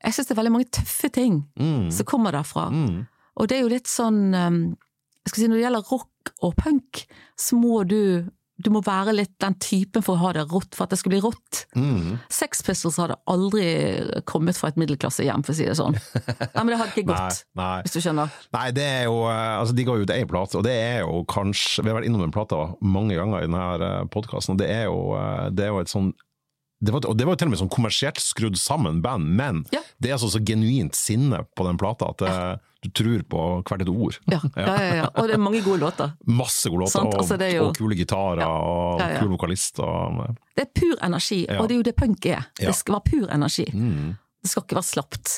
det, 0.06 0.30
er 0.30 0.40
veldig 0.40 0.54
mange 0.54 0.70
tøffe 0.74 1.10
ting 1.14 1.42
mm. 1.60 1.90
som 1.92 2.08
kommer 2.08 2.38
derfra. 2.38 2.70
Mm. 2.70 3.02
Og 3.42 3.50
det 3.50 3.58
er 3.58 3.66
jo 3.66 3.74
litt 3.74 3.90
sånn 3.90 4.24
um, 4.38 4.64
jeg 5.22 5.32
skal 5.32 5.42
si 5.42 5.48
Når 5.50 5.60
det 5.60 5.66
gjelder 5.66 5.90
rock, 5.90 6.12
rock 6.22 6.34
og 6.42 6.56
punk, 6.56 7.08
så 7.40 7.56
må 7.56 7.84
du 7.84 8.26
du 8.62 8.70
må 8.70 8.84
være 8.86 9.16
litt 9.16 9.40
den 9.42 9.56
typen 9.58 10.04
for 10.06 10.14
å 10.14 10.22
ha 10.22 10.32
det 10.36 10.44
rått, 10.52 10.76
for 10.78 10.86
at 10.86 10.92
det 10.94 11.00
skal 11.02 11.10
bli 11.16 11.22
rått. 11.24 11.64
Mm. 11.74 12.20
Sex 12.30 12.60
Pistols 12.62 13.00
hadde 13.02 13.16
aldri 13.26 13.64
kommet 14.30 14.54
fra 14.54 14.70
et 14.70 14.78
middelklassehjem, 14.78 15.42
for 15.42 15.56
å 15.56 15.58
si 15.58 15.66
det 15.66 15.74
sånn. 15.80 15.98
Nei, 16.54 16.60
men 16.60 16.70
det 16.70 16.78
hadde 16.78 16.94
ikke 16.94 17.08
gått, 17.10 17.40
nei, 17.58 17.64
nei. 17.64 17.80
hvis 17.82 17.96
du 17.96 18.04
skjønner. 18.06 18.36
Nei, 18.54 18.68
det 18.78 18.86
er 18.86 19.08
jo 19.08 19.16
Altså, 19.32 19.74
de 19.74 19.88
ga 19.88 19.96
ut 19.98 20.14
ei 20.14 20.28
plate, 20.30 20.60
og 20.60 20.68
det 20.68 20.76
er 20.78 21.00
jo 21.02 21.24
kanskje 21.26 21.82
Vi 21.82 21.90
har 21.90 21.98
vært 21.98 22.12
innom 22.12 22.22
den 22.22 22.36
plata 22.36 22.60
mange 22.86 23.18
ganger 23.18 23.42
i 23.42 23.50
denne 23.50 23.96
podkasten, 24.14 24.54
og 24.54 24.62
det 24.62 24.70
er, 24.70 24.86
jo, 24.92 25.18
det 25.58 25.66
er 25.66 25.74
jo 25.74 25.82
et 25.82 25.96
sånn 25.96 26.14
det 26.82 26.92
var, 26.92 27.06
og 27.06 27.18
det 27.18 27.28
var 27.30 27.38
til 27.38 27.50
og 27.50 27.54
med 27.54 27.60
sånn 27.62 27.70
kommersielt 27.70 28.20
skrudd 28.24 28.58
sammen 28.58 29.04
band, 29.06 29.36
men 29.38 29.62
ja. 29.74 29.84
det 30.02 30.10
er 30.10 30.18
altså 30.18 30.32
så 30.34 30.42
genuint 30.42 30.98
sinne 30.98 31.44
på 31.54 31.66
den 31.68 31.78
plata 31.78 32.08
at 32.10 32.24
ja. 32.26 32.38
du 32.82 32.90
tror 32.98 33.22
på 33.30 33.44
hvert 33.70 33.84
et 33.86 33.92
ord. 33.92 34.18
Ja. 34.32 34.40
ja, 34.56 34.96
ja, 35.02 35.10
Og 35.14 35.30
det 35.30 35.36
er 35.36 35.44
mange 35.44 35.62
gode 35.62 35.84
låter. 35.84 36.16
Masse 36.26 36.72
gode 36.72 36.88
låter, 36.88 37.06
altså, 37.06 37.38
jo... 37.52 37.68
og, 37.68 37.78
kule 37.78 37.98
gitarer 38.00 38.42
og 38.48 39.04
kule 39.20 39.36
vokalister. 39.36 40.18
Det 40.58 40.66
er 40.66 40.72
pur 40.82 40.98
energi, 41.06 41.44
og 41.54 41.70
det 41.70 41.76
er 41.76 41.80
jo 41.84 41.86
det 41.92 41.96
punk 42.00 42.28
er. 42.32 42.50
Det 42.58 42.74
skal 42.80 42.98
være 42.98 43.08
pur 43.12 43.30
energi. 43.38 43.68
Mm. 43.76 44.18
Det 44.42 44.50
skal 44.50 44.64
ikke 44.66 44.80
være 44.80 44.88
slapt. 44.88 45.36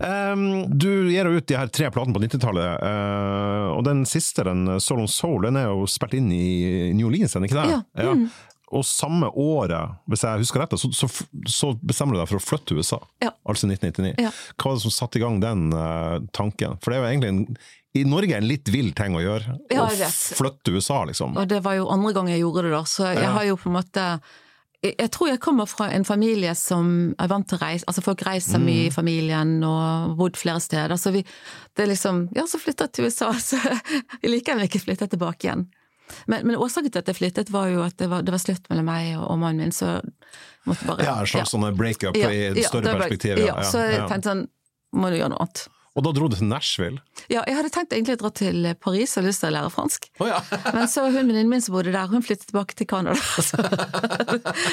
um, 0.00 0.46
du 0.84 0.88
gir 1.10 1.28
ut 1.28 1.44
de 1.50 1.58
her 1.58 1.68
tre 1.68 1.90
platene 1.92 2.16
på 2.16 2.24
90-tallet, 2.24 2.80
uh, 2.80 3.76
og 3.76 3.84
den 3.84 4.06
siste, 4.08 4.46
den 4.48 4.80
Soul 4.80 5.04
on 5.04 5.12
Soul, 5.12 5.44
den 5.44 5.60
er 5.60 5.68
jo 5.68 5.84
spilt 5.90 6.16
inn 6.16 6.32
i 6.32 6.94
New 6.96 7.10
Orleans, 7.10 7.36
er 7.36 7.44
den 7.44 7.50
ikke 7.50 7.60
det? 7.60 7.82
Ja. 8.00 8.16
Mm 8.16 8.28
og 8.74 8.84
samme 8.86 9.28
året, 9.30 9.94
hvis 10.10 10.24
jeg 10.26 10.42
husker 10.42 10.64
rett, 10.64 10.74
så, 10.80 10.90
så, 10.96 11.08
så, 11.50 11.72
bestemmer 11.82 12.16
du 12.16 12.20
deg 12.20 12.30
for 12.30 12.40
å 12.40 12.44
flytte 12.44 12.72
til 12.72 12.82
USA. 12.82 12.98
Ja. 13.22 13.30
Altså 13.46 13.68
1999. 13.70 14.14
Ja. 14.26 14.32
Hva 14.58 14.70
var 14.72 14.78
det 14.78 14.84
som 14.84 14.94
satte 14.94 15.20
i 15.20 15.24
gang 15.24 15.40
den 15.42 15.68
uh, 15.72 16.18
tanken? 16.36 16.78
For 16.82 16.90
det 16.90 16.98
er 16.98 17.04
jo 17.04 17.10
egentlig 17.12 17.32
en, 17.32 17.58
i 17.94 18.04
Norge 18.08 18.38
en 18.38 18.48
litt 18.48 18.70
vill 18.74 18.90
ting 18.98 19.14
å 19.14 19.22
gjøre. 19.22 19.58
Ja, 19.70 19.86
å 19.86 20.10
flytte 20.10 20.66
til 20.66 20.80
USA, 20.80 21.04
liksom. 21.06 21.36
Og 21.38 21.50
det 21.50 21.60
var 21.64 21.78
jo 21.78 21.90
andre 21.94 22.14
gang 22.16 22.32
jeg 22.32 22.42
gjorde 22.42 22.66
det, 22.66 22.72
da. 22.74 22.82
Så 22.90 23.12
jeg 23.12 23.30
har 23.36 23.46
jo 23.46 23.60
på 23.60 23.70
en 23.70 23.78
måte 23.78 24.08
jeg 24.84 25.08
tror 25.14 25.30
jeg 25.30 25.40
kommer 25.40 25.64
fra 25.64 25.86
en 25.96 26.04
familie 26.04 26.52
som 26.58 27.14
er 27.16 27.28
vant 27.30 27.46
til 27.48 27.56
å 27.56 27.62
reise, 27.62 27.86
altså 27.88 28.02
folk 28.04 28.20
reiser 28.26 28.60
mm. 28.60 28.66
mye 28.68 28.82
i 28.88 28.92
familien 28.92 29.54
og 29.64 30.18
bodd 30.18 30.36
flere 30.36 30.60
steder. 30.60 30.92
Så 31.00 31.14
vi, 31.14 31.22
det 31.72 31.86
er 31.86 31.88
liksom, 31.88 32.26
ja 32.36 32.44
så 32.50 32.60
flytta 32.60 32.90
jeg 32.90 32.98
til 32.98 33.08
USA, 33.08 33.30
så 33.48 33.60
jeg 33.64 34.28
liker 34.28 34.60
ikke 34.66 34.82
flytte 34.82 35.08
tilbake 35.14 35.48
igjen. 35.48 35.64
Men, 36.26 36.46
men, 36.46 36.56
årsaken 36.56 36.92
til 36.94 37.02
at 37.02 37.10
jeg 37.10 37.18
flyttet, 37.18 37.52
var 37.54 37.70
jo 37.72 37.84
at 37.84 37.96
det 38.00 38.08
var, 38.12 38.24
det 38.26 38.34
var 38.34 38.42
slutt 38.42 38.68
mellom 38.72 38.88
meg 38.88 39.12
og, 39.18 39.26
og, 39.28 39.38
mannen 39.42 39.66
min, 39.66 39.74
så 39.74 39.98
måtte 40.68 40.88
bare 40.88 41.06
Ja, 41.06 41.18
en 41.20 41.30
slags 41.30 41.48
ja. 41.48 41.52
sånn 41.52 41.78
breakup 41.78 42.18
ja, 42.18 42.32
i 42.32 42.42
et 42.50 42.60
større 42.66 42.96
perspektiv. 42.98 43.38
Ja, 43.42 43.58
ja, 43.60 43.68
så 43.68 43.84
jeg 43.84 44.04
tenkte 44.10 44.32
sånn, 44.32 44.44
må 44.94 45.10
du 45.10 45.18
gjøre 45.18 45.34
noe 45.34 45.44
annet. 45.44 45.66
Og 45.94 46.02
da 46.02 46.10
dro 46.10 46.26
du 46.26 46.34
til 46.34 46.48
Nashville? 46.50 46.98
Ja, 47.30 47.44
jeg 47.46 47.54
hadde 47.54 47.70
tenkt 47.74 47.92
egentlig 47.94 48.16
å 48.16 48.20
dra 48.24 48.30
til 48.34 48.66
Paris 48.82 49.14
og 49.20 49.28
lyst 49.28 49.44
til 49.44 49.52
å 49.52 49.54
lære 49.54 49.70
fransk. 49.70 50.08
Oh, 50.18 50.26
ja. 50.26 50.40
Men 50.74 50.88
så 50.90 51.04
hun 51.06 51.14
venninnen 51.20 51.52
min 51.52 51.62
som 51.62 51.76
bodde 51.76 51.92
der, 51.94 52.10
hun 52.10 52.24
flyttet 52.24 52.48
tilbake 52.50 52.74
til 52.78 52.88
Canada. 52.90 53.14
Så, 53.44 53.58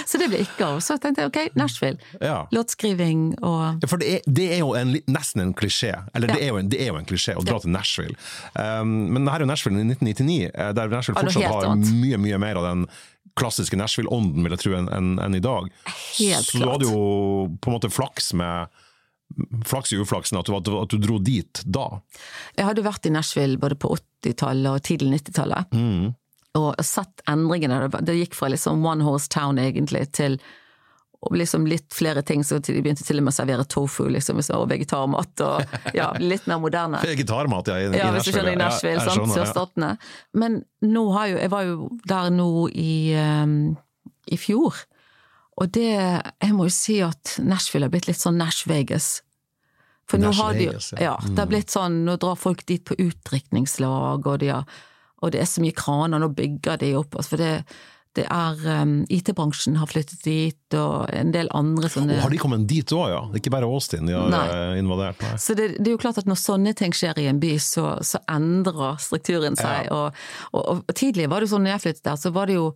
så 0.08 0.20
det 0.22 0.28
ble 0.32 0.42
ikke 0.44 0.66
av. 0.66 0.80
Så 0.84 0.96
tenkte 1.02 1.24
jeg 1.24 1.30
ok, 1.30 1.40
Nashville. 1.60 2.00
Ja. 2.24 2.46
Låtskriving 2.56 3.36
og 3.46 3.84
For 3.90 4.02
det 4.02 4.10
er, 4.16 4.26
det 4.26 4.48
er 4.56 4.62
jo 4.62 4.72
en, 4.78 4.96
nesten 5.12 5.44
en 5.44 5.54
klisjé. 5.58 5.94
Eller 6.18 6.32
det, 6.32 6.40
er 6.42 6.58
en, 6.58 6.70
det, 6.72 6.80
er 6.82 6.92
jo 6.92 7.00
en, 7.00 7.08
klisjé 7.10 7.36
å 7.38 7.46
dra 7.46 7.60
til 7.62 7.74
Nashville. 7.74 8.18
Um, 8.56 9.12
men 9.14 9.30
her 9.30 9.42
er 9.42 9.46
jo 9.46 9.52
Nashville 9.52 9.82
i 9.82 9.88
1999, 9.92 10.38
eh, 10.50 10.74
der 10.78 10.94
Nashville 10.94 11.22
fortsatt 11.22 11.68
har 11.68 11.76
mye, 11.78 12.22
mye 12.22 12.42
mer 12.42 12.62
av 12.62 12.70
den 12.70 12.86
klassiske 13.40 13.78
Nashville-ånden, 13.80 14.44
vil 14.46 14.56
jeg 14.56 14.64
tro, 14.64 14.78
enn 14.80 14.90
en, 14.92 15.12
en 15.24 15.38
i 15.38 15.44
dag. 15.44 15.70
Helt 16.18 16.48
så 16.48 16.58
klart. 16.58 16.62
du 16.62 16.72
hadde 16.72 16.90
jo 16.90 17.04
på 17.62 17.72
en 17.72 17.78
måte 17.78 17.92
flaks 17.94 18.34
med 18.38 18.82
flaks 19.68 19.94
i 19.94 20.00
uflaksen 20.02 20.40
at 20.40 20.50
du, 20.50 20.56
at 20.58 20.94
du, 20.94 20.98
dro 21.02 21.20
dit 21.20 21.62
da? 21.66 21.88
Jeg 22.58 22.68
hadde 22.70 22.86
vært 22.86 23.06
i 23.08 23.14
Nashville 23.14 23.60
både 23.62 23.78
på 23.80 23.94
80-tallet 23.98 24.72
og 24.72 24.88
tidlig 24.88 25.22
90-tallet. 25.22 25.76
Mm. 25.76 26.10
Og 26.60 26.84
sett 26.84 27.24
endringene. 27.32 27.86
Det 28.04 28.18
gikk 28.18 28.36
fra 28.36 28.52
liksom 28.52 28.84
one 28.86 29.06
horse 29.08 29.32
town 29.32 29.62
egentlig 29.62 30.10
til 30.18 30.40
liksom 31.30 31.68
litt 31.70 31.94
flere 31.94 32.22
ting, 32.22 32.44
så 32.44 32.58
de 32.58 32.74
begynte 32.82 33.06
til 33.06 33.22
og 33.22 33.28
med 33.28 33.34
å 33.34 33.36
servere 33.36 33.66
tofu 33.70 34.08
liksom, 34.10 34.42
og 34.58 34.66
vegetarmat. 34.72 35.44
og 35.46 35.94
ja, 35.98 36.10
Litt 36.20 36.48
mer 36.50 36.62
moderne. 36.64 37.02
Vegetarmat, 37.06 37.70
ja, 37.70 37.78
i, 37.78 37.90
ja, 37.94 38.10
i 38.10 38.18
Nashville. 38.18 38.56
I 38.56 38.60
Nashville 38.60 38.98
ja, 38.98 39.06
sant, 39.14 39.34
Sørstatene. 39.36 39.94
Ja. 40.00 40.40
Men 40.42 40.62
nå 40.82 41.06
har 41.16 41.30
jo, 41.32 41.38
jeg 41.44 41.54
var 41.54 41.68
jo 41.68 41.92
der 42.10 42.34
nå 42.34 42.50
i, 42.74 42.94
um, 43.22 43.60
i 44.26 44.40
fjor. 44.42 44.82
Og 45.60 45.72
det 45.76 45.90
Jeg 45.92 46.54
må 46.56 46.70
jo 46.70 46.74
si 46.74 47.02
at 47.04 47.36
Nashville 47.44 47.88
har 47.88 47.94
blitt 47.94 48.08
litt 48.08 48.22
sånn 48.22 48.40
Nash-Vegas. 48.40 49.22
For 50.12 50.20
nå 50.20 50.34
har 50.36 50.58
de 50.58 50.68
ja, 50.68 51.16
det 51.24 51.38
har 51.38 51.48
mm. 51.48 51.52
blitt 51.52 51.72
sånn, 51.72 52.02
nå 52.08 52.18
drar 52.20 52.40
folk 52.40 52.66
dit 52.68 52.84
på 52.84 52.98
utdrikningslag, 53.00 54.26
og, 54.28 54.38
de 54.42 54.52
har, 54.52 54.68
og 55.24 55.32
det 55.32 55.40
er 55.44 55.48
så 55.48 55.64
mye 55.64 55.76
kraner, 55.78 56.20
nå 56.20 56.32
bygger 56.36 56.82
de 56.82 56.90
opp. 57.00 57.16
Altså, 57.16 57.36
for 57.36 57.44
det, 57.44 57.52
det 58.20 58.26
er 58.28 58.60
um, 58.82 58.98
IT-bransjen 59.14 59.78
har 59.80 59.88
flyttet 59.88 60.26
dit, 60.28 60.76
og 60.76 61.08
en 61.16 61.32
del 61.32 61.48
andre 61.56 61.88
sånne 61.94 62.18
og 62.18 62.26
Har 62.26 62.36
de 62.36 62.42
kommet 62.44 62.68
dit 62.68 62.96
òg, 62.98 63.06
ja? 63.14 63.24
Ikke 63.40 63.54
bare 63.56 63.70
Austin 63.72 64.10
de 64.10 64.18
har 64.18 64.28
nei. 64.34 64.44
Eh, 64.52 64.82
invadert? 64.82 65.24
Nei. 65.24 65.40
Så 65.40 65.56
det, 65.56 65.70
det, 65.78 65.88
er 65.88 65.96
jo 65.96 66.04
klart 66.04 66.20
at 66.20 66.28
når 66.28 66.42
sånne 66.44 66.76
ting 66.76 66.96
skjer 66.98 67.24
i 67.24 67.30
en 67.32 67.40
by, 67.40 67.56
så, 67.64 67.94
så 68.04 68.20
endrer 68.32 69.00
strukturen 69.00 69.56
seg. 69.60 69.88
Ja. 69.88 69.96
Og, 69.96 70.24
og, 70.52 70.84
og, 70.84 70.92
tidligere 70.92 71.32
var 71.32 71.40
det 71.40 71.48
jo 71.48 71.56
sånn 71.56 71.70
når 71.70 71.78
jeg 71.78 71.86
flyttet 71.88 72.08
der, 72.10 72.20
så 72.20 72.36
var 72.36 72.52
det 72.52 72.60
jo 72.60 72.72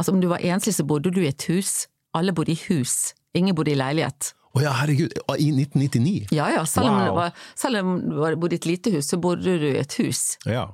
Altså 0.00 0.14
om 0.14 0.20
du 0.22 0.30
var 0.30 0.40
enslig, 0.40 0.72
så 0.72 0.84
bodde 0.88 1.10
du 1.12 1.18
i 1.20 1.26
et 1.28 1.44
hus 1.50 1.82
alle 2.16 2.34
bodde 2.36 2.54
i 2.54 2.60
hus, 2.68 3.14
ingen 3.36 3.56
bodde 3.56 3.74
i 3.74 3.78
leilighet. 3.78 4.32
Å 4.50 4.58
oh 4.58 4.62
ja, 4.64 4.72
herregud, 4.80 5.12
i 5.38 5.48
1999? 5.54 6.32
Ja 6.34 6.48
ja, 6.50 6.64
selv 6.66 6.90
om, 6.90 6.96
wow. 6.98 7.16
var, 7.20 7.42
selv 7.58 7.84
om 7.84 7.96
du 8.02 8.16
bodde 8.42 8.56
i 8.56 8.58
et 8.58 8.66
lite 8.66 8.90
hus, 8.96 9.06
så 9.12 9.18
bodde 9.22 9.58
du 9.62 9.68
i 9.68 9.78
et 9.78 9.94
hus 10.00 10.34
ja. 10.42 10.64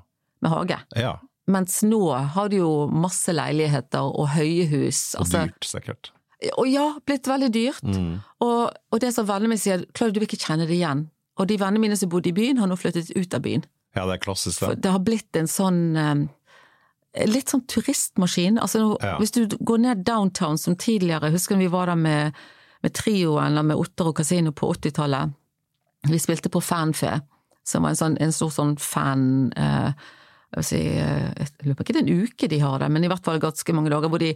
med 0.41 0.55
hage. 0.55 0.79
Ja. 0.97 1.19
Mens 1.53 1.83
nå 1.87 2.01
har 2.11 2.49
du 2.51 2.57
jo 2.59 2.71
masse 2.91 3.35
leiligheter 3.37 4.09
og 4.09 4.33
høye 4.33 4.65
hus. 4.71 5.13
Og 5.15 5.27
altså, 5.27 5.45
dyrt, 5.45 5.69
sikkert. 5.69 6.11
Og 6.57 6.67
ja, 6.69 6.87
blitt 7.07 7.29
veldig 7.29 7.51
dyrt. 7.53 7.85
Mm. 7.85 8.17
Og, 8.45 8.73
og, 8.73 8.99
det 9.03 9.13
som 9.15 9.29
vennene 9.29 9.53
mine 9.53 9.63
sier, 9.63 9.85
klarer 9.97 10.17
du 10.17 10.25
ikke 10.25 10.41
kjenne 10.41 10.67
det 10.69 10.79
igjen. 10.79 11.07
Og 11.37 11.49
de 11.51 11.61
vennene 11.61 11.85
mine 11.85 12.01
som 12.01 12.11
bodde 12.13 12.33
i 12.33 12.37
byen, 12.37 12.59
har 12.63 12.71
nå 12.71 12.81
flyttet 12.81 13.13
ut 13.13 13.37
av 13.37 13.45
byen. 13.45 13.65
Ja, 13.97 14.09
det 14.09 14.19
er 14.19 14.25
klassisk 14.25 14.61
det. 14.61 14.67
For 14.67 14.83
det 14.87 14.93
har 14.93 15.05
blitt 15.05 15.39
en 15.39 15.49
sånn 15.49 15.81
um, 15.97 16.27
litt 17.25 17.53
sånn 17.53 17.65
turistmaskin. 17.71 18.61
Altså, 18.63 18.83
ja. 19.01 19.17
Hvis 19.21 19.35
du 19.37 19.47
går 19.49 19.83
ned 19.85 20.05
downtown 20.07 20.59
som 20.61 20.77
tidligere, 20.77 21.33
husker 21.35 21.59
vi 21.61 21.71
var 21.73 21.91
der 21.93 22.01
med, 22.01 22.37
med 22.85 22.95
trioen 22.97 23.53
eller 23.53 23.67
med 23.67 23.81
Otter 23.81 24.11
og 24.11 24.19
Casino 24.21 24.53
på 24.57 24.69
80-tallet. 24.75 25.33
Vi 26.07 26.21
spilte 26.23 26.53
på 26.53 26.63
Fanfe, 26.63 27.17
som 27.67 27.87
var 27.87 27.95
en, 27.95 28.01
sånn, 28.03 28.21
en 28.23 28.37
stor 28.37 28.53
sånn 28.55 28.77
fan... 28.81 29.27
Eh, 29.57 30.07
jeg, 30.57 30.65
si, 30.69 30.79
eh, 30.95 31.27
jeg 31.35 31.67
lurer 31.67 31.77
på 31.77 31.85
ikke 31.85 31.97
det 31.97 32.01
er 32.01 32.07
en 32.07 32.23
uke 32.23 32.49
de 32.49 32.61
har 32.63 32.79
det, 32.81 32.89
men 32.95 33.05
i 33.05 33.11
hvert 33.11 33.25
fall 33.27 33.43
ganske 33.43 33.75
mange 33.77 33.91
dager 33.93 34.13
hvor, 34.13 34.23
de, 34.23 34.31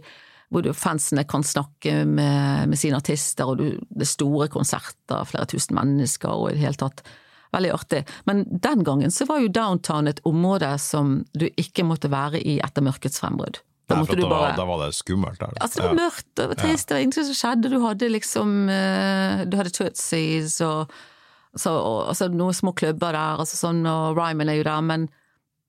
hvor 0.51 0.67
fansene 0.77 1.23
kan 1.29 1.45
snakke 1.47 2.01
med, 2.05 2.67
med 2.69 2.77
sine 2.77 2.99
artister, 2.99 3.47
og 3.47 3.61
du, 3.61 3.79
det 3.89 4.05
er 4.05 4.11
store 4.11 4.49
konserter, 4.51 5.23
flere 5.29 5.47
tusen 5.49 5.79
mennesker 5.79 6.33
og 6.33 6.51
i 6.51 6.57
det 6.57 6.65
hele 6.65 6.81
tatt 6.81 7.01
veldig 7.55 7.73
artig. 7.75 8.01
Men 8.29 8.45
den 8.63 8.85
gangen 8.87 9.11
så 9.11 9.27
var 9.29 9.41
jo 9.43 9.51
downtown 9.51 10.09
et 10.11 10.21
område 10.27 10.71
som 10.81 11.21
du 11.37 11.47
ikke 11.59 11.85
måtte 11.87 12.11
være 12.11 12.41
i 12.41 12.59
etter 12.63 12.85
mørkets 12.85 13.21
frembrudd. 13.21 13.61
Da, 13.91 13.97
Nei, 13.99 14.15
da, 14.15 14.27
bare... 14.29 14.51
da, 14.55 14.65
var 14.69 14.85
det 14.85 14.93
skummelt 14.95 15.39
der. 15.41 15.55
Altså, 15.59 15.81
det 15.81 15.87
var 15.89 15.97
mørkt, 15.99 16.27
det 16.39 16.45
var 16.47 16.59
trist, 16.61 16.87
det 16.87 16.95
var 16.95 17.01
ingenting 17.03 17.27
som 17.27 17.39
skjedde. 17.41 17.71
Du 17.73 17.79
hadde 17.83 18.11
liksom 18.11 18.53
uh, 18.71 19.41
Du 19.51 19.57
hadde 19.59 19.73
Tootsies 19.75 20.59
og, 20.63 20.93
så, 21.59 21.73
og 21.75 21.97
altså, 22.13 22.29
noen 22.31 22.55
små 22.55 22.71
klubber 22.77 23.17
der, 23.17 23.41
altså, 23.43 23.59
sånn, 23.59 23.83
og 23.89 24.15
Ryman 24.15 24.51
er 24.53 24.61
jo 24.61 24.67
der, 24.69 24.85
men 24.85 25.09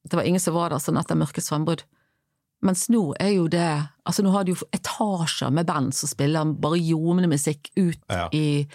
det 0.07 0.19
var 0.19 0.27
ingen 0.29 0.43
som 0.43 0.55
var 0.55 0.71
der 0.71 0.83
sånn 0.83 1.01
etter 1.01 1.19
mørkets 1.19 1.51
frembrudd. 1.51 1.83
Mens 2.63 2.87
nå 2.95 3.09
er 3.19 3.33
jo 3.35 3.49
det 3.51 3.67
Altså, 4.07 4.23
nå 4.23 4.33
har 4.35 4.47
du 4.47 4.53
jo 4.53 4.65
etasjer 4.75 5.51
med 5.55 5.67
band 5.67 5.95
som 5.95 6.11
spiller 6.11 6.55
bare 6.59 6.79
ljomende 6.79 7.29
musikk 7.31 7.69
ut, 7.79 8.01
ja. 8.11 8.25
i, 8.35 8.67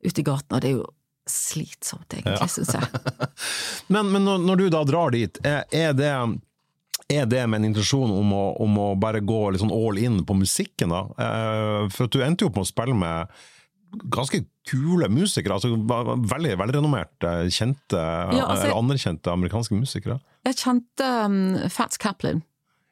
ut 0.00 0.20
i 0.20 0.24
gaten, 0.24 0.54
og 0.56 0.62
det 0.64 0.70
er 0.70 0.78
jo 0.78 0.86
slitsomt, 1.30 2.06
egentlig, 2.14 2.38
ja. 2.40 2.48
syns 2.50 2.74
jeg. 2.76 3.36
men, 3.92 4.12
men 4.14 4.26
når, 4.26 4.44
når, 4.46 4.60
du 4.60 4.68
da 4.72 4.82
drar 4.86 5.14
dit, 5.14 5.40
er 5.42 5.96
det, 5.96 6.12
er 7.12 7.28
det 7.30 7.42
med 7.50 7.60
en 7.60 7.68
intensjon 7.72 8.12
om 8.14 8.32
å, 8.34 8.44
om 8.62 8.80
å 8.82 8.88
bare 9.00 9.24
gå 9.26 9.42
sånn 9.58 9.74
all 9.74 9.98
in 10.00 10.22
på 10.26 10.38
musikken, 10.38 10.94
da? 10.94 11.04
Eh, 11.26 11.82
for 11.94 12.10
du 12.10 12.22
endte 12.22 12.46
jo 12.46 12.52
opp 12.52 12.60
med 12.60 12.66
å 12.66 12.72
spille 12.72 12.98
med 12.98 13.36
ganske 14.12 14.42
kule 14.66 15.08
musikere, 15.12 15.56
altså 15.56 15.70
veldig 15.76 16.56
velrenommerte, 16.60 17.32
kjente, 17.54 18.00
ja, 18.00 18.46
altså, 18.48 18.66
eller 18.66 18.78
anerkjente 18.80 19.32
amerikanske 19.32 19.78
musikere. 19.78 20.18
Jeg 20.46 20.58
kjente 20.60 21.10
um, 21.26 21.38
Fats 21.72 22.00
Kaplan. 22.02 22.42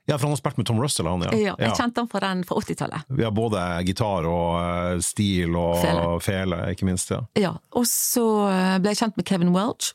Ja, 0.06 0.18
for 0.18 0.26
han 0.26 0.30
har 0.30 0.36
spilt 0.36 0.56
med 0.56 0.66
Tom 0.66 0.82
Russell, 0.82 1.06
han, 1.06 1.22
ja. 1.22 1.32
ja 1.38 1.52
jeg 1.58 1.76
kjente 1.78 2.02
han 2.02 2.08
fra 2.12 2.20
den 2.20 2.42
fra 2.44 2.58
80-tallet. 2.60 3.06
Vi 3.08 3.24
har 3.24 3.30
både 3.32 3.60
gitar 3.88 4.26
og 4.28 4.56
uh, 4.60 4.98
stil 5.00 5.54
og 5.56 5.78
fele. 5.80 6.08
fele. 6.20 6.58
ikke 6.74 6.88
minst. 6.88 7.12
Ja. 7.14 7.22
ja. 7.40 7.52
Og 7.72 7.86
så 7.88 8.24
eh, 8.50 8.74
ble 8.82 8.92
jeg 8.92 9.00
kjent 9.00 9.16
med 9.16 9.26
Kevin 9.28 9.54
Welch. 9.54 9.94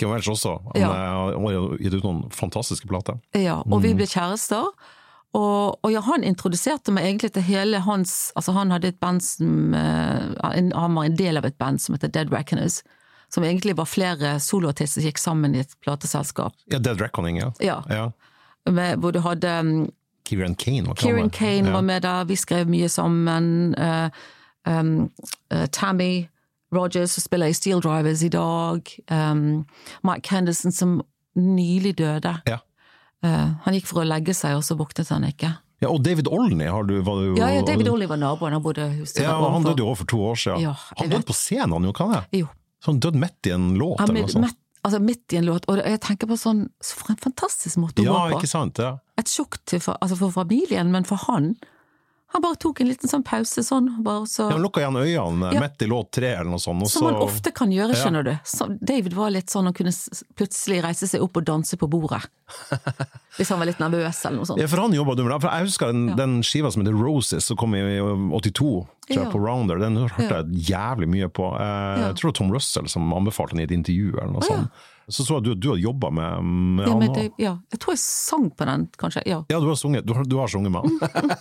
Kevin 0.00 0.16
Welch 0.16 0.30
også. 0.32 0.56
Han 0.72 0.82
ja. 0.82 0.88
har 0.90 1.76
gitt 1.78 1.94
ut 1.94 2.08
noen 2.08 2.24
fantastiske 2.34 2.90
plater. 2.90 3.20
Ja, 3.38 3.60
og 3.62 3.76
mm. 3.78 3.84
vi 3.84 3.92
ble 4.00 4.08
kjærester. 4.10 4.72
Og, 5.38 5.78
og 5.78 5.94
ja, 5.94 6.02
han 6.04 6.26
introduserte 6.26 6.92
meg 6.92 7.06
egentlig 7.06 7.30
til 7.32 7.46
hele 7.46 7.78
hans 7.86 8.34
Altså, 8.36 8.52
han 8.52 8.68
hadde 8.68 8.90
et 8.90 8.98
band 9.00 9.22
som 9.24 9.72
Han 9.72 10.98
var 10.98 11.06
en 11.06 11.16
del 11.16 11.40
av 11.40 11.46
et 11.48 11.56
band 11.56 11.80
som 11.80 11.96
heter 11.96 12.12
Dead 12.12 12.28
Reckoners. 12.34 12.82
som 13.32 13.46
egentlig 13.48 13.72
var 13.78 13.88
flere 13.88 14.34
soloartister 14.44 15.00
som 15.00 15.08
gikk 15.08 15.18
sammen 15.22 15.54
i 15.56 15.62
et 15.62 15.72
plateselskap. 15.80 16.52
Ja, 16.68 16.76
Dead 16.78 17.00
Reckoning, 17.00 17.38
ja. 17.40 17.48
Ja. 17.64 17.78
ja. 17.88 18.10
Med, 18.70 18.96
hvor 19.02 19.10
du 19.10 19.18
hadde 19.20 19.60
um, 19.60 19.90
Kieran 20.28 20.54
Kane 20.54 20.86
var 20.86 20.94
Kieran. 20.94 21.30
Kane 21.30 21.68
ja. 21.68 21.72
var 21.72 21.80
med 21.82 22.02
der, 22.02 22.24
vi 22.24 22.36
skrev 22.36 22.68
mye 22.70 22.88
sammen. 22.88 23.74
Uh, 23.74 24.08
um, 24.68 25.10
uh, 25.54 25.66
Tammy 25.72 26.28
Rogers, 26.74 27.10
som 27.10 27.22
spiller 27.22 27.46
i 27.46 27.52
Steel 27.52 27.82
Drivers 27.82 28.22
i 28.22 28.28
dag. 28.28 28.80
Um, 29.10 29.64
Mike 30.02 30.34
Henderson, 30.34 30.72
som 30.72 31.00
nylig 31.34 31.98
døde. 31.98 32.36
Ja. 32.46 32.62
Uh, 33.24 33.52
han 33.64 33.74
gikk 33.74 33.90
for 33.90 34.02
å 34.02 34.06
legge 34.06 34.34
seg, 34.34 34.56
og 34.58 34.64
så 34.66 34.78
våknet 34.78 35.10
han 35.12 35.26
ikke. 35.28 35.52
Ja, 35.82 35.90
og 35.90 36.02
David 36.06 36.30
Olney 36.30 36.70
har 36.70 36.86
du, 36.86 37.00
var 37.02 37.18
du 37.18 37.38
Ja, 37.40 37.48
ja 37.50 37.62
David 37.66 37.88
Olney 37.90 38.06
var 38.06 38.20
naboen, 38.20 38.54
han 38.54 38.62
bodde 38.62 38.86
huset 38.94 39.24
Ja, 39.24 39.34
han 39.34 39.64
døde 39.66 39.82
jo 39.82 39.94
for 39.98 40.06
to 40.06 40.20
år 40.30 40.38
siden. 40.38 40.62
Ja, 40.62 40.76
han 40.94 41.10
døde 41.10 41.26
på 41.26 41.34
scenen, 41.34 41.74
han 41.74 41.96
kan 41.96 42.14
jeg? 42.14 42.44
Jo. 42.44 42.50
Så 42.82 42.92
han 42.92 43.00
døde 43.02 43.18
midt 43.18 43.50
i 43.50 43.54
en 43.54 43.72
låt, 43.78 43.98
Han 43.98 44.10
eller 44.10 44.28
noe 44.28 44.34
sånt? 44.34 44.58
Altså 44.84 44.98
midt 45.02 45.32
i 45.32 45.36
en 45.38 45.44
låt, 45.46 45.66
og 45.70 45.78
jeg 45.78 46.00
tenker 46.02 46.26
på 46.26 46.36
sånn 46.36 46.64
så 46.82 46.96
For 46.98 47.12
en 47.14 47.20
fantastisk 47.22 47.76
måte 47.78 48.02
å 48.02 48.04
Ja, 48.04 48.12
gå 48.12 48.32
på. 48.34 48.40
ikke 48.42 48.50
sant? 48.50 48.78
Ja. 48.82 48.96
Et 49.18 49.28
sjokk 49.30 49.58
til, 49.66 49.80
altså 50.00 50.16
for 50.18 50.30
familien, 50.34 50.90
men 50.90 51.04
for 51.04 51.16
han 51.28 51.54
Han 52.32 52.40
bare 52.42 52.56
tok 52.56 52.80
en 52.80 52.88
liten 52.88 53.08
sånn 53.10 53.22
pause 53.24 53.60
sånn, 53.62 54.02
bare 54.02 54.24
så 54.26 54.50
Ja, 54.50 54.56
lukka 54.56 54.80
igjen 54.80 54.96
øynene 54.96 55.52
Ja. 55.52 55.60
midt 55.60 55.82
i 55.82 55.86
låt 55.86 56.10
tre 56.12 56.30
eller 56.34 56.48
noe 56.50 56.58
sånt, 56.58 56.88
Som 56.88 57.02
så 57.02 57.12
man 57.12 57.20
ofte 57.22 57.52
kan 57.54 57.68
gjøre, 57.70 57.92
Ja. 57.94 58.04
skjønner 58.04 58.24
du. 58.24 58.38
Så 58.44 58.78
David 58.82 59.12
var 59.12 59.30
litt 59.30 59.46
sånn, 59.52 59.64
han 59.64 59.74
kunne 59.74 59.92
plutselig 60.34 60.82
reise 60.82 61.06
seg 61.08 61.20
opp 61.22 61.36
og 61.36 61.44
danse 61.44 61.76
på 61.76 61.88
bordet. 61.90 62.24
Hvis 63.36 63.48
han 63.48 63.58
var 63.58 63.66
litt 63.66 63.78
nervøs 63.80 64.24
eller 64.26 64.36
noe 64.42 64.46
sånt. 64.48 64.60
Ja, 64.60 64.66
for 64.66 64.80
han 64.80 64.92
jobba 64.92 65.14
dummer. 65.16 65.38
Jeg 65.40 65.66
husker 65.68 65.86
den, 65.92 66.08
Ja. 66.08 66.14
den 66.16 66.42
skiva 66.42 66.72
som 66.72 66.84
heter 66.84 66.96
Roses, 66.98 67.44
som 67.44 67.56
kom 67.56 67.74
i 67.74 67.80
82, 67.80 68.52
tror 68.52 68.86
jeg, 69.08 69.18
Ja. 69.18 69.30
på 69.30 69.40
Rounder. 69.40 69.78
Den 69.78 69.96
hørte 69.96 70.28
jeg 70.28 70.68
jævlig 70.72 71.08
mye 71.08 71.28
på. 71.28 71.52
Eh, 71.60 71.98
Jeg 72.08 72.14
tror 72.16 72.32
det 72.32 72.32
var 72.32 72.32
Tom 72.32 72.50
Russell 72.52 72.88
som 72.88 73.12
anbefalte 73.12 73.50
den 73.50 73.60
i 73.60 73.64
et 73.64 73.70
intervju, 73.70 74.16
eller 74.18 74.32
noe 74.32 74.42
ja. 74.42 74.48
sånt. 74.56 74.70
Så 75.08 75.24
så 75.26 75.38
jeg 75.40 75.44
du, 75.44 75.54
du 75.54 75.68
hadde 75.72 75.82
jobba 75.82 76.10
med, 76.14 76.44
med 76.78 76.86
Ja, 76.86 76.92
han 76.94 77.08
òg. 77.08 77.32
ja. 77.42 77.52
Jeg 77.72 77.80
tror 77.82 77.92
jeg 77.96 78.02
sang 78.02 78.50
på 78.54 78.64
den, 78.68 78.88
kanskje. 79.00 79.22
Ja, 79.26 79.40
Ja, 79.50 79.58
du 79.60 79.66
har 79.66 79.74
sunget, 79.80 80.06
du 80.06 80.12
har, 80.14 80.24
du 80.24 80.36
har 80.38 80.48
sunget 80.52 80.70
med 80.70 80.82
han. 80.84 81.32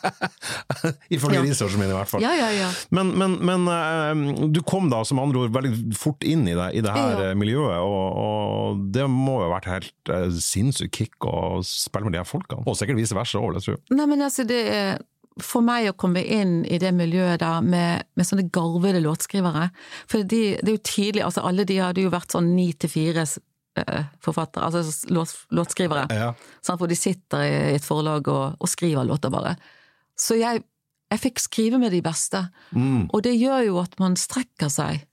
Ifølge 1.13 1.35
Ja. 1.39 1.43
researchen 1.45 1.79
min, 1.79 1.89
i 1.89 1.93
hvert 1.93 2.09
fall. 2.09 2.21
ja, 2.23 2.33
ja. 2.35 2.49
ja. 2.55 2.69
Men, 2.89 3.11
men, 3.17 3.37
men 3.45 3.67
eh, 3.67 4.47
du 4.51 4.61
kom 4.65 4.89
da 4.91 5.03
som 5.07 5.19
andre 5.21 5.45
ord 5.45 5.53
veldig 5.55 5.93
fort 5.97 6.23
inn 6.27 6.47
i 6.47 6.55
det, 6.57 6.69
i 6.79 6.81
det 6.85 6.91
her 6.95 7.11
Ja. 7.21 7.29
eh, 7.31 7.35
miljøet, 7.37 7.77
og, 7.83 8.17
og 8.25 8.81
det 8.95 9.05
må 9.11 9.39
jo 9.41 9.47
ha 9.49 9.53
vært 9.59 9.69
helt 9.71 10.11
uh, 10.11 10.27
sinnssykt 10.41 10.95
kick 10.95 11.25
å 11.27 11.61
spille 11.65 12.05
med 12.09 12.13
de 12.17 12.21
her 12.23 12.27
folkene. 12.27 12.63
Og 12.67 12.77
sikkert 12.79 12.99
vice 12.99 13.15
versa 13.17 13.39
òg, 13.39 13.51
vil 13.53 13.61
jeg 13.61 13.67
tro. 13.69 13.95
Nei, 13.97 14.05
men 14.09 14.21
altså, 14.25 14.45
det 14.47 14.61
er 14.71 15.01
for 15.41 15.63
meg 15.63 15.87
å 15.87 15.93
komme 15.95 16.19
inn 16.27 16.65
i 16.67 16.77
det 16.81 16.89
miljøet 16.93 17.39
der 17.39 17.61
med, 17.63 18.03
med 18.19 18.27
sånne 18.27 18.49
garvede 18.51 18.99
låtskrivere 19.01 19.69
For 20.11 20.25
de, 20.27 20.41
det 20.59 20.67
er 20.67 20.75
jo 20.75 20.81
tidlig, 20.83 21.23
altså 21.23 21.45
alle 21.47 21.63
de 21.65 21.77
hadde 21.79 22.03
jo 22.03 22.11
vært 22.11 22.35
sånn 22.35 22.49
ni 22.57 22.67
til 22.75 22.91
fire 22.91 23.23
forfattere, 24.21 24.65
altså 24.67 25.07
låt, 25.15 25.31
låtskrivere. 25.55 26.07
Ja. 26.11 26.33
sant, 26.61 26.79
hvor 26.81 26.89
de 26.91 26.95
sitter 26.99 27.43
i 27.45 27.75
et 27.77 27.85
forlag 27.85 28.27
og, 28.27 28.57
og 28.59 28.67
skriver 28.69 29.05
låter, 29.07 29.31
bare. 29.31 29.55
Så 30.19 30.35
jeg, 30.39 30.63
jeg 31.11 31.19
fikk 31.23 31.39
skrive 31.39 31.79
med 31.79 31.91
de 31.91 32.01
beste, 32.01 32.49
Mm. 32.75 33.09
og 33.13 33.23
det 33.23 33.33
gjør 33.39 33.65
jo 33.65 33.79
at 33.81 33.95
man 33.99 34.15
strekker 34.15 34.69
seg 34.69 35.05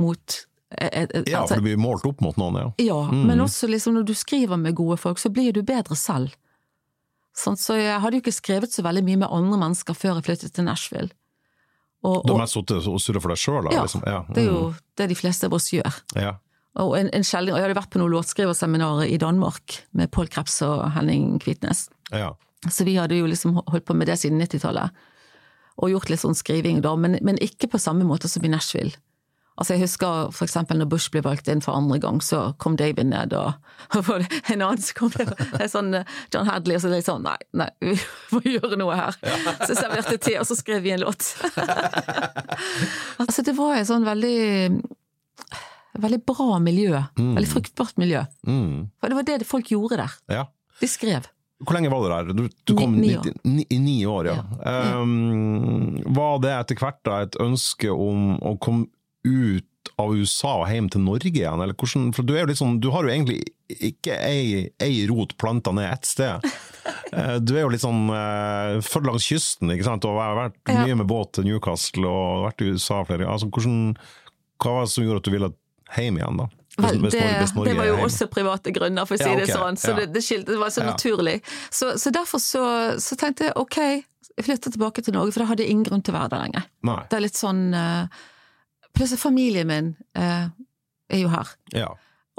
mot 0.00 0.46
eh, 0.78 0.88
eh, 1.04 1.22
Ja, 1.26 1.42
altså, 1.42 1.54
for 1.54 1.60
du 1.62 1.68
blir 1.68 1.76
målt 1.78 2.04
opp 2.08 2.20
mot 2.24 2.36
noen, 2.40 2.56
ja. 2.56 2.70
ja, 2.82 3.02
Mm. 3.12 3.26
men 3.28 3.40
også 3.44 3.68
liksom 3.68 3.94
når 3.94 4.04
du 4.08 4.14
skriver 4.14 4.56
med 4.56 4.74
gode 4.74 4.96
folk, 4.96 5.18
så 5.18 5.28
blir 5.30 5.52
du 5.52 5.62
bedre 5.62 5.94
selv. 5.96 6.32
Sånn, 7.36 7.56
så 7.58 7.74
jeg 7.76 8.00
hadde 8.00 8.16
jo 8.16 8.22
ikke 8.22 8.32
skrevet 8.32 8.72
så 8.72 8.82
veldig 8.86 9.02
mye 9.04 9.16
med 9.24 9.28
andre 9.30 9.58
mennesker 9.58 9.94
før 9.98 10.16
jeg 10.20 10.24
flyttet 10.28 10.52
til 10.54 10.64
Nashville. 10.64 11.10
Og, 12.04 12.22
Du 12.26 12.32
har 12.32 12.40
mest 12.44 12.52
sittet 12.54 12.84
og 12.86 13.00
surret 13.00 13.22
for 13.24 13.32
deg 13.32 13.38
sjøl, 13.40 13.64
da? 13.64 13.72
Ja, 13.74 13.82
liksom. 13.86 14.02
ja. 14.06 14.24
det 14.34 14.42
er 14.44 14.50
jo 14.52 14.74
det 14.96 15.08
de 15.08 15.14
fleste 15.18 15.46
av 15.48 15.54
oss 15.56 15.70
gjør. 15.72 16.00
mm. 16.14 16.20
ja. 16.22 16.34
Og 16.82 16.96
en, 16.98 17.10
en 17.14 17.26
sjeldent, 17.26 17.54
og 17.54 17.60
jeg 17.60 17.68
hadde 17.68 17.78
vært 17.78 17.92
på 17.94 18.00
noen 18.02 18.14
låtskriverseminar 18.16 19.04
i 19.06 19.18
Danmark 19.22 19.78
med 19.94 20.10
Pål 20.14 20.30
Kreps 20.32 20.58
og 20.66 20.88
Henning 20.96 21.36
Kvitnes. 21.42 21.88
ja. 22.10 22.32
Så 22.72 22.86
vi 22.88 22.94
hadde 22.96 23.18
jo 23.18 23.26
liksom 23.28 23.58
holdt 23.58 23.84
på 23.84 23.92
med 23.92 24.08
det 24.08 24.14
siden 24.16 24.40
90-tallet. 24.40 25.02
Og 25.84 25.90
gjort 25.90 26.08
litt 26.08 26.22
sånn 26.22 26.36
skriving 26.38 26.78
da, 26.80 26.94
men, 26.96 27.18
men 27.20 27.36
ikke 27.44 27.68
på 27.68 27.80
samme 27.82 28.06
måte 28.08 28.30
som 28.30 28.44
i 28.46 28.48
Nashville. 28.48 28.96
Altså 29.54 29.76
Jeg 29.76 29.84
husker 29.84 30.32
for 30.34 30.48
eksempel 30.48 30.80
når 30.80 30.88
Bush 30.90 31.12
ble 31.14 31.20
valgt 31.22 31.46
inn 31.50 31.60
for 31.62 31.78
andre 31.78 32.00
gang, 32.02 32.18
så 32.24 32.40
kom 32.58 32.74
David 32.78 33.06
ned, 33.12 33.36
og, 33.38 33.54
og 34.00 34.24
en 34.50 34.64
annen 34.64 34.82
så 34.82 34.96
kom 34.98 35.12
det 35.14 35.28
en 35.60 35.70
sånn 35.70 35.92
eh, 36.00 36.16
John 36.34 36.50
Hadley, 36.50 36.74
og 36.78 36.82
så 36.82 36.90
litt 36.90 37.06
sånn 37.06 37.22
nei, 37.26 37.36
nei, 37.54 37.68
vi 37.78 37.94
må 38.34 38.42
gjøre 38.48 38.80
noe 38.80 38.98
her. 38.98 39.20
Så 39.62 39.76
serverte 39.76 40.18
te, 40.18 40.34
og 40.40 40.48
så 40.48 40.58
skrev 40.58 40.82
vi 40.82 40.94
en 40.96 41.04
låt. 41.04 41.36
altså 43.22 43.46
Det 43.46 43.54
var 43.54 43.78
en 43.78 43.88
sånn 43.92 44.08
veldig 44.08 44.34
Veldig 45.94 46.20
bra 46.26 46.58
miljø. 46.62 46.98
Veldig 47.16 47.50
fruktbart 47.50 47.96
miljø. 48.02 48.24
Mm. 48.46 48.90
For 49.00 49.12
det 49.12 49.18
var 49.20 49.28
det 49.28 49.46
folk 49.48 49.70
gjorde 49.70 50.00
der. 50.02 50.18
ja. 50.32 50.46
De 50.80 50.88
skrev. 50.90 51.28
Hvor 51.62 51.76
lenge 51.76 51.90
var 51.92 52.02
du 52.02 52.08
der? 52.10 52.32
Du, 52.34 52.48
du 52.66 52.72
kom 52.76 52.96
Ni- 52.98 53.12
90 53.14 53.36
ni, 53.46 53.64
i 53.70 53.78
ni 53.78 54.00
år, 54.10 54.26
ja. 54.26 54.40
Ja. 54.58 54.98
Um, 54.98 56.00
var 56.16 56.40
det 56.42 56.50
etter 56.50 56.80
hvert 56.80 56.98
da 57.06 57.20
et 57.22 57.38
ønske 57.40 57.92
om 57.94 58.34
å 58.42 58.56
komme 58.58 58.88
ut 59.24 59.64
av 60.00 60.10
USA 60.16 60.56
og 60.64 60.68
hjem 60.72 60.88
til 60.90 61.04
Norge 61.04 61.30
igjen, 61.30 61.60
eller 61.62 61.76
hvordan 61.78 62.10
For 62.16 62.26
du 62.26 62.34
sånn 62.56 62.80
Du 62.82 62.90
har 62.90 63.04
jo 63.04 63.12
egentlig 63.12 63.44
ikke 63.68 64.16
ei, 64.18 64.70
ei 64.82 65.04
rot 65.08 65.36
planta 65.40 65.72
ned 65.72 65.90
ett 65.92 66.10
sted. 66.10 66.44
Eh, 67.14 67.36
Du 67.40 67.54
er 67.54 67.62
jo 67.62 67.70
litt 67.70 67.80
sånn 67.84 68.08
uh, 68.10 68.80
født 68.82 69.06
langs 69.06 69.24
kysten, 69.24 69.70
ikke 69.70 69.86
sant, 69.86 70.04
og 70.04 70.18
har 70.18 70.34
vært 70.36 70.72
mye 70.82 70.96
med 70.98 71.06
båt 71.08 71.30
til 71.36 71.46
Newcastle 71.46 72.10
og 72.10 72.42
vært 72.48 72.64
i 72.64 72.72
USA 72.74 72.98
flere 73.06 73.22
ganger. 73.22 73.30
Altså, 73.36 73.48
hvordan, 73.54 73.76
hva 74.60 74.72
var 74.74 74.84
det 74.88 74.90
som 74.92 75.06
gjorde 75.06 75.22
at 75.22 75.28
du 75.28 75.32
ville 75.32 75.50
hjem 75.96 76.18
igjen, 76.20 76.36
da? 76.42 76.48
Vel, 76.76 77.02
det, 77.06 77.20
det 77.64 77.74
var 77.78 77.86
jo 77.86 77.96
også 78.02 78.26
private 78.26 78.72
grunner, 78.74 79.06
for 79.06 79.14
å 79.14 79.18
si 79.20 79.28
Ja, 79.30 79.36
det 79.38 79.46
sånn. 79.52 79.76
Så 79.78 79.92
ja. 79.92 79.96
det, 80.00 80.06
det, 80.16 80.22
skilte, 80.26 80.52
det 80.52 80.58
var 80.58 80.72
så 80.74 80.82
Ja. 80.82 80.90
naturlig. 80.90 81.36
Så, 81.70 81.92
så 82.02 82.10
derfor 82.10 82.42
så, 82.42 82.64
så 82.98 83.14
tenkte 83.20 83.44
jeg 83.46 83.54
ok, 83.60 83.76
jeg 84.34 84.44
flytter 84.48 84.74
tilbake 84.74 85.02
til 85.06 85.14
Norge, 85.14 85.30
for 85.36 85.44
da 85.44 85.46
hadde 85.52 85.62
jeg 85.62 85.70
ingen 85.70 85.84
grunn 85.86 86.02
til 86.02 86.10
å 86.14 86.18
være 86.18 86.32
der 86.34 86.42
lenger. 86.48 86.64
Nei. 86.82 86.96
Det 87.10 87.18
er 87.20 87.22
litt 87.22 87.38
sånn 87.38 87.62
uh, 87.74 88.08
Plutselig 88.94 89.20
familien 89.22 89.66
min 89.70 89.92
uh, 90.18 90.48
er 91.10 91.18
jo 91.22 91.30
her. 91.30 91.48
Ja. 91.74 91.88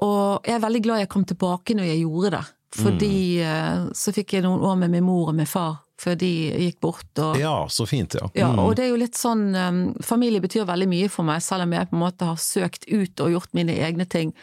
Og 0.04 0.44
jeg 0.48 0.56
er 0.58 0.64
veldig 0.64 0.84
glad 0.84 1.00
jeg 1.06 1.10
kom 1.16 1.24
tilbake 1.28 1.76
når 1.76 1.88
jeg 1.94 2.04
gjorde 2.04 2.32
det. 2.38 2.44
Fordi 2.76 3.16
Mm. 3.40 3.88
uh, 3.88 3.90
så 3.96 4.12
fikk 4.12 4.34
jeg 4.36 4.44
noen 4.44 4.60
år 4.68 4.76
med 4.84 4.92
min 4.92 5.04
mor 5.08 5.30
og 5.32 5.36
min 5.40 5.48
far 5.48 5.78
før 6.02 6.16
de 6.20 6.30
gikk 6.66 6.80
bort. 6.84 7.08
Og, 7.24 7.38
ja, 7.40 7.54
så 7.72 7.86
fint, 7.88 8.18
ja. 8.20 8.28
ja, 8.36 8.50
Mm. 8.52 8.60
og 8.66 8.76
det 8.76 8.84
er 8.86 8.90
jo 8.92 8.98
litt 9.00 9.16
sånn 9.16 9.46
um, 9.56 9.80
Familie 10.04 10.42
betyr 10.44 10.66
veldig 10.68 10.88
mye 10.92 11.10
for 11.10 11.24
meg, 11.24 11.42
selv 11.42 11.64
om 11.64 11.72
jeg 11.78 11.88
på 11.90 11.96
en 11.96 12.02
måte 12.04 12.28
har 12.28 12.36
søkt 12.42 12.84
ut 12.92 13.20
og 13.24 13.32
gjort 13.32 13.54
mine 13.56 13.72
egne 13.80 14.06
ting. 14.06 14.34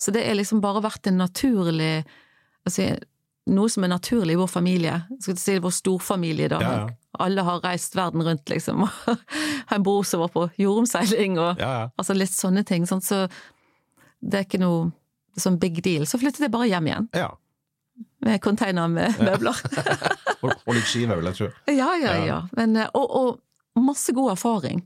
Så 0.00 0.10
det 0.14 0.24
er 0.26 0.34
liksom 0.38 0.60
bare 0.64 0.80
vært 0.82 1.06
en 1.06 1.20
naturlig 1.20 2.04
altså, 2.66 2.94
Noe 3.52 3.66
som 3.68 3.82
er 3.82 3.90
naturlig 3.90 4.36
i 4.36 4.38
vår 4.38 4.46
familie. 4.46 5.00
Skal 5.20 5.36
si 5.36 5.56
vår 5.58 5.72
storfamilie, 5.74 6.46
da. 6.48 6.60
Ja, 6.62 6.72
ja. 6.78 6.90
Alle 7.24 7.42
har 7.42 7.58
reist 7.64 7.96
verden 7.98 8.22
rundt, 8.22 8.46
liksom. 8.48 8.84
Har 9.66 9.74
en 9.76 9.82
bror 9.82 10.04
som 10.06 10.20
var 10.22 10.30
på 10.30 10.44
jordomseiling, 10.62 11.34
og 11.42 11.58
Ja, 11.58 11.70
ja. 11.80 11.88
altså 11.98 12.14
litt 12.14 12.30
sånne 12.30 12.62
ting. 12.64 12.86
Sånn, 12.86 13.02
så 13.02 13.24
det 14.22 14.38
er 14.38 14.46
ikke 14.46 14.60
noe 14.62 14.92
sånn 15.42 15.58
big 15.58 15.82
deal. 15.82 16.06
Så 16.06 16.20
flyttet 16.22 16.46
jeg 16.46 16.52
bare 16.54 16.68
hjem 16.70 16.86
igjen, 16.92 17.08
ja. 17.18 17.32
Med 18.22 18.40
container 18.42 18.88
med 18.88 19.18
møbler. 19.20 19.58
Og, 20.42 20.74
litt 20.74 20.88
skive, 20.90 21.16
vil 21.18 21.30
jeg 21.30 21.38
tro. 21.38 21.52
ja, 21.70 21.92
ja, 22.00 22.16
Ja. 22.26 22.40
Men, 22.56 22.76
eh, 22.76 22.90
og, 22.98 23.06
og 23.14 23.82
masse 23.82 24.14
god 24.14 24.32
erfaring. 24.34 24.82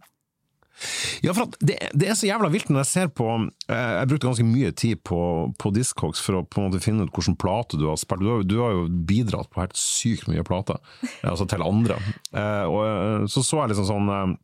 Ja, 1.24 1.32
for 1.32 1.48
det, 1.64 1.78
det 1.96 2.10
er 2.10 2.16
så 2.18 2.28
jævla 2.28 2.50
vilt 2.52 2.68
når 2.68 2.82
jeg 2.82 2.88
ser 2.90 3.06
på 3.16 3.24
eh, 3.32 3.92
Jeg 3.96 4.08
brukte 4.10 4.28
ganske 4.28 4.44
mye 4.44 4.72
tid 4.76 5.00
på, 5.08 5.20
på 5.56 5.70
Discogs 5.72 6.20
for 6.20 6.36
å 6.36 6.42
på 6.44 6.60
en 6.60 6.66
måte 6.68 6.82
finne 6.84 7.06
ut 7.06 7.14
hvilken 7.16 7.38
plate 7.40 7.80
du 7.80 7.86
har 7.88 7.96
spilt. 7.96 8.20
Du 8.20 8.28
har, 8.28 8.44
du 8.44 8.58
har 8.60 8.74
jo 8.74 8.82
bidratt 9.08 9.48
på 9.52 9.62
helt 9.62 9.78
sykt 9.80 10.28
mye 10.28 10.44
plater, 10.44 10.76
eh, 11.22 11.30
altså 11.32 11.48
til 11.48 11.64
andre. 11.64 11.96
Og 12.68 13.30
så 13.32 13.40
så 13.40 13.62
jeg 13.62 13.72
liksom 13.72 13.88
sånn 13.88 14.36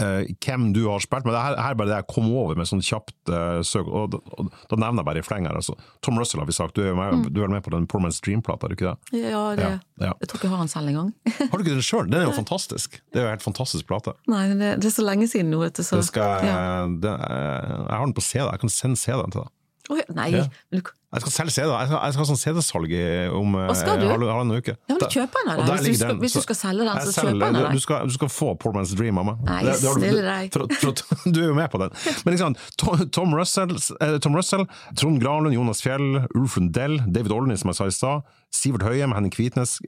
eh, 0.00 0.20
eh, 0.24 0.32
hvem 0.44 0.72
du 0.74 0.80
har 0.88 1.02
spilt 1.04 1.24
med. 1.26 1.34
Det 1.36 1.42
her, 1.42 1.56
her 1.62 1.74
er 1.74 1.78
bare 1.78 1.90
det 1.92 1.98
jeg 2.00 2.08
kom 2.14 2.26
over 2.34 2.56
med 2.58 2.68
sånn 2.70 2.82
kjapt 2.84 3.14
uh, 3.32 3.60
søk, 3.66 3.86
og, 3.88 4.10
da- 4.14 4.20
og 4.38 4.50
da 4.70 4.78
nevner 4.80 5.02
jeg 5.02 5.08
bare 5.10 5.22
i 5.22 5.26
fleng 5.26 5.48
her. 5.48 5.56
Altså. 5.60 5.76
Tom 6.04 6.18
Russell 6.20 6.42
har 6.42 6.48
vi 6.50 6.56
sagt, 6.56 6.74
du 6.76 6.82
er, 6.84 6.94
med, 6.98 7.18
med, 7.22 7.32
du 7.34 7.42
er 7.44 7.52
med 7.52 7.62
på 7.66 7.72
den 7.74 7.86
Porman's 7.90 8.20
Dream-plata, 8.24 8.66
er 8.66 8.74
du 8.74 8.78
ikke 8.78 8.92
det? 8.92 9.22
Ja, 9.24 9.42
det, 9.58 9.64
Ja, 9.68 9.72
ja. 10.08 10.12
Jeg 10.20 10.28
tror 10.30 10.40
ikke 10.40 10.48
jeg 10.48 10.54
har 10.56 10.64
den 10.64 10.72
selv 10.74 10.92
engang. 10.92 11.10
Har 11.50 11.54
du 11.54 11.62
ikke 11.64 11.76
den 11.76 11.84
sjøl? 11.86 12.06
Den 12.10 12.20
er 12.20 12.28
jo 12.28 12.34
fantastisk. 12.36 13.00
Det 13.12 13.20
er 13.20 13.26
jo 13.26 13.30
en 13.30 13.36
helt 13.36 13.46
fantastisk 13.46 13.86
plate. 13.90 14.16
Nei, 14.30 14.44
det, 14.50 14.70
det 14.82 14.88
er 14.90 14.94
så 14.96 15.04
lenge 15.06 15.28
siden 15.30 15.52
nå, 15.54 15.60
vet 15.62 15.78
du. 15.78 15.84
Så, 15.86 16.00
skal, 16.08 16.42
ja. 16.46 16.86
det, 16.90 17.12
jeg 17.14 17.92
har 17.94 18.04
den 18.08 18.16
på 18.16 18.24
CD, 18.24 18.46
jeg 18.48 18.62
kan 18.64 18.72
sende 18.74 18.98
CD-en 18.98 19.30
til 19.34 19.44
deg. 19.44 19.52
Oi, 19.92 20.00
nei, 20.16 20.30
Ja. 20.32 20.44
du, 20.72 20.78
Jeg 21.14 21.20
skal 21.20 21.30
selv 21.32 21.50
se 21.54 21.62
det. 21.62 21.70
Jeg 21.70 21.86
skal, 21.86 21.98
jeg 22.02 22.12
skal 22.14 22.24
ha 22.24 22.26
sånn 22.26 22.38
CD-salg 22.40 22.92
om 23.38 23.54
eh, 23.60 23.68
skal 23.78 24.00
du? 24.00 24.06
halvannen 24.08 24.56
uke. 24.58 24.72
ja, 24.74 24.94
men 24.96 24.98
du 24.98 25.04
kjøper 25.12 25.44
den 25.44 25.50
av 25.60 25.68
Hvis, 25.84 25.98
den. 26.00 26.18
hvis 26.18 26.32
du 26.34 26.40
skal 26.42 26.56
selge 26.58 26.86
den, 26.88 26.96
så 27.04 27.12
selger- 27.12 27.36
kjøp 27.36 27.44
den 27.44 27.56
av 27.60 27.72
du, 27.76 27.78
skal, 27.84 28.06
du 28.08 28.14
skal 28.16 28.28
få 28.32 28.48
Poor 28.58 28.72
Man's 28.72 28.94
Dream 28.96 29.18
av 29.20 29.26
meg. 29.28 29.44
Nei, 29.44 29.60
Det- 29.62 29.76
det 29.84 29.92
snille 29.94 30.24
deg. 30.26 30.50
For, 30.52 30.66
for, 30.80 31.30
du 31.30 31.38
er 31.42 31.46
jo 31.52 31.54
med 31.54 31.70
på 31.70 31.78
den. 31.84 31.90
Men 32.24 32.34
ikke 32.34 32.42
sant, 32.42 32.58
Tom, 32.80 33.04
Tom, 33.10 33.34
Russell, 33.36 33.76
eh, 34.00 34.16
Tom 34.18 34.34
Russell, 34.34 34.66
Trond 34.96 35.20
Granlund, 35.22 35.54
Jonas 35.54 35.82
Fjell, 35.84 36.26
Ulf 36.34 36.56
Lundell, 36.56 36.98
David 37.06 37.30
Olney, 37.36 37.56
som 37.60 37.70
jeg 37.70 37.76
sa 37.78 37.86
i 37.86 37.94
stad, 37.94 38.22
Sivert 38.50 38.82
Høyem, 38.82 39.12
Henning 39.14 39.30
Kvitnes, 39.34 39.78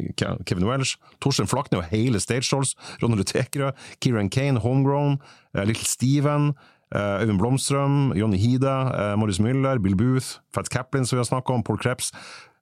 Kevin 0.47 0.67
Welsh, 0.69 0.97
Torstein 1.23 1.49
Flakne 1.51 1.79
og 1.81 1.85
hele 1.91 2.21
Stage 2.23 2.47
Dolls, 2.53 2.77
Ronny 3.03 3.17
Lutekerød, 3.19 3.73
Kieran 4.03 4.29
Kane, 4.31 4.59
Homegrown, 4.63 5.19
eh, 5.57 5.65
Little 5.65 5.87
Steven, 5.87 6.53
Øyvind 6.95 7.41
Blomstrøm, 7.41 8.13
Jonny 8.15 8.39
Hide, 8.39 8.71
uh, 8.71 9.17
Maurice 9.19 9.43
Müller, 9.43 9.81
Bill 9.83 9.97
Booth, 9.99 10.39
Fats 10.55 10.71
Caplin, 10.71 11.07
som 11.07 11.17
vi 11.17 11.25
har 11.25 11.27
snakka 11.27 11.57
om, 11.57 11.65
Paul 11.67 11.81
Krebs, 11.83 12.13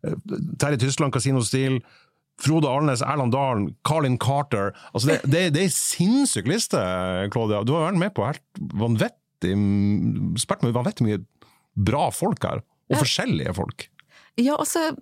uh, 0.07 0.15
Terje 0.61 0.81
Tysland, 0.81 1.13
Casino 1.13 1.43
Steel, 1.45 1.81
Frode 2.41 2.69
Alnes, 2.69 3.03
Erland 3.03 3.33
Dalen, 3.33 3.69
Carlin 3.87 4.19
Carter 4.19 4.73
altså 4.93 5.09
det, 5.09 5.21
det, 5.23 5.43
det 5.55 5.61
er 5.61 5.69
ei 5.69 5.75
sinnssyk 5.75 6.49
liste, 6.51 6.81
Claudia. 7.31 7.63
Du 7.63 7.77
har 7.77 7.87
vært 7.87 8.01
med 8.01 8.15
på 8.17 8.27
helt 8.27 8.43
vanvittig 8.75 9.55
spilt 10.41 10.65
med 10.65 10.75
vanvittig 10.75 11.07
mye 11.07 11.21
bra 11.75 12.09
folk 12.15 12.43
her, 12.47 12.65
og 12.91 13.01
forskjellige 13.03 13.55
folk. 13.55 13.89
Ja, 14.41 14.57
altså 14.57 14.95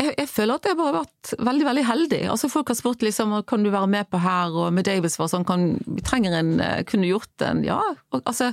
jeg, 0.00 0.14
jeg, 0.16 0.28
føler 0.30 0.56
at 0.56 0.66
jeg 0.68 0.76
bare 0.78 0.90
har 0.90 1.02
vært 1.02 1.32
veldig 1.46 1.66
veldig 1.66 1.84
heldig. 1.86 2.20
Altså 2.32 2.50
Folk 2.52 2.70
har 2.72 2.78
spurt 2.78 3.02
liksom 3.04 3.34
kan 3.48 3.64
du 3.64 3.70
være 3.72 3.90
med 3.90 4.08
på 4.10 4.20
her, 4.22 4.54
og 4.56 4.72
med 4.74 4.86
Davis 4.88 5.18
var 5.20 5.30
sånn 5.32 5.46
kan, 5.48 5.72
vi 5.86 6.04
trenger 6.04 6.36
en, 6.38 6.52
eh, 6.64 6.82
kunne 6.88 7.10
gjort 7.10 7.44
en 7.46 7.64
Ja, 7.66 7.80
og, 8.10 8.22
altså 8.24 8.52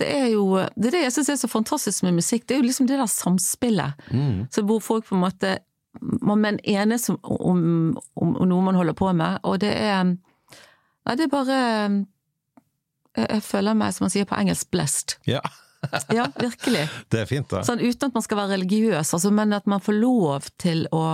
det 0.00 0.08
er 0.08 0.30
jo 0.32 0.46
det 0.74 0.88
er 0.88 0.96
det 0.96 1.02
jeg 1.04 1.14
syns 1.14 1.32
er 1.34 1.40
så 1.42 1.50
fantastisk 1.52 2.06
med 2.06 2.16
musikk. 2.18 2.46
Det 2.46 2.56
er 2.56 2.62
jo 2.62 2.68
liksom 2.68 2.88
det 2.90 2.98
der 2.98 3.10
samspillet. 3.10 4.00
Mm. 4.10 4.48
Så 4.50 4.64
hvor 4.66 4.82
folk 4.82 5.06
på 5.08 5.18
en 5.18 5.26
måte 5.26 5.58
Man 6.00 6.58
enes 6.64 7.10
om, 7.10 7.18
om, 7.22 7.58
om, 8.16 8.30
noe 8.48 8.62
man 8.64 8.74
holder 8.74 8.94
på 8.96 9.10
med, 9.12 9.42
og 9.44 9.60
det 9.60 9.74
er 9.76 10.06
Nei, 10.08 11.16
det 11.18 11.26
er 11.26 11.32
bare 11.32 11.58
jeg, 13.12 13.26
jeg 13.28 13.42
føler 13.42 13.76
meg, 13.76 13.92
som 13.92 14.06
man 14.06 14.12
sier 14.14 14.24
på 14.24 14.38
engelsk, 14.38 14.70
blessed. 14.72 15.18
Ja. 15.28 15.42
ja, 16.18 16.26
virkelig. 16.38 16.86
Det 17.12 17.22
er 17.22 17.28
fint, 17.30 17.48
da. 17.50 17.62
Sånn, 17.66 17.82
uten 17.82 18.10
at 18.10 18.18
man 18.18 18.24
skal 18.24 18.40
være 18.42 18.56
religiøs, 18.56 19.14
altså, 19.16 19.32
men 19.34 19.54
at 19.56 19.68
man 19.70 19.82
får 19.82 19.98
lov 19.98 20.50
til 20.62 20.84
å, 20.94 21.04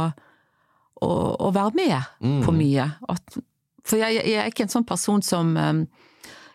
å, 1.05 1.11
å 1.49 1.53
være 1.55 1.77
med 1.79 1.97
mm. 2.25 2.43
på 2.47 2.55
mye. 2.57 2.89
At, 3.09 3.39
for 3.89 4.01
jeg, 4.01 4.21
jeg, 4.21 4.37
er 4.43 4.51
ikke 4.53 4.67
en 4.67 4.75
sånn 4.75 4.89
person 4.89 5.25
som 5.25 5.55
um, 5.57 5.87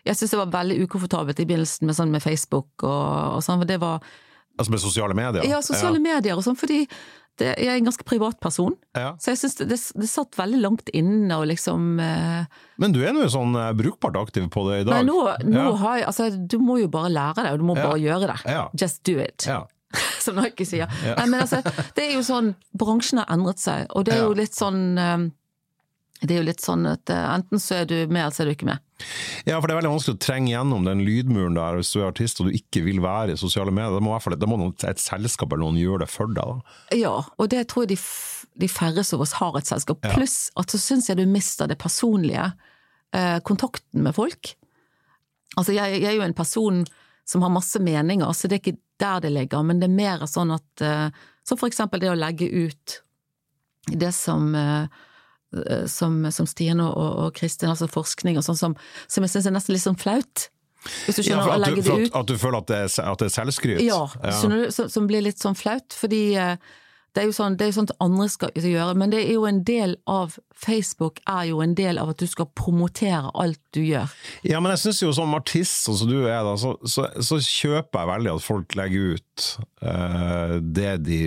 Jeg 0.04 0.18
syns 0.18 0.34
det 0.34 0.38
var 0.38 0.52
veldig 0.52 0.76
ukomfortabelt 0.84 1.40
i 1.40 1.46
begynnelsen 1.48 1.88
med, 1.88 1.96
sånn, 1.96 2.12
med 2.12 2.22
Facebook 2.22 2.84
og, 2.84 3.38
og 3.38 3.42
sånn, 3.42 3.62
for 3.62 3.70
det 3.70 3.80
var 3.82 4.04
Altså 4.54 4.70
med 4.70 4.78
sosiale 4.78 5.14
medier? 5.18 5.42
Ja, 5.50 5.58
sosiale 5.66 5.98
ja. 5.98 6.04
medier 6.04 6.38
og 6.38 6.44
sånn, 6.46 6.54
fordi 6.54 6.84
det, 7.40 7.50
jeg 7.58 7.70
er 7.72 7.80
en 7.80 7.88
ganske 7.88 8.06
privat 8.06 8.38
person, 8.42 8.74
ja. 8.94 9.14
så 9.18 9.32
jeg 9.32 9.40
syns 9.40 9.56
det, 9.58 9.66
det, 9.72 9.78
det, 9.98 10.08
satt 10.10 10.38
veldig 10.38 10.60
langt 10.62 10.90
inne 10.94 11.38
og 11.40 11.48
liksom 11.50 11.98
eh... 12.02 12.60
Men 12.82 12.94
du 12.94 13.00
er 13.02 13.14
nå 13.16 13.26
sånn 13.32 13.56
eh, 13.58 13.72
brukbart 13.76 14.18
aktiv 14.20 14.46
på 14.54 14.66
det 14.68 14.82
i 14.82 14.86
dag? 14.86 15.00
Nei, 15.00 15.04
nå, 15.08 15.18
nå 15.50 15.64
ja. 15.64 15.76
har 15.82 15.98
jeg 15.98 16.08
Altså, 16.12 16.28
du 16.30 16.58
må 16.62 16.78
jo 16.82 16.90
bare 16.92 17.10
lære 17.10 17.46
det, 17.46 17.54
og 17.56 17.62
du 17.62 17.66
må 17.66 17.78
bare 17.78 17.98
gjøre 17.98 18.30
det. 18.30 18.58
Just 18.80 19.02
do 19.08 19.16
it. 19.22 19.48
Som 20.24 20.38
Nike 20.38 20.66
sier. 20.68 20.90
Nei, 21.04 21.26
men 21.26 21.40
altså, 21.42 21.62
det 21.96 22.06
er 22.06 22.16
jo 22.16 22.22
sånn 22.26 22.54
Bransjen 22.76 23.22
har 23.22 23.30
endret 23.34 23.62
seg, 23.62 23.88
og 23.94 24.06
det 24.06 24.16
er 24.16 24.24
jo 24.26 24.36
litt 24.38 24.54
sånn 24.54 24.84
eh, 25.00 25.26
det 26.24 26.36
er 26.36 26.42
jo 26.42 26.48
litt 26.48 26.62
sånn 26.64 26.86
at 26.88 27.10
eh, 27.12 27.26
enten 27.34 27.60
så 27.62 27.80
er 27.82 27.88
du 27.90 27.96
med, 28.06 28.22
eller 28.22 28.34
så 28.34 28.44
er 28.44 28.48
du 28.48 28.54
ikke 28.54 28.68
med. 28.68 28.82
Ja, 29.44 29.58
for 29.58 29.66
det 29.66 29.74
er 29.74 29.80
veldig 29.80 29.92
vanskelig 29.92 30.16
å 30.16 30.22
trenge 30.22 30.52
gjennom 30.52 30.86
den 30.86 31.02
lydmuren 31.04 31.58
der 31.58 31.78
hvis 31.78 31.90
du 31.92 32.00
er 32.00 32.08
artist 32.08 32.40
og 32.40 32.48
du 32.48 32.56
ikke 32.58 32.84
vil 32.86 33.00
være 33.04 33.34
i 33.34 33.40
sosiale 33.40 33.74
medier. 33.74 33.96
Da 33.96 34.04
må, 34.04 34.14
fall, 34.22 34.36
da 34.40 34.48
må 34.48 34.58
et 34.70 35.02
selskap 35.02 35.52
eller 35.52 35.64
noen 35.66 35.80
gjøre 35.80 36.04
det 36.04 36.10
for 36.12 36.30
deg. 36.30 36.62
Da. 36.62 36.78
Ja, 36.96 37.14
og 37.36 37.50
det 37.52 37.64
tror 37.72 37.84
jeg 37.84 37.94
de, 37.94 38.00
de 38.64 38.70
færreste 38.70 39.18
av 39.18 39.24
oss 39.26 39.36
har 39.40 39.58
et 39.60 39.70
selskap. 39.70 40.02
Ja. 40.06 40.14
Pluss 40.16 40.38
at 40.60 40.74
så 40.74 40.80
syns 40.80 41.10
jeg 41.10 41.20
du 41.20 41.26
mister 41.30 41.70
det 41.70 41.80
personlige, 41.82 42.50
eh, 43.16 43.38
kontakten 43.44 44.06
med 44.06 44.16
folk. 44.16 44.54
Altså, 45.58 45.74
jeg, 45.74 46.00
jeg, 46.00 46.10
er 46.14 46.18
jo 46.18 46.26
en 46.26 46.36
person 46.36 46.84
som 47.28 47.44
har 47.44 47.52
masse 47.52 47.80
meninger, 47.80 48.30
så 48.36 48.48
det 48.48 48.58
er 48.58 48.64
ikke 48.64 48.80
der 49.00 49.22
det 49.24 49.32
ligger, 49.34 49.64
men 49.66 49.80
det 49.80 49.88
er 49.88 49.96
mer 49.96 50.28
sånn 50.30 50.54
at 50.54 50.84
eh, 50.84 51.08
Som 51.44 51.58
for 51.60 51.68
eksempel 51.68 52.00
det 52.00 52.08
å 52.08 52.16
legge 52.16 52.46
ut 52.48 53.00
det 53.92 54.14
som 54.16 54.54
Eh, 54.56 54.86
som, 55.90 56.20
som 56.34 56.48
Stine 56.50 56.86
og, 56.88 57.10
og 57.26 57.34
Kristin, 57.36 57.70
altså 57.72 57.88
forskning 57.90 58.40
og 58.40 58.46
sånn, 58.46 58.58
som, 58.58 58.76
som 59.08 59.26
jeg 59.26 59.34
syns 59.34 59.50
er 59.50 59.56
nesten 59.56 59.76
litt 59.76 59.86
sånn 59.86 60.00
flaut. 60.00 60.48
Hvis 61.06 61.18
du 61.18 61.24
skjønner, 61.24 61.48
ja, 61.48 61.56
at, 61.56 61.76
du, 61.76 61.92
at, 61.94 62.16
at, 62.20 62.28
du, 62.28 62.38
føler 62.40 62.60
at 62.60 62.68
det 62.68 62.80
er, 62.84 62.94
at 63.08 63.20
det 63.22 63.28
er 63.30 63.36
selvskryt? 63.38 63.84
Ja, 63.84 64.02
ja. 64.20 64.38
Du, 64.44 64.64
som, 64.74 64.90
som, 64.92 65.06
blir 65.08 65.24
litt 65.24 65.40
sånn 65.40 65.56
flaut. 65.56 65.96
Fordi 65.96 66.22
eh, 66.36 66.58
det 67.14 67.22
er 67.22 67.28
jo 67.30 67.34
sånn, 67.36 67.54
det 67.56 67.66
er 67.66 67.70
jo 67.70 67.76
sånt 67.76 67.94
andre 68.02 68.26
skal 68.32 68.52
gjøre, 68.58 68.96
men 68.98 69.12
det 69.12 69.22
er 69.22 69.36
jo 69.36 69.44
en 69.46 69.62
del 69.66 69.94
av 70.10 70.34
Facebook 70.64 71.20
er 71.30 71.46
jo 71.52 71.60
en 71.62 71.76
del 71.78 72.00
av 72.02 72.10
at 72.10 72.18
du 72.18 72.26
skal 72.30 72.48
promotere 72.58 73.30
alt 73.38 73.60
du 73.76 73.84
gjør. 73.84 74.10
Ja, 74.42 74.58
men 74.58 74.74
jeg 74.74 74.82
syns 74.82 75.02
jo 75.04 75.12
som 75.14 75.36
artist, 75.38 75.84
sånn 75.86 76.00
som 76.02 76.10
du 76.10 76.24
er, 76.24 76.42
da, 76.46 76.56
så, 76.58 76.74
så, 76.82 77.06
så, 77.22 77.38
kjøper 77.38 78.02
jeg 78.02 78.10
veldig 78.10 78.32
at 78.34 78.44
folk 78.44 78.74
legger 78.78 79.14
ut 79.14 79.46
uh, 79.86 80.56
det 80.58 80.96
de 81.06 81.20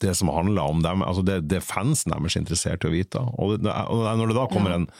det 0.00 0.14
som 0.18 0.32
handler 0.32 0.62
om 0.62 0.82
dem, 0.84 1.04
altså 1.06 1.24
det, 1.26 1.42
det 1.50 1.62
fansen 1.64 2.14
deres 2.14 2.36
er 2.36 2.44
interessert 2.44 2.84
i 2.84 2.90
å 2.90 2.94
vite. 2.94 3.22
Og, 3.38 3.58
det, 3.60 3.72
og 3.92 4.04
når 4.18 4.32
det 4.32 4.38
da 4.38 4.46
kommer 4.50 4.76
en 4.76 4.90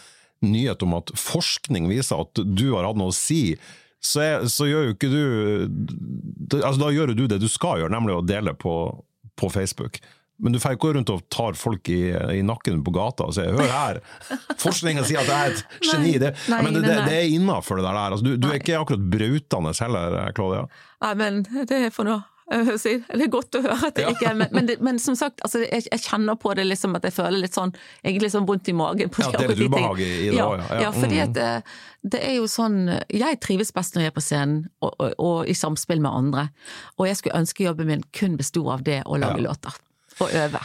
nyhet 0.44 0.82
om 0.86 0.96
at 0.96 1.12
forskning 1.18 1.88
viser 1.90 2.22
at 2.24 2.40
du 2.44 2.70
har 2.74 2.88
hatt 2.88 3.00
noe 3.00 3.12
å 3.12 3.16
si, 3.16 3.56
så, 4.00 4.22
er, 4.24 4.46
så 4.48 4.68
gjør 4.68 4.86
jo 4.86 4.94
ikke 4.94 5.10
du 5.12 5.20
altså 6.56 6.78
Da 6.80 6.86
gjør 6.88 7.12
du 7.12 7.26
det 7.28 7.36
du 7.42 7.50
skal 7.52 7.82
gjøre, 7.82 7.92
nemlig 7.92 8.16
å 8.16 8.24
dele 8.24 8.54
på, 8.56 8.72
på 9.36 9.50
Facebook. 9.52 10.00
Men 10.40 10.54
du 10.54 10.60
får 10.60 10.74
ikke 10.74 10.86
gå 10.86 10.92
rundt 10.96 11.12
og 11.12 11.26
tar 11.32 11.56
folk 11.58 11.88
i, 11.92 12.00
i, 12.38 12.40
nakken 12.46 12.80
på 12.84 12.94
gata 12.96 13.26
og 13.28 13.36
sier 13.36 13.52
'hør 13.52 13.68
her', 13.68 14.00
forskninga 14.64 15.04
sier 15.04 15.20
at 15.20 15.28
jeg 15.28 15.36
er 15.36 15.52
et 15.52 15.76
geni. 15.84 16.14
Det, 16.22 16.32
nei, 16.48 16.62
men 16.64 16.78
det, 16.78 16.84
det, 16.86 16.96
det 17.10 17.16
er 17.18 17.34
innafor 17.36 17.80
det 17.80 17.84
der. 17.84 18.00
Altså, 18.06 18.24
du, 18.24 18.32
du, 18.40 18.48
er 18.48 18.60
ikke 18.62 18.80
akkurat 18.80 19.04
brautende 19.12 19.74
heller, 19.84 20.16
Claudia. 20.36 20.64
Nei, 21.04 21.14
men 21.20 21.42
det 21.68 21.82
er 21.90 21.92
for 21.92 22.08
noe. 22.50 22.76
Det 22.76 23.24
er 23.26 23.32
godt 23.32 23.58
å 23.58 23.62
høre 23.64 23.90
at 23.90 23.98
det 23.98 24.06
ikke 24.10 24.28
er 24.30 24.38
men, 24.40 24.52
men, 24.56 24.70
men, 24.84 25.00
som 25.02 25.16
sagt, 25.18 25.42
altså, 25.46 25.62
jeg, 25.64 25.86
jeg, 25.86 26.02
kjenner 26.04 26.38
på 26.40 26.54
det 26.58 26.66
liksom 26.68 26.96
at 26.98 27.06
jeg 27.06 27.16
føler 27.16 27.44
litt 27.44 27.56
sånn 27.56 27.74
egentlig 28.02 28.32
sånn 28.34 28.48
vondt 28.48 28.70
i 28.72 28.76
magen. 28.76 29.12
ja, 29.18 29.30
det 29.36 29.44
er 29.44 29.54
litt 29.54 29.70
ubehag 29.70 30.02
i 30.04 30.10
det 30.30 30.38
ja, 30.38 30.48
ja. 30.58 30.80
ja, 30.86 30.94
fordi 30.96 31.20
mm. 31.20 31.24
at 31.26 31.36
det, 31.36 31.50
det, 32.14 32.22
er 32.30 32.34
jo 32.38 32.48
sånn 32.50 32.80
Jeg 33.12 33.40
trives 33.44 33.74
best 33.76 33.96
når 33.96 34.06
jeg 34.06 34.14
er 34.14 34.16
på 34.16 34.24
scenen 34.24 34.64
og, 34.80 34.92
og, 34.96 35.12
og, 35.18 35.36
i 35.50 35.56
samspill 35.56 36.02
med 36.02 36.10
andre. 36.10 36.48
Og 36.98 37.06
jeg 37.08 37.20
skulle 37.20 37.44
ønske 37.44 37.66
jobben 37.66 37.90
min 37.90 38.04
kun 38.16 38.36
besto 38.40 38.66
av 38.72 38.84
det 38.86 39.02
å 39.06 39.20
lage 39.20 39.44
låter 39.46 39.78
å 40.24 40.28
øve. 40.42 40.60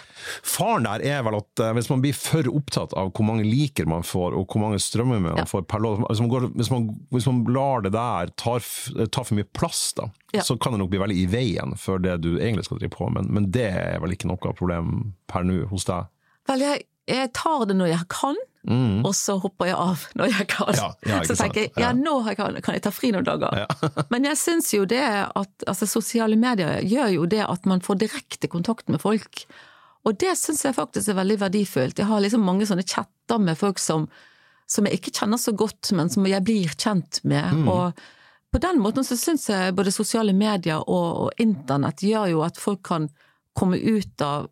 Faren 0.45 0.87
der 0.87 1.03
er 1.05 1.23
vel 1.25 1.37
at 1.37 1.61
eh, 1.61 1.73
hvis 1.77 1.89
man 1.91 2.01
blir 2.03 2.15
for 2.17 2.47
opptatt 2.49 2.95
av 2.97 3.11
hvor 3.15 3.27
mange 3.27 3.45
liker 3.45 3.87
man 3.89 4.05
får, 4.05 4.35
og 4.37 4.49
hvor 4.49 4.63
mange 4.63 4.79
strømmer 4.81 5.21
man 5.21 5.41
ja. 5.41 5.45
får 5.49 5.65
per 5.69 5.83
låt 5.83 6.01
hvis, 6.07 6.21
hvis, 6.55 6.71
hvis, 7.13 7.27
man 7.29 7.43
lar 7.53 7.85
det 7.85 7.93
der 7.95 8.33
ta 8.39 8.57
for 8.59 9.35
mye 9.37 9.47
plass, 9.57 9.87
da, 9.97 10.09
ja. 10.35 10.43
så 10.45 10.57
kan 10.57 10.75
det 10.75 10.81
nok 10.81 10.91
bli 10.93 11.03
veldig 11.03 11.19
i 11.21 11.29
veien 11.29 11.77
for 11.79 12.01
det 12.01 12.17
du 12.25 12.33
egentlig 12.35 12.65
skal 12.69 12.81
drive 12.81 12.95
på 12.97 13.09
med. 13.09 13.25
Men, 13.25 13.31
men 13.37 13.53
det 13.55 13.69
er 13.71 14.01
vel 14.03 14.17
ikke 14.17 14.31
noe 14.31 14.55
problem 14.57 15.13
per 15.31 15.45
nå 15.47 15.63
hos 15.71 15.87
deg? 15.89 16.09
Vel, 16.49 16.65
jeg, 16.65 16.85
jeg 17.09 17.31
tar 17.37 17.65
det 17.69 17.77
når 17.77 17.93
jeg 17.93 18.09
kan. 18.13 18.37
Mm. 18.67 19.05
Og 19.05 19.13
så 19.15 19.35
hopper 19.41 19.69
jeg 19.69 19.77
av 19.77 20.05
når 20.17 20.31
jeg 20.31 20.47
kan. 20.49 20.71
Ja, 20.77 20.89
ja, 21.05 21.19
så 21.27 21.37
tenker 21.37 21.65
jeg 21.65 21.73
ja, 21.81 21.91
nå 21.93 22.17
kan, 22.37 22.57
kan, 22.65 22.77
jeg 22.77 22.83
ta 22.85 22.91
fri 22.93 23.11
noen 23.13 23.27
dager. 23.27 23.65
Men 24.13 24.27
jeg 24.29 24.39
syns 24.41 24.71
jo 24.73 24.87
det 24.89 25.03
at 25.05 25.67
altså, 25.69 25.87
sosiale 25.89 26.37
medier 26.39 26.81
gjør 26.85 27.13
jo 27.19 27.29
det 27.29 27.43
at 27.45 27.69
man 27.69 27.83
får 27.85 28.01
direkte 28.05 28.49
kontakt 28.51 28.89
med 28.89 29.03
folk. 29.03 29.45
Og 30.05 30.17
det 30.21 30.35
syns 30.37 30.65
jeg 30.65 30.77
faktisk 30.77 31.11
er 31.11 31.19
veldig 31.19 31.39
verdifullt. 31.45 32.01
Jeg 32.01 32.09
har 32.09 32.21
liksom 32.21 32.45
mange 32.45 32.67
sånne 32.69 32.85
chatter 32.85 33.41
med 33.41 33.57
folk 33.57 33.81
som, 33.81 34.09
som 34.69 34.85
jeg 34.85 34.99
ikke 34.99 35.15
kjenner 35.19 35.41
så 35.41 35.53
godt, 35.57 35.93
men 35.97 36.11
som 36.13 36.25
jeg 36.29 36.45
blir 36.45 36.73
kjent 36.77 37.21
med. 37.25 37.65
Mm. 37.65 37.69
Og 37.73 38.05
på 38.53 38.61
den 38.63 38.81
måten 38.81 39.05
så 39.05 39.17
syns 39.19 39.49
jeg 39.49 39.73
både 39.77 39.93
sosiale 39.93 40.33
medier 40.33 40.81
og, 40.81 41.07
og 41.25 41.41
internett 41.41 42.05
gjør 42.05 42.29
jo 42.35 42.43
at 42.45 42.61
folk 42.61 42.85
kan 42.87 43.09
komme 43.57 43.79
ut 43.79 44.21
av 44.23 44.49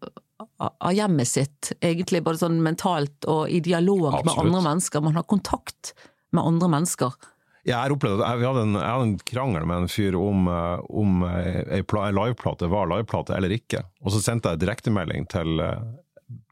av 0.60 0.94
hjemmet 0.96 1.30
sitt, 1.30 1.74
egentlig 1.82 2.24
både 2.26 2.42
sånn 2.44 2.58
mentalt 2.64 3.28
og 3.30 3.46
i 3.52 3.62
dialog 3.64 4.10
Absolutt. 4.10 4.26
med 4.26 4.42
andre 4.46 4.64
mennesker. 4.70 5.06
Man 5.06 5.18
har 5.18 5.28
kontakt 5.30 5.94
med 6.34 6.44
andre 6.44 6.70
mennesker. 6.76 7.16
Jeg 7.64 7.80
har 7.80 7.94
opplevd 7.96 8.20
at 8.20 8.42
jeg 8.42 8.50
hadde 8.50 8.64
en, 8.66 8.76
jeg 8.76 8.92
hadde 8.92 9.08
en 9.08 9.18
krangel 9.30 9.66
med 9.70 9.86
en 9.86 9.92
fyr 9.92 10.18
om, 10.20 10.48
eh, 10.52 10.82
om 10.92 11.24
ei 11.30 11.82
liveplate 12.12 12.68
var 12.72 12.90
liveplate 12.92 13.38
eller 13.38 13.56
ikke. 13.56 13.86
Og 14.04 14.12
så 14.12 14.20
sendte 14.26 14.52
jeg 14.52 14.66
direktemelding 14.66 15.30
til 15.32 15.64
eh, 15.64 15.86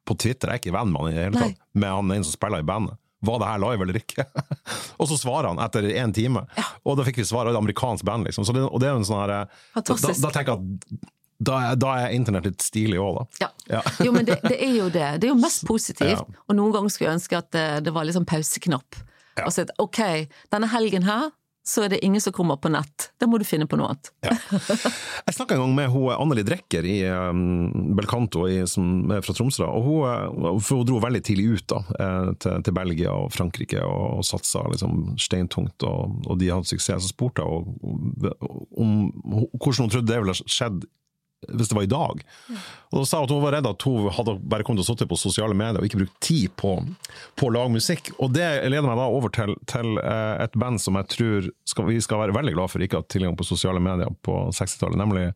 på 0.08 0.16
Twitter, 0.16 0.50
jeg 0.50 0.62
er 0.62 0.64
ikke 0.64 0.76
venn 0.78 0.92
med 0.94 1.04
han 1.04 1.12
i 1.12 1.16
det 1.18 1.26
hele 1.28 1.42
tatt, 1.44 1.64
med 1.74 1.96
han 1.98 2.16
en 2.16 2.26
som 2.26 2.36
spiller 2.36 2.64
i 2.64 2.68
bandet. 2.68 2.98
Var 3.22 3.38
det 3.38 3.50
her 3.52 3.62
live 3.62 3.86
eller 3.86 4.00
ikke? 4.00 4.26
og 5.00 5.10
så 5.12 5.18
svarer 5.20 5.52
han 5.52 5.62
etter 5.62 5.86
én 5.92 6.14
time, 6.16 6.46
ja. 6.58 6.66
og 6.88 6.98
da 6.98 7.06
fikk 7.06 7.20
vi 7.22 7.28
svar 7.28 7.46
av 7.46 7.54
et 7.54 7.60
amerikansk 7.60 8.08
band. 8.08 8.26
liksom. 8.26 8.48
Det, 8.48 8.64
og 8.66 8.82
det 8.82 8.90
er 8.90 8.96
jo 8.96 9.02
en 9.04 9.10
sånn 9.12 9.22
her, 9.22 9.36
da, 9.76 9.84
da, 9.84 10.32
tenker 10.32 10.56
jeg 10.56 10.56
at 10.56 11.04
da 11.42 11.58
er, 11.72 11.78
da 11.82 11.96
er, 12.04 12.16
internett 12.16 12.48
litt 12.50 12.66
stilig 12.66 13.00
òg, 13.02 13.18
da. 13.18 13.46
Ja. 13.46 13.50
ja. 13.78 13.84
jo, 14.06 14.14
men 14.16 14.28
det, 14.28 14.40
det, 14.46 14.58
er 14.62 14.76
jo 14.78 14.90
det. 14.94 15.08
Det 15.22 15.30
er 15.30 15.34
jo 15.34 15.40
mest 15.42 15.66
positivt. 15.68 16.20
Ja. 16.20 16.46
Og 16.48 16.58
noen 16.58 16.76
ganger 16.76 16.94
skulle 16.94 17.10
jeg 17.10 17.22
ønske 17.22 17.40
at 17.40 17.52
det, 17.56 17.68
det 17.88 17.96
var 17.96 18.08
liksom 18.08 18.28
pauseknapp. 18.30 19.00
Ja. 19.40 19.48
Og 19.48 19.56
at 19.64 19.72
ok, 19.82 20.02
denne 20.54 20.70
helgen 20.70 21.08
her 21.08 21.32
så 21.64 21.84
er 21.86 21.92
det 21.94 22.00
ingen 22.06 22.22
som 22.22 22.34
kommer 22.34 22.58
på 22.58 22.72
nett. 22.74 23.12
Da 23.22 23.28
må 23.30 23.38
du 23.38 23.46
finne 23.46 23.68
på 23.70 23.78
noe 23.78 23.92
annet. 23.92 24.10
ja. 24.26 24.34
Jeg 25.28 25.36
snakka 25.38 25.56
en 25.56 25.62
gang 25.62 25.76
med 25.78 25.92
hun 25.94 26.08
Anneli 26.16 26.44
Drekker 26.46 26.86
i 26.90 26.96
um, 27.06 27.92
Belcanto 27.96 28.48
i, 28.50 28.64
som 28.70 29.12
er 29.14 29.22
fra 29.22 29.36
Tromsø. 29.38 29.68
og 29.68 29.86
hun, 29.86 30.58
for 30.66 30.82
hun, 30.82 30.88
dro 30.90 30.98
veldig 31.04 31.22
tidlig 31.28 31.60
ut 31.60 31.68
da, 31.70 31.84
eh, 32.02 32.32
til, 32.42 32.66
til 32.66 32.76
Belgia 32.76 33.14
og 33.14 33.30
Frankrike 33.36 33.84
og, 33.86 34.18
og 34.18 34.26
satsa 34.26 34.64
liksom 34.74 35.14
steintungt, 35.22 35.86
og, 35.86 36.18
og 36.26 36.42
de 36.42 36.50
hadde 36.50 36.70
suksess. 36.72 37.06
Så 37.06 37.14
spurte 37.14 37.46
jeg 37.46 37.62
om, 37.62 38.10
om 38.82 38.98
hvordan 39.22 39.86
hun 39.86 39.94
trodde 39.94 40.10
det 40.10 40.20
ville 40.24 40.38
skjedd 40.42 40.82
hvis 41.48 41.72
det 41.72 41.76
var 41.76 41.86
i 41.86 41.90
dag. 41.90 42.22
Og 42.92 43.00
da 43.00 43.06
sa 43.08 43.22
hun 43.22 43.26
at 43.26 43.34
hun 43.34 43.44
var 43.44 43.56
redd 43.56 43.70
at 43.70 43.86
hun 43.88 44.12
hadde 44.14 44.36
bare 44.52 44.66
kommet 44.68 44.84
å 44.84 44.88
sitte 44.88 45.08
på 45.10 45.18
sosiale 45.20 45.58
medier 45.58 45.82
og 45.82 45.88
ikke 45.88 46.04
brukt 46.04 46.20
tid 46.24 46.54
på, 46.60 46.76
på 47.40 47.48
å 47.48 47.56
lage 47.56 47.74
musikk. 47.74 48.12
Og 48.20 48.36
det 48.36 48.48
leder 48.68 48.86
meg 48.86 49.00
da 49.00 49.08
over 49.10 49.34
til, 49.34 49.56
til 49.72 49.98
eh, 50.04 50.36
et 50.46 50.60
band 50.62 50.82
som 50.84 51.00
jeg 51.00 51.10
tror 51.16 51.50
skal, 51.68 51.90
vi 51.90 51.98
skal 52.04 52.26
være 52.26 52.38
veldig 52.38 52.56
glad 52.58 52.74
for 52.74 52.86
ikke 52.86 53.02
ha 53.02 53.10
tilgang 53.10 53.38
på 53.40 53.48
sosiale 53.48 53.82
medier 53.84 54.14
på 54.26 54.38
60-tallet, 54.54 55.02
nemlig 55.02 55.32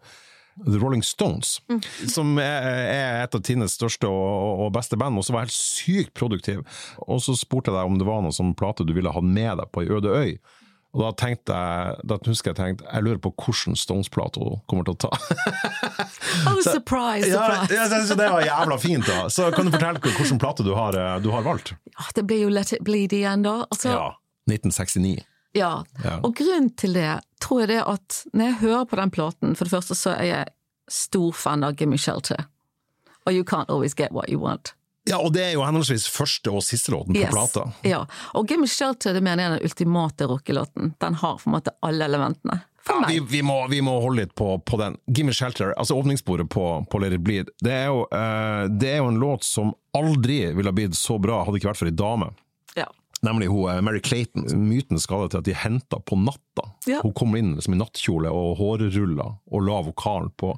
The 0.64 0.80
Rolling 0.80 1.04
Stones, 1.04 1.62
mm. 1.68 1.82
som 2.08 2.38
er, 2.40 2.68
er, 2.88 3.18
et 3.26 3.36
av 3.36 3.42
tidenes 3.44 3.76
største 3.76 4.08
og, 4.08 4.62
og, 4.64 4.70
beste 4.78 4.96
band, 5.00 5.20
og 5.20 5.26
som 5.28 5.36
var 5.36 5.50
helt 5.50 5.56
sykt 5.56 6.14
produktiv. 6.16 6.62
Og 7.04 7.20
så 7.26 7.36
spurte 7.36 7.74
jeg 7.74 7.80
deg 7.80 7.90
om 7.90 7.98
det 8.00 8.08
var 8.08 8.24
noe 8.24 8.36
som 8.36 8.54
plate 8.56 8.88
du 8.88 8.94
ville 8.96 9.12
ha 9.12 9.24
med 9.24 9.60
deg 9.60 9.74
på 9.74 9.84
ei 9.84 9.92
øde 9.98 10.14
øy. 10.16 10.38
Og 10.96 11.02
da 11.04 11.10
tenkte 11.20 11.52
jeg, 11.52 12.04
da 12.08 12.18
husker 12.24 12.54
jeg 12.54 12.58
tenkte, 12.58 12.86
jeg 12.88 13.04
lurer 13.04 13.20
på 13.20 13.34
hvilken 13.36 13.76
Stones-plate 13.76 14.40
hun 14.40 14.62
kommer 14.72 14.88
til 14.88 14.96
å 14.96 15.00
ta. 15.04 15.10
oh, 16.48 16.62
surprise, 16.64 17.28
surprise! 17.28 17.76
Ja, 17.76 17.88
ja, 17.92 18.00
så 18.08 18.16
det 18.16 18.30
var 18.32 18.46
jævla 18.48 18.78
fint, 18.80 19.04
da. 19.10 19.26
Så 19.28 19.50
kan 19.52 19.68
du 19.68 19.76
fortelle 19.76 20.00
hvilken 20.00 20.40
plate 20.40 20.64
du 20.64 20.72
har, 20.78 20.96
eh, 20.96 21.18
du 21.20 21.28
har 21.36 21.44
valgt? 21.44 21.74
Ja, 21.92 22.08
det 22.16 22.24
blir 22.30 22.46
jo 22.46 22.54
Let 22.54 22.72
It 22.78 22.86
Bleed 22.88 23.16
igjen, 23.18 23.44
da. 23.44 23.58
Altså, 23.68 23.92
ja. 23.92 24.08
1969. 24.48 25.18
Ja. 25.56 25.72
ja. 26.04 26.18
og 26.20 26.36
grunnen 26.36 26.72
til 26.80 26.96
det 26.96 27.12
tror 27.44 27.64
jeg 27.64 27.74
det 27.74 27.84
at 27.88 28.22
når 28.36 28.50
jeg 28.50 28.62
hører 28.64 28.88
på 28.92 29.00
den 29.00 29.12
platen, 29.12 29.56
for 29.56 29.68
det 29.68 29.76
første 29.76 30.00
så 30.00 30.16
er 30.16 30.30
jeg 30.30 30.56
stor 30.92 31.36
fan 31.36 31.64
av 31.68 31.76
Gimme 31.80 32.00
Shelter. 32.00 32.48
Og 33.26 33.36
You 33.36 33.44
Can't 33.44 33.72
Always 33.72 33.96
Get 33.98 34.16
What 34.16 34.32
You 34.32 34.40
Want. 34.44 34.76
Ja, 35.06 35.20
og 35.22 35.34
det 35.36 35.44
er 35.46 35.52
jo 35.54 35.62
henholdsvis 35.62 36.08
første 36.10 36.50
og 36.50 36.64
siste 36.66 36.94
låten 36.94 37.14
på 37.14 37.22
yes. 37.22 37.34
plata. 37.34 37.68
Ja, 37.86 38.06
og 38.34 38.50
Gimme 38.50 38.68
Shelter 38.70 39.14
det 39.14 39.22
mener 39.22 39.44
jeg 39.44 39.52
er 39.52 39.60
den 39.60 39.68
ultimate 39.70 40.30
rockelåten. 40.32 40.96
Den 41.02 41.20
har 41.22 41.38
på 41.38 41.50
en 41.50 41.58
måte 41.60 41.76
alle 41.86 42.08
elementene. 42.10 42.64
Ja, 42.88 43.06
vi, 43.10 43.20
vi, 43.20 43.42
må, 43.46 43.68
vi, 43.70 43.82
må, 43.82 44.00
holde 44.02 44.24
litt 44.24 44.36
på, 44.38 44.60
på 44.60 44.78
den. 44.78 44.98
Gimme 45.10 45.34
Shelter, 45.34 45.74
altså 45.78 45.98
åpningssporet 45.98 46.50
på, 46.50 46.66
på 46.92 47.02
Let 47.02 47.16
It 47.18 47.24
Bleed, 47.26 47.50
det 47.66 47.74
er, 47.74 47.86
jo, 47.90 48.04
uh, 48.14 48.66
det 48.70 48.92
er 48.96 49.00
jo 49.02 49.10
en 49.10 49.22
låt 49.22 49.46
som 49.46 49.74
aldri 49.98 50.44
ville 50.54 50.70
ha 50.70 50.76
blitt 50.76 50.98
så 50.98 51.18
bra 51.22 51.42
hadde 51.42 51.56
det 51.56 51.64
ikke 51.64 51.72
vært 51.72 51.82
for 51.82 51.90
ei 51.90 51.98
dame. 51.98 52.32
Ja. 52.78 52.90
Nemlig 53.26 53.48
hun, 53.50 53.70
eh, 53.72 53.82
Mary 53.82 54.02
Clayton. 54.04 54.46
Myten 54.68 55.02
skader 55.02 55.32
til 55.32 55.42
at 55.42 55.48
de 55.48 55.56
henta 55.58 56.02
på 56.02 56.18
natta. 56.20 56.68
Ja. 56.86 57.00
Hun 57.02 57.14
kommer 57.18 57.42
inn 57.42 57.56
liksom, 57.56 57.74
i 57.74 57.82
nattkjole 57.82 58.30
og 58.30 58.58
hårruller 58.60 59.38
og 59.46 59.66
la 59.66 59.80
vokalen 59.86 60.34
på. 60.38 60.54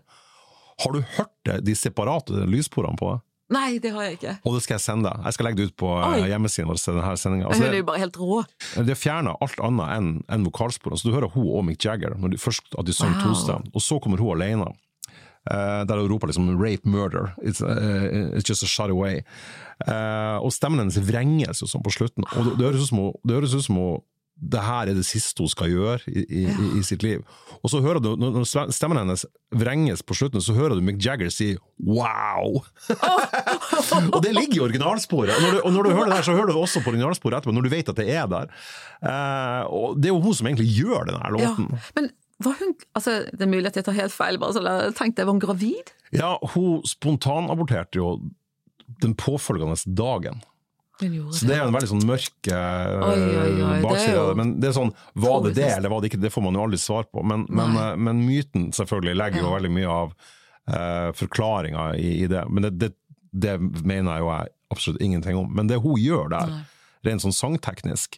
Har 0.83 0.93
du 0.93 1.03
hørt 1.17 1.35
det, 1.47 1.61
de 1.65 1.75
separate 1.75 2.47
lysporene 2.49 2.99
på 2.99 3.13
det? 3.13 3.21
Nei, 3.53 3.77
det 3.79 3.93
har 3.95 4.03
jeg 4.03 4.17
ikke. 4.17 4.33
Og 4.43 4.57
det 4.57 4.63
skal 4.65 4.75
jeg 4.75 4.83
sende 4.83 5.07
deg. 5.07 5.21
Jeg 5.23 5.37
skal 5.37 5.47
legge 5.47 5.59
det 5.61 5.67
ut 5.69 5.77
på 5.79 5.91
eh, 5.95 6.07
Oi. 6.17 6.31
hjemmesiden 6.33 6.67
vår. 6.67 6.81
denne 6.83 7.13
sendinga. 7.21 7.45
Altså, 7.47 7.63
det 7.63 7.69
er 7.69 7.79
jo 7.79 7.87
bare 7.87 8.01
helt 8.01 8.19
rå. 8.19 8.41
Det 8.89 8.97
fjerner 8.99 9.39
alt 9.45 9.61
annet 9.63 9.93
enn 9.95 10.09
en 10.35 10.47
vokalsporene. 10.49 10.99
Så 10.99 11.07
du 11.07 11.15
hører 11.15 11.31
hun 11.31 11.47
og 11.47 11.63
Mick 11.69 11.87
Jagger 11.87 12.17
når 12.19 12.35
de 12.35 12.41
først 12.41 12.75
at 12.75 12.89
de 12.89 12.95
synger 12.95 13.21
wow. 13.21 13.31
tostem, 13.31 13.69
og 13.71 13.85
så 13.85 14.01
kommer 14.03 14.19
hun 14.23 14.35
alene. 14.35 14.67
Uh, 15.47 15.87
der 15.87 16.01
hun 16.01 16.11
roper 16.11 16.27
liksom 16.27 16.49
'rape 16.59 16.83
murder', 16.83 17.31
it's, 17.39 17.63
uh, 17.63 18.35
it's 18.35 18.43
just 18.43 18.63
a 18.63 18.67
shot 18.67 18.91
away. 18.91 19.21
Uh, 19.87 20.43
og 20.43 20.51
stemmen 20.51 20.81
hennes 20.81 20.99
vrenges 20.99 21.61
jo 21.63 21.69
sånn 21.71 21.85
på 21.85 21.93
slutten, 21.95 22.27
og 22.35 22.49
det, 22.49 22.57
det 22.59 22.67
høres 23.37 23.55
ut 23.55 23.63
som 23.63 23.79
hun 23.79 24.01
det 24.37 24.61
her 24.61 24.91
er 24.91 24.97
det 24.97 25.05
siste 25.07 25.41
hun 25.41 25.49
skal 25.49 25.71
gjøre 25.71 26.11
i, 26.11 26.23
i, 26.23 26.41
ja. 26.45 26.55
i, 26.77 26.83
sitt 26.85 27.01
liv. 27.01 27.23
Og 27.63 27.71
så 27.73 27.81
hører 27.81 27.99
du, 28.03 28.11
når 28.19 28.45
stemmen 28.45 28.99
hennes 28.99 29.25
vrenges 29.49 30.03
på 30.05 30.17
slutten, 30.17 30.43
så 30.43 30.53
hører 30.53 30.77
du 30.77 30.85
Mick 30.85 31.01
Jagger 31.03 31.31
si 31.33 31.55
'wow'! 31.81 32.61
og 34.13 34.19
det 34.21 34.35
ligger 34.35 34.59
i 34.59 34.63
originalsporet. 34.67 35.33
Og 35.33 35.41
når, 35.41 35.51
du, 35.51 35.61
og 35.63 35.73
når 35.73 35.83
du 35.83 35.91
hører 35.95 36.11
det 36.11 36.19
der, 36.19 36.27
så 36.29 36.37
hører 36.37 36.53
du 36.53 36.59
også 36.61 36.83
på 36.85 36.93
originalsporet 36.93 37.39
etterpå, 37.39 37.55
når 37.57 37.65
du 37.65 37.73
vet 37.73 37.89
at 37.89 37.97
det 37.97 38.07
er 38.13 38.29
der. 38.29 38.53
Eh, 39.01 39.63
og 39.73 39.97
det 39.97 40.11
er 40.11 40.15
jo 40.15 40.21
hun 40.21 40.37
som 40.37 40.49
egentlig 40.49 40.69
gjør 40.75 41.09
denne 41.09 41.33
låten. 41.33 41.69
Ja, 41.73 41.91
men 41.97 42.11
var 42.45 42.53
hun, 42.59 42.75
altså 42.93 43.11
Det 43.31 43.41
er 43.41 43.49
mulig 43.49 43.71
at 43.71 43.79
jeg 43.79 43.87
tar 43.87 43.97
helt 43.97 44.13
feil, 44.13 44.37
bare 44.37 44.53
så 44.53 44.61
tenkte 44.93 45.23
jeg 45.23 45.29
var 45.29 45.33
hun 45.33 45.41
gravid? 45.41 45.93
Ja, 46.13 46.35
hun 46.53 46.85
spontanaborterte 46.85 47.97
jo 47.97 48.19
den 49.01 49.15
påfølgende 49.17 49.75
dagen. 49.97 50.43
Så 50.97 51.45
det 51.45 51.53
er 51.53 51.61
jo 51.61 51.67
en 51.69 51.75
veldig 51.75 51.89
sånn 51.91 52.05
mørk 52.09 52.49
uh, 52.49 53.81
bakside 53.83 54.17
av 54.17 54.31
det. 54.31 54.37
Men 54.39 54.53
det 54.61 54.71
er 54.71 54.75
sånn, 54.77 54.93
var 55.13 55.43
det 55.45 55.53
det, 55.59 55.67
eller 55.75 55.93
var 55.93 56.01
det 56.01 56.09
ikke? 56.11 56.21
Det 56.23 56.31
får 56.33 56.45
man 56.47 56.57
jo 56.57 56.63
aldri 56.65 56.79
svar 56.81 57.05
på. 57.11 57.21
Men, 57.27 57.45
men, 57.53 57.77
uh, 57.77 57.91
men 58.01 58.23
myten 58.25 58.71
selvfølgelig 58.75 59.17
legger 59.19 59.45
jo 59.45 59.53
veldig 59.53 59.71
mye 59.75 59.91
av 59.93 60.15
uh, 60.15 60.73
eh, 60.77 61.11
forklaringa 61.19 61.85
i, 62.01 62.09
i, 62.23 62.25
det. 62.31 62.43
Men 62.49 62.67
det, 62.67 62.73
det, 62.81 62.91
det, 63.31 63.59
mener 63.61 64.17
jeg 64.17 64.25
jo 64.25 64.31
jeg 64.33 64.53
absolutt 64.73 65.05
ingenting 65.05 65.39
om. 65.39 65.53
Men 65.59 65.69
det 65.69 65.79
hun 65.85 66.01
gjør 66.01 66.33
der, 66.33 66.57
rent 67.05 67.23
sånn 67.23 67.35
sangteknisk, 67.35 68.17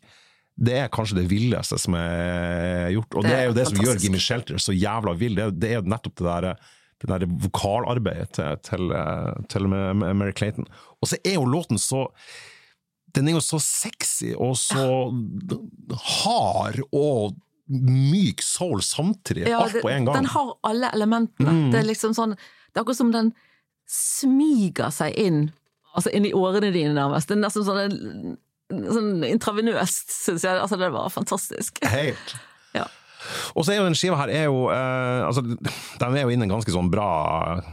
det 0.59 0.75
er 0.81 0.91
kanskje 0.91 1.21
det 1.21 1.29
villeste 1.31 1.77
som 1.79 1.95
er 1.99 2.89
gjort. 2.95 3.19
Og 3.19 3.27
det, 3.27 3.31
det 3.31 3.37
er 3.37 3.47
jo 3.47 3.55
det 3.55 3.65
fantastisk. 3.67 3.83
som 3.83 3.87
gjør 3.87 4.03
Gimme 4.05 4.23
Shelter 4.23 4.63
så 4.63 4.75
jævla 4.75 5.15
vill. 5.19 5.35
Det, 5.39 5.51
det 5.59 5.75
er 5.75 5.87
nettopp 5.87 6.19
det 6.19 6.27
derre 6.27 6.59
det 6.99 7.07
der 7.07 7.23
vokalarbeidet 7.31 8.33
til, 8.35 8.57
til, 8.67 8.93
til 9.47 9.67
Mary 9.71 10.33
Clayton. 10.35 10.65
Og 10.99 11.07
så 11.07 11.19
er 11.23 11.37
jo 11.37 11.45
låten 11.47 11.79
så 11.79 12.09
den 13.15 13.29
er 13.29 13.37
jo 13.37 13.43
så 13.43 13.59
sexy 13.63 14.33
og 14.35 14.57
så 14.59 14.85
hard 16.21 16.81
og 16.89 17.37
myk 17.69 18.41
soul 18.41 18.81
samtidig. 18.85 19.47
Ja, 19.49 19.61
alt 19.65 19.81
på 19.81 19.91
en 19.91 20.07
gang. 20.07 20.21
Den 20.21 20.31
har 20.33 20.55
alle 20.65 20.89
elementene. 20.95 21.53
Mm. 21.53 21.69
Det 21.73 21.83
er 21.83 21.87
liksom 21.87 22.15
sånn 22.17 22.33
Det 22.33 22.79
er 22.79 22.83
akkurat 22.83 22.99
som 22.99 23.13
den 23.13 23.31
smiger 23.89 24.91
seg 24.93 25.15
inn 25.17 25.47
altså 25.95 26.11
inn 26.13 26.27
i 26.27 26.35
årene 26.35 26.71
dine, 26.73 26.93
nærmest. 26.97 27.29
Det 27.29 27.37
er 27.37 27.41
nesten 27.43 27.65
sånn, 27.67 28.35
sånn 28.69 29.25
intravenøst, 29.27 30.13
syns 30.13 30.45
jeg. 30.45 30.59
Altså, 30.61 30.79
det 30.79 30.91
var 30.93 31.09
fantastisk. 31.13 31.81
Helt. 31.89 32.35
Og 33.53 33.65
så 33.65 33.73
er 33.73 33.79
jo 33.79 33.87
den 33.87 33.97
skiva 33.97 34.19
her 34.21 34.31
er 34.31 34.45
jo 34.47 34.65
eh, 34.71 35.25
altså, 35.27 35.43
Den 35.43 36.15
er 36.15 36.23
jo 36.23 36.33
inne 36.33 36.45
i 36.45 36.47
en 36.47 36.53
ganske 36.53 36.73
sånn 36.73 36.91
bra 36.91 37.09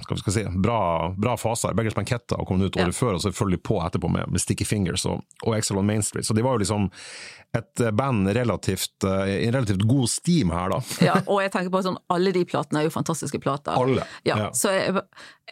skal 0.06 0.18
vi 0.24 0.34
si, 0.34 0.44
bra, 0.62 0.80
bra 1.16 1.36
fase. 1.40 1.72
Beggars 1.76 1.96
Banketta 1.96 2.38
kommet 2.48 2.70
ut 2.70 2.80
året 2.80 2.94
ja. 2.94 2.96
før, 2.96 3.16
og 3.16 3.22
så 3.22 3.30
selvfølgelig 3.30 3.62
på 3.66 3.80
etterpå 3.84 4.10
med, 4.12 4.30
med 4.32 4.42
Sticky 4.42 4.66
Fingers 4.68 5.06
og, 5.08 5.22
og 5.44 5.56
Excel 5.58 5.80
on 5.80 5.88
Main 5.88 6.04
Street. 6.06 6.26
Så 6.26 6.34
de 6.36 6.44
var 6.44 6.56
jo 6.56 6.64
liksom 6.64 6.88
et 7.56 7.82
band 7.96 8.28
relativt, 8.36 9.04
uh, 9.04 9.24
i 9.28 9.50
relativt 9.50 9.84
god 9.88 10.10
steam 10.10 10.50
her, 10.52 10.72
da. 10.74 10.80
ja, 11.06 11.16
og 11.24 11.40
jeg 11.44 11.52
tenker 11.54 11.72
på 11.72 11.82
sånn, 11.86 11.98
alle 12.12 12.32
de 12.34 12.44
platene 12.48 12.82
er 12.82 12.88
jo 12.88 12.94
fantastiske 12.94 13.40
plater. 13.42 13.76
Alle. 13.76 14.06
Ja, 14.28 14.38
ja. 14.46 14.48
Så 14.56 14.74
jeg, 14.74 15.04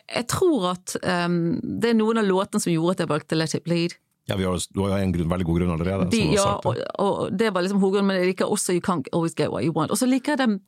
jeg, 0.05 0.26
tror 0.30 0.72
at 0.74 0.97
um, 1.01 1.57
det 1.62 1.92
er 1.92 1.99
noen 1.99 2.20
av 2.20 2.28
låtene 2.28 2.62
som 2.62 2.74
gjorde 2.74 2.99
at 2.99 3.05
jeg 3.05 3.12
valgte 3.14 3.38
Let 3.38 3.57
It 3.57 3.66
Bleed. 3.66 3.97
Ja, 4.30 4.38
har, 4.38 4.62
Du 4.72 4.80
har 4.84 4.96
jo 4.96 5.02
en 5.04 5.12
grunn, 5.12 5.28
veldig 5.30 5.46
god 5.48 5.60
grunn 5.60 5.74
allerede. 5.74 6.08
De, 6.12 6.22
ja, 6.32 6.46
og, 6.56 6.80
og, 7.02 7.26
det 7.36 7.52
var 7.52 7.66
liksom 7.66 7.82
hovedgrunnen, 7.82 8.08
men 8.08 8.22
jeg 8.22 8.32
liker 8.32 8.48
også 8.48 8.76
You 8.76 8.84
Can't 8.84 9.10
Always 9.12 9.36
Get 9.36 9.52
What 9.52 9.66
You 9.66 9.74
Want. 9.76 9.92
Og 9.92 10.00
så 10.00 10.08
liker 10.08 10.34
jeg 10.34 10.44
dem 10.44 10.58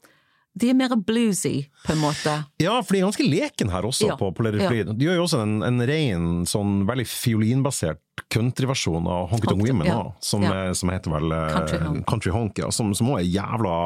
de 0.57 0.71
er 0.73 0.77
mer 0.77 0.95
bluesy, 0.97 1.67
på 1.85 1.93
en 1.93 1.99
måte. 2.01 2.33
Ja, 2.63 2.79
for 2.81 2.97
de 2.97 3.03
er 3.03 3.05
ganske 3.05 3.25
leken 3.29 3.69
her 3.69 3.85
også, 3.85 4.07
ja. 4.09 4.15
på, 4.17 4.31
på 4.33 4.45
Let 4.47 4.57
It 4.57 4.65
Bleed. 4.71 4.93
De 4.97 5.05
gjør 5.05 5.19
jo 5.19 5.27
også 5.27 5.43
en, 5.45 5.59
en 5.67 5.85
ren, 5.91 6.31
sånn 6.49 6.79
veldig 6.89 7.05
fiolinbasert 7.11 8.25
countryversjon 8.33 9.05
av 9.13 9.29
Honky 9.35 9.51
Tonk 9.51 9.67
Women, 9.67 9.91
ja. 9.91 9.99
som, 10.25 10.47
ja. 10.47 10.73
som, 10.73 10.93
heter 10.95 11.13
vel 11.13 11.37
eh, 11.37 11.51
Country 11.53 11.83
Honk, 11.85 12.07
country 12.09 12.33
honk 12.33 12.63
ja, 12.63 12.71
som 12.73 12.95
òg 12.97 13.19
er 13.19 13.29
jævla 13.29 13.77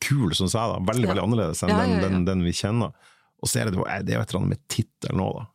kul, 0.00 0.32
syns 0.32 0.56
jeg. 0.56 0.72
da. 0.72 0.80
Veldig 0.88 1.12
veldig 1.12 1.26
annerledes 1.26 1.60
enn 1.66 1.74
den, 1.76 1.96
den, 2.00 2.24
den, 2.30 2.48
vi 2.48 2.56
kjenner. 2.56 2.96
Og 3.40 3.52
så 3.52 3.60
er 3.60 3.68
det, 3.68 3.76
det 4.08 4.16
er 4.16 4.22
jo 4.22 4.24
et 4.24 4.32
eller 4.32 4.40
annet 4.40 4.54
med 4.56 4.64
tittelen 4.72 5.24
òg, 5.26 5.42
da. 5.42 5.48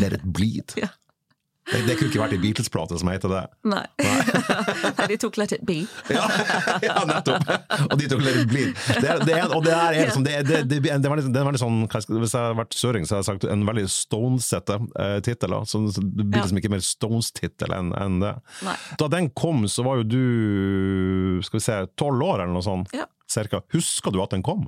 Let 0.00 0.18
It 0.18 0.26
Bleed. 0.26 0.74
Ja. 0.82 0.90
Det, 1.70 1.80
det, 1.86 1.96
kunne 1.98 2.10
ikke 2.10 2.20
vært 2.22 2.34
ei 2.34 2.40
Beatles-plate 2.42 2.98
som 3.00 3.10
heter 3.12 3.30
det. 3.30 3.42
Nei. 3.70 3.82
Nei. 4.02 5.08
de 5.12 5.18
tok 5.22 5.38
Let 5.38 5.54
It 5.54 5.62
Be. 5.66 5.76
ja, 6.16 6.24
ja, 6.82 6.96
nettopp! 7.06 7.46
Og 7.86 7.94
de 8.00 8.08
tok 8.10 8.24
Let 8.24 8.40
It 8.42 8.50
Bleed. 8.50 8.72
Det, 9.02 9.14
det, 9.28 9.36
og 9.54 9.62
det 9.66 9.76
er 9.76 9.98
liksom, 9.98 10.26
det, 10.26 10.34
det, 10.48 10.62
det, 10.70 10.80
det, 10.88 11.04
var 11.04 11.14
veldig, 11.14 11.30
det 11.34 11.42
er 11.42 11.46
veldig 11.50 11.62
sånn, 11.62 11.78
Hvis 11.92 12.34
jeg 12.34 12.40
hadde 12.40 12.58
vært 12.58 12.76
søring, 12.78 13.06
så 13.06 13.16
hadde 13.16 13.22
jeg 13.22 13.28
sagt 13.30 13.46
en 13.54 13.64
veldig 13.68 13.86
Stones-sette 13.94 14.80
eh, 15.04 15.16
tittel. 15.26 15.56
Så 15.70 15.84
det 15.86 16.26
blir 16.26 16.40
liksom 16.40 16.60
ikke 16.62 16.72
mer 16.74 16.84
Stones-tittel 16.84 17.76
enn 17.76 17.94
en 18.00 18.18
det. 18.24 18.34
Nei. 18.66 18.76
Da 19.00 19.10
den 19.12 19.30
kom, 19.36 19.64
så 19.70 19.86
var 19.86 20.02
jo 20.02 20.08
du 20.10 21.40
skal 21.46 21.60
vi 21.60 21.64
se, 21.64 21.80
tolv 22.00 22.26
år, 22.26 22.42
eller 22.42 22.54
noe 22.56 22.66
sånt. 22.66 22.92
Ja. 22.96 23.06
Cirka. 23.30 23.62
Husker 23.74 24.14
du 24.14 24.20
at 24.24 24.34
den 24.34 24.42
kom? 24.46 24.66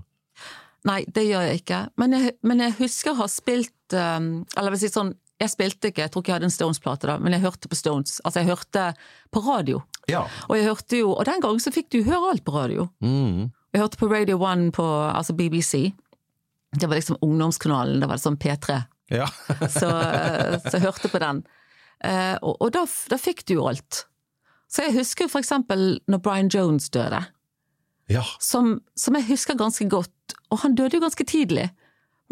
Nei, 0.88 1.02
det 1.14 1.26
gjør 1.28 1.46
jeg 1.46 1.62
ikke. 1.62 1.80
Men 2.00 2.16
jeg, 2.16 2.36
men 2.46 2.62
jeg 2.64 2.74
husker 2.80 3.12
å 3.12 3.20
ha 3.22 3.28
spilt 3.30 3.94
um, 3.94 4.42
Eller 4.58 4.74
vil 4.74 4.80
si 4.82 4.90
sånn 4.90 5.12
jeg 5.42 5.50
spilte 5.50 5.90
ikke, 5.90 6.04
jeg 6.04 6.12
tror 6.12 6.22
ikke 6.22 6.32
jeg 6.32 6.38
hadde 6.38 6.48
en 6.48 6.54
Stones-plate 6.54 7.08
da, 7.10 7.16
men 7.22 7.34
jeg 7.34 7.42
hørte 7.42 7.70
på 7.70 7.78
Stones. 7.78 8.20
Altså, 8.22 8.42
jeg 8.42 8.52
hørte 8.52 8.84
på 9.34 9.42
radio. 9.42 9.82
Ja. 10.10 10.22
Og 10.48 10.56
jeg 10.58 10.68
hørte 10.68 11.00
jo, 11.00 11.10
og 11.16 11.26
den 11.26 11.42
gangen 11.42 11.62
så 11.62 11.72
fikk 11.74 11.90
du 11.94 12.02
høre 12.06 12.30
alt 12.32 12.44
på 12.46 12.54
radio. 12.54 12.86
Mm. 13.02 13.50
Jeg 13.72 13.82
hørte 13.82 13.98
på 13.98 14.10
Radio 14.12 14.38
1 14.38 14.70
på 14.76 14.86
altså 15.08 15.34
BBC. 15.34 15.92
Det 16.72 16.88
var 16.88 16.98
liksom 16.98 17.18
ungdomskanalen, 17.24 18.00
det 18.00 18.08
var 18.08 18.20
sånn 18.20 18.38
P3. 18.40 18.78
Ja. 19.12 19.26
så, 19.78 19.88
eh, 19.88 20.56
så, 20.62 20.76
jeg 20.76 20.86
hørte 20.86 21.10
på 21.12 21.20
den. 21.22 21.42
Eh, 22.04 22.36
og, 22.40 22.56
og 22.60 22.72
da, 22.74 22.86
da, 23.10 23.18
fikk 23.20 23.44
du 23.48 23.56
jo 23.58 23.68
alt. 23.72 24.04
Så 24.72 24.86
jeg 24.86 24.96
husker 25.00 25.28
for 25.28 25.42
eksempel 25.42 25.98
når 26.08 26.22
Brian 26.24 26.50
Jones 26.52 26.88
døde. 26.92 27.20
Ja. 28.12 28.24
Som, 28.40 28.78
som 28.98 29.16
jeg 29.18 29.28
husker 29.28 29.58
ganske 29.58 29.88
godt. 29.90 30.36
Og 30.52 30.62
han 30.64 30.76
døde 30.76 30.96
jo 30.96 31.04
ganske 31.04 31.26
tidlig. 31.28 31.70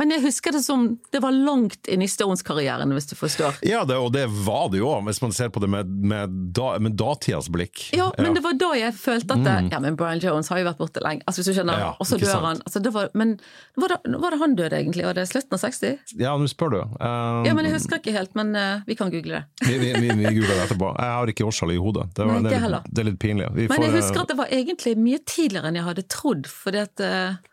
Men 0.01 0.15
jeg 0.15 0.23
husker 0.25 0.55
det 0.57 0.63
som 0.65 0.87
det 1.13 1.21
var 1.21 1.35
langt 1.37 1.89
inn 1.91 2.01
i 2.01 2.09
Stones-karrieren, 2.09 2.89
hvis 2.97 3.11
du 3.11 3.13
forstår. 3.19 3.59
Ja, 3.69 3.83
det, 3.85 3.99
og 4.01 4.15
det 4.15 4.23
var 4.47 4.71
det 4.73 4.81
jo, 4.81 4.89
hvis 5.05 5.21
man 5.21 5.35
ser 5.37 5.51
på 5.53 5.61
det 5.61 5.69
med, 5.69 5.91
med, 5.93 6.39
da, 6.57 6.71
med 6.81 6.97
datidas 6.97 7.51
blikk. 7.53 7.91
Ja, 7.93 8.07
men 8.17 8.31
ja. 8.31 8.37
det 8.39 8.43
var 8.47 8.57
da 8.63 8.71
jeg 8.79 8.95
følte 8.97 9.37
at 9.37 9.45
det, 9.45 9.57
mm. 9.67 9.69
Ja, 9.75 9.81
men 9.85 9.99
Brian 10.01 10.23
Jones 10.25 10.49
har 10.49 10.63
jo 10.63 10.69
vært 10.71 10.81
borte 10.81 11.03
lenge, 11.05 11.27
altså 11.29 11.43
hvis 11.43 11.51
du 11.51 11.59
skjønner. 11.59 11.83
Ja, 11.85 11.91
og 12.01 12.09
så 12.09 12.17
dør 12.23 12.47
han. 12.47 12.63
Altså, 12.65 12.81
det 12.81 12.95
var, 12.95 13.11
men 13.13 13.37
var 13.77 13.93
det, 13.93 14.01
var 14.25 14.33
det, 14.33 14.41
han 14.41 14.57
døde 14.57 14.81
egentlig? 14.81 15.05
Var 15.05 15.21
det 15.21 15.27
slutten 15.29 15.59
av 15.59 15.63
60? 15.67 16.17
Ja, 16.23 16.33
nå 16.41 16.49
spør 16.49 16.73
du. 16.73 16.81
Um, 16.97 17.45
ja, 17.45 17.53
men 17.59 17.69
jeg 17.69 17.77
husker 17.77 18.01
ikke 18.01 18.17
helt, 18.17 18.33
men 18.41 18.57
uh, 18.57 18.87
vi 18.89 18.97
kan 18.97 19.13
google 19.13 19.37
det. 19.37 19.69
vi, 19.69 19.77
vi, 19.85 19.93
vi, 19.99 20.17
vi 20.17 20.35
googler 20.41 20.55
det 20.55 20.65
etterpå. 20.65 20.95
Jeg 20.97 21.17
har 21.19 21.35
ikke 21.35 21.51
årstallet 21.51 21.77
i 21.77 21.85
hodet. 21.85 22.09
Det, 22.17 22.25
var, 22.25 22.41
Nei, 22.41 22.55
det, 22.55 22.65
det, 22.65 22.83
det, 22.89 23.05
er 23.05 23.11
litt 23.13 23.21
pinlig. 23.21 23.53
men 23.61 23.87
jeg 23.91 23.97
husker 23.99 24.25
at 24.25 24.33
det 24.33 24.41
var 24.41 24.57
egentlig 24.63 24.97
mye 24.97 25.21
tidligere 25.29 25.69
enn 25.69 25.81
jeg 25.83 25.89
hadde 25.93 26.09
trodd, 26.09 26.49
fordi 26.49 26.85
at 26.89 27.05
uh, 27.05 27.51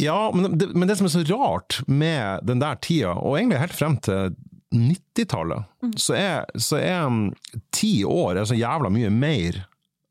ja, 0.00 0.32
men 0.34 0.58
det, 0.58 0.70
men 0.74 0.88
det, 0.88 0.96
som 0.96 1.06
er 1.08 1.12
så 1.12 1.24
rart 1.28 1.80
med 1.86 2.46
den 2.48 2.62
der 2.62 2.78
tida, 2.80 3.12
og 3.12 3.36
egentlig 3.36 3.60
helt 3.60 3.76
frem 3.76 3.98
til 4.04 4.34
90-tallet, 4.72 5.68
mm. 5.84 5.96
så, 6.00 6.16
så, 6.56 6.78
er 6.80 7.06
um, 7.06 7.26
ti 7.76 8.00
år 8.08 8.40
er 8.40 8.48
så 8.48 8.56
jævla 8.56 8.88
mye 8.92 9.10
mer 9.12 9.64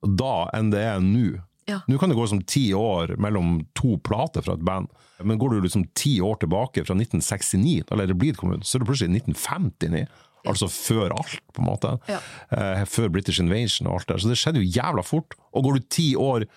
da 0.06 0.36
enn 0.58 0.70
det 0.74 0.84
er 0.86 1.02
nå. 1.02 1.40
Ja. 1.70 1.80
Nå 1.90 1.98
kan 2.02 2.12
det 2.12 2.18
gå 2.18 2.26
som 2.30 2.42
ti 2.46 2.72
år 2.78 3.16
mellom 3.22 3.62
to 3.78 3.96
plater 4.06 4.46
fra 4.46 4.58
et 4.58 4.66
band, 4.66 4.90
men 5.24 5.40
går 5.42 5.56
du 5.56 5.64
liksom 5.66 5.86
ti 5.98 6.18
år 6.22 6.42
tilbake, 6.42 6.86
fra 6.86 6.98
1969, 6.98 7.92
eller 7.94 8.10
det 8.10 8.18
blir 8.22 8.38
kommet, 8.38 8.66
så 8.66 8.78
er 8.78 8.84
det 8.84 8.90
plutselig 8.90 9.24
1959. 9.24 10.06
Altså 10.50 10.66
før 10.74 11.14
alt, 11.14 11.38
på 11.54 11.62
en 11.62 11.68
måte. 11.68 11.90
Ja. 12.10 12.18
Eh, 12.50 12.84
før 12.90 13.12
British 13.14 13.42
Invasion 13.42 13.90
og 13.90 14.00
alt 14.00 14.08
der. 14.10 14.22
Så 14.22 14.32
det 14.32 14.40
skjedde 14.42 14.64
jo 14.64 14.72
jævla 14.74 15.04
fort. 15.06 15.36
Og 15.54 15.68
går 15.68 15.78
du 15.78 15.90
ti 15.94 16.08
år 16.18 16.48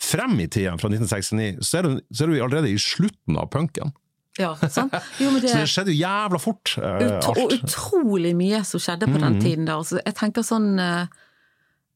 frem 0.00 0.34
i 0.40 0.48
tida, 0.48 0.76
fra 0.80 0.90
1969, 0.92 1.64
så 1.64 1.80
er, 1.80 1.86
du, 1.86 2.02
så 2.12 2.24
er 2.24 2.32
du 2.32 2.36
allerede 2.44 2.72
i 2.72 2.80
slutten 2.80 3.38
av 3.40 3.48
punken. 3.52 3.94
Ja, 4.38 4.52
sant? 4.68 4.94
Jo, 5.20 5.30
det, 5.40 5.50
så 5.50 5.60
det 5.62 5.68
skjedde 5.72 5.94
jo 5.94 6.00
jævla 6.02 6.40
fort. 6.40 6.74
Eh, 6.76 7.04
ut, 7.06 7.28
og 7.32 7.54
utrolig 7.56 8.34
mye 8.36 8.62
som 8.68 8.82
skjedde 8.82 9.08
på 9.08 9.18
den 9.18 9.38
mm. 9.38 9.44
tiden 9.44 9.68
der. 9.68 9.78
Altså, 9.80 10.00
jeg 10.02 10.16
tenker 10.18 10.44
sånn 10.46 10.74
eh, 10.82 11.06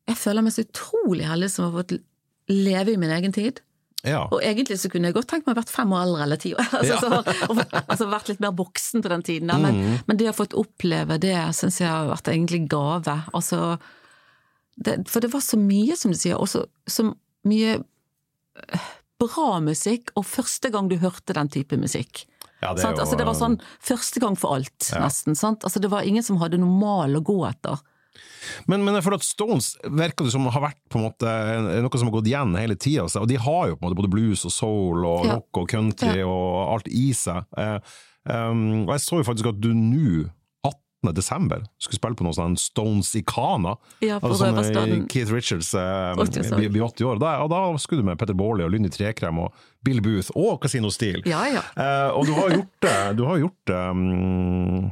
Jeg 0.09 0.21
føler 0.21 0.47
meg 0.47 0.55
så 0.57 0.65
utrolig 0.65 1.27
heldig 1.29 1.51
som 1.53 1.69
har 1.69 1.75
fått 1.83 1.99
leve 2.51 2.95
i 2.95 3.01
min 3.01 3.13
egen 3.15 3.37
tid. 3.37 3.61
Ja. 4.01 4.25
Og 4.33 4.41
egentlig 4.41 4.79
så 4.81 4.89
kunne 4.89 5.11
jeg 5.11 5.17
godt 5.19 5.29
tenkt 5.29 5.45
meg 5.45 5.59
å 5.59 5.61
vært 5.61 5.73
fem 5.73 5.91
år 5.93 6.07
eldre 6.07 6.25
eller 6.25 6.41
ti 6.41 6.55
år. 6.57 6.65
altså, 6.81 6.95
ja. 6.95 7.01
så, 7.05 7.49
og, 7.53 7.63
altså, 7.83 8.09
vært 8.11 8.33
litt 8.33 8.43
mer 8.43 8.57
voksen 8.57 9.05
på 9.05 9.13
den 9.13 9.25
tiden. 9.27 9.53
Men, 9.53 9.77
mm. 9.77 9.97
men, 10.09 10.21
det 10.21 10.31
å 10.33 10.37
få 10.37 10.49
oppleve 10.61 11.21
det 11.21 11.37
syns 11.57 11.83
jeg 11.83 11.91
har 11.91 12.09
vært 12.09 12.33
egentlig 12.33 12.65
gave. 12.73 13.21
Altså, 13.37 13.77
det, 14.81 15.03
for 15.13 15.21
det 15.23 15.33
var 15.35 15.45
så 15.45 15.61
mye, 15.61 15.99
som 16.01 16.15
du 16.15 16.19
sier, 16.19 16.41
og 16.41 16.49
så 16.49 17.11
mye 17.49 17.79
bra 19.21 19.61
musikk, 19.65 20.13
og 20.17 20.27
første 20.29 20.71
gang 20.73 20.89
du 20.91 20.99
hørte 21.01 21.37
den 21.37 21.51
type 21.53 21.79
musikk. 21.81 22.25
Ja, 22.61 22.75
det, 22.77 22.85
jo, 22.85 22.93
altså, 22.93 23.17
det, 23.17 23.25
var 23.25 23.37
sånn 23.39 23.57
første 23.81 24.21
gang 24.21 24.37
for 24.37 24.59
alt, 24.59 24.91
ja. 24.91 25.01
nesten. 25.05 25.37
Altså, 25.37 25.81
det 25.81 25.89
var 25.93 26.05
ingen 26.09 26.25
som 26.25 26.41
hadde 26.43 26.61
normal 26.61 27.17
å 27.17 27.25
gå 27.25 27.39
etter. 27.49 27.81
Men, 28.69 28.83
men 28.85 28.99
for 29.05 29.15
at 29.17 29.25
Stones 29.25 29.75
virker 29.85 30.27
det 30.27 30.33
som 30.35 30.49
har 30.51 30.65
vært 30.65 30.81
på 30.91 30.99
en 30.99 31.07
måte 31.07 31.31
noe 31.85 32.01
som 32.01 32.09
har 32.09 32.17
gått 32.17 32.29
igjen 32.29 32.57
hele 32.59 32.77
tida. 32.81 33.07
Og 33.21 33.29
de 33.31 33.39
har 33.41 33.71
jo 33.71 33.77
på 33.77 33.85
en 33.85 33.89
måte 33.89 34.01
både 34.01 34.13
blues 34.13 34.45
og 34.49 34.55
soul 34.55 35.07
og 35.09 35.27
ja. 35.29 35.39
rock 35.39 35.63
og 35.63 35.73
country 35.73 36.21
og 36.25 36.75
alt 36.75 36.91
i 36.91 37.11
seg. 37.17 37.49
Um, 38.29 38.85
og 38.85 38.95
jeg 38.97 39.05
så 39.07 39.21
jo 39.21 39.29
faktisk 39.29 39.53
at 39.53 39.61
du 39.63 39.71
nå 39.73 40.27
desember 41.17 41.65
skulle 41.81 41.99
spille 41.99 42.19
på 42.19 42.27
noe 42.27 42.37
sånn 42.37 42.57
Stones 42.61 43.11
i 43.17 43.23
Kana. 43.27 43.75
Ja, 44.05 44.19
altså, 44.21 44.51
sånn, 44.53 45.07
Keith 45.11 45.33
Richards 45.33 45.73
eh, 45.75 46.13
blir 46.61 46.85
80 46.85 47.09
år. 47.09 47.21
Da, 47.23 47.35
og 47.45 47.51
da 47.53 47.63
skulle 47.81 48.05
du 48.05 48.11
med 48.11 48.21
Petter 48.21 48.37
Baarli 48.37 48.67
og 48.67 48.75
Lynni 48.75 48.93
Trekrem 48.93 49.41
og 49.41 49.57
Bill 49.87 50.03
Booth 50.05 50.33
og 50.37 50.61
Casino 50.63 50.93
Steel. 50.93 51.23
Ja, 51.29 51.47
ja. 51.49 51.65
Eh, 51.73 52.11
og 52.13 52.29
du 52.29 52.35
har 52.37 52.53
gjort 52.59 52.85
det. 52.85 52.99
Du 53.17 53.25
har 53.29 53.41
gjort 53.41 53.75
um, 53.75 54.91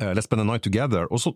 Let's 0.00 0.28
Spend 0.30 0.46
a 0.46 0.48
Night 0.48 0.64
Together. 0.64 1.04
Og 1.12 1.20
så, 1.20 1.34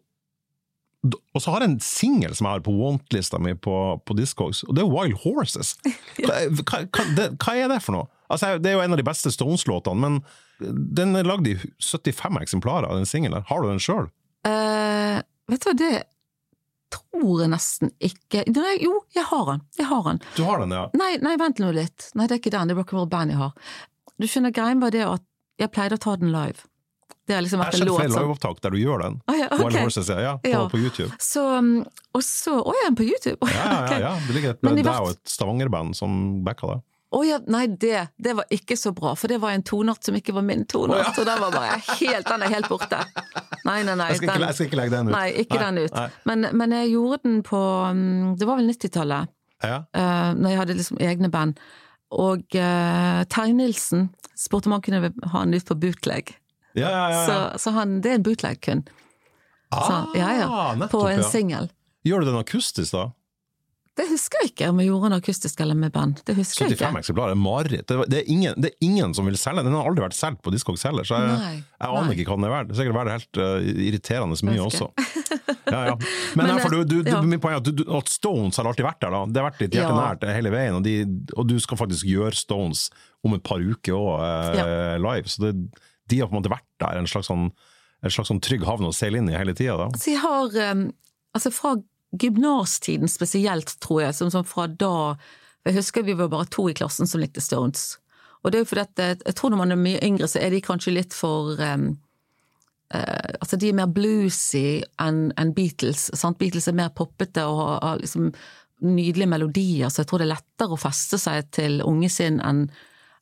og 1.05 1.45
så 1.45 1.53
har 1.53 1.65
jeg 1.65 1.75
en 1.75 1.81
singel 1.85 2.37
som 2.37 2.49
jeg 2.49 2.59
har 2.59 2.65
på 2.65 2.77
want-lista 2.81 3.41
mi 3.43 3.53
på, 3.53 3.75
på 4.01 4.17
Discogs, 4.17 4.65
og 4.69 4.77
det 4.77 4.85
er 4.85 4.93
Wild 4.93 5.21
Horses. 5.27 5.77
Hva, 6.25 6.47
hva, 6.49 6.87
hva, 6.89 7.33
hva 7.37 7.57
er 7.57 7.73
det 7.73 7.83
for 7.85 8.01
noe? 8.01 8.09
Altså, 8.31 8.57
det 8.63 8.71
er 8.71 8.79
jo 8.79 8.85
en 8.85 8.95
av 8.95 9.01
de 9.01 9.07
beste 9.07 9.33
Stones-låtene, 9.35 10.01
men 10.01 10.23
den 10.61 11.17
er 11.19 11.29
lagd 11.29 11.49
i 11.49 11.57
75 11.57 12.41
eksemplarer, 12.43 12.91
den 12.95 13.09
singelen. 13.09 13.45
Har 13.49 13.63
du 13.63 13.71
den 13.71 13.83
sjøl? 13.83 14.09
Uh, 14.47 14.53
eh, 14.53 15.21
vet 15.51 15.65
du 15.65 15.71
hva, 15.71 15.77
det 15.81 15.93
tror 16.91 17.43
jeg 17.45 17.51
nesten 17.53 17.93
ikke 18.03 18.43
Nei, 18.51 18.75
Jo, 18.83 19.03
jeg 19.15 19.27
har 19.29 19.45
den. 19.53 19.63
Jeg 19.79 19.87
har 19.91 20.03
den. 20.09 20.21
Du 20.37 20.43
har 20.47 20.63
den, 20.63 20.75
ja? 20.75 20.89
Nei, 20.99 21.13
nei, 21.23 21.37
vent 21.41 21.63
nå 21.63 21.71
litt. 21.77 22.11
Nei, 22.19 22.27
det 22.27 22.37
er 22.37 22.43
ikke 22.43 22.55
den. 22.55 22.71
Det 22.71 22.77
er 22.77 22.83
Rock'n'Roll 22.83 23.11
Band 23.11 23.35
jeg 23.35 23.41
har. 23.41 23.71
Du 24.21 24.27
skjønner, 24.29 24.55
greien 24.55 24.83
var 24.83 24.95
det 24.95 25.07
at 25.07 25.25
jeg 25.61 25.73
pleide 25.75 25.97
å 25.99 26.03
ta 26.03 26.17
den 26.21 26.33
live. 26.35 26.67
Det 27.29 27.37
har 27.37 27.45
liksom 27.45 27.61
vært 27.63 27.77
en 27.77 27.85
låt 27.85 27.87
Jeg 27.87 27.95
har 27.95 28.03
sett 28.03 28.11
flere 28.11 28.25
liveopptak 28.25 28.61
der 28.65 28.75
du 28.75 28.79
gjør 28.81 29.03
den. 29.05 29.17
Ah, 29.31 29.37
ja, 29.39 29.49
okay. 29.55 29.85
Horses, 29.85 30.09
ja, 30.11 30.33
på, 30.43 30.51
ja. 30.51 30.63
på 30.73 30.81
YouTube. 30.81 31.11
Så, 31.23 31.45
um, 31.61 31.85
og 32.17 32.25
så 32.27 32.57
Å, 32.59 32.75
er 32.87 32.95
på 32.99 33.07
YouTube? 33.07 33.39
ja, 33.55 33.67
ja, 33.87 33.99
ja. 34.09 34.13
Det 34.27 34.35
ligger 34.35 34.57
et, 34.57 34.63
det 34.65 34.83
er 34.83 34.99
jo 35.05 35.13
et 35.15 35.31
Stavanger-band 35.31 35.95
som 35.99 36.17
backa 36.47 36.73
det. 36.73 36.79
Å 37.11 37.19
oh, 37.19 37.25
ja, 37.27 37.41
nei, 37.51 37.65
det, 37.83 38.05
det, 38.23 38.37
var 38.39 38.47
ikke 38.55 38.77
så 38.79 38.93
bra, 38.95 39.17
for 39.19 39.33
det 39.33 39.41
var 39.43 39.57
en 39.57 39.65
tonart 39.67 40.07
som 40.07 40.15
ikke 40.15 40.31
var 40.37 40.45
min 40.47 40.61
tonart, 40.71 41.09
oh, 41.09 41.09
ja. 41.09 41.15
og 41.19 41.27
den 41.27 41.41
var 41.43 41.57
bare 41.57 41.81
helt, 41.99 42.29
den 42.29 42.45
er 42.47 42.53
helt 42.53 42.69
borte. 42.71 43.01
Nei, 43.67 43.81
nei, 43.83 43.97
nei. 43.99 44.13
Jeg 44.13 44.21
skal, 44.21 44.31
den, 44.31 44.37
ikke, 44.37 44.47
jeg 44.47 44.55
skal 44.55 44.69
ikke, 44.69 44.79
legge 44.79 44.95
den 44.95 45.11
ut. 45.11 45.15
Nei, 45.17 45.25
ikke 45.43 45.59
nei, 45.59 45.65
den 45.65 45.81
ut. 45.83 46.21
Men, 46.31 46.49
men, 46.61 46.75
jeg 46.79 46.93
gjorde 46.93 47.19
den 47.25 47.41
på 47.49 47.63
mm, 47.99 48.29
Det 48.39 48.47
var 48.47 48.61
vel 48.61 48.71
90-tallet, 48.71 49.33
ja. 49.67 49.81
uh, 49.91 50.31
når 50.39 50.55
jeg 50.55 50.61
hadde 50.63 50.79
liksom 50.79 51.03
egne 51.11 51.33
band. 51.35 51.59
Og 52.15 52.47
uh, 52.55 53.21
Terje 53.35 53.59
Nilsen 53.59 54.07
spurte 54.39 54.71
om 54.71 54.79
han 54.79 54.87
kunne 54.87 55.11
ha 55.35 55.43
den 55.43 55.59
ut 55.59 55.67
på 55.67 55.81
bootleg. 55.83 56.31
Ja, 56.79 56.95
ja, 56.95 57.05
ja, 57.11 57.27
så, 57.27 57.43
så 57.59 57.75
han, 57.75 57.99
det 58.05 58.15
er 58.15 58.21
en 58.21 58.31
bootleg 58.31 58.63
kun. 58.63 58.87
Ah, 59.75 59.83
så, 59.83 60.19
ja, 60.19 60.31
ja, 60.39 60.49
nettopp, 60.79 60.95
på 60.95 61.09
en 61.11 61.27
singel. 61.27 61.73
Gjør 62.07 62.23
du 62.23 62.31
den 62.31 62.39
akustisk, 62.39 62.95
da? 62.95 63.11
Det 64.01 64.07
husker 64.09 64.41
jeg 64.41 64.51
ikke 64.55 64.69
om 64.73 64.79
vi 64.81 64.87
gjorde 64.87 65.11
en 65.11 65.15
akustisk 65.19 65.59
eller 65.61 65.77
med 65.77 65.93
band. 65.93 66.23
Det 66.25 66.33
husker 66.39 66.65
75 66.65 66.71
jeg 66.71 66.89
ikke. 66.89 67.01
eksemplarer 67.03 67.35
er 67.35 67.41
mareritt. 67.41 67.85
Det, 67.85 67.97
det, 68.09 68.23
det, 68.57 68.71
er 68.71 68.87
ingen 68.87 69.13
som 69.17 69.27
vil 69.29 69.37
selge 69.37 69.61
den. 69.61 69.69
Den 69.69 69.77
har 69.77 69.91
aldri 69.91 70.05
vært 70.07 70.17
solgt 70.17 70.41
på 70.47 70.53
Discogs 70.55 70.87
heller, 70.89 71.05
så 71.05 71.19
jeg, 71.21 71.35
nei, 71.43 71.51
jeg 71.61 71.99
aner 71.99 72.23
ikke 72.23 72.33
hva 72.33 72.39
den 72.39 72.47
er 72.49 72.55
verdt. 72.55 72.71
Det 72.71 72.77
er 72.77 72.81
sikkert 72.81 72.97
verdt 72.97 73.15
helt 73.19 73.41
uh, 73.43 73.85
irriterende 73.91 74.39
mye 74.49 74.63
også. 74.65 74.89
Ja, 75.69 75.83
ja. 75.91 75.99
Men, 76.39 76.41
Men 76.41 76.53
derfor, 76.55 76.73
du, 76.79 76.95
du, 76.97 77.11
ja. 77.11 77.21
min 77.27 77.43
poeng 77.43 77.59
er 77.59 77.61
at, 77.61 77.85
at, 78.01 78.15
Stones 78.15 78.57
har 78.63 78.71
alltid 78.71 78.89
vært 78.89 79.05
der. 79.05 79.13
da. 79.13 79.21
Det 79.29 79.43
har 79.43 79.49
vært 79.51 79.61
ditt 79.67 79.77
hjerte 79.77 79.99
nært 79.99 80.25
hele 80.39 80.55
veien, 80.55 80.79
og, 80.81 80.87
de, 80.87 80.97
og, 81.37 81.45
du 81.51 81.59
skal 81.61 81.83
faktisk 81.83 82.09
gjøre 82.09 82.41
Stones 82.41 82.87
om 83.27 83.37
et 83.37 83.45
par 83.45 83.61
uker 83.61 83.99
òg, 83.99 84.25
uh, 84.25 84.97
live. 84.97 85.29
Så 85.29 85.45
det, 85.45 85.53
de 86.09 86.23
har 86.23 86.31
på 86.31 86.39
en 86.39 86.41
måte 86.41 86.55
vært 86.55 86.69
der, 86.81 87.03
en 87.03 87.11
slags 87.11 87.29
sånn 87.29 87.51
en 88.01 88.13
slags 88.15 88.31
sånn 88.33 88.41
trygg 88.41 88.63
havn 88.65 88.89
å 88.89 88.95
seile 88.97 89.21
inn 89.21 89.29
i 89.29 89.37
hele 89.37 89.53
tida. 89.53 89.91
Så 90.01 90.15
jeg 90.15 90.23
har, 90.23 90.55
um, 90.73 90.87
altså 91.37 91.53
fra 91.53 91.75
gymnastiden 92.13 93.09
spesielt, 93.09 93.77
tror 93.81 94.03
jeg, 94.07 94.15
som, 94.15 94.31
som 94.31 94.47
fra 94.47 94.67
da 94.67 95.17
Jeg 95.67 95.77
husker 95.77 96.03
vi 96.03 96.17
var 96.17 96.31
bare 96.33 96.49
to 96.49 96.69
i 96.71 96.75
klassen 96.75 97.07
som 97.07 97.21
likte 97.21 97.43
Stones. 97.45 97.99
Og 98.41 98.51
det 98.51 98.59
er 98.59 98.63
jo 98.65 98.71
fordi 98.71 98.87
at 98.87 99.25
jeg 99.27 99.37
tror 99.37 99.53
når 99.53 99.61
man 99.61 99.75
er 99.75 99.81
mye 99.81 100.01
yngre, 100.05 100.29
så 100.29 100.41
er 100.41 100.55
de 100.55 100.63
kanskje 100.65 100.95
litt 100.95 101.15
for 101.15 101.61
um, 101.61 101.91
uh, 102.95 103.29
Altså, 103.41 103.59
de 103.61 103.69
er 103.69 103.77
mer 103.77 103.91
bluesy 103.93 104.81
enn 105.03 105.29
en 105.37 105.53
Beatles. 105.55 106.09
Sant? 106.17 106.39
Beatles 106.41 106.69
er 106.69 106.79
mer 106.79 106.89
poppete 106.97 107.45
og 107.45 107.61
har 107.85 108.01
liksom 108.01 108.31
nydelige 108.81 109.29
melodier, 109.29 109.91
så 109.93 110.01
jeg 110.01 110.09
tror 110.09 110.23
det 110.23 110.31
er 110.31 110.37
lettere 110.39 110.73
å 110.73 110.81
feste 110.81 111.19
seg 111.21 111.51
til 111.53 111.83
unge 111.85 112.09
sin 112.09 112.41
enn 112.41 112.71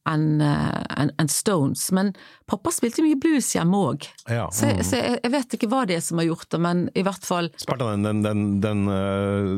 enn 0.09 0.40
en, 0.43 1.10
en 1.18 1.30
Stones. 1.30 1.89
Men 1.94 2.12
pappa 2.48 2.72
spilte 2.74 3.05
mye 3.05 3.18
blues 3.20 3.51
hjemme 3.55 3.82
òg, 3.90 4.06
ja, 4.26 4.47
mm. 4.48 4.55
så, 4.55 4.70
så 4.86 5.01
jeg, 5.01 5.18
jeg, 5.22 5.32
vet 5.35 5.59
ikke 5.59 5.70
hva 5.72 5.82
det 5.89 5.98
er 5.98 6.05
som 6.05 6.22
har 6.22 6.28
gjort 6.30 6.48
det, 6.55 6.60
men 6.64 6.85
i 6.98 7.05
hvert 7.06 7.26
fall 7.28 7.51
Spilte 7.60 7.90
han 7.90 8.06
den, 8.06 8.22
den, 8.24 8.47
den, 8.64 8.85
eh, 8.93 9.52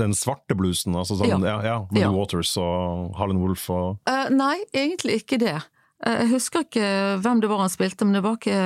den, 0.00 0.16
svarte 0.16 0.56
bluesen, 0.58 0.96
altså 0.98 1.18
sånn, 1.20 1.44
ja, 1.46 1.58
ja, 1.60 1.60
ja 1.66 1.76
Muddy 1.90 2.06
ja. 2.06 2.14
Waters 2.14 2.54
og 2.60 3.14
Harlan 3.18 3.42
Wolff 3.42 3.68
og 3.72 4.00
uh, 4.10 4.26
Nei, 4.32 4.56
egentlig 4.76 5.20
ikke 5.22 5.40
det. 5.42 5.58
Jeg 6.00 6.30
husker 6.30 6.64
ikke 6.64 6.90
hvem 7.20 7.42
det 7.42 7.50
var 7.50 7.64
han 7.64 7.72
spilte, 7.72 8.06
men 8.08 8.16
det 8.16 8.22
var 8.24 8.38
ikke 8.38 8.60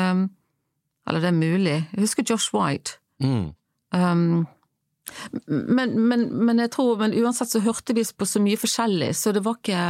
Eller 1.09 1.23
det 1.25 1.31
er 1.33 1.35
mulig. 1.35 1.79
Jeg 1.91 2.05
husker 2.05 2.27
Josh 2.29 2.55
White. 2.55 3.01
Mm. 3.19 3.49
Um, 3.95 4.45
men, 5.47 5.95
men, 6.09 6.29
men, 6.47 6.61
jeg 6.63 6.71
tror, 6.73 6.97
men 7.01 7.15
uansett 7.19 7.51
så 7.53 7.63
hørte 7.65 7.97
vi 7.97 8.05
på 8.05 8.27
så 8.29 8.41
mye 8.43 8.59
forskjellig, 8.61 9.11
så 9.19 9.35
det 9.35 9.43
var 9.45 9.59
ikke 9.59 9.83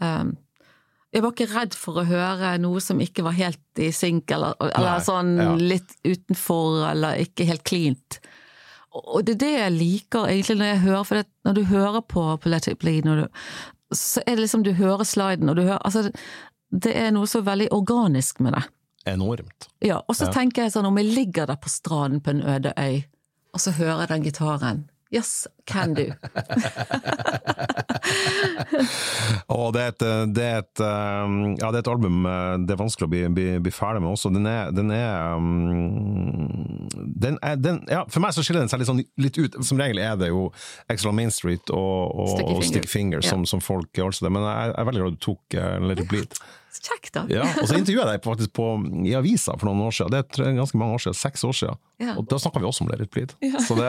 jeg 0.00 1.22
var 1.24 1.32
ikke 1.32 1.48
redd 1.48 1.76
for 1.78 2.00
å 2.00 2.06
høre 2.08 2.56
noe 2.60 2.80
som 2.84 2.98
ikke 3.00 3.24
var 3.24 3.36
helt 3.38 3.80
i 3.80 3.88
synk, 3.94 4.30
eller, 4.36 4.56
eller 4.68 5.04
sånn 5.04 5.36
ja. 5.40 5.52
litt 5.56 5.94
utenfor, 6.04 6.82
eller 6.90 7.22
ikke 7.22 7.46
helt 7.48 7.64
cleant. 7.68 8.18
Og 8.96 9.24
det 9.24 9.36
er 9.36 9.40
det 9.40 9.52
jeg 9.54 9.76
liker 9.76 10.28
egentlig 10.32 10.58
når 10.60 10.70
jeg 10.72 10.82
hører, 10.84 11.06
for 11.08 11.20
det, 11.20 11.26
når 11.48 11.56
du 11.56 11.62
hører 11.70 12.04
på, 12.04 12.26
It 12.44 12.78
Bleed, 12.82 13.08
så 13.94 14.24
er 14.26 14.36
det 14.36 14.44
liksom 14.44 14.64
du 14.66 14.72
hører 14.76 15.04
sliden, 15.08 15.48
og 15.48 15.56
du 15.56 15.62
hører 15.62 15.80
Altså, 15.84 16.10
det 16.72 16.92
er 16.98 17.12
noe 17.14 17.28
så 17.30 17.40
veldig 17.46 17.70
organisk 17.72 18.40
med 18.44 18.56
det. 18.56 18.64
Enormt. 19.06 19.68
Ja, 19.84 20.00
og 20.08 20.16
så 20.18 20.26
ja. 20.26 20.32
tenker 20.34 20.66
jeg 20.66 20.74
sånn, 20.74 20.88
om 20.88 20.98
jeg 20.98 21.12
ligger 21.14 21.46
der 21.46 21.60
på 21.62 21.70
stranden 21.70 22.20
på 22.24 22.34
en 22.34 22.42
øde 22.42 22.74
øy, 22.76 23.04
og 23.54 23.62
så 23.62 23.72
hører 23.78 24.04
jeg 24.04 24.12
den 24.12 24.28
gitaren 24.28 24.84
Yes, 25.14 25.46
can 25.70 25.94
do. 25.94 26.10
og 29.66 29.74
det 29.76 29.82
er, 29.82 29.92
et, 29.92 30.04
det, 30.36 30.44
er 30.44 30.62
et, 30.62 30.82
um, 30.82 31.36
ja, 31.58 31.70
det 31.70 31.80
er 31.80 31.84
et 31.84 31.90
album 31.92 32.26
uh, 32.26 32.56
det 32.62 32.74
er 32.74 32.80
vanskelig 32.80 33.08
å 33.08 33.12
bli, 33.12 33.22
bli, 33.36 33.46
bli 33.62 33.72
ferdig 33.74 34.02
med 34.04 34.12
også. 34.12 34.32
Den 34.34 34.48
er, 34.50 34.72
den 34.74 34.92
er, 34.94 35.36
um, 35.36 36.86
den 37.26 37.40
er 37.44 37.58
den, 37.60 37.82
ja, 37.90 38.04
For 38.12 38.24
meg 38.24 38.36
så 38.36 38.44
skiller 38.46 38.64
den 38.64 38.72
seg 38.72 38.82
litt, 38.82 38.90
sånn, 38.90 39.02
litt, 39.22 39.40
ut. 39.40 39.58
Som 39.66 39.80
regel 39.82 40.02
er 40.02 40.18
det 40.20 40.30
jo 40.32 40.48
Excel 40.92 41.16
Main 41.16 41.34
Street 41.34 41.72
og, 41.74 42.14
og 42.14 42.32
Sticky 42.34 42.52
Finger, 42.52 42.70
Stick 42.72 42.92
Finger 42.92 43.26
som, 43.26 43.46
som, 43.48 43.64
folk 43.64 44.02
også 44.06 44.28
det. 44.28 44.34
Men 44.36 44.46
jeg 44.46 44.76
er 44.76 44.88
veldig 44.90 45.04
glad 45.04 45.18
du 45.18 45.24
tok 45.26 45.58
Let 45.86 46.04
It 46.04 46.10
Bleed. 46.12 46.40
Kjekt, 46.82 47.12
da. 47.14 47.24
ja, 47.32 47.46
og 47.62 47.68
så 47.68 47.78
intervjuet 47.78 48.04
jeg 48.04 48.18
deg 48.18 48.26
faktisk 48.26 48.52
på, 48.58 48.68
i 49.06 49.14
avisa 49.16 49.56
for 49.56 49.70
noen 49.70 49.86
år 49.86 49.96
siden. 49.96 50.12
Det 50.12 50.44
er 50.44 50.56
ganske 50.58 50.80
mange 50.80 50.98
år 50.98 51.04
siden, 51.06 51.18
seks 51.18 51.44
år 51.48 51.56
siden. 51.56 51.82
Ja. 52.02 52.12
Og 52.20 52.26
da 52.28 52.36
snakka 52.40 52.60
vi 52.60 52.68
også 52.68 52.84
om 52.84 52.90
det 52.90 52.98
litt 53.00 53.12
blid, 53.14 53.32
Ja. 53.40 53.60
Så 53.62 53.76
det, 53.78 53.88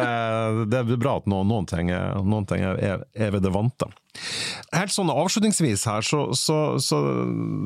det, 0.71 0.79
er 0.79 0.99
bra 1.01 1.17
at 1.19 1.25
noen, 1.27 1.49
noen 1.49 1.67
ting, 1.67 1.91
noen 1.91 2.45
ting 2.47 2.63
er, 2.63 3.03
er, 3.11 3.33
ved 3.35 3.43
det 3.43 3.51
vante. 3.51 3.89
Helt 4.71 4.93
sånn 4.93 5.11
avslutningsvis 5.11 5.83
her, 5.89 6.05
så, 6.07 6.21
så, 6.33 6.57
så, 6.81 7.01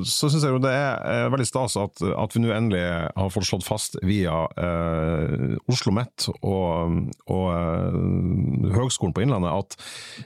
så 0.04 0.32
syns 0.32 0.44
jeg 0.44 0.56
jo 0.56 0.64
det 0.64 0.74
er 0.74 1.30
veldig 1.32 1.48
stas 1.48 1.78
at, 1.80 2.02
at 2.02 2.36
vi 2.36 2.42
nå 2.44 2.52
endelig 2.56 2.82
har 2.82 3.32
fått 3.32 3.48
slått 3.48 3.68
fast 3.68 4.00
via 4.02 4.44
eh, 4.58 5.56
Oslo 5.70 5.92
OsloMet 5.92 6.28
og, 6.46 6.98
og 7.32 7.46
eh, 7.52 8.72
Høgskolen 8.76 9.16
på 9.16 9.26
Innlandet 9.26 9.52
at 9.52 9.78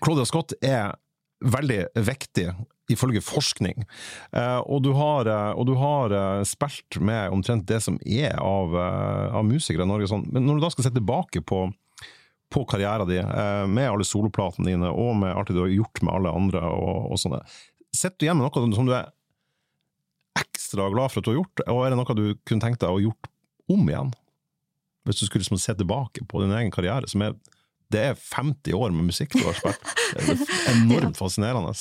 Claudia 0.04 0.28
Scott 0.28 0.56
er 0.62 0.96
veldig 1.46 1.82
viktig 2.06 2.50
ifølge 2.92 3.24
forskning. 3.26 3.86
Eh, 4.36 4.60
og 4.62 4.84
du 4.86 4.92
har, 4.98 5.30
eh, 5.30 5.52
og 5.58 5.66
du 5.70 5.74
har 5.80 6.14
eh, 6.14 6.44
spilt 6.48 7.00
med 7.02 7.34
omtrent 7.34 7.66
det 7.70 7.82
som 7.84 7.98
er 8.06 8.38
av, 8.42 8.76
av 8.76 9.46
musikere 9.48 9.88
i 9.88 9.90
Norge. 9.90 10.10
Sånn. 10.12 10.28
Men 10.34 10.46
når 10.46 10.60
du 10.60 10.66
da 10.66 10.72
skal 10.74 10.88
se 10.88 10.94
tilbake 10.96 11.42
på, 11.42 11.66
på 12.54 12.66
karrieren 12.70 13.10
din, 13.10 13.32
med 13.74 13.90
alle 13.90 14.08
soloplatene 14.08 14.70
dine 14.70 14.92
og 14.94 15.16
med 15.22 15.34
alt 15.34 15.50
det 15.50 15.58
du 15.58 15.64
har 15.64 15.74
gjort 15.74 16.04
med 16.04 16.14
alle 16.14 16.36
andre, 16.42 16.62
og, 16.70 17.10
og 17.16 17.22
sånne, 17.22 17.42
sitter 17.96 18.20
du 18.20 18.28
igjen 18.28 18.40
med 18.40 18.48
noe 18.48 18.78
som 18.78 18.90
du 18.90 18.94
er 18.96 19.10
ekstra 20.36 20.90
glad 20.92 21.12
for 21.12 21.22
at 21.22 21.28
du 21.28 21.34
har 21.34 21.42
gjort, 21.42 21.66
og 21.72 21.82
er 21.82 21.94
det 21.94 22.00
noe 22.00 22.18
du 22.18 22.26
kunne 22.44 22.64
tenkt 22.64 22.84
deg 22.84 22.92
å 22.92 23.02
gjort 23.02 23.32
om 23.72 23.90
igjen? 23.90 24.14
Hvis 25.06 25.22
du 25.22 25.28
skulle 25.28 25.44
liksom 25.46 25.62
se 25.62 25.76
tilbake 25.78 26.26
på 26.26 26.42
din 26.42 26.54
egen 26.58 26.74
karriere, 26.74 27.08
som 27.10 27.22
er 27.22 27.36
det 27.96 28.02
er 28.10 28.18
50 28.20 28.76
år 28.76 28.92
med 28.96 29.08
musikk 29.10 29.36
du 29.36 29.44
har 29.46 29.56
spilt. 29.58 29.94
Det 30.16 30.36
er 30.36 30.74
enormt 30.74 31.20
fascinerende 31.22 31.72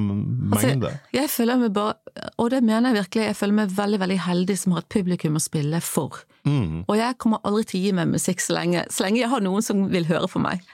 mengde. 0.00 0.90
Altså, 0.90 1.14
jeg 1.14 1.30
føler 1.30 1.60
meg 1.62 1.74
bare, 1.76 1.94
og 2.36 2.50
det 2.52 2.62
mener 2.66 2.90
jeg 2.90 3.04
virkelig, 3.04 3.28
jeg 3.28 3.38
føler 3.38 3.58
meg 3.60 3.76
veldig 3.76 4.00
veldig 4.02 4.18
heldig 4.26 4.56
som 4.58 4.74
har 4.74 4.84
et 4.84 4.92
publikum 4.96 5.38
å 5.38 5.44
spille 5.44 5.82
for. 5.84 6.22
Mm. 6.48 6.82
Og 6.86 6.94
jeg 6.98 7.18
kommer 7.22 7.42
aldri 7.46 7.66
til 7.68 7.80
å 7.80 7.84
gi 7.84 7.92
meg 8.00 8.10
musikk 8.14 8.42
så 8.42 8.56
lenge, 8.56 8.84
så 8.90 9.06
lenge 9.06 9.22
jeg 9.22 9.30
har 9.32 9.44
noen 9.44 9.64
som 9.64 9.84
vil 9.92 10.08
høre 10.10 10.30
på 10.30 10.42
meg. 10.42 10.64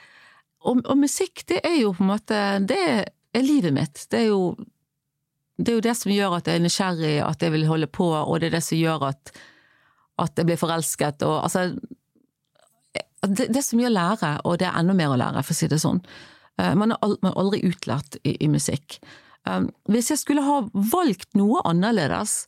Og, 0.66 0.80
og, 0.80 0.96
musikk, 0.98 1.44
det 1.50 1.60
er 1.66 1.76
jo 1.82 1.92
på 1.94 2.02
en 2.02 2.08
måte 2.10 2.38
Det 2.66 2.80
er 2.82 3.44
livet 3.44 3.74
mitt. 3.74 4.06
Det 4.10 4.24
er 4.24 4.30
jo 4.30 4.56
det, 5.56 5.70
er 5.70 5.76
jo 5.78 5.84
det 5.84 5.94
som 5.96 6.12
gjør 6.12 6.38
at 6.38 6.48
jeg 6.48 6.58
er 6.58 6.64
nysgjerrig, 6.64 7.14
at 7.24 7.44
jeg 7.44 7.52
vil 7.54 7.68
holde 7.68 7.88
på, 7.88 8.10
og 8.12 8.40
det 8.40 8.50
er 8.50 8.58
det 8.58 8.64
som 8.66 8.76
gjør 8.76 9.06
at, 9.08 9.30
at 10.20 10.36
jeg 10.36 10.48
blir 10.48 10.60
forelsket. 10.60 11.24
Og 11.24 11.38
altså 11.46 11.70
det, 13.26 13.48
det, 13.50 13.60
er 13.60 13.66
så 13.66 13.78
mye 13.78 13.90
å 13.90 13.96
lære, 13.96 14.32
og 14.48 14.58
det 14.60 14.68
er 14.68 14.80
enda 14.80 14.96
mer 14.96 15.14
å 15.14 15.20
lære, 15.20 15.44
for 15.46 15.56
å 15.56 15.58
si 15.58 15.68
det 15.70 15.80
sånn. 15.82 16.02
Eh, 16.60 16.74
man 16.78 16.94
er 16.94 17.32
aldri 17.32 17.62
utlært 17.68 18.18
i, 18.22 18.36
i 18.44 18.50
musikk. 18.52 18.98
Um, 19.46 19.68
hvis 19.92 20.10
jeg 20.10 20.18
skulle 20.18 20.42
ha 20.42 20.62
valgt 20.74 21.36
noe 21.38 21.62
annerledes, 21.68 22.44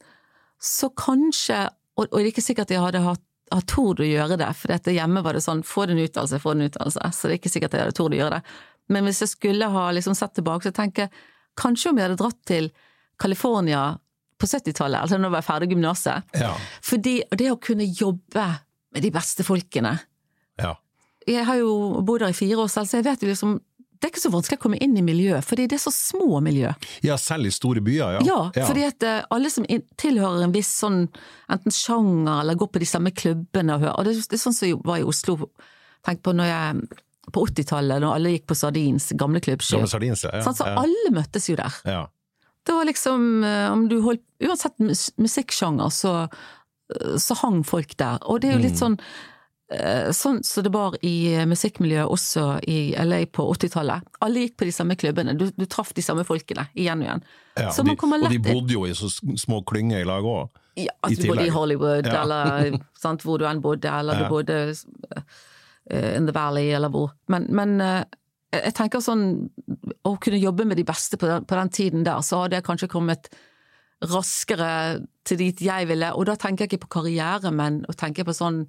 så 0.58 0.90
kanskje 0.90 1.68
Og, 1.98 2.06
og 2.12 2.18
det 2.18 2.28
er 2.28 2.30
ikke 2.30 2.42
sikkert 2.42 2.70
jeg 2.70 2.82
hadde 2.82 3.00
hatt 3.02 3.22
har 3.50 3.64
tord 3.66 3.98
å 4.02 4.06
gjøre 4.06 4.36
det, 4.38 4.48
for 4.54 4.70
dette 4.70 4.92
hjemme 4.94 5.22
var 5.24 5.34
det 5.34 5.42
sånn 5.42 5.64
få 5.66 5.86
en 5.88 5.98
utdannelse, 5.98 6.40
få 6.42 6.52
en 6.54 6.66
utdannelse, 6.66 7.10
så 7.14 7.26
det 7.28 7.34
er 7.34 7.40
ikke 7.40 7.50
sikkert 7.50 7.74
jeg 7.74 7.86
hadde 7.86 7.96
tord 7.96 8.14
å 8.14 8.18
gjøre 8.20 8.38
det. 8.38 8.52
Men 8.94 9.08
hvis 9.08 9.22
jeg 9.24 9.32
skulle 9.32 9.70
ha 9.72 9.86
liksom 9.96 10.14
sett 10.14 10.34
tilbake, 10.36 10.68
så 10.68 10.74
tenker 10.76 11.06
jeg 11.06 11.24
kanskje 11.58 11.90
om 11.90 11.98
jeg 11.98 12.08
hadde 12.08 12.20
dratt 12.20 12.38
til 12.48 12.68
California 13.20 13.82
på 14.38 14.46
70-tallet, 14.46 15.00
altså 15.00 15.18
når 15.18 15.30
jeg 15.30 15.34
var 15.34 15.46
ferdig 15.48 15.70
gymnaset. 15.72 16.36
Ja. 16.38 16.52
Fordi 16.84 17.16
det 17.40 17.50
å 17.50 17.58
kunne 17.62 17.88
jobbe 17.88 18.46
med 18.94 19.04
de 19.04 19.12
beste 19.14 19.44
folkene. 19.46 19.96
Jeg 21.28 21.44
har 21.44 21.58
jo 21.60 21.72
bodd 22.06 22.24
her 22.24 22.32
i 22.32 22.36
fire 22.36 22.62
år 22.62 22.70
selv, 22.72 22.88
så 22.88 22.98
jeg 22.98 23.08
vet 23.08 23.24
jo 23.24 23.32
liksom 23.32 23.58
det 23.98 24.06
er 24.06 24.12
ikke 24.12 24.22
så 24.22 24.30
vanskelig 24.30 24.58
å 24.60 24.62
komme 24.62 24.78
inn 24.82 24.94
i 24.94 25.02
miljøet, 25.02 25.42
fordi 25.42 25.64
det 25.70 25.74
er 25.74 25.82
så 25.82 25.90
små 25.90 26.38
miljø. 26.44 26.70
Ja, 27.02 27.16
selv 27.18 27.48
i 27.48 27.50
store 27.50 27.80
byer, 27.82 28.18
ja. 28.18 28.20
Ja, 28.22 28.36
ja. 28.54 28.66
fordi 28.68 28.84
at 28.86 29.02
uh, 29.02 29.24
alle 29.34 29.50
som 29.50 29.66
tilhører 29.98 30.44
en 30.46 30.54
viss 30.54 30.70
sånn 30.84 31.00
enten 31.50 31.74
sjanger 31.74 32.44
eller 32.44 32.58
går 32.60 32.70
på 32.74 32.82
de 32.82 32.86
samme 32.86 33.10
klubbene 33.10 33.74
og 33.74 33.82
hører, 33.82 33.96
og 33.98 34.06
det, 34.06 34.14
det 34.30 34.38
er 34.38 34.42
sånn 34.44 34.54
som 34.54 34.70
jeg 34.70 34.78
var 34.86 35.00
i 35.02 35.06
Oslo, 35.08 35.50
tenk 36.06 36.22
på 36.22 36.34
når 36.36 36.50
jeg 36.52 37.00
på 37.34 37.42
80-tallet, 37.50 38.00
når 38.04 38.14
alle 38.14 38.30
gikk 38.36 38.46
på 38.48 38.56
Sardins 38.56 39.10
gamle 39.18 39.42
klubbsjø. 39.44 39.82
Ja. 39.82 39.88
Sånn, 40.46 40.56
så 40.56 40.68
alle 40.70 41.10
møttes 41.12 41.50
jo 41.50 41.58
der. 41.58 41.80
Ja. 41.84 42.04
Det 42.68 42.76
var 42.76 42.86
liksom, 42.86 43.26
uh, 43.42 43.66
om 43.72 43.88
du 43.90 43.98
holdt, 44.06 44.22
uansett 44.46 44.78
musikksjanger, 45.18 45.90
så, 45.90 46.14
uh, 46.30 47.18
så 47.18 47.36
hang 47.42 47.64
folk 47.66 47.98
der. 47.98 48.22
Og 48.30 48.44
det 48.44 48.52
er 48.52 48.56
jo 48.56 48.62
litt 48.68 48.78
mm. 48.78 48.84
sånn 48.84 48.96
Eh, 49.02 49.37
sånn 49.68 50.38
som 50.40 50.44
så 50.48 50.62
det 50.64 50.70
var 50.72 50.94
i 51.04 51.44
musikkmiljøet 51.44 52.08
også 52.08 52.44
i 52.72 52.94
LA 53.04 53.18
på 53.32 53.44
80-tallet. 53.52 54.06
Alle 54.24 54.46
gikk 54.46 54.54
på 54.62 54.68
de 54.68 54.72
samme 54.72 54.96
klubbene, 54.96 55.34
du, 55.36 55.50
du 55.52 55.66
traff 55.68 55.90
de 55.96 56.04
samme 56.04 56.24
folkene 56.24 56.64
igjen 56.72 57.02
og 57.02 57.08
igjen. 57.08 57.26
Ja, 57.58 57.72
de, 57.74 57.96
og 57.98 58.30
de 58.32 58.38
bodde 58.40 58.72
jo 58.72 58.86
i 58.86 58.94
så 58.96 59.10
små 59.10 59.60
klynger 59.68 60.00
i 60.00 60.08
lag 60.08 60.24
òg. 60.24 60.62
Ja, 60.78 60.94
at 61.02 61.18
du 61.18 61.26
bodde 61.26 61.48
i 61.48 61.52
Hollywood, 61.52 62.06
ja. 62.06 62.22
eller 62.22 62.78
sant, 63.02 63.24
hvor 63.26 63.40
du 63.40 63.44
enn 63.48 63.60
bodde, 63.64 63.90
eller 63.90 64.16
ja. 64.16 64.24
du 64.24 64.32
bodde 64.32 64.58
uh, 64.72 66.16
in 66.16 66.28
the 66.28 66.34
valley, 66.34 66.70
eller 66.76 66.92
hvor. 66.94 67.12
Men, 67.32 67.48
men 67.50 67.76
uh, 67.82 68.06
jeg 68.54 68.72
tenker 68.78 69.02
sånn, 69.04 69.26
å 70.06 70.14
kunne 70.22 70.40
jobbe 70.40 70.68
med 70.68 70.78
de 70.80 70.86
beste 70.88 71.18
på 71.20 71.28
den, 71.28 71.46
på 71.48 71.58
den 71.58 71.72
tiden 71.74 72.06
der, 72.06 72.22
så 72.24 72.44
hadde 72.44 72.60
jeg 72.60 72.68
kanskje 72.68 72.90
kommet 72.92 73.28
raskere 74.08 74.70
til 75.26 75.40
dit 75.40 75.60
jeg 75.66 75.88
ville, 75.90 76.12
og 76.14 76.28
da 76.28 76.38
tenker 76.38 76.64
jeg 76.64 76.72
ikke 76.72 76.86
på 76.86 76.94
karriere, 77.00 77.50
men 77.52 77.82
å 77.90 77.96
tenke 77.98 78.24
på 78.24 78.36
sånn 78.36 78.62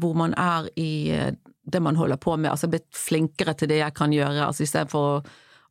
hvor 0.00 0.14
man 0.18 0.34
er 0.40 0.68
i 0.80 1.10
eh, 1.14 1.32
det 1.64 1.80
man 1.82 1.96
holder 1.96 2.16
på 2.20 2.36
med, 2.36 2.50
altså 2.50 2.68
blitt 2.68 2.88
flinkere 2.92 3.54
til 3.56 3.70
det 3.70 3.80
jeg 3.80 3.96
kan 3.96 4.12
gjøre. 4.12 4.46
altså 4.46 4.66
Istedenfor 4.66 5.10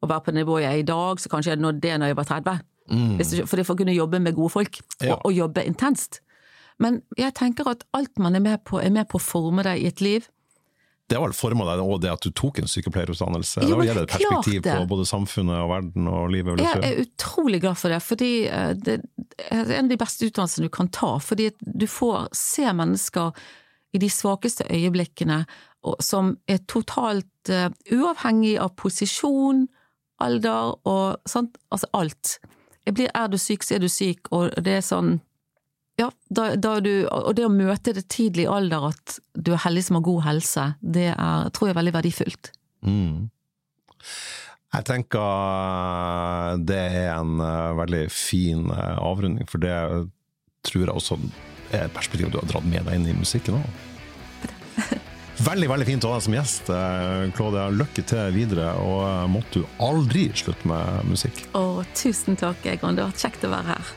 å, 0.01 0.07
være 0.07 0.19
på 0.25 0.33
det 0.33 0.41
nivået 0.41 0.65
jeg 0.65 0.73
er 0.73 0.83
i 0.83 0.87
dag, 0.87 1.21
så 1.21 1.31
kanskje 1.31 1.53
jeg 1.53 1.61
nådde 1.63 1.83
det 1.85 1.97
når 1.99 2.11
jeg 2.11 2.19
var 2.19 2.29
30. 2.31 2.61
Mm. 2.91 3.17
For 3.47 3.55
det 3.55 3.65
for 3.65 3.75
å 3.75 3.79
kunne 3.79 3.95
jobbe 3.95 4.19
med 4.19 4.35
gode 4.35 4.51
folk, 4.57 4.79
ja. 4.99 5.13
og, 5.13 5.29
og, 5.29 5.33
jobbe 5.37 5.63
intenst. 5.69 6.19
Men 6.81 7.03
jeg 7.17 7.35
tenker 7.37 7.69
at 7.69 7.85
alt 7.95 8.19
man 8.19 8.35
er 8.35 8.43
med 8.43 8.63
på, 8.67 8.81
er 8.81 8.91
med 8.91 9.07
på 9.11 9.21
å 9.21 9.23
forme 9.23 9.63
deg 9.63 9.83
i 9.83 9.91
et 9.91 10.01
liv. 10.03 10.27
Det 11.07 11.19
var 11.19 11.29
vel 11.29 11.35
forma 11.35 11.65
deg 11.67 11.81
òg, 11.83 11.97
det 12.01 12.09
at 12.09 12.25
du 12.25 12.31
tok 12.33 12.61
en 12.61 12.69
sykepleierutdannelse? 12.71 13.63
Jo, 13.67 13.77
det 13.79 13.89
gir 13.89 13.99
et 14.01 14.11
perspektiv 14.11 14.61
på 14.65 14.85
både 14.89 15.05
samfunnet 15.07 15.59
og 15.59 15.69
verden 15.69 16.07
og 16.09 16.29
livet? 16.33 16.61
jeg, 16.63 16.79
jeg 16.79 16.93
er 16.95 17.01
utrolig 17.03 17.59
glad 17.63 17.77
for 17.79 17.93
det, 17.93 17.99
fordi 18.03 18.31
eh, 18.47 18.71
det 18.79 18.95
er 19.49 19.73
en 19.77 19.85
av 19.85 19.91
de 19.91 19.99
beste 19.99 20.29
utdannelsene 20.29 20.71
du 20.71 20.73
kan 20.73 20.89
ta. 20.95 21.11
Fordi 21.21 21.51
du 21.59 21.85
får 21.91 22.31
se 22.39 22.65
mennesker 22.65 23.43
i 23.94 24.02
de 24.02 24.10
svakeste 24.10 24.65
øyeblikkene, 24.74 25.44
som 25.99 26.38
er 26.48 26.64
totalt 26.70 27.52
uh, 27.52 27.70
uavhengig 27.91 28.56
av 28.61 28.74
posisjon, 28.80 29.68
alder 30.24 30.78
og 30.88 31.30
sånt, 31.30 31.57
altså 31.74 31.90
alt. 31.94 32.38
Blir, 32.88 33.11
er 33.14 33.30
du 33.32 33.38
syk, 33.40 33.64
så 33.64 33.78
er 33.78 33.84
du 33.84 33.90
syk, 33.91 34.32
og 34.32 34.53
det 34.64 34.80
er 34.80 34.86
sånn 34.86 35.18
ja, 35.99 36.07
da, 36.26 36.56
da 36.57 36.80
du, 36.82 37.06
og 37.06 37.36
det 37.38 37.45
å 37.45 37.53
møte 37.53 37.94
det 37.94 38.07
tidlig 38.10 38.48
i 38.48 38.49
alder, 38.49 38.88
at 38.90 39.20
du 39.38 39.52
er 39.53 39.61
heldig 39.61 39.84
som 39.86 39.99
har 39.99 40.06
god 40.07 40.24
helse, 40.26 40.64
det 40.82 41.11
er, 41.11 41.52
tror 41.53 41.70
jeg 41.70 41.76
er 41.76 41.80
veldig 41.84 41.94
verdifullt. 41.99 42.49
Mm. 42.82 43.30
Jeg 44.74 44.88
tenker 44.90 46.57
det 46.65 46.80
er 46.82 47.11
en 47.14 47.38
uh, 47.38 47.78
veldig 47.78 48.07
fin 48.10 48.72
avrunding, 48.74 49.45
for 49.52 49.61
det 49.61 49.78
tror 50.65 50.88
jeg 50.88 50.95
også 50.95 51.20
et 51.79 51.93
perspektiv 51.95 52.31
du 52.31 52.39
har 52.39 52.47
dratt 52.49 52.67
med 52.67 52.85
deg 52.87 52.99
inn 52.99 53.09
i 53.09 53.17
musikken 53.17 53.59
òg. 53.59 53.81
Veldig 55.43 55.67
veldig 55.67 55.85
fint 55.87 56.05
å 56.05 56.11
ha 56.11 56.19
deg 56.19 56.25
som 56.27 56.35
gjest, 56.37 56.69
eh, 56.69 57.23
Claudia. 57.35 57.65
Lykke 57.73 58.03
til 58.05 58.29
videre, 58.35 58.69
og 58.77 59.01
eh, 59.07 59.25
måtte 59.33 59.63
du 59.63 59.65
aldri 59.81 60.27
slutte 60.37 60.69
med 60.69 61.09
musikk. 61.09 61.41
Å, 61.57 61.81
tusen 61.97 62.37
takk, 62.39 62.61
Egon. 62.69 62.95
Det 62.95 63.03
har 63.03 63.11
vært 63.11 63.25
kjekt 63.25 63.47
å 63.47 63.51
være 63.51 63.73
her. 63.73 63.93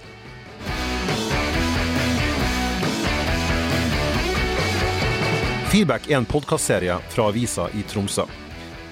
Feedback 5.70 6.08
er 6.08 6.22
en 6.22 6.28
podkastserie 6.30 6.96
fra 7.12 7.28
avisa 7.28 7.68
i 7.76 7.84
Tromsø. 7.84 8.24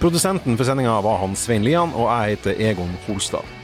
Produsenten 0.02 0.58
for 0.58 0.68
sendinga 0.68 0.98
var 1.00 1.22
han 1.22 1.36
Svein 1.38 1.64
Lian, 1.64 1.94
og 1.96 2.10
jeg 2.10 2.36
heter 2.36 2.60
Egon 2.60 2.92
Holstad. 3.06 3.63